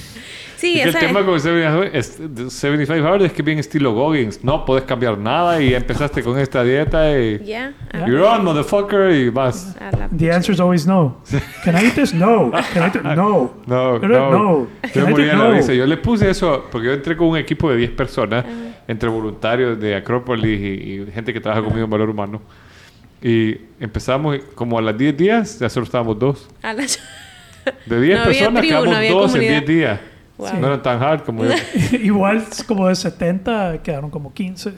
sí, 0.72 0.80
Es 0.80 0.96
que 0.96 1.04
el 1.04 1.06
tema 1.08 1.20
es- 1.20 1.26
con 1.26 1.40
75 1.40 1.96
es- 1.96 2.52
75 2.54 3.06
Hard 3.06 3.22
es 3.22 3.32
que 3.32 3.42
bien 3.42 3.58
estilo 3.58 3.92
Goggins. 3.92 4.42
No 4.42 4.64
puedes 4.64 4.84
cambiar 4.84 5.18
nada 5.18 5.60
y 5.60 5.74
empezaste 5.74 6.22
con 6.22 6.38
esta 6.38 6.62
dieta 6.64 7.18
y... 7.18 7.38
Ya. 7.44 7.72
Ya. 7.92 8.06
You're 8.06 8.22
on, 8.22 8.44
motherfucker, 8.44 9.10
y 9.12 9.28
vas. 9.30 9.76
la 9.80 10.08
The 10.16 10.32
answer 10.32 10.54
is 10.54 10.60
always 10.60 10.86
no. 10.86 11.18
Can 11.64 11.76
I 11.76 11.86
eat 11.86 11.94
this? 11.94 12.14
No. 12.14 12.50
Can 12.72 12.82
I 12.82 12.86
eat? 12.86 13.02
No. 13.02 13.54
No, 13.66 13.98
no. 13.98 14.30
no. 14.30 14.66
Yo 14.94 15.04
de 15.06 15.26
la 15.26 15.34
No. 15.34 15.50
risa. 15.52 15.72
Yo 15.74 15.86
le 15.86 15.96
puse 15.96 16.30
eso 16.30 16.66
porque 16.72 16.86
yo 16.88 16.92
entré 16.94 17.16
con 17.16 17.28
un 17.28 17.36
equipo 17.36 17.70
de 17.70 17.76
10 17.76 17.90
personas, 17.90 18.44
entre 18.88 19.08
voluntarios 19.08 19.78
de 19.80 19.96
Acrópolis 19.96 20.60
y, 20.60 20.64
y 20.64 21.06
gente 21.12 21.32
que 21.32 21.40
trabaja 21.40 21.62
conmigo 21.62 21.84
en 21.84 21.90
Valor 21.90 22.10
Humano. 22.10 22.40
Y 23.22 23.56
empezamos 23.80 24.38
como 24.54 24.78
a 24.78 24.82
las 24.82 24.96
10 24.98 25.16
días, 25.16 25.58
ya 25.58 25.68
solo 25.70 25.84
estábamos 25.84 26.18
dos. 26.18 26.48
A 26.62 26.72
la- 26.74 26.84
De 27.86 28.00
10 28.00 28.18
No 28.18 28.24
personas 28.24 28.60
tribu, 28.62 28.82
quedamos 28.84 29.08
dos 29.08 29.32
comunidad. 29.32 29.56
en 29.56 29.64
10 29.64 29.66
días. 29.66 30.00
Wow. 30.36 30.48
No 30.60 30.66
eran 30.66 30.82
tan 30.82 31.02
hard 31.02 31.22
como 31.22 31.44
yo. 31.46 31.52
Igual 31.92 32.44
como 32.66 32.88
de 32.88 32.94
70 32.96 33.82
quedaron 33.82 34.10
como 34.10 34.32
15. 34.32 34.72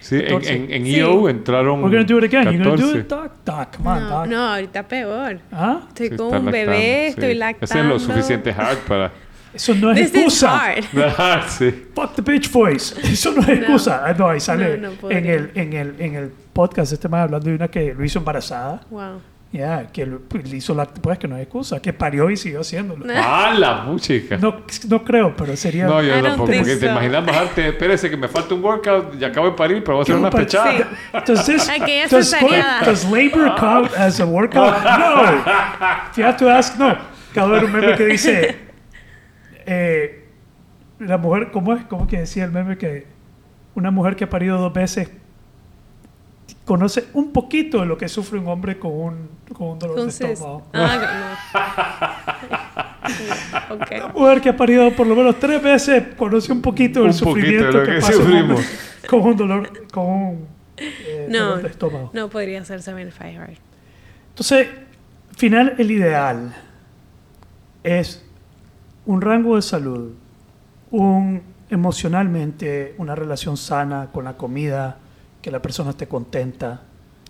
Sí, 0.00 0.16
en, 0.16 0.22
14. 0.22 0.52
en, 0.54 0.72
en 0.72 0.84
Sí. 0.86 0.96
EO 0.96 1.28
entraron 1.28 1.82
We're 1.82 1.96
gonna 1.96 2.06
do 2.06 2.18
it 2.18 2.24
again. 2.34 2.44
You're 2.52 2.64
gonna 2.64 2.76
do 2.76 2.92
14. 2.92 3.00
it, 3.00 3.08
doc. 3.08 3.32
Doc, 3.44 3.76
come 3.76 3.88
on, 3.90 4.00
No, 4.02 4.08
doc. 4.18 4.26
no, 4.28 4.48
ahorita 4.54 4.82
peor. 4.88 5.38
¿Ah? 5.52 5.80
Estoy 5.88 6.08
Sí, 6.10 6.16
con 6.16 6.34
un 6.36 6.44
bebé, 6.46 6.64
lactando, 6.66 7.08
estoy 7.08 7.32
sí. 7.32 7.38
lactando. 7.38 7.64
Ese 7.64 7.78
es 7.80 7.84
lo 7.86 7.98
suficiente 7.98 8.50
hard 8.52 8.78
para... 8.86 9.12
Eso 9.54 9.72
no 9.74 9.92
es 9.92 9.98
This 9.98 10.06
is 10.08 10.14
excusa. 10.16 10.58
hard. 10.58 10.84
Hard, 11.18 11.48
sí. 11.48 11.86
Fuck 11.94 12.14
the 12.16 12.22
bitch 12.22 12.50
voice. 12.50 12.94
Eso 13.12 13.32
no 13.32 13.42
es 13.42 13.48
excusa. 13.50 14.02
Ah, 14.04 14.12
no, 14.18 14.28
ahí 14.28 14.40
sale 14.40 14.76
No, 14.78 14.90
no 15.00 15.10
en, 15.10 15.26
el, 15.26 15.50
en, 15.54 15.72
el, 15.74 15.94
en 16.00 16.14
el 16.16 16.32
podcast 16.52 16.92
este 16.92 17.08
más 17.08 17.22
hablando 17.22 17.48
de 17.48 17.54
una 17.56 17.68
que 17.68 17.94
lo 17.94 18.04
hizo 18.04 18.18
embarazada. 18.18 18.80
Wow. 18.90 19.20
Ya, 19.54 19.86
que 19.92 20.04
pues, 20.04 20.50
le 20.50 20.56
hizo 20.56 20.74
la... 20.74 20.84
Pues 20.84 21.16
que 21.16 21.28
no 21.28 21.36
hay 21.36 21.42
excusa, 21.42 21.80
que 21.80 21.92
parió 21.92 22.28
y 22.28 22.36
siguió 22.36 22.62
haciéndolo. 22.62 23.06
¡Ah, 23.16 23.54
la 23.56 23.84
puchica! 23.84 24.36
No, 24.36 24.62
no 24.88 25.04
creo, 25.04 25.32
pero 25.36 25.56
sería... 25.56 25.86
No, 25.86 26.02
yo 26.02 26.20
tampoco, 26.20 26.50
think 26.50 26.62
porque 26.62 26.74
te 26.74 26.86
so. 26.86 26.90
imaginas 26.90 27.24
bajarte, 27.24 27.68
espérese 27.68 28.10
que 28.10 28.16
me 28.16 28.26
falta 28.26 28.52
un 28.52 28.64
workout, 28.64 29.16
ya 29.16 29.28
acabo 29.28 29.50
de 29.50 29.52
parir, 29.52 29.84
pero 29.84 29.98
voy 29.98 30.00
a 30.00 30.02
hacer 30.02 30.16
una 30.16 30.30
pechada. 30.30 30.88
Does 31.24 31.46
this 31.46 31.70
does, 32.10 33.04
labor 33.04 33.54
count 33.56 33.92
as 33.96 34.18
a 34.18 34.26
workout? 34.26 34.74
No. 34.82 35.22
You 36.16 36.24
have 36.24 36.36
to 36.38 36.50
ask. 36.50 36.76
No. 36.76 36.98
Ver 37.32 37.64
un 37.64 37.72
meme 37.72 37.94
que 37.94 38.06
dice 38.06 38.56
eh, 39.66 40.30
la 40.98 41.16
mujer. 41.16 41.52
¿Cómo 41.52 41.74
es? 41.74 41.84
¿Cómo 41.84 42.08
que 42.08 42.18
decía 42.18 42.44
el 42.44 42.50
meme 42.50 42.76
que 42.76 43.06
una 43.76 43.92
mujer 43.92 44.16
que 44.16 44.24
ha 44.24 44.28
parido 44.28 44.58
dos 44.58 44.72
veces 44.72 45.10
conoce 46.64 47.06
un 47.14 47.32
poquito 47.32 47.80
de 47.80 47.86
lo 47.86 47.98
que 47.98 48.08
sufre 48.08 48.38
un 48.38 48.48
hombre 48.48 48.78
con 48.78 48.92
un 48.92 49.28
con 49.52 49.68
un 49.68 49.78
dolor 49.78 49.96
de 49.96 50.02
Entonces, 50.02 50.30
estómago? 50.30 50.66
ah, 50.72 51.34
no. 53.68 53.74
ok. 53.74 53.90
Una 53.96 54.08
mujer 54.08 54.40
que 54.40 54.48
ha 54.48 54.56
parido 54.56 54.90
por 54.92 55.06
lo 55.06 55.14
menos 55.14 55.38
tres 55.38 55.62
veces 55.62 56.02
conoce 56.16 56.52
un 56.52 56.62
poquito 56.62 57.02
del 57.02 57.10
Un 57.12 57.18
poquito 57.18 57.38
de 57.38 57.42
sufrimiento 57.42 57.78
lo 57.78 57.84
que, 57.84 57.94
que 57.96 58.00
pasa 58.00 58.18
un 58.18 58.56
con 59.08 59.20
un 59.20 59.36
dolor 59.36 59.88
con 59.92 60.06
un 60.06 60.46
eh, 60.76 61.26
No, 61.30 61.38
dolor 61.50 61.62
de 61.62 61.68
estómago. 61.68 62.10
no 62.14 62.28
podría 62.30 62.64
ser 62.64 62.82
75 62.82 63.40
hard. 63.42 63.50
Entonces, 64.30 64.68
al 65.30 65.36
final, 65.36 65.74
el 65.78 65.90
ideal 65.90 66.54
es 67.84 68.24
un 69.06 69.20
rango 69.20 69.56
de 69.56 69.62
salud, 69.62 70.12
un 70.90 71.42
emocionalmente, 71.70 72.94
una 72.98 73.14
relación 73.14 73.56
sana 73.56 74.08
con 74.12 74.24
la 74.24 74.36
comida, 74.36 74.98
que 75.44 75.50
la 75.50 75.60
persona 75.60 75.90
esté 75.90 76.08
contenta. 76.08 76.80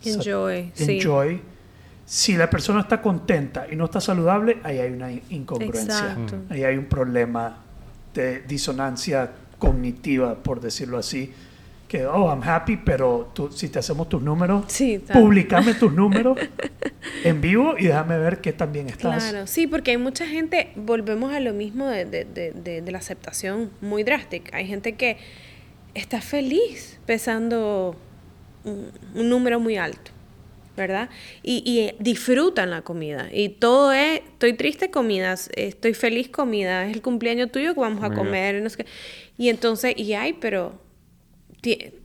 sa- 0.01 0.09
Enjoy, 0.11 0.71
sí. 0.73 0.99
Enjoy. 0.99 1.41
Si 2.07 2.37
la 2.37 2.49
persona 2.49 2.81
está 2.83 3.03
contenta 3.03 3.67
y 3.69 3.75
no 3.75 3.87
está 3.87 4.01
saludable, 4.01 4.59
ahí 4.63 4.79
hay 4.79 4.93
una 4.93 5.11
in- 5.11 5.23
incongruencia. 5.31 6.13
Exacto. 6.13 6.37
Ahí 6.49 6.63
hay 6.63 6.77
un 6.77 6.85
problema 6.85 7.57
de 8.15 8.43
disonancia 8.43 9.33
cognitiva, 9.59 10.37
por 10.37 10.61
decirlo 10.61 10.97
así. 10.99 11.33
Que, 11.89 12.07
oh, 12.07 12.29
I'm 12.33 12.43
happy, 12.49 12.77
pero 12.77 13.31
tú, 13.35 13.51
si 13.51 13.69
te 13.69 13.81
hacemos 13.81 14.09
tus 14.09 14.23
números, 14.23 14.65
Sí, 14.69 15.03
publicame 15.13 15.75
tus 15.75 15.93
números 16.03 16.39
en 17.25 17.41
vivo 17.41 17.75
y 17.79 17.87
déjame 17.87 18.17
ver 18.19 18.41
qué 18.41 18.53
tan 18.53 18.73
bien 18.73 18.89
estás. 18.89 19.31
Claro, 19.31 19.47
sí, 19.49 19.67
porque 19.67 19.91
hay 19.91 19.99
mucha 19.99 20.25
gente, 20.27 20.71
volvemos 20.77 21.33
a 21.33 21.41
lo 21.41 21.53
mismo 21.53 21.89
de, 21.89 22.05
de- 22.05 22.25
de- 22.27 22.53
de- 22.53 22.81
de 22.81 22.93
la 22.93 22.99
aceptación 22.99 23.71
muy 23.81 24.05
drástica. 24.05 24.57
Hay 24.57 24.69
gente 24.69 24.93
que 24.95 25.17
está 25.95 26.21
feliz 26.21 26.99
pesando 27.07 27.97
un, 28.65 28.91
un 29.15 29.29
número 29.29 29.61
muy 29.61 29.77
alto, 29.77 30.11
¿verdad? 30.77 31.09
Y, 31.43 31.63
y 31.65 32.03
disfrutan 32.03 32.71
la 32.71 32.83
comida. 32.83 33.29
Y 33.33 33.51
todo 33.51 33.93
es, 33.93 34.21
estoy 34.21 34.55
triste, 34.55 34.91
comidas, 34.91 35.51
estoy 35.55 35.95
feliz, 35.95 36.29
comida, 36.29 36.89
es 36.89 36.95
el 36.97 37.03
cumpleaños 37.03 37.53
tuyo 37.53 37.75
que 37.75 37.81
vamos 37.81 38.03
a 38.03 38.09
Mira. 38.09 38.23
comer, 38.23 38.63
no 38.63 38.71
sé 38.71 38.79
qué. 38.79 38.87
Y 39.39 39.49
entonces, 39.49 39.95
y 39.97 40.15
hay, 40.15 40.33
pero 40.35 40.81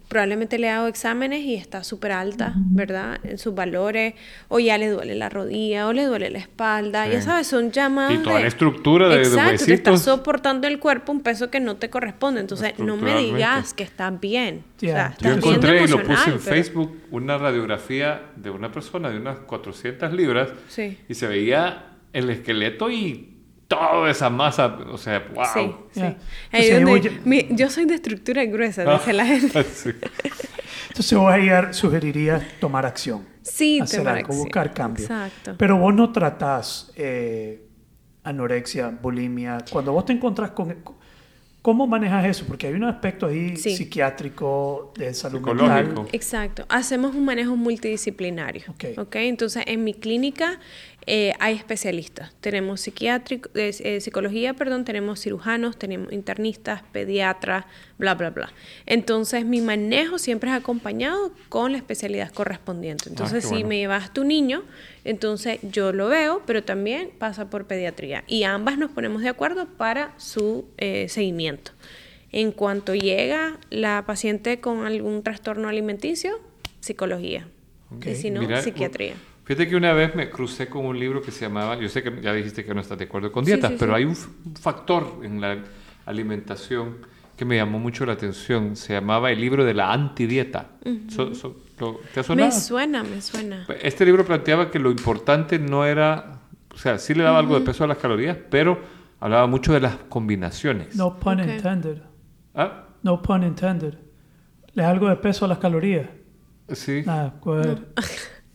probablemente 0.09 0.57
le 0.59 0.69
hago 0.69 0.87
exámenes 0.87 1.41
y 1.43 1.55
está 1.55 1.83
súper 1.85 2.11
alta, 2.11 2.53
¿verdad? 2.57 3.19
En 3.23 3.37
sus 3.37 3.55
valores, 3.55 4.15
o 4.49 4.59
ya 4.59 4.77
le 4.77 4.89
duele 4.89 5.15
la 5.15 5.29
rodilla, 5.29 5.87
o 5.87 5.93
le 5.93 6.03
duele 6.03 6.29
la 6.31 6.39
espalda, 6.39 7.05
Sí. 7.05 7.11
ya 7.13 7.21
sabes, 7.21 7.47
son 7.47 7.71
llamadas. 7.71 8.15
Y 8.15 8.17
toda 8.23 8.35
de- 8.37 8.41
la 8.41 8.47
estructura 8.47 9.07
de- 9.07 9.17
de 9.17 9.21
Exacto, 9.21 9.43
te 9.65 9.73
estás 9.73 9.93
huesitos. 9.93 10.01
soportando 10.01 10.67
el 10.67 10.79
cuerpo 10.79 11.11
un 11.11 11.21
peso 11.21 11.49
que 11.49 11.59
no 11.59 11.77
te 11.77 11.89
corresponde. 11.89 12.41
Entonces, 12.41 12.73
no 12.79 12.97
me 12.97 13.15
digas 13.19 13.73
que 13.73 13.83
estás 13.83 14.19
bien. 14.19 14.63
Ya. 14.79 14.89
O 14.89 14.93
sea, 14.93 15.07
Yo 15.07 15.11
estás 15.13 15.21
Yo 15.21 15.29
bien 15.29 15.37
encontré 15.55 15.83
y 15.83 15.87
lo 15.87 15.97
puse 16.03 16.23
en 16.31 16.39
pero- 16.39 16.39
Facebook 16.39 16.97
una 17.11 17.37
radiografía 17.37 18.21
de 18.35 18.49
una 18.49 18.71
persona 18.71 19.09
de 19.11 19.17
unas 19.17 19.37
400 19.39 20.11
libras 20.11 20.49
Sí. 20.69 20.97
y 21.07 21.13
se 21.13 21.27
veía 21.27 21.85
el 22.13 22.29
esqueleto 22.31 22.89
y 22.89 23.35
toda 23.69 24.09
esa 24.11 24.29
masa, 24.29 24.65
o 24.91 24.97
sea, 24.97 25.25
wow. 25.33 25.45
Sí, 25.53 25.71
sí. 25.93 25.99
Ya. 26.01 26.17
Ahí 26.51 26.67
Entonces, 26.69 27.13
donde- 27.13 27.21
mi- 27.23 27.47
yo 27.51 27.69
soy 27.69 27.85
de 27.85 27.95
estructura 27.95 28.43
gruesa, 28.45 28.83
dice 28.83 29.13
la 29.13 29.25
gente. 29.31 29.63
Sí. 29.63 29.91
Entonces 30.89 31.17
vos 31.17 31.31
ahí 31.31 31.49
sugerirías 31.71 32.43
tomar 32.59 32.85
acción. 32.85 33.25
Sí, 33.41 33.79
hacer 33.79 33.99
tomar 33.99 34.15
algo, 34.17 34.27
acción. 34.27 34.43
buscar 34.43 34.73
cambio. 34.73 35.03
Exacto. 35.05 35.55
Pero 35.57 35.77
vos 35.77 35.93
no 35.93 36.11
tratás 36.11 36.91
eh, 36.97 37.63
anorexia, 38.23 38.89
bulimia. 39.01 39.59
Cuando 39.71 39.93
vos 39.93 40.03
te 40.05 40.13
encontrás 40.13 40.51
con... 40.51 40.75
¿Cómo 41.61 41.85
manejas 41.87 42.25
eso? 42.25 42.45
Porque 42.47 42.67
hay 42.67 42.73
un 42.73 42.85
aspecto 42.85 43.27
ahí 43.27 43.57
Sí. 43.57 43.75
psiquiátrico, 43.75 44.93
de 44.97 45.13
salud 45.13 45.39
Psicológico. 45.39 45.73
mental. 45.73 46.07
Exacto. 46.13 46.65
Hacemos 46.69 47.13
un 47.15 47.25
manejo 47.25 47.55
multidisciplinario. 47.57 48.63
Ok. 48.69 48.85
Ok. 48.97 49.15
Entonces, 49.17 49.63
en 49.67 49.83
mi 49.83 49.93
clínica 49.93 50.59
eh, 51.05 51.33
hay 51.39 51.55
especialistas. 51.55 52.33
Tenemos 52.41 52.81
psiquiátrico, 52.81 53.49
eh, 53.55 53.75
eh, 53.79 54.01
psicología, 54.01 54.53
perdón, 54.53 54.85
tenemos 54.85 55.21
cirujanos, 55.21 55.77
tenemos 55.77 56.11
internistas, 56.11 56.83
pediatras, 56.91 57.65
bla, 57.97 58.15
bla, 58.15 58.29
bla. 58.29 58.51
Entonces, 58.85 59.45
mi 59.45 59.61
manejo 59.61 60.19
siempre 60.19 60.49
es 60.51 60.55
acompañado 60.55 61.31
con 61.49 61.71
la 61.71 61.77
especialidad 61.77 62.31
correspondiente. 62.31 63.09
Entonces, 63.09 63.43
qué 63.43 63.47
si 63.47 63.53
bueno. 63.55 63.69
me 63.69 63.77
llevas 63.77 64.13
tu 64.13 64.23
niño, 64.23 64.63
entonces 65.03 65.59
yo 65.63 65.91
lo 65.93 66.07
veo, 66.07 66.43
pero 66.45 66.63
también 66.63 67.11
pasa 67.17 67.49
por 67.49 67.65
pediatría. 67.65 68.23
Y 68.27 68.43
ambas 68.43 68.77
nos 68.77 68.91
ponemos 68.91 69.21
de 69.21 69.29
acuerdo 69.29 69.65
para 69.65 70.13
su 70.17 70.65
eh, 70.77 71.07
seguimiento. 71.09 71.71
En 72.31 72.51
cuanto 72.51 72.93
llega 72.93 73.57
la 73.71 74.05
paciente 74.05 74.59
con 74.59 74.85
algún 74.85 75.23
trastorno 75.23 75.67
alimenticio, 75.67 76.39
psicología. 76.79 77.47
Y 78.05 78.13
si 78.13 78.29
no, 78.29 78.41
Mira, 78.41 78.61
psiquiatría. 78.61 79.15
Fíjate 79.49 79.67
que 79.67 79.75
una 79.75 79.93
vez 79.93 80.13
me 80.13 80.29
crucé 80.29 80.67
con 80.69 80.85
un 80.85 80.99
libro 80.99 81.23
que 81.23 81.31
se 81.31 81.41
llamaba, 81.45 81.75
yo 81.75 81.89
sé 81.89 82.03
que 82.03 82.21
ya 82.21 82.31
dijiste 82.33 82.63
que 82.63 82.71
no 82.71 82.81
estás 82.81 82.99
de 82.99 83.05
acuerdo 83.05 83.31
con 83.31 83.43
dietas, 83.43 83.71
sí, 83.71 83.77
pero 83.79 83.93
sí. 83.93 83.97
hay 83.97 84.05
un, 84.05 84.15
factor 84.15 85.21
en 85.23 85.41
la 85.41 85.57
alimentación 86.05 86.97
que 87.35 87.45
me 87.45 87.55
llamó 87.55 87.79
mucho 87.79 88.05
la 88.05 88.13
atención. 88.13 88.75
Se 88.75 88.93
llamaba 88.93 89.31
el 89.31 89.41
libro 89.41 89.65
de 89.65 89.73
la 89.73 89.91
antidieta. 89.91 90.67
So- 91.07 91.33
so- 91.33 91.63
lo- 91.79 91.99
¿Te 92.13 92.19
ha 92.19 92.23
sonado? 92.23 92.47
Me 92.47 92.55
suena, 92.55 93.01
me 93.01 93.21
suena. 93.23 93.65
Este 93.81 94.05
libro 94.05 94.23
planteaba 94.23 94.69
que 94.69 94.77
lo 94.77 94.91
importante 94.91 95.57
no 95.57 95.83
era, 95.83 96.41
o 96.71 96.77
sea, 96.77 96.99
sí 96.99 97.15
le 97.15 97.23
daba 97.23 97.39
algo 97.39 97.57
de 97.57 97.65
peso 97.65 97.83
a 97.83 97.87
las 97.87 97.97
calorías, 97.97 98.37
pero 98.51 98.79
hablaba 99.19 99.47
mucho 99.47 99.73
de 99.73 99.79
las 99.79 99.95
combinaciones. 100.09 100.95
No 100.95 101.19
pun 101.19 101.39
intended. 101.39 102.03
¿Ah? 102.53 102.83
No 103.01 103.19
pun 103.23 103.41
intended. 103.41 103.95
¿Le 104.75 104.83
da 104.83 104.91
algo 104.91 105.09
de 105.09 105.15
peso 105.15 105.45
a 105.45 105.47
las 105.47 105.57
calorías? 105.57 106.07
Sí. 106.71 107.03
Ahead. 107.07 107.79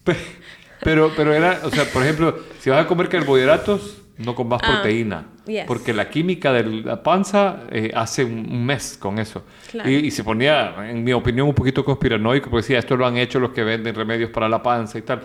Pe- 0.05 0.16
Pero, 0.85 1.11
pero 1.16 1.32
era, 1.32 1.61
o 1.64 1.70
sea, 1.70 1.85
por 1.87 2.03
ejemplo, 2.03 2.39
si 2.61 2.70
vas 2.70 2.85
a 2.85 2.87
comer 2.87 3.09
carbohidratos, 3.09 4.03
no 4.18 4.35
comas 4.35 4.61
Ah, 4.62 4.74
proteína. 4.74 5.26
yes. 5.47 5.64
Porque 5.66 5.93
la 5.93 6.09
química 6.09 6.53
de 6.53 6.82
la 6.82 7.03
panza 7.03 7.64
eh, 7.70 7.91
hace 7.95 8.24
un, 8.24 8.64
mes 8.64 8.97
con 9.01 9.18
eso. 9.18 9.43
Claro. 9.70 9.91
Y, 9.91 9.95
y 9.95 10.11
se 10.11 10.22
ponía, 10.22 10.89
en 10.89 11.03
mi 11.03 11.12
opinión, 11.12 11.49
un 11.49 11.55
poquito 11.55 11.85
conspiranoico, 11.85 12.49
porque 12.51 12.62
decía, 12.62 12.78
esto 12.78 12.97
lo 12.97 13.07
han 13.07 13.16
hecho 13.16 13.41
los 13.41 13.51
que 13.51 13.64
venden 13.64 13.95
remedios 13.95 14.30
para 14.30 14.49
la 14.49 14.62
panza 14.62 14.99
y 14.99 15.03
tal. 15.03 15.22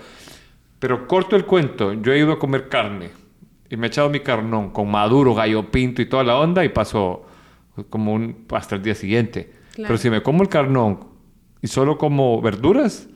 Pero 0.80 1.08
corto 1.08 1.36
el 1.36 1.46
cuento, 1.46 1.94
yo 1.94 2.14
he 2.14 2.20
ido 2.20 2.32
a 2.32 2.40
comer 2.40 2.70
carne 2.70 3.12
y 3.70 3.78
me 3.78 3.88
he 3.88 3.90
echado 3.90 4.10
mi 4.10 4.22
carnón 4.22 4.72
con 4.72 4.90
maduro, 4.90 5.36
gallo 5.36 5.70
pinto 5.70 6.02
y 6.02 6.06
toda 6.08 6.24
la 6.24 6.38
onda 6.38 6.64
y 6.64 6.70
paso 6.70 7.26
como 7.90 8.14
un, 8.14 8.46
hasta 8.52 8.76
el 8.76 8.82
día 8.82 8.96
siguiente. 8.96 9.52
Claro. 9.76 9.88
Pero 9.90 9.98
si 9.98 10.10
me 10.10 10.24
como 10.24 10.42
el 10.42 10.50
carnón 10.50 11.06
y 11.62 11.68
solo 11.68 11.98
como 11.98 12.42
verduras, 12.42 13.08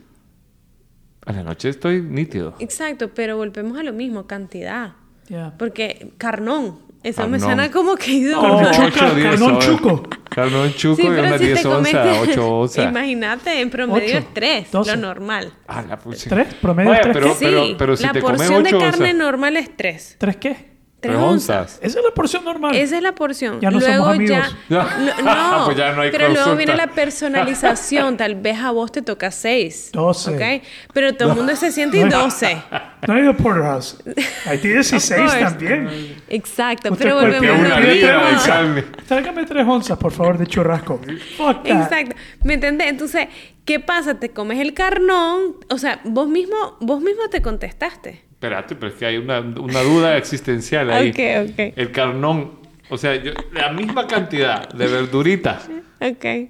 a 1.25 1.31
la 1.33 1.43
noche 1.43 1.69
estoy 1.69 2.01
nítido. 2.01 2.55
Exacto, 2.59 3.09
pero 3.13 3.37
volvemos 3.37 3.77
a 3.77 3.83
lo 3.83 3.93
mismo, 3.93 4.27
cantidad. 4.27 4.93
Yeah. 5.29 5.53
Porque 5.57 6.11
carnón, 6.17 6.79
eso 7.01 7.21
me 7.27 7.37
Carnón. 7.37 7.39
suena 7.39 7.71
como 7.71 7.95
que 7.95 8.11
ido. 8.11 8.41
Diez 8.59 8.93
carnón 8.93 9.59
chuco. 9.59 10.03
Carnón 10.29 10.73
chuco 10.73 10.95
Sí, 10.97 11.03
y 11.03 11.09
pero 11.09 11.21
unas 11.23 11.39
si 11.39 11.45
10 11.47 11.61
te 11.61 11.67
onzas, 11.67 11.93
comiste, 11.93 12.31
8 12.31 12.47
onzas. 12.59 12.89
imagínate, 12.89 13.61
en 13.61 13.69
promedio 13.69 14.17
es 14.17 14.33
3, 14.33 14.71
doce. 14.71 14.95
lo 14.95 15.01
normal. 15.01 15.53
Ah, 15.67 15.83
la 15.87 15.97
pucha. 15.99 16.29
¿Tres? 16.29 16.53
¿Promedio 16.55 16.89
Vaya, 16.91 17.01
tres? 17.03 17.13
pero, 17.13 17.33
sí, 17.35 17.45
pero, 17.45 17.63
pero 17.77 17.95
si 17.97 18.03
la 18.03 18.11
te 18.13 18.21
comes 18.21 18.37
porción 18.41 18.65
8 18.65 18.75
de 18.75 18.81
carne 18.83 19.03
onzas, 19.11 19.15
normal 19.15 19.57
es 19.57 19.77
3. 19.77 20.15
¿Tres 20.19 20.35
qué? 20.37 20.72
3 21.03 21.15
Tres 21.15 21.23
onzas. 21.27 21.79
Esa 21.81 21.99
es 21.99 22.05
la 22.05 22.11
porción 22.11 22.45
normal. 22.45 22.75
Esa 22.75 22.95
es 22.97 23.03
la 23.03 23.13
porción. 23.13 23.59
Ya 23.59 23.69
no 23.69 23.79
luego 23.79 24.05
somos 24.05 24.27
ya. 24.29 24.45
amigos. 24.45 24.55
Ya. 24.69 24.97
Lo- 24.97 25.23
no, 25.23 25.65
Pues 25.65 25.77
ya 25.77 25.91
no 25.91 26.01
hay 26.01 26.11
pero 26.11 26.29
luego 26.29 26.55
viene 26.55 26.75
la 26.75 26.87
personalización. 26.87 28.17
Tal 28.17 28.35
vez 28.35 28.57
a 28.59 28.71
vos 28.71 28.91
te 28.91 29.01
toca 29.01 29.29
6. 29.31 29.89
Doce. 29.93 30.31
¿Ok? 30.35 30.63
Pero 30.93 31.13
todo 31.13 31.29
el 31.31 31.35
mundo 31.35 31.55
se 31.55 31.71
siente 31.71 31.97
y 31.97 32.03
No. 32.05 32.23
12. 32.23 32.57
No 33.05 33.15
hay 33.15 33.23
de 33.23 33.33
Porterhouse. 33.33 33.97
Hay 34.45 34.59
de 34.59 34.69
16 34.75 35.11
Of 35.11 35.25
course. 35.25 35.39
también. 35.43 36.15
Exacto. 36.29 36.89
Usted 36.93 37.03
Pero 37.03 37.15
volvemos 37.19 37.59
una 37.59 37.79
libra. 37.81 38.85
Tráigame 39.05 39.43
tres 39.43 39.67
onzas, 39.67 39.97
por 39.97 40.13
favor, 40.13 40.37
de 40.37 40.47
churrasco. 40.47 41.01
Fuck 41.35 41.63
that. 41.63 41.83
Exacto. 41.83 42.15
¿Me 42.43 42.53
entendés? 42.53 42.87
Entonces, 42.87 43.27
¿qué 43.65 43.81
pasa? 43.81 44.15
Te 44.21 44.29
comes 44.29 44.57
el 44.59 44.73
carnón. 44.73 45.57
O 45.69 45.77
sea, 45.77 45.99
vos 46.05 46.29
mismo, 46.29 46.77
vos 46.79 47.01
mismo 47.01 47.27
te 47.29 47.41
contestaste. 47.41 48.22
Espérate, 48.43 48.75
pero 48.75 48.91
es 48.91 48.95
que 48.97 49.05
hay 49.05 49.15
una, 49.17 49.39
una 49.39 49.81
duda 49.81 50.17
existencial 50.17 50.91
ahí. 50.91 51.11
Ok, 51.11 51.49
ok. 51.51 51.73
El 51.77 51.91
carnón, 51.93 52.51
o 52.89 52.97
sea, 52.97 53.15
yo- 53.15 53.31
la 53.53 53.71
misma 53.71 54.05
cantidad 54.05 54.67
de 54.67 54.87
verduritas 54.87 55.69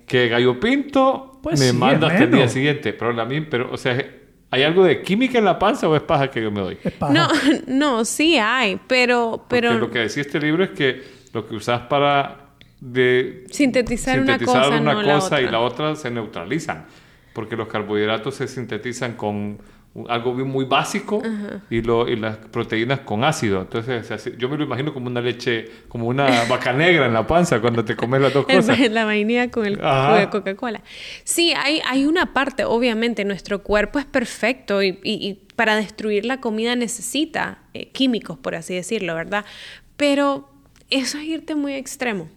que 0.08 0.28
gallo 0.28 0.60
pinto 0.60 1.39
Pues 1.44 1.60
me 1.60 1.68
sí, 1.70 1.78
manda 1.78 2.08
hasta 2.08 2.24
el 2.24 2.32
día 2.32 2.48
siguiente. 2.48 2.94
Pero 2.94 3.14
la 3.14 3.26
misma, 3.26 3.48
pero, 3.50 3.70
o 3.72 3.78
sea, 3.78 4.04
¿Hay 4.50 4.62
algo 4.62 4.84
de 4.84 5.02
química 5.02 5.39
en 5.39 5.46
la 5.46 5.58
panza 5.58 5.89
o 5.89 5.96
es 5.96 6.04
paja 6.04 6.30
que 6.30 6.39
yo 6.39 6.52
me 6.52 6.62
doy? 6.62 6.78
Es 6.84 6.94
paja. 6.94 7.12
No, 7.12 7.28
no, 7.68 8.06
sí 8.06 8.38
hay, 8.38 8.80
pero, 8.88 9.46
pero 9.50 9.70
Porque 9.70 9.82
lo 9.86 9.91
que 9.91 10.00
decía 10.00 10.22
este 10.22 10.39
libro 10.39 10.64
es 10.64 10.70
que 10.72 11.02
lo 11.34 11.48
que 11.48 11.56
usas 11.56 11.82
para 11.82 12.50
de 12.80 13.46
sintetizar, 13.50 14.20
una 14.20 14.38
cosa, 14.38 14.68
una 14.70 14.94
no 14.94 15.02
la 15.02 15.14
cosa 15.16 15.26
otra. 15.26 15.41
y 15.41 15.46
la 15.48 15.60
otra 15.60 15.96
se 15.96 16.12
neutralizan. 16.12 16.86
Porque 17.34 17.56
los 17.56 17.68
carbohidratos 17.68 18.36
se 18.36 18.48
sintetizan 18.48 19.14
con 19.14 19.58
algo 20.10 20.34
muy 20.34 20.66
básico 20.66 21.22
y, 21.70 21.82
lo, 21.84 22.08
y 22.08 22.16
las 22.16 22.38
proteínas 22.38 23.02
con 23.02 23.24
ácido. 23.24 23.62
Entonces, 23.62 24.36
yo 24.38 24.50
me 24.50 24.58
lo 24.58 24.64
imagino 24.64 24.91
como 24.94 25.06
una 25.08 25.22
leche, 25.22 25.70
como 25.88 26.08
una 26.08 26.46
vaca 26.50 26.74
negra 26.74 27.06
en 27.06 27.14
la 27.14 27.28
panza 27.28 27.62
cuando 27.62 27.86
te 27.86 27.96
comes 27.96 28.20
las 28.22 28.34
dos 28.34 28.46
cosas. 28.46 28.80
la 28.91 29.06
vainilla 29.06 29.52
con 29.52 29.66
el 29.66 29.78
con 29.80 30.16
el 30.20 30.30
Coca-Cola. 30.30 30.82
Sí, 31.24 31.54
hay, 31.56 31.80
hay 31.88 32.06
una 32.06 32.34
parte, 32.34 32.66
obviamente, 32.66 33.24
nuestro 33.26 33.62
cuerpo 33.62 34.00
es 34.00 34.06
perfecto 34.06 34.82
y, 34.82 35.00
y- 35.04 35.28
y 35.28 35.39
para 35.56 35.76
destruir 35.76 36.26
la 36.26 36.41
comida 36.41 36.76
necesita 36.76 37.60
eh, 37.76 37.89
químicos, 37.89 38.39
por 38.39 38.56
así 38.56 38.74
decirlo, 38.74 39.14
¿verdad? 39.14 39.46
Pero 39.96 40.50
eso 40.89 41.18
es 41.20 41.26
irte 41.26 41.54
muy 41.54 41.74
extremo. 41.74 42.30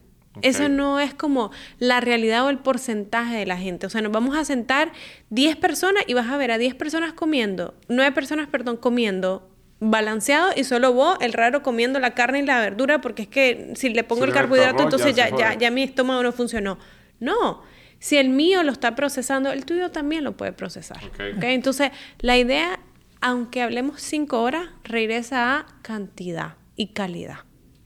Eso 0.42 0.68
no 0.68 1.00
es 1.00 1.14
como 1.14 1.50
la 1.78 2.00
realidad 2.00 2.44
o 2.44 2.50
el 2.50 2.58
porcentaje 2.58 3.36
de 3.36 3.46
la 3.46 3.56
gente. 3.56 3.86
O 3.86 3.90
sea, 3.90 4.02
nos 4.02 4.12
vamos 4.12 4.36
a 4.36 4.44
sentar 4.44 4.92
10 5.30 5.56
personas 5.56 6.04
y 6.06 6.14
vas 6.14 6.28
a 6.28 6.36
ver 6.36 6.50
a 6.50 6.58
10 6.58 6.74
personas 6.74 7.12
comiendo, 7.12 7.74
9 7.88 8.12
personas, 8.12 8.48
perdón, 8.48 8.76
comiendo 8.76 9.50
balanceado 9.78 10.52
y 10.56 10.64
solo 10.64 10.92
vos, 10.92 11.18
el 11.20 11.32
raro, 11.32 11.62
comiendo 11.62 12.00
la 12.00 12.14
carne 12.14 12.40
y 12.40 12.42
la 12.42 12.60
verdura 12.60 13.00
porque 13.00 13.22
es 13.22 13.28
que 13.28 13.72
si 13.76 13.90
le 13.90 14.04
pongo 14.04 14.22
Si 14.22 14.28
el 14.28 14.34
carbohidrato, 14.34 14.82
entonces 14.82 15.14
ya 15.14 15.28
ya, 15.36 15.54
ya, 15.54 15.70
mi 15.70 15.82
estómago 15.82 16.22
no 16.22 16.32
funcionó. 16.32 16.78
No, 17.20 17.62
si 17.98 18.16
el 18.16 18.28
mío 18.30 18.62
lo 18.62 18.72
está 18.72 18.94
procesando, 18.94 19.52
el 19.52 19.64
tuyo 19.64 19.90
también 19.90 20.24
lo 20.24 20.36
puede 20.36 20.52
procesar. 20.52 20.98
Ok. 21.04 21.20
¿ok? 21.36 21.44
Entonces, 21.44 21.90
la 22.20 22.36
idea, 22.36 22.80
aunque 23.20 23.62
hablemos 23.62 24.00
cinco 24.00 24.42
horas, 24.42 24.68
regresa 24.84 25.56
a 25.56 25.66
cantidad 25.82 26.54
y 26.76 26.88
calidad. 26.88 27.40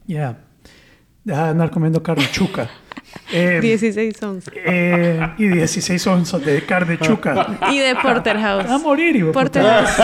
Ya. 0.05 0.45
Deja 1.23 1.43
de 1.45 1.49
andar 1.51 1.71
comiendo 1.71 2.01
carne 2.03 2.27
chuca. 2.31 2.69
Eh, 3.33 3.59
16 3.61 4.23
onzas. 4.23 4.53
eh, 4.55 5.33
y 5.37 5.47
16 5.47 6.07
onzas 6.07 6.45
de 6.45 6.65
carne 6.65 6.97
chuca. 6.97 7.59
Y 7.69 7.79
de 7.79 7.93
Porterhouse. 7.95 8.69
A 8.69 8.77
morir, 8.77 9.15
hijo. 9.17 9.33
Porterhouse. 9.33 9.97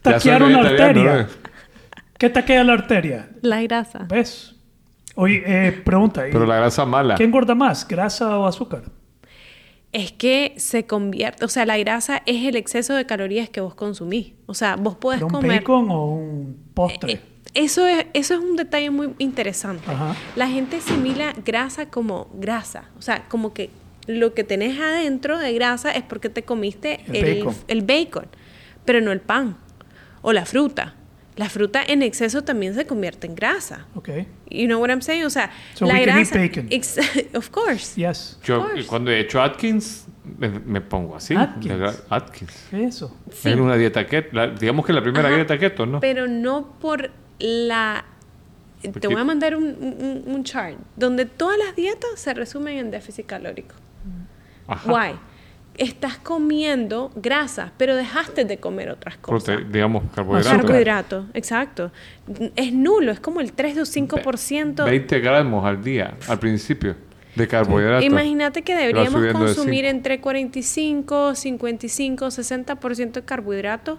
Taquearon 0.00 0.52
la 0.52 0.62
vegetariano, 0.62 1.10
arteria. 1.10 1.20
¿eh? 1.20 1.26
¿Qué 2.18 2.30
taquea 2.30 2.64
la 2.64 2.72
arteria? 2.72 3.28
La 3.42 3.60
grasa. 3.62 4.06
¿Ves? 4.08 4.54
Oye, 5.14 5.42
eh, 5.46 5.72
pregunta. 5.72 6.26
¿y 6.26 6.32
Pero 6.32 6.46
la 6.46 6.56
grasa 6.56 6.86
mala. 6.86 7.16
¿Qué 7.16 7.24
engorda 7.24 7.54
más, 7.54 7.86
grasa 7.86 8.38
o 8.38 8.46
azúcar? 8.46 8.84
Es 9.92 10.12
que 10.12 10.54
se 10.56 10.86
convierte, 10.86 11.44
o 11.44 11.48
sea, 11.48 11.66
la 11.66 11.76
grasa 11.78 12.22
es 12.24 12.44
el 12.46 12.56
exceso 12.56 12.94
de 12.94 13.04
calorías 13.04 13.50
que 13.50 13.60
vos 13.60 13.74
consumís. 13.74 14.32
O 14.46 14.54
sea, 14.54 14.76
vos 14.76 14.96
podés 14.96 15.20
¿Un 15.22 15.30
comer... 15.30 15.60
bacon 15.60 15.90
o 15.90 16.04
un 16.06 16.56
postre? 16.72 17.20
Eso 17.56 17.86
es, 17.86 18.06
eso 18.12 18.34
es 18.34 18.40
un 18.40 18.54
detalle 18.56 18.90
muy 18.90 19.14
interesante. 19.18 19.90
Ajá. 19.90 20.14
La 20.36 20.46
gente 20.48 20.76
asimila 20.76 21.32
grasa 21.44 21.86
como 21.88 22.28
grasa. 22.34 22.84
O 22.98 23.02
sea, 23.02 23.24
como 23.28 23.52
que 23.54 23.70
lo 24.06 24.34
que 24.34 24.44
tenés 24.44 24.78
adentro 24.78 25.38
de 25.38 25.52
grasa 25.54 25.90
es 25.90 26.02
porque 26.04 26.28
te 26.28 26.42
comiste 26.44 27.00
El 27.08 27.16
el, 27.24 27.34
bacon. 27.44 27.54
el 27.68 27.82
bacon, 27.82 28.26
pero 28.84 29.00
no 29.00 29.10
el 29.10 29.20
pan 29.20 29.56
o 30.22 30.32
la 30.32 30.44
fruta. 30.44 30.94
La 31.36 31.50
fruta 31.50 31.82
en 31.86 32.02
exceso 32.02 32.44
también 32.44 32.74
se 32.74 32.86
convierte 32.86 33.26
en 33.26 33.34
grasa. 33.34 33.86
ok. 33.94 34.08
You 34.48 34.66
know 34.66 34.80
what 34.80 34.88
I'm 34.90 35.02
saying? 35.02 35.24
O 35.24 35.30
sea, 35.30 35.50
So 35.74 35.84
la 35.86 35.94
we 35.94 36.04
can 36.06 36.18
eat 36.18 36.28
grasa. 36.30 36.38
bacon. 36.38 36.66
Ex- 36.70 36.98
of 37.34 37.50
course. 37.50 38.00
Yes. 38.00 38.38
Yo 38.44 38.60
Of 38.62 38.68
course. 38.70 38.86
cuando 38.86 39.10
he 39.10 39.20
hecho 39.20 39.42
Atkins, 39.42 40.06
me, 40.38 40.48
me 40.48 40.80
pongo 40.80 41.16
así. 41.16 41.34
Atkins. 41.34 41.74
Atkins. 42.08 42.66
¿Qué 42.70 42.84
es 42.84 42.94
eso? 42.96 43.14
Sí. 43.32 43.48
Es 43.50 43.56
una 43.56 43.76
dieta 43.76 44.06
keto. 44.06 44.28
la- 44.36 44.46
digamos 44.48 44.86
que 44.86 44.92
la 44.92 45.02
primera 45.02 45.26
Ajá, 45.28 45.36
dieta 45.36 45.58
keto, 45.58 45.84
¿no? 45.84 46.00
Pero 46.00 46.26
no 46.28 46.78
por 46.80 47.10
la... 47.38 48.04
Te 49.00 49.08
voy 49.08 49.16
a 49.20 49.24
mandar 49.24 49.56
un, 49.56 49.64
un- 49.64 50.22
un 50.26 50.44
chart 50.44 50.76
donde 50.96 51.24
todas 51.26 51.58
las 51.58 51.74
dietas 51.74 52.10
se 52.16 52.32
resumen 52.34 52.76
en 52.78 52.90
déficit 52.90 53.26
calórico. 53.26 53.74
Ajá. 54.68 54.92
Why? 54.92 55.18
Estás 55.78 56.18
comiendo 56.18 57.10
grasas, 57.16 57.70
pero 57.76 57.96
dejaste 57.96 58.44
de 58.44 58.58
comer 58.58 58.90
otras 58.90 59.16
cosas. 59.18 59.56
Prote- 59.56 59.66
digamos, 59.70 60.04
carbohidratos. 60.14 60.62
Carbohidratos, 60.62 61.24
exacto. 61.34 61.90
Es 62.54 62.72
nulo, 62.72 63.12
es 63.12 63.20
como 63.20 63.40
el 63.40 63.52
3 63.52 63.78
o 63.78 63.82
5%. 63.82 64.84
20 64.84 65.20
gramos 65.20 65.64
al 65.66 65.82
día, 65.82 66.14
al 66.28 66.38
principio, 66.38 66.96
de 67.34 67.48
carbohidratos. 67.48 68.04
Imagínate 68.04 68.62
que 68.62 68.74
deberíamos 68.74 69.20
de 69.20 69.32
consumir 69.32 69.84
cinco. 69.84 69.90
entre 69.96 70.20
45, 70.20 71.34
55, 71.34 72.26
60% 72.26 73.12
de 73.12 73.22
carbohidratos 73.24 73.98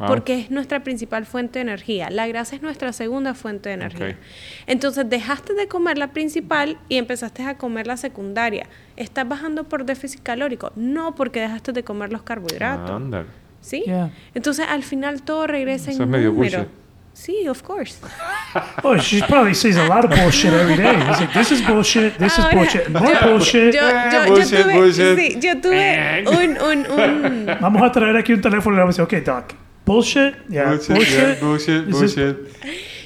Wow. 0.00 0.08
porque 0.08 0.38
es 0.40 0.50
nuestra 0.50 0.82
principal 0.82 1.26
fuente 1.26 1.58
de 1.58 1.62
energía. 1.62 2.10
La 2.10 2.26
grasa 2.26 2.56
es 2.56 2.62
nuestra 2.62 2.92
segunda 2.92 3.34
fuente 3.34 3.68
de 3.68 3.74
energía. 3.76 4.06
Ok. 4.10 4.16
Entonces 4.66 5.08
dejaste 5.08 5.54
de 5.54 5.68
comer 5.68 5.98
la 5.98 6.08
principal 6.08 6.78
y 6.88 6.96
empezaste 6.96 7.44
a 7.44 7.56
comer 7.58 7.86
la 7.86 7.96
secundaria. 7.96 8.66
¿Estás 8.96 9.28
bajando 9.28 9.64
por 9.64 9.84
déficit 9.84 10.22
calórico? 10.22 10.72
No, 10.74 11.14
porque 11.14 11.40
dejaste 11.40 11.72
de 11.72 11.84
comer 11.84 12.10
los 12.12 12.22
carbohidratos. 12.22 12.90
Ándale. 12.90 13.26
¿Sí? 13.60 13.82
Yeah. 13.84 14.10
Entonces 14.34 14.66
al 14.68 14.82
final 14.82 15.22
todo 15.22 15.46
regresa 15.46 15.90
Eso 15.90 16.02
en 16.02 16.08
es 16.08 16.12
medio 16.12 16.32
número. 16.32 16.58
bullshit. 16.58 16.74
Sí, 17.12 17.46
of 17.48 17.62
course. 17.62 17.96
Oh, 18.82 18.96
she 18.98 19.20
probably 19.28 19.54
says 19.54 19.76
a 19.76 19.86
lot 19.86 20.04
of 20.04 20.10
bullshit 20.10 20.52
every 20.52 20.76
day. 20.76 20.92
It's 21.08 21.20
like, 21.20 21.32
this 21.32 21.52
is 21.52 21.60
bullshit, 21.66 22.16
this 22.18 22.32
is 22.32 22.38
Ahora, 22.44 22.56
bullshit, 22.56 22.88
more 22.88 23.12
yo- 23.14 23.28
bullshit. 23.30 23.74
Yo, 23.74 23.80
Eh, 23.88 24.08
yo- 24.10 24.24
yo 24.24 24.32
bullshit, 24.34 24.58
tuve, 24.58 24.74
bullshit. 24.74 25.16
sí, 25.18 25.38
yo 25.40 25.60
tuve 25.60 26.24
un, 26.26 26.58
un, 26.60 26.86
un, 26.90 27.46
Vamos 27.60 27.82
a 27.82 27.92
traer 27.92 28.16
aquí 28.16 28.32
un 28.32 28.40
teléfono 28.40 28.74
y 28.74 28.76
le 28.78 28.80
vamos 28.82 28.98
a 28.98 29.02
decir, 29.04 29.18
ok, 29.20 29.24
Doc, 29.26 29.44
bullshit, 29.90 30.34
yeah, 30.48 30.70
Bullshit, 30.70 30.96
bullshit. 30.96 31.18
yeah, 31.18 31.34
bullshit, 31.40 31.90
bullshit. 31.90 32.36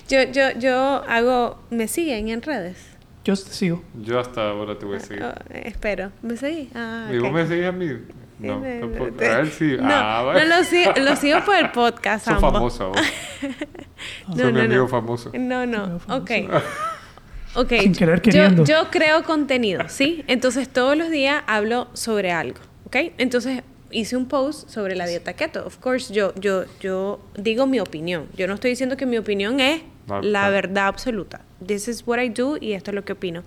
Yo, 0.09 0.22
yo, 0.32 0.59
yo 0.59 1.03
hago, 1.09 1.59
me 1.70 1.89
siguen 1.89 2.28
en 2.28 2.43
redes. 2.43 2.76
Yo 3.24 3.35
te 3.35 3.51
sigo. 3.53 3.82
Yo 4.03 4.20
hasta 4.20 4.51
ahora 4.51 4.78
te 4.78 4.85
voy 4.85 4.97
a 4.99 5.01
seguir. 5.01 5.22
Oh, 5.24 5.32
espero, 5.55 6.12
¿me 6.22 6.37
seguís? 6.37 6.68
Ah, 6.74 7.09
¿Y 7.11 7.16
vos 7.18 7.32
me 7.32 7.47
seguís 7.47 7.64
a 7.66 7.72
mí? 7.72 7.89
No, 8.39 8.62
Eh, 8.64 8.80
eh, 8.82 9.30
A 9.30 9.37
ver 9.39 9.47
si... 9.49 9.76
No, 9.78 9.85
ah, 9.85 10.18
no 10.26 10.32
bueno. 10.32 10.57
lo 10.59 10.64
sigo, 10.64 10.93
lo 10.97 11.16
sigo 11.16 11.39
por 11.45 11.55
el 11.57 11.70
podcast, 11.70 12.28
ambos. 12.35 12.53
famoso. 12.53 12.93
No, 14.28 14.37
Sos 14.37 14.47
mi 14.47 14.53
no, 14.53 14.61
amigo 14.61 14.82
no. 14.82 14.89
famoso. 14.89 15.30
No, 15.35 15.64
no, 15.66 16.01
ok. 16.09 16.30
Ok, 17.57 17.72
Sin 17.80 17.95
querer 17.95 18.16
yo, 18.16 18.22
queriendo. 18.22 18.64
yo 18.64 18.89
creo 18.91 19.22
contenido, 19.22 19.85
¿sí? 19.89 20.24
Entonces 20.26 20.68
todos 20.68 20.97
los 20.97 21.09
días 21.09 21.45
hablo 21.47 21.87
sobre 21.93 22.32
algo, 22.32 22.59
¿ok? 22.87 22.97
Entonces 23.16 23.62
hice 23.95 24.17
un 24.17 24.27
post 24.27 24.69
sobre 24.69 24.95
la 24.97 25.07
dieta 25.07 25.33
keto. 25.33 25.65
Of 25.67 25.79
course, 25.79 26.13
yo, 26.13 26.35
yo, 26.35 26.65
yo 26.81 27.21
digo 27.37 27.67
mi 27.67 27.81
opinión. 27.81 28.27
Yo 28.37 28.47
no 28.47 28.55
estoy 28.55 28.71
diciendo 28.71 28.97
que 28.97 29.07
mi 29.07 29.17
opinión 29.17 29.61
es 29.61 29.83
Va- 30.11 30.21
la 30.23 30.43
va. 30.43 30.51
verdad 30.51 30.87
absoluta. 30.89 31.41
This 31.67 31.89
is 31.89 32.03
what 32.07 32.19
I 32.21 32.29
do 32.29 32.57
y 32.61 32.73
esto 32.75 32.91
es 32.91 32.95
lo 32.95 33.05
que 33.05 33.13
opino. 33.15 33.43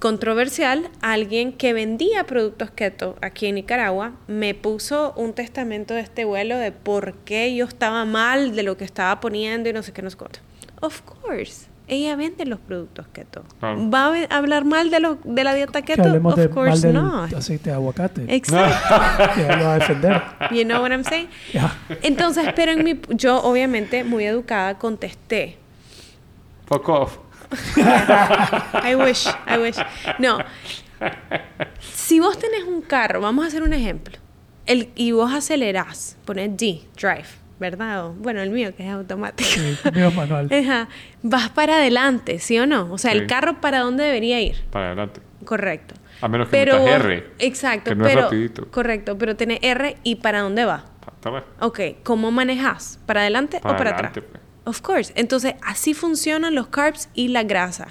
Controversial, 0.00 0.90
alguien 1.00 1.52
que 1.52 1.72
vendía 1.72 2.24
productos 2.24 2.70
keto 2.70 3.16
aquí 3.22 3.46
en 3.46 3.54
Nicaragua 3.54 4.12
me 4.26 4.52
puso 4.54 5.14
un 5.16 5.32
testamento 5.32 5.94
de 5.94 6.00
este 6.00 6.24
vuelo 6.26 6.58
de 6.58 6.72
por 6.72 7.14
qué 7.24 7.54
yo 7.54 7.64
estaba 7.64 8.04
mal 8.04 8.54
de 8.54 8.64
lo 8.64 8.76
que 8.76 8.84
estaba 8.84 9.20
poniendo 9.20 9.70
y 9.70 9.72
no 9.72 9.82
sé 9.82 9.92
qué, 9.92 10.02
no 10.02 10.10
sé 10.10 10.16
cuánto. 10.18 10.40
Of 10.82 11.00
course, 11.02 11.68
ella 11.86 12.16
vende 12.16 12.46
los 12.46 12.58
productos 12.60 13.06
keto. 13.12 13.44
Claro. 13.60 13.90
¿Va 13.90 14.06
a 14.06 14.36
hablar 14.36 14.64
mal 14.64 14.90
de, 14.90 15.00
lo, 15.00 15.18
de 15.24 15.44
la 15.44 15.52
dieta 15.54 15.82
Que 15.82 15.94
keto? 15.94 16.08
hablemos 16.08 16.32
of 16.32 16.38
de, 16.38 16.48
mal 16.48 16.54
course 16.54 16.86
del 16.86 16.94
not. 16.94 17.32
aceite 17.34 17.70
de 17.70 17.76
aguacate. 17.76 18.24
Exacto. 18.34 18.94
Que 19.34 19.42
lo 19.56 19.64
va 19.64 19.74
a 19.74 19.78
defender. 19.78 20.22
You 20.50 20.64
know 20.64 20.80
what 20.82 20.90
I'm 20.92 21.04
saying? 21.04 21.28
Yeah. 21.52 21.76
Entonces, 22.02 22.52
pero 22.56 22.72
en 22.72 22.84
mi, 22.84 23.00
yo 23.10 23.42
obviamente 23.42 24.02
muy 24.04 24.24
educada 24.24 24.78
contesté. 24.78 25.58
Fuck 26.66 26.88
off. 26.88 27.18
I 27.76 28.94
wish, 28.96 29.26
I 29.46 29.58
wish. 29.58 29.76
No. 30.18 30.38
Si 31.80 32.18
vos 32.20 32.38
tenés 32.38 32.64
un 32.64 32.80
carro, 32.82 33.20
vamos 33.20 33.44
a 33.44 33.48
hacer 33.48 33.62
un 33.62 33.72
ejemplo. 33.72 34.18
El, 34.66 34.90
y 34.94 35.12
vos 35.12 35.32
acelerás, 35.32 36.16
pones 36.24 36.56
D, 36.56 36.80
drive, 36.96 37.26
¿verdad? 37.60 38.06
O, 38.06 38.12
bueno, 38.14 38.40
el 38.42 38.50
mío 38.50 38.74
que 38.76 38.84
es 38.86 38.92
automático. 38.92 39.48
Sí, 39.48 39.76
mío 39.94 40.08
es 40.08 40.14
manual. 40.14 40.48
Ajá. 40.52 40.88
Vas 41.22 41.50
para 41.50 41.76
adelante, 41.76 42.38
¿sí 42.38 42.58
o 42.58 42.66
no? 42.66 42.92
O 42.92 42.98
sea, 42.98 43.12
Sí. 43.12 43.18
el 43.18 43.26
carro 43.26 43.60
para 43.60 43.80
dónde 43.80 44.04
debería 44.04 44.40
ir. 44.40 44.64
Para 44.70 44.86
adelante. 44.88 45.20
Correcto. 45.44 45.94
A 46.20 46.28
menos 46.28 46.48
que 46.48 46.52
Pero 46.52 46.78
metas 46.84 47.04
R. 47.04 47.30
Exacto, 47.38 47.90
que 47.90 47.94
no 47.96 48.06
es 48.06 48.12
pero 48.12 48.22
rapidito. 48.24 48.70
correcto, 48.70 49.18
pero 49.18 49.36
tiene 49.36 49.58
R 49.62 49.96
y 50.02 50.16
para 50.16 50.40
dónde 50.40 50.64
va. 50.64 50.84
Está 51.16 51.30
bien. 51.30 51.42
Ok, 51.60 51.80
¿cómo 52.02 52.30
manejas? 52.30 52.98
¿Para 53.06 53.20
adelante 53.20 53.60
Para 53.60 53.74
o 53.74 53.78
para 53.78 53.90
adelante, 53.90 54.20
atrás? 54.20 54.30
pues. 54.32 54.44
Of 54.66 54.80
course. 54.80 55.12
Entonces, 55.16 55.54
así 55.62 55.92
funcionan 55.92 56.54
los 56.54 56.68
carbs 56.68 57.08
y 57.14 57.28
la 57.28 57.42
grasa. 57.42 57.88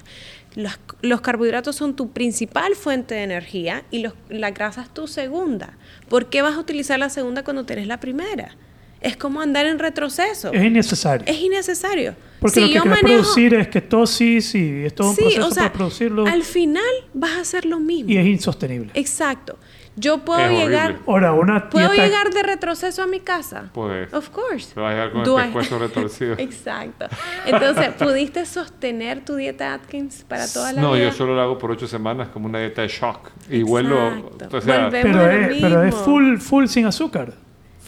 Los, 0.56 0.78
los 1.02 1.20
carbohidratos 1.20 1.76
son 1.76 1.94
tu 1.96 2.10
principal 2.12 2.74
fuente 2.74 3.14
de 3.14 3.22
energía 3.24 3.84
y 3.92 4.00
los, 4.00 4.14
la 4.28 4.50
grasa 4.50 4.82
es 4.82 4.90
tu 4.90 5.06
segunda. 5.06 5.74
¿Por 6.08 6.26
qué 6.30 6.42
vas 6.42 6.54
a 6.54 6.58
utilizar 6.60 6.98
la 6.98 7.10
segunda 7.10 7.44
cuando 7.44 7.64
tenés 7.64 7.86
la 7.86 7.98
primera? 8.00 8.56
Es 9.04 9.16
como 9.16 9.40
andar 9.40 9.66
en 9.66 9.78
retroceso. 9.78 10.52
Es 10.52 10.64
innecesario. 10.64 11.26
Es 11.26 11.38
innecesario. 11.40 12.14
Porque 12.40 12.54
Si 12.54 12.60
lo 12.62 12.66
que 12.68 12.72
yo 12.74 12.82
querés 12.82 13.02
manejo- 13.02 13.20
producir 13.22 13.54
es 13.54 13.68
ketosis 13.68 14.54
y 14.54 14.84
es 14.86 14.94
todo 14.94 15.10
un 15.10 15.14
Sí, 15.16 15.22
proceso 15.22 15.46
o 15.46 15.50
sea, 15.50 15.62
para 15.64 15.72
producirlo 15.74 16.26
al 16.26 16.42
final 16.42 16.82
vas 17.12 17.32
a 17.32 17.40
hacer 17.40 17.64
lo 17.66 17.78
mismo. 17.80 18.10
y 18.10 18.16
es 18.16 18.26
insostenible. 18.26 18.90
Exacto. 18.94 19.58
Yo 19.96 20.24
puedo 20.24 20.40
Es 20.40 20.50
llegar. 20.50 20.96
Ahora, 21.06 21.32
una 21.34 21.70
puedo 21.70 21.92
llegar 21.92 22.30
de 22.34 22.42
retroceso 22.42 23.02
a 23.02 23.06
mi 23.06 23.20
casa. 23.20 23.70
Puedes. 23.72 24.12
Of 24.12 24.30
course. 24.30 24.72
Vas 24.74 24.86
a 24.86 24.90
llegar 24.90 25.12
con 25.12 25.22
Do 25.22 25.38
el 25.38 25.50
I- 25.50 25.78
retorcido. 25.78 26.34
Exacto. 26.38 27.06
Entonces, 27.46 27.90
¿pudiste 27.98 28.44
sostener 28.44 29.24
tu 29.24 29.36
dieta 29.36 29.72
Atkins 29.74 30.24
para 30.26 30.48
toda 30.48 30.72
la 30.72 30.80
No, 30.82 30.92
vida? 30.94 31.04
yo 31.04 31.12
solo 31.12 31.34
lo 31.36 31.42
hago 31.42 31.58
por 31.58 31.70
ocho 31.70 31.86
semanas 31.86 32.28
como 32.28 32.46
una 32.46 32.58
dieta 32.58 32.82
de 32.82 32.88
shock. 32.88 33.30
Y 33.48 33.62
vuelo, 33.62 34.08
Exacto. 34.08 34.56
o 34.56 34.60
sea, 34.60 34.84
Volvemos 34.86 35.12
Pero 35.12 35.30
es, 35.30 35.60
pero 35.62 35.84
es 35.84 35.94
full, 35.94 36.38
full 36.38 36.66
sin 36.66 36.86
azúcar. 36.86 37.34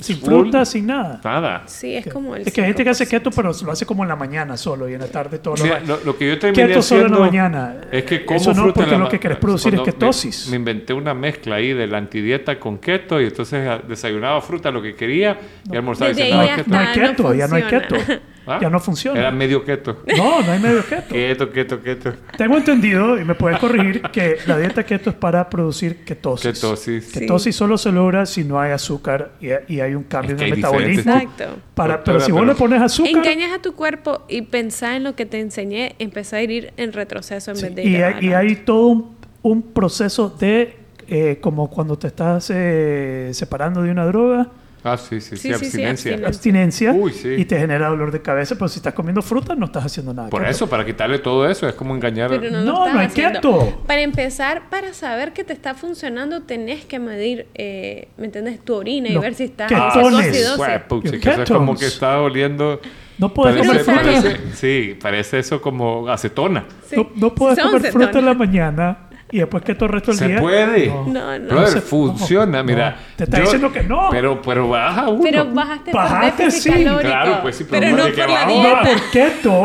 Sin 0.01 0.19
Full. 0.19 0.29
fruta, 0.29 0.65
sin 0.67 0.87
nada. 0.87 1.21
nada. 1.25 1.63
Sí, 1.67 1.97
es 1.97 2.07
como 2.07 2.37
el 2.37 2.47
Es 2.47 2.53
que 2.53 2.61
hay 2.61 2.67
gente 2.69 2.85
que 2.85 2.91
hace 2.91 3.05
5%. 3.07 3.09
keto, 3.09 3.31
pero 3.31 3.51
lo 3.65 3.73
hace 3.73 3.87
como 3.87 4.03
en 4.03 4.09
la 4.11 4.17
mañana 4.17 4.57
solo 4.57 4.89
y 4.89 4.95
en 4.95 5.01
la 5.01 5.07
tarde 5.07 5.39
todo 5.39 5.57
lo 5.57 5.63
Mira, 5.65 5.81
demás. 5.81 5.89
lo, 6.01 6.05
lo 6.05 6.19
que 6.19 6.29
yo 6.29 6.39
terminé 6.39 6.67
Keto 6.69 6.83
solo 6.83 7.07
en 7.07 7.13
la 7.13 7.19
mañana. 7.19 7.77
es 7.91 8.05
que 8.05 8.25
como 8.27 8.39
Eso 8.39 8.51
no, 8.53 8.63
fruta 8.65 8.75
porque 8.75 8.95
en 8.95 8.99
la 9.01 9.05
lo 9.07 9.11
que 9.11 9.19
querés 9.21 9.39
producir 9.39 9.75
es 9.75 9.81
ketosis. 9.81 10.47
Me, 10.47 10.51
me 10.53 10.57
inventé 10.57 10.93
una 10.93 11.15
mezcla 11.15 11.57
ahí 11.57 11.73
de 11.73 11.87
la 11.87 11.97
antidieta 11.99 12.59
con 12.61 12.77
keto 12.79 13.21
y 13.21 13.25
entonces 13.25 13.69
desayunaba 13.89 14.41
fruta 14.43 14.71
lo 14.71 14.83
que 14.83 14.95
quería 14.95 15.39
y 15.71 15.75
almorzaba 15.77 16.11
y 16.11 16.15
cenaba 16.15 16.57
keto. 16.57 16.71
No 16.71 16.79
hay 16.79 16.87
no 16.87 16.93
keto, 16.93 17.35
ya 17.35 17.49
no 17.49 17.57
hay 17.57 17.63
keto. 17.63 17.97
¿Ah? 18.47 18.59
Ya 18.63 18.71
no 18.71 18.79
funciona. 18.79 19.19
Era 19.19 19.31
medio 19.31 19.65
keto. 19.65 20.03
No, 20.17 20.41
no 20.43 20.53
hay 20.53 20.61
medio 20.61 20.85
keto. 20.87 21.09
Keto, 21.13 21.51
keto, 21.51 21.83
keto. 21.83 22.13
Tengo 22.37 22.57
entendido, 22.57 23.19
y 23.19 23.25
me 23.25 23.35
puedes 23.35 23.59
corregir, 23.59 24.03
que 24.13 24.39
la 24.47 24.57
dieta 24.59 24.85
keto 24.85 25.11
es 25.11 25.17
para 25.17 25.49
producir 25.51 26.05
ketosis. 26.05 26.53
Ketosis. 26.55 27.05
Sí. 27.07 27.21
Ketosis 27.21 27.57
solo 27.57 27.77
se 27.77 27.91
logra 27.91 28.25
si 28.27 28.45
no 28.45 28.61
hay 28.61 28.73
azúcar 28.73 29.33
y, 29.41 29.49
y 29.75 29.81
hay 29.81 29.95
un 29.95 30.05
cambio 30.05 30.37
Es 30.37 30.39
que 30.41 30.47
en 30.47 30.53
el 30.53 30.57
metabolismo. 30.59 31.13
Exacto. 31.13 31.45
Para, 31.75 31.95
Doctora, 31.97 32.03
pero 32.19 32.21
si 32.21 32.33
vos 32.33 32.41
pero- 32.43 32.53
le 32.53 32.59
pones 32.59 32.83
azúcar 32.83 33.13
Engañas 33.17 33.53
a 33.53 33.61
tu 33.61 33.75
cuerpo 33.75 34.23
y 34.29 34.43
pensá 34.43 34.97
en 34.97 35.05
lo 35.05 35.15
que 35.17 35.27
te 35.27 35.41
enseñé, 35.41 35.95
empezá 35.99 36.37
a 36.37 36.43
ir 36.43 36.73
en 36.77 36.93
retroceso 36.93 37.51
en 37.51 37.57
sí, 37.57 37.63
vez 37.65 37.75
de 37.75 37.85
y, 37.85 37.97
ir 37.97 38.05
hay, 38.05 38.27
y 38.27 38.33
hay 38.33 38.57
todo 38.57 38.87
un, 38.87 39.17
un 39.43 39.63
proceso 39.63 40.31
de, 40.31 40.77
eh, 41.09 41.39
como 41.41 41.69
cuando 41.69 41.99
te 41.99 42.07
estás 42.07 42.51
eh, 42.55 43.31
separando 43.33 43.83
de 43.83 43.91
una 43.91 44.07
droga, 44.07 44.49
Ah, 44.87 44.97
sí, 44.97 45.21
sí, 45.21 45.37
sí, 45.37 45.37
Sí, 45.37 45.43
sí, 45.43 45.49
sí, 45.49 45.55
abstinencia. 45.55 46.13
abstinencia. 46.15 46.27
abstinencia, 46.29 46.93
Uy, 46.93 47.13
sí. 47.13 47.29
y 47.39 47.45
te 47.45 47.59
genera 47.59 47.89
dolor 47.89 48.13
de 48.13 48.23
cabeza, 48.23 48.55
pero 48.55 48.69
si 48.69 48.79
estás 48.79 48.95
comiendo 48.95 49.21
fruta 49.23 49.55
no 49.57 49.67
estás 49.67 49.85
haciendo 49.85 50.15
nada. 50.15 50.29
Por 50.29 50.43
keto. 50.43 50.51
eso, 50.51 50.67
para 50.69 50.85
quitarle 50.87 51.19
todo 51.19 51.49
eso, 51.49 51.69
es 51.69 51.75
como 51.75 51.95
engañar. 51.95 52.31
Pero 52.31 52.51
no, 52.51 52.61
No, 52.63 52.93
no 52.93 53.01
haciendo. 53.01 53.41
keto. 53.41 53.83
Para 53.87 54.03
empezar, 54.03 54.71
para 54.71 54.95
saber 54.95 55.33
que 55.33 55.43
te 55.45 55.53
está 55.53 55.75
funcionando, 55.75 56.43
tenés 56.43 56.85
que 56.85 56.99
medir, 56.99 57.47
eh, 57.55 58.09
¿me 58.17 58.27
entiendes? 58.27 58.61
Tu 58.65 58.75
orina 58.75 59.09
y 59.09 59.13
Los 59.15 59.23
ver 59.23 59.35
si 59.35 59.45
estás 59.45 59.69
ketones. 59.69 60.27
eso 60.37 60.65
es 60.65 61.51
como 61.51 61.77
que 61.77 61.87
está 61.87 62.21
oliendo. 62.21 62.81
No 63.19 63.33
puedes 63.33 63.57
comer 63.67 63.81
fruta. 63.83 64.03
parece- 64.03 64.37
sí, 64.55 64.99
parece 65.01 65.39
eso 65.39 65.61
como 65.63 66.07
acetona. 66.09 66.67
Sí. 66.87 66.97
No, 66.97 67.09
no 67.17 67.35
puedes 67.35 67.59
comer 67.59 67.91
fruta 67.91 68.19
en 68.19 68.27
la 68.27 68.35
mañana 68.35 68.99
y 69.31 69.39
después 69.41 69.65
que 69.65 69.75
todo 69.75 69.87
el 69.87 69.93
resto 69.93 70.13
del 70.13 70.19
Se 70.19 70.29
día. 70.29 70.39
puede. 70.41 70.87
No. 70.87 71.05
No, 71.07 71.39
no. 71.39 71.49
Brother, 71.49 71.69
se- 71.69 71.81
funciona, 71.81 72.59
no, 72.59 72.65
mira. 72.65 72.91
no. 72.91 72.97
Te 73.17 73.25
está 73.25 73.41
diciendo 73.41 73.73
que 73.73 73.83
no. 73.83 74.09
Pero, 74.11 74.41
pero 74.41 74.69
baja 74.69 75.09
uno. 75.09 75.21
Pero 75.23 75.45
bajaste, 75.53 75.91
Bajaste, 75.93 76.51
sí. 76.51 76.71
calórico. 76.71 77.01
Claro, 77.01 77.39
pues 77.43 77.57
sí, 77.57 77.67
pero 77.69 77.81
pero 77.81 77.97
no 77.97 78.05
que 78.05 78.11
por 78.13 78.29
la 78.31 78.35
bajo, 78.35 78.47
No, 78.49 78.63
dieta. 78.63 78.83
por 78.83 79.11
keto. 79.11 79.63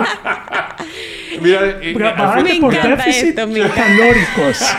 Mira, 1.41 1.59
eh, 1.65 1.79
eh, 1.81 1.93
bajaste 1.97 2.43
Me 2.43 2.59
por 2.59 2.73
déficit 2.73 3.37
esto, 3.39 3.73
calóricos. 3.75 4.75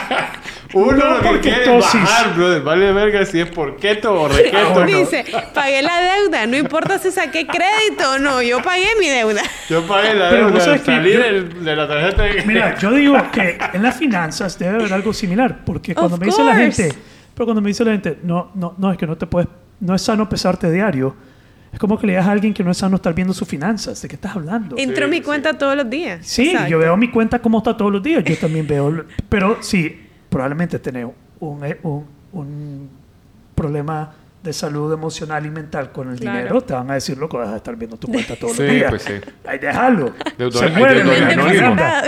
Uno 0.75 0.97
no 0.97 1.11
lo 1.11 1.23
por 1.23 1.35
que 1.35 1.41
quiere 1.41 1.63
es 1.63 1.69
ketosis. 1.69 2.01
bajar, 2.01 2.35
brother. 2.35 2.63
Vale 2.63 2.93
verga 2.93 3.25
si 3.27 3.41
es 3.41 3.49
por 3.49 3.77
keto 3.77 4.13
o 4.21 4.29
reketo. 4.29 4.85
Dice, 4.85 5.25
pagué 5.55 5.83
la 5.83 6.01
deuda, 6.01 6.47
no 6.47 6.57
importa 6.57 6.99
si 6.99 7.11
saqué 7.11 7.47
crédito 7.47 8.13
o 8.13 8.19
no, 8.19 8.43
yo 8.43 8.63
pagué 8.63 8.89
mi 8.99 9.09
deuda. 9.09 9.43
Yo 9.69 9.87
pagué 9.87 10.15
la 10.15 10.31
Pero 10.31 10.47
deuda, 10.49 10.61
sabes 10.61 10.81
que 10.81 10.87
salí 10.87 11.13
de 11.13 11.77
la 11.77 11.87
tarjeta 11.89 12.23
de... 12.23 12.43
Mira, 12.47 12.79
yo 12.79 12.91
digo 12.93 13.17
que 13.33 13.59
en 13.73 13.83
las 13.83 13.97
finanzas 13.97 14.59
debe 14.59 14.77
haber 14.77 14.93
algo 14.93 15.13
similar. 15.13 15.65
Porque 15.65 15.95
cuando 15.95 16.15
Of 16.15 16.21
me 16.21 16.27
dice 16.27 16.45
la 16.45 16.55
gente, 16.55 16.93
pero 17.35 17.47
cuando 17.47 17.61
me 17.61 17.69
dice 17.69 17.85
la 17.85 17.93
gente, 17.93 18.19
no, 18.23 18.51
no, 18.55 18.75
no, 18.79 18.93
es 18.93 18.99
que 18.99 19.07
no 19.07 19.17
te 19.17 19.27
puedes, 19.27 19.49
no 19.81 19.95
es 19.95 20.03
sano 20.03 20.29
pesarte 20.29 20.71
diario. 20.71 21.15
Es 21.73 21.79
como 21.79 21.99
que 21.99 22.07
le 22.07 22.13
digas 22.13 22.27
a 22.27 22.33
alguien 22.33 22.53
que 22.53 22.63
no 22.63 22.71
es 22.71 22.77
sano 22.77 22.97
estar 22.97 23.15
viendo 23.15 23.33
sus 23.33 23.49
finanzas. 23.49 24.03
¿De 24.03 24.07
qué 24.07 24.17
estás 24.17 24.37
hablando? 24.37 24.77
Entro 24.77 25.07
a 25.07 25.09
mi 25.09 25.17
sí. 25.17 25.23
cuenta 25.23 25.55
todos 25.57 25.75
los 25.75 25.89
días. 25.89 26.21
Sí, 26.27 26.51
Exacto. 26.51 26.69
yo 26.69 26.79
veo 26.79 26.97
mi 26.99 27.09
cuenta 27.11 27.39
cómo 27.39 27.59
está 27.59 27.75
todos 27.75 27.91
los 27.91 28.03
días. 28.03 28.23
Yo 28.25 28.37
también 28.37 28.67
veo. 28.67 29.07
Pero 29.31 29.57
sí, 29.63 29.99
probablemente 30.33 30.79
tener 30.79 31.07
un, 31.41 31.65
eh, 31.65 31.79
un, 31.85 32.05
un 32.33 32.91
problema 33.55 34.13
de 34.43 34.53
salud 34.53 34.93
emocional 34.93 35.47
y 35.47 35.51
mental 35.51 35.93
con 35.93 36.11
el 36.11 36.19
Claro. 36.19 36.39
dinero, 36.39 36.61
te 36.63 36.73
van 36.75 36.91
a 36.91 36.95
decir, 36.95 37.17
loco, 37.17 37.39
vas 37.39 37.51
a 37.51 37.57
estar 37.57 37.77
viendo 37.77 37.97
tu 37.97 38.09
cuenta 38.09 38.35
todos 38.35 38.57
Sí, 38.57 38.63
los 38.65 38.73
días. 38.73 38.91
pues 38.91 39.03
sí. 39.03 39.13
Ahí 39.47 39.59
déjalo. 39.59 40.13
Se 40.51 40.69
muere 40.71 41.05
la 41.05 41.35
la- 41.37 41.75
la- 41.75 42.05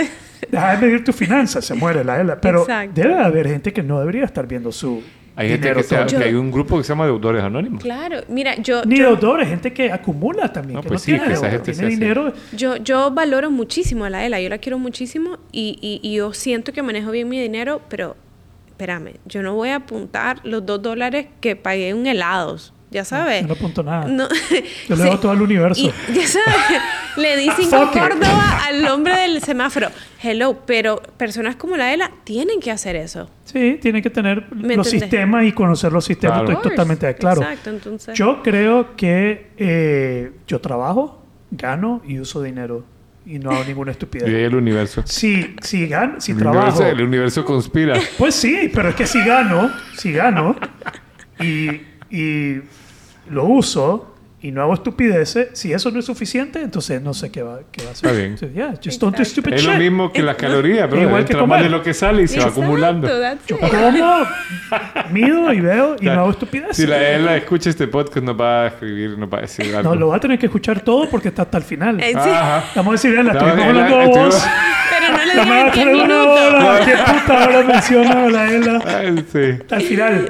Deja 0.51 0.75
de 0.75 0.85
medir 0.85 1.03
tus 1.03 1.15
finanzas, 1.15 1.63
se 1.63 1.73
muere 1.75 2.03
la 2.03 2.19
ELA. 2.19 2.39
Pero 2.41 2.61
Exacto. 2.63 2.91
debe 3.01 3.17
haber 3.17 3.47
gente 3.47 3.71
que 3.71 3.81
no 3.81 3.99
debería 3.99 4.25
estar 4.25 4.45
viendo 4.45 4.71
su 4.71 5.01
Hay 5.37 5.49
gente 5.49 5.73
que, 5.73 5.83
se- 5.83 5.95
todo 5.95 6.05
el 6.05 6.15
que 6.17 6.23
hay 6.29 6.33
un 6.33 6.49
grupo 6.51 6.77
que 6.77 6.83
se 6.83 6.89
llama 6.89 7.05
deudores 7.05 7.43
anónimos. 7.43 7.81
Claro, 7.83 8.21
mira, 8.29 8.55
yo, 8.55 8.83
Ni 8.85 8.97
yo, 8.99 9.15
deudores, 9.15 9.49
gente 9.49 9.73
que 9.73 9.91
acumula 9.91 10.51
también, 10.53 10.75
No, 10.75 10.81
que 10.81 10.87
pues 10.87 11.01
no 11.01 11.05
sí, 11.05 11.11
tiene 11.11 11.27
que 11.27 11.33
esa 11.33 11.41
deuda, 11.47 11.51
gente 11.51 11.71
tiene 11.73 11.77
se 11.77 11.85
hace. 11.87 11.95
dinero. 11.95 12.33
yo, 12.53 12.77
yo 12.77 13.11
valoro 13.11 13.51
muchísimo 13.51 14.05
a 14.05 14.09
la 14.09 14.25
ELA, 14.25 14.39
yo 14.39 14.49
la 14.49 14.57
quiero 14.59 14.79
muchísimo 14.79 15.37
y, 15.51 15.77
y, 15.81 15.99
y 16.07 16.15
yo 16.15 16.31
siento 16.33 16.71
que 16.71 16.81
manejo 16.83 17.11
bien 17.11 17.27
mi 17.27 17.39
dinero, 17.39 17.81
pero 17.89 18.15
espérame, 18.67 19.15
yo 19.25 19.41
no 19.41 19.55
voy 19.55 19.69
a 19.69 19.77
apuntar 19.77 20.39
los 20.43 20.65
dos 20.65 20.81
dólares 20.81 21.27
que 21.41 21.55
pagué 21.55 21.89
en 21.89 22.07
helados, 22.07 22.73
ya 22.91 23.03
sabes. 23.03 23.41
Yo 23.41 23.47
no 23.47 23.53
apunto 23.53 23.83
nada. 23.83 24.07
No, 24.07 24.27
Yo 24.87 24.95
le 24.95 25.03
hago 25.03 25.19
todo 25.19 25.31
al 25.31 25.41
universo. 25.41 25.81
Y, 25.81 25.87
ya 26.13 26.27
sabes, 26.27 26.81
le 27.17 27.37
di 27.37 27.49
cinco. 27.57 27.91
Córdoba 27.91 28.59
al 28.65 28.87
hombre 28.87 29.15
del 29.17 29.41
semáforo. 29.41 29.89
Hello, 30.21 30.61
pero 30.65 31.01
personas 31.17 31.55
como 31.55 31.75
la 31.77 31.93
ELA 31.93 32.11
tienen 32.23 32.59
que 32.59 32.71
hacer 32.71 32.95
eso. 32.95 33.29
Sí, 33.43 33.77
tiene 33.81 34.01
que 34.01 34.09
tener 34.09 34.45
¿Me 34.53 34.75
los 34.75 34.87
entendés? 34.87 35.09
sistemas 35.09 35.45
y 35.45 35.51
conocer 35.51 35.91
los 35.91 36.05
sistemas. 36.05 36.39
Claro. 36.41 36.53
Estoy 36.53 36.71
totalmente 36.71 37.05
de 37.05 37.15
claro. 37.15 37.41
Exacto, 37.41 37.69
entonces. 37.69 38.17
Yo 38.17 38.41
creo 38.41 38.95
que 38.95 39.51
eh, 39.57 40.31
yo 40.47 40.59
trabajo, 40.61 41.21
gano 41.51 42.01
y 42.07 42.19
uso 42.19 42.41
dinero 42.41 42.85
y 43.25 43.39
no 43.39 43.51
hago 43.51 43.63
ninguna 43.65 43.91
Y 43.91 43.93
estupidez. 43.93 44.27
ahí 44.27 44.43
el 44.43 44.55
universo. 44.55 45.01
Si, 45.05 45.55
si, 45.61 45.87
gan- 45.87 46.19
si 46.19 46.31
el, 46.31 46.37
trabajo, 46.37 46.77
universo 46.79 46.87
el 46.87 47.01
universo 47.07 47.45
conspira. 47.45 47.99
pues 48.17 48.35
sí, 48.35 48.69
pero 48.73 48.89
es 48.89 48.95
que 48.95 49.05
si 49.07 49.23
gano, 49.23 49.71
si 49.97 50.11
gano 50.11 50.55
y, 51.39 51.81
y 52.15 52.61
lo 53.29 53.45
uso 53.45 54.11
y 54.41 54.51
no 54.51 54.61
hago 54.61 54.75
estupideces, 54.75 55.47
si 55.53 55.73
eso 55.73 55.89
no 55.89 55.97
es 55.97 56.05
suficiente, 56.05 56.61
entonces 56.61 57.01
no 57.01 57.15
sé 57.15 57.31
qué 57.31 57.41
va, 57.41 57.61
qué 57.71 57.81
va 57.81 57.89
a 57.89 57.91
hacer. 57.93 58.09
Está 58.11 58.21
bien. 58.21 58.37
So, 58.37 58.47
yeah, 58.53 58.75
just 58.83 59.01
don't 59.01 59.15
do 59.15 59.23
Exacto. 59.23 59.41
stupid 59.41 59.53
Es 59.53 59.63
lo 59.65 59.73
mismo 59.75 60.11
que 60.13 60.21
las 60.21 60.35
calorías, 60.35 60.87
pero 60.87 61.01
Igual 61.01 61.25
que 61.25 61.31
entra 61.33 61.47
más 61.47 61.57
comer. 61.57 61.63
de 61.63 61.69
lo 61.77 61.81
que 61.81 61.93
sale 61.95 62.21
y 62.23 62.27
se 62.27 62.39
va 62.39 62.45
acumulando. 62.47 63.07
Yo 63.47 63.57
como, 63.57 63.71
mido 65.11 65.51
y 65.51 65.61
veo 65.61 65.95
y 65.99 66.05
no 66.05 66.11
hago 66.11 66.29
estupideces. 66.29 66.77
Si 66.77 66.85
la 66.85 67.01
Ela 67.09 67.37
escucha 67.37 67.71
este 67.71 67.87
podcast, 67.87 68.23
nos 68.23 68.39
va 68.39 68.65
a 68.65 68.67
escribir, 68.67 69.17
nos 69.17 69.29
va 69.33 69.39
a 69.39 69.41
decir 69.41 69.75
algo. 69.75 69.89
No, 69.89 69.95
lo 69.99 70.07
va 70.09 70.17
a 70.17 70.19
tener 70.19 70.37
que 70.37 70.45
escuchar 70.45 70.79
todo 70.81 71.09
porque 71.09 71.29
está 71.29 71.41
hasta 71.41 71.57
el 71.57 71.63
final. 71.63 71.99
Eh, 71.99 72.09
sí, 72.11 72.15
Ajá. 72.29 72.65
Vamos 72.75 72.91
a 72.91 72.93
decir, 72.93 73.15
la 73.15 73.23
No, 73.23 73.31
estuvimos 73.31 73.57
Ela, 73.67 73.67
hablando 73.85 73.99
estuvimos- 74.03 74.35
vos. 74.35 74.45
La 75.35 75.43
digan 75.43 75.49
madre 75.49 75.71
10 75.73 75.85
de 75.85 76.03
una 76.03 76.23
hora. 76.23 76.85
¿Qué 76.85 76.93
puta 76.95 77.47
hora 77.47 77.63
menciona 77.63 78.29
la 78.29 78.51
Ela? 78.51 78.81
Ay, 78.85 79.25
sí. 79.31 79.63
Al 79.69 79.81
final. 79.81 80.29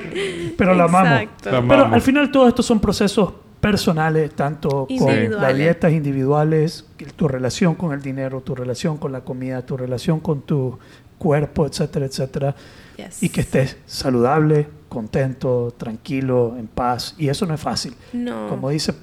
Pero 0.58 0.74
la 0.74 0.84
amamos. 0.86 1.22
Exacto. 1.22 1.52
La 1.52 1.62
Pero 1.68 1.86
al 1.86 2.02
final 2.02 2.32
todos 2.32 2.48
estos 2.50 2.66
son 2.66 2.80
procesos 2.80 3.34
personales, 3.60 4.34
tanto 4.36 4.88
con 5.00 5.32
las 5.32 5.56
dietas 5.56 5.92
individuales, 5.92 6.86
tu 7.16 7.28
relación 7.28 7.76
con 7.76 7.94
el 7.94 8.02
dinero, 8.02 8.42
tu 8.42 8.54
relación 8.54 8.98
con 8.98 9.12
la 9.12 9.22
comida, 9.22 9.66
tu 9.66 9.76
relación 9.76 10.20
con 10.20 10.42
tu 10.42 10.78
cuerpo, 11.18 11.66
etcétera, 11.66 12.06
etcétera. 12.06 12.56
Yes. 12.98 13.24
Y 13.24 13.30
que 13.30 13.42
estés 13.42 13.78
saludable, 13.86 14.68
contento, 14.88 15.74
tranquilo, 15.76 16.56
en 16.58 16.68
paz. 16.68 17.16
Y 17.18 17.28
eso 17.28 17.46
no 17.46 17.56
es 17.56 17.60
fácil. 17.60 17.96
No. 18.14 18.48
Como 18.48 18.70
dice 18.70 18.94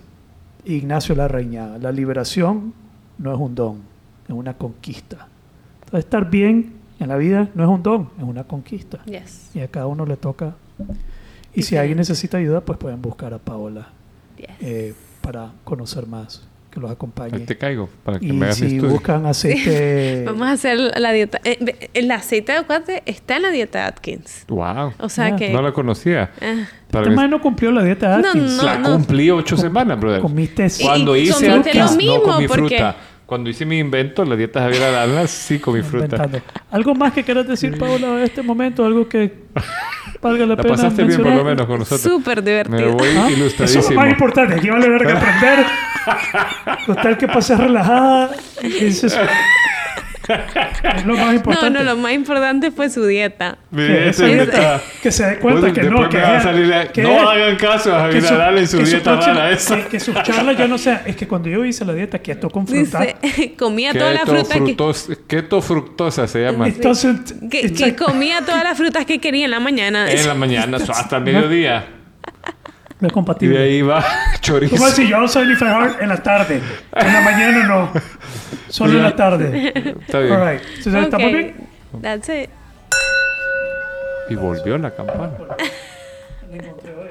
Ignacio 0.64 1.14
Larrañaga, 1.14 1.78
la 1.78 1.90
liberación 1.90 2.72
no 3.18 3.32
es 3.32 3.40
un 3.40 3.54
don, 3.54 3.82
es 4.28 4.34
una 4.34 4.54
conquista. 4.54 5.28
Entonces, 5.92 6.06
estar 6.06 6.30
bien 6.30 6.72
en 6.98 7.08
la 7.08 7.16
vida 7.16 7.48
no 7.54 7.62
es 7.64 7.68
un 7.68 7.82
don, 7.82 8.08
es 8.16 8.24
una 8.24 8.44
conquista. 8.44 9.00
Yes. 9.04 9.50
Y 9.54 9.60
a 9.60 9.68
cada 9.68 9.86
uno 9.86 10.06
le 10.06 10.16
toca. 10.16 10.54
Y 11.54 11.62
si 11.64 11.76
alguien 11.76 11.98
necesita 11.98 12.38
ayuda, 12.38 12.62
pues 12.62 12.78
pueden 12.78 13.02
buscar 13.02 13.34
a 13.34 13.38
Paola 13.38 13.88
Yes. 14.38 14.48
eh, 14.60 14.94
para 15.20 15.50
conocer 15.64 16.06
más, 16.06 16.48
que 16.70 16.80
los 16.80 16.90
acompañe. 16.90 17.36
Ahí 17.36 17.44
te 17.44 17.58
caigo 17.58 17.90
para 18.02 18.18
que 18.18 18.24
Y 18.26 18.32
me 18.32 18.46
hagas 18.46 18.56
si 18.56 18.64
estudio. 18.76 18.88
buscan 18.90 19.26
aceite... 19.26 20.24
Vamos 20.26 20.48
a 20.48 20.52
hacer 20.52 20.78
la 20.98 21.12
dieta. 21.12 21.38
eh, 21.44 21.90
el 21.92 22.10
aceite 22.10 22.52
de 22.52 22.58
aguacate 22.58 23.02
está 23.04 23.36
en 23.36 23.42
la 23.42 23.50
dieta 23.50 23.86
Atkins. 23.86 24.46
Wow. 24.48 24.94
O 24.98 25.10
sea 25.10 25.26
Ah. 25.26 25.36
que. 25.36 25.50
No 25.52 25.60
la 25.60 25.72
conocía. 25.72 26.30
ah, 26.40 26.64
Para 26.90 27.10
Este 27.10 27.20
mí- 27.22 27.28
no 27.28 27.42
cumplió 27.42 27.70
la 27.70 27.84
dieta 27.84 28.16
No, 28.16 28.28
Atkins. 28.28 28.56
no. 28.56 28.62
la 28.62 28.80
cumplí 28.82 29.30
ocho 29.30 29.58
semanas, 29.58 30.00
brother. 30.00 30.22
Comiste 30.22 30.66
Cuando 30.82 31.14
hice 31.14 31.50
Atkins, 31.50 31.90
lo 31.92 31.96
mismo, 31.98 32.14
no 32.16 32.22
comí 32.22 32.48
porque- 32.48 32.62
fruta. 32.78 32.96
Cuando 33.32 33.48
hice 33.48 33.64
mi 33.64 33.78
invento, 33.78 34.26
las 34.26 34.36
dietas 34.36 34.62
Javier 34.62 34.82
Arana, 34.82 35.26
sí 35.26 35.58
comí 35.58 35.80
fruta. 35.80 36.28
¿Algo 36.70 36.94
más 36.94 37.14
que 37.14 37.24
quieras 37.24 37.48
decir, 37.48 37.78
Paola, 37.78 38.08
en 38.18 38.24
este 38.24 38.42
momento? 38.42 38.84
¿Algo 38.84 39.08
que 39.08 39.32
valga 40.20 40.44
la, 40.44 40.54
La 40.54 40.62
pena 40.62 40.74
pasaste 40.74 41.02
bien, 41.02 41.16
por 41.16 41.26
lo 41.28 41.32
mencionar? 41.36 41.54
menos, 41.56 41.66
con 41.66 41.78
nosotros. 41.78 42.02
Súper 42.02 42.42
Me 42.42 42.50
divertido. 42.50 42.92
voy 42.92 43.08
¿Ah? 43.08 43.10
Eso 43.10 43.18
es 43.28 43.30
lo 43.30 43.36
ilustradísimo. 43.38 44.00
más 44.02 44.10
importante. 44.10 44.54
Aquí 44.56 44.68
vale 44.68 44.86
verga 44.86 45.16
aprender. 45.18 45.66
Total 46.84 47.16
que 47.16 47.26
pases 47.26 47.58
relajada. 47.58 48.32
Y 48.62 48.68
dices, 48.84 49.18
Es 50.28 51.04
lo 51.06 51.14
más 51.14 51.26
No, 51.26 51.34
importante. 51.34 51.70
no, 51.78 51.82
lo 51.84 51.96
más 51.96 52.12
importante 52.12 52.70
fue 52.70 52.88
su 52.90 53.04
dieta. 53.06 53.58
Que, 53.74 54.08
ese- 54.10 54.42
está- 54.42 54.80
que 55.02 55.10
se 55.10 55.24
dé 55.26 55.38
cuenta 55.38 55.60
Bueno, 55.60 55.74
que 55.74 55.80
después 55.82 56.02
no, 56.02 56.08
que 56.08 56.18
a 56.20 56.40
salir 56.40 56.66
la- 56.66 56.88
que 56.92 57.02
no 57.02 57.28
hagan 57.28 57.56
caso 57.56 57.94
a 57.96 58.08
que 58.10 58.20
su- 58.20 58.28
Javier 58.28 58.58
en 58.58 58.68
su 58.68 58.78
que 58.78 58.84
dieta 58.84 59.16
rara 59.16 59.50
esa. 59.50 59.76
Que, 59.76 59.84
que 59.88 60.00
sus 60.00 60.14
charlas, 60.22 60.56
yo 60.56 60.68
no 60.68 60.78
sé, 60.78 60.98
es 61.06 61.16
que 61.16 61.26
cuando 61.26 61.48
yo 61.48 61.64
hice 61.64 61.84
la 61.84 61.92
dieta 61.94 62.18
keto 62.20 62.48
con 62.50 62.66
fruta, 62.66 63.00
Dice, 63.22 63.54
comía 63.58 63.92
todas 63.92 64.14
las 64.14 64.22
Keto, 64.24 64.92
frutas 64.92 65.08
que, 65.08 65.16
keto 65.26 65.60
fructosa 65.62 66.26
se 66.28 66.42
llama. 66.44 66.68
entonces, 66.68 67.16
que, 67.50 67.72
que 67.72 67.96
comía 67.96 68.40
todas 68.44 68.62
las 68.62 68.76
frutas 68.76 69.04
que 69.06 69.18
quería 69.18 69.44
en 69.46 69.50
la 69.50 69.60
mañana. 69.60 70.10
En 70.10 70.26
la 70.26 70.34
mañana 70.34 70.76
hasta 70.76 71.16
el 71.16 71.22
mediodía. 71.24 71.84
No 73.02 73.08
es 73.08 73.12
Y 73.12 73.14
compatible. 73.14 73.58
de 73.58 73.64
ahí 73.64 73.82
va 73.82 74.02
chorizo. 74.40 74.76
¿Cómo 74.76 74.86
así? 74.86 75.06
Yo 75.08 75.18
no 75.20 75.28
soy 75.28 75.46
hard 75.60 76.00
en 76.00 76.08
la 76.08 76.22
tarde. 76.22 76.60
En 76.94 77.12
la 77.12 77.20
mañana 77.20 77.66
no. 77.66 77.92
Solo 78.68 78.92
en 78.92 79.02
la 79.02 79.14
tarde. 79.16 79.72
Está 79.74 80.20
bien. 80.20 80.32
All 80.32 80.52
right. 80.52 80.62
Entonces, 80.78 80.94
¿estamos 81.04 81.26
Ok, 81.26 81.32
bien? 81.32 81.68
That's 82.00 82.28
it. 82.30 82.48
Y 84.30 84.34
volvió 84.36 84.78
la 84.78 84.90
campana. 84.94 85.30
La 86.50 86.56
encontré 86.56 86.94
hoy. 86.94 87.01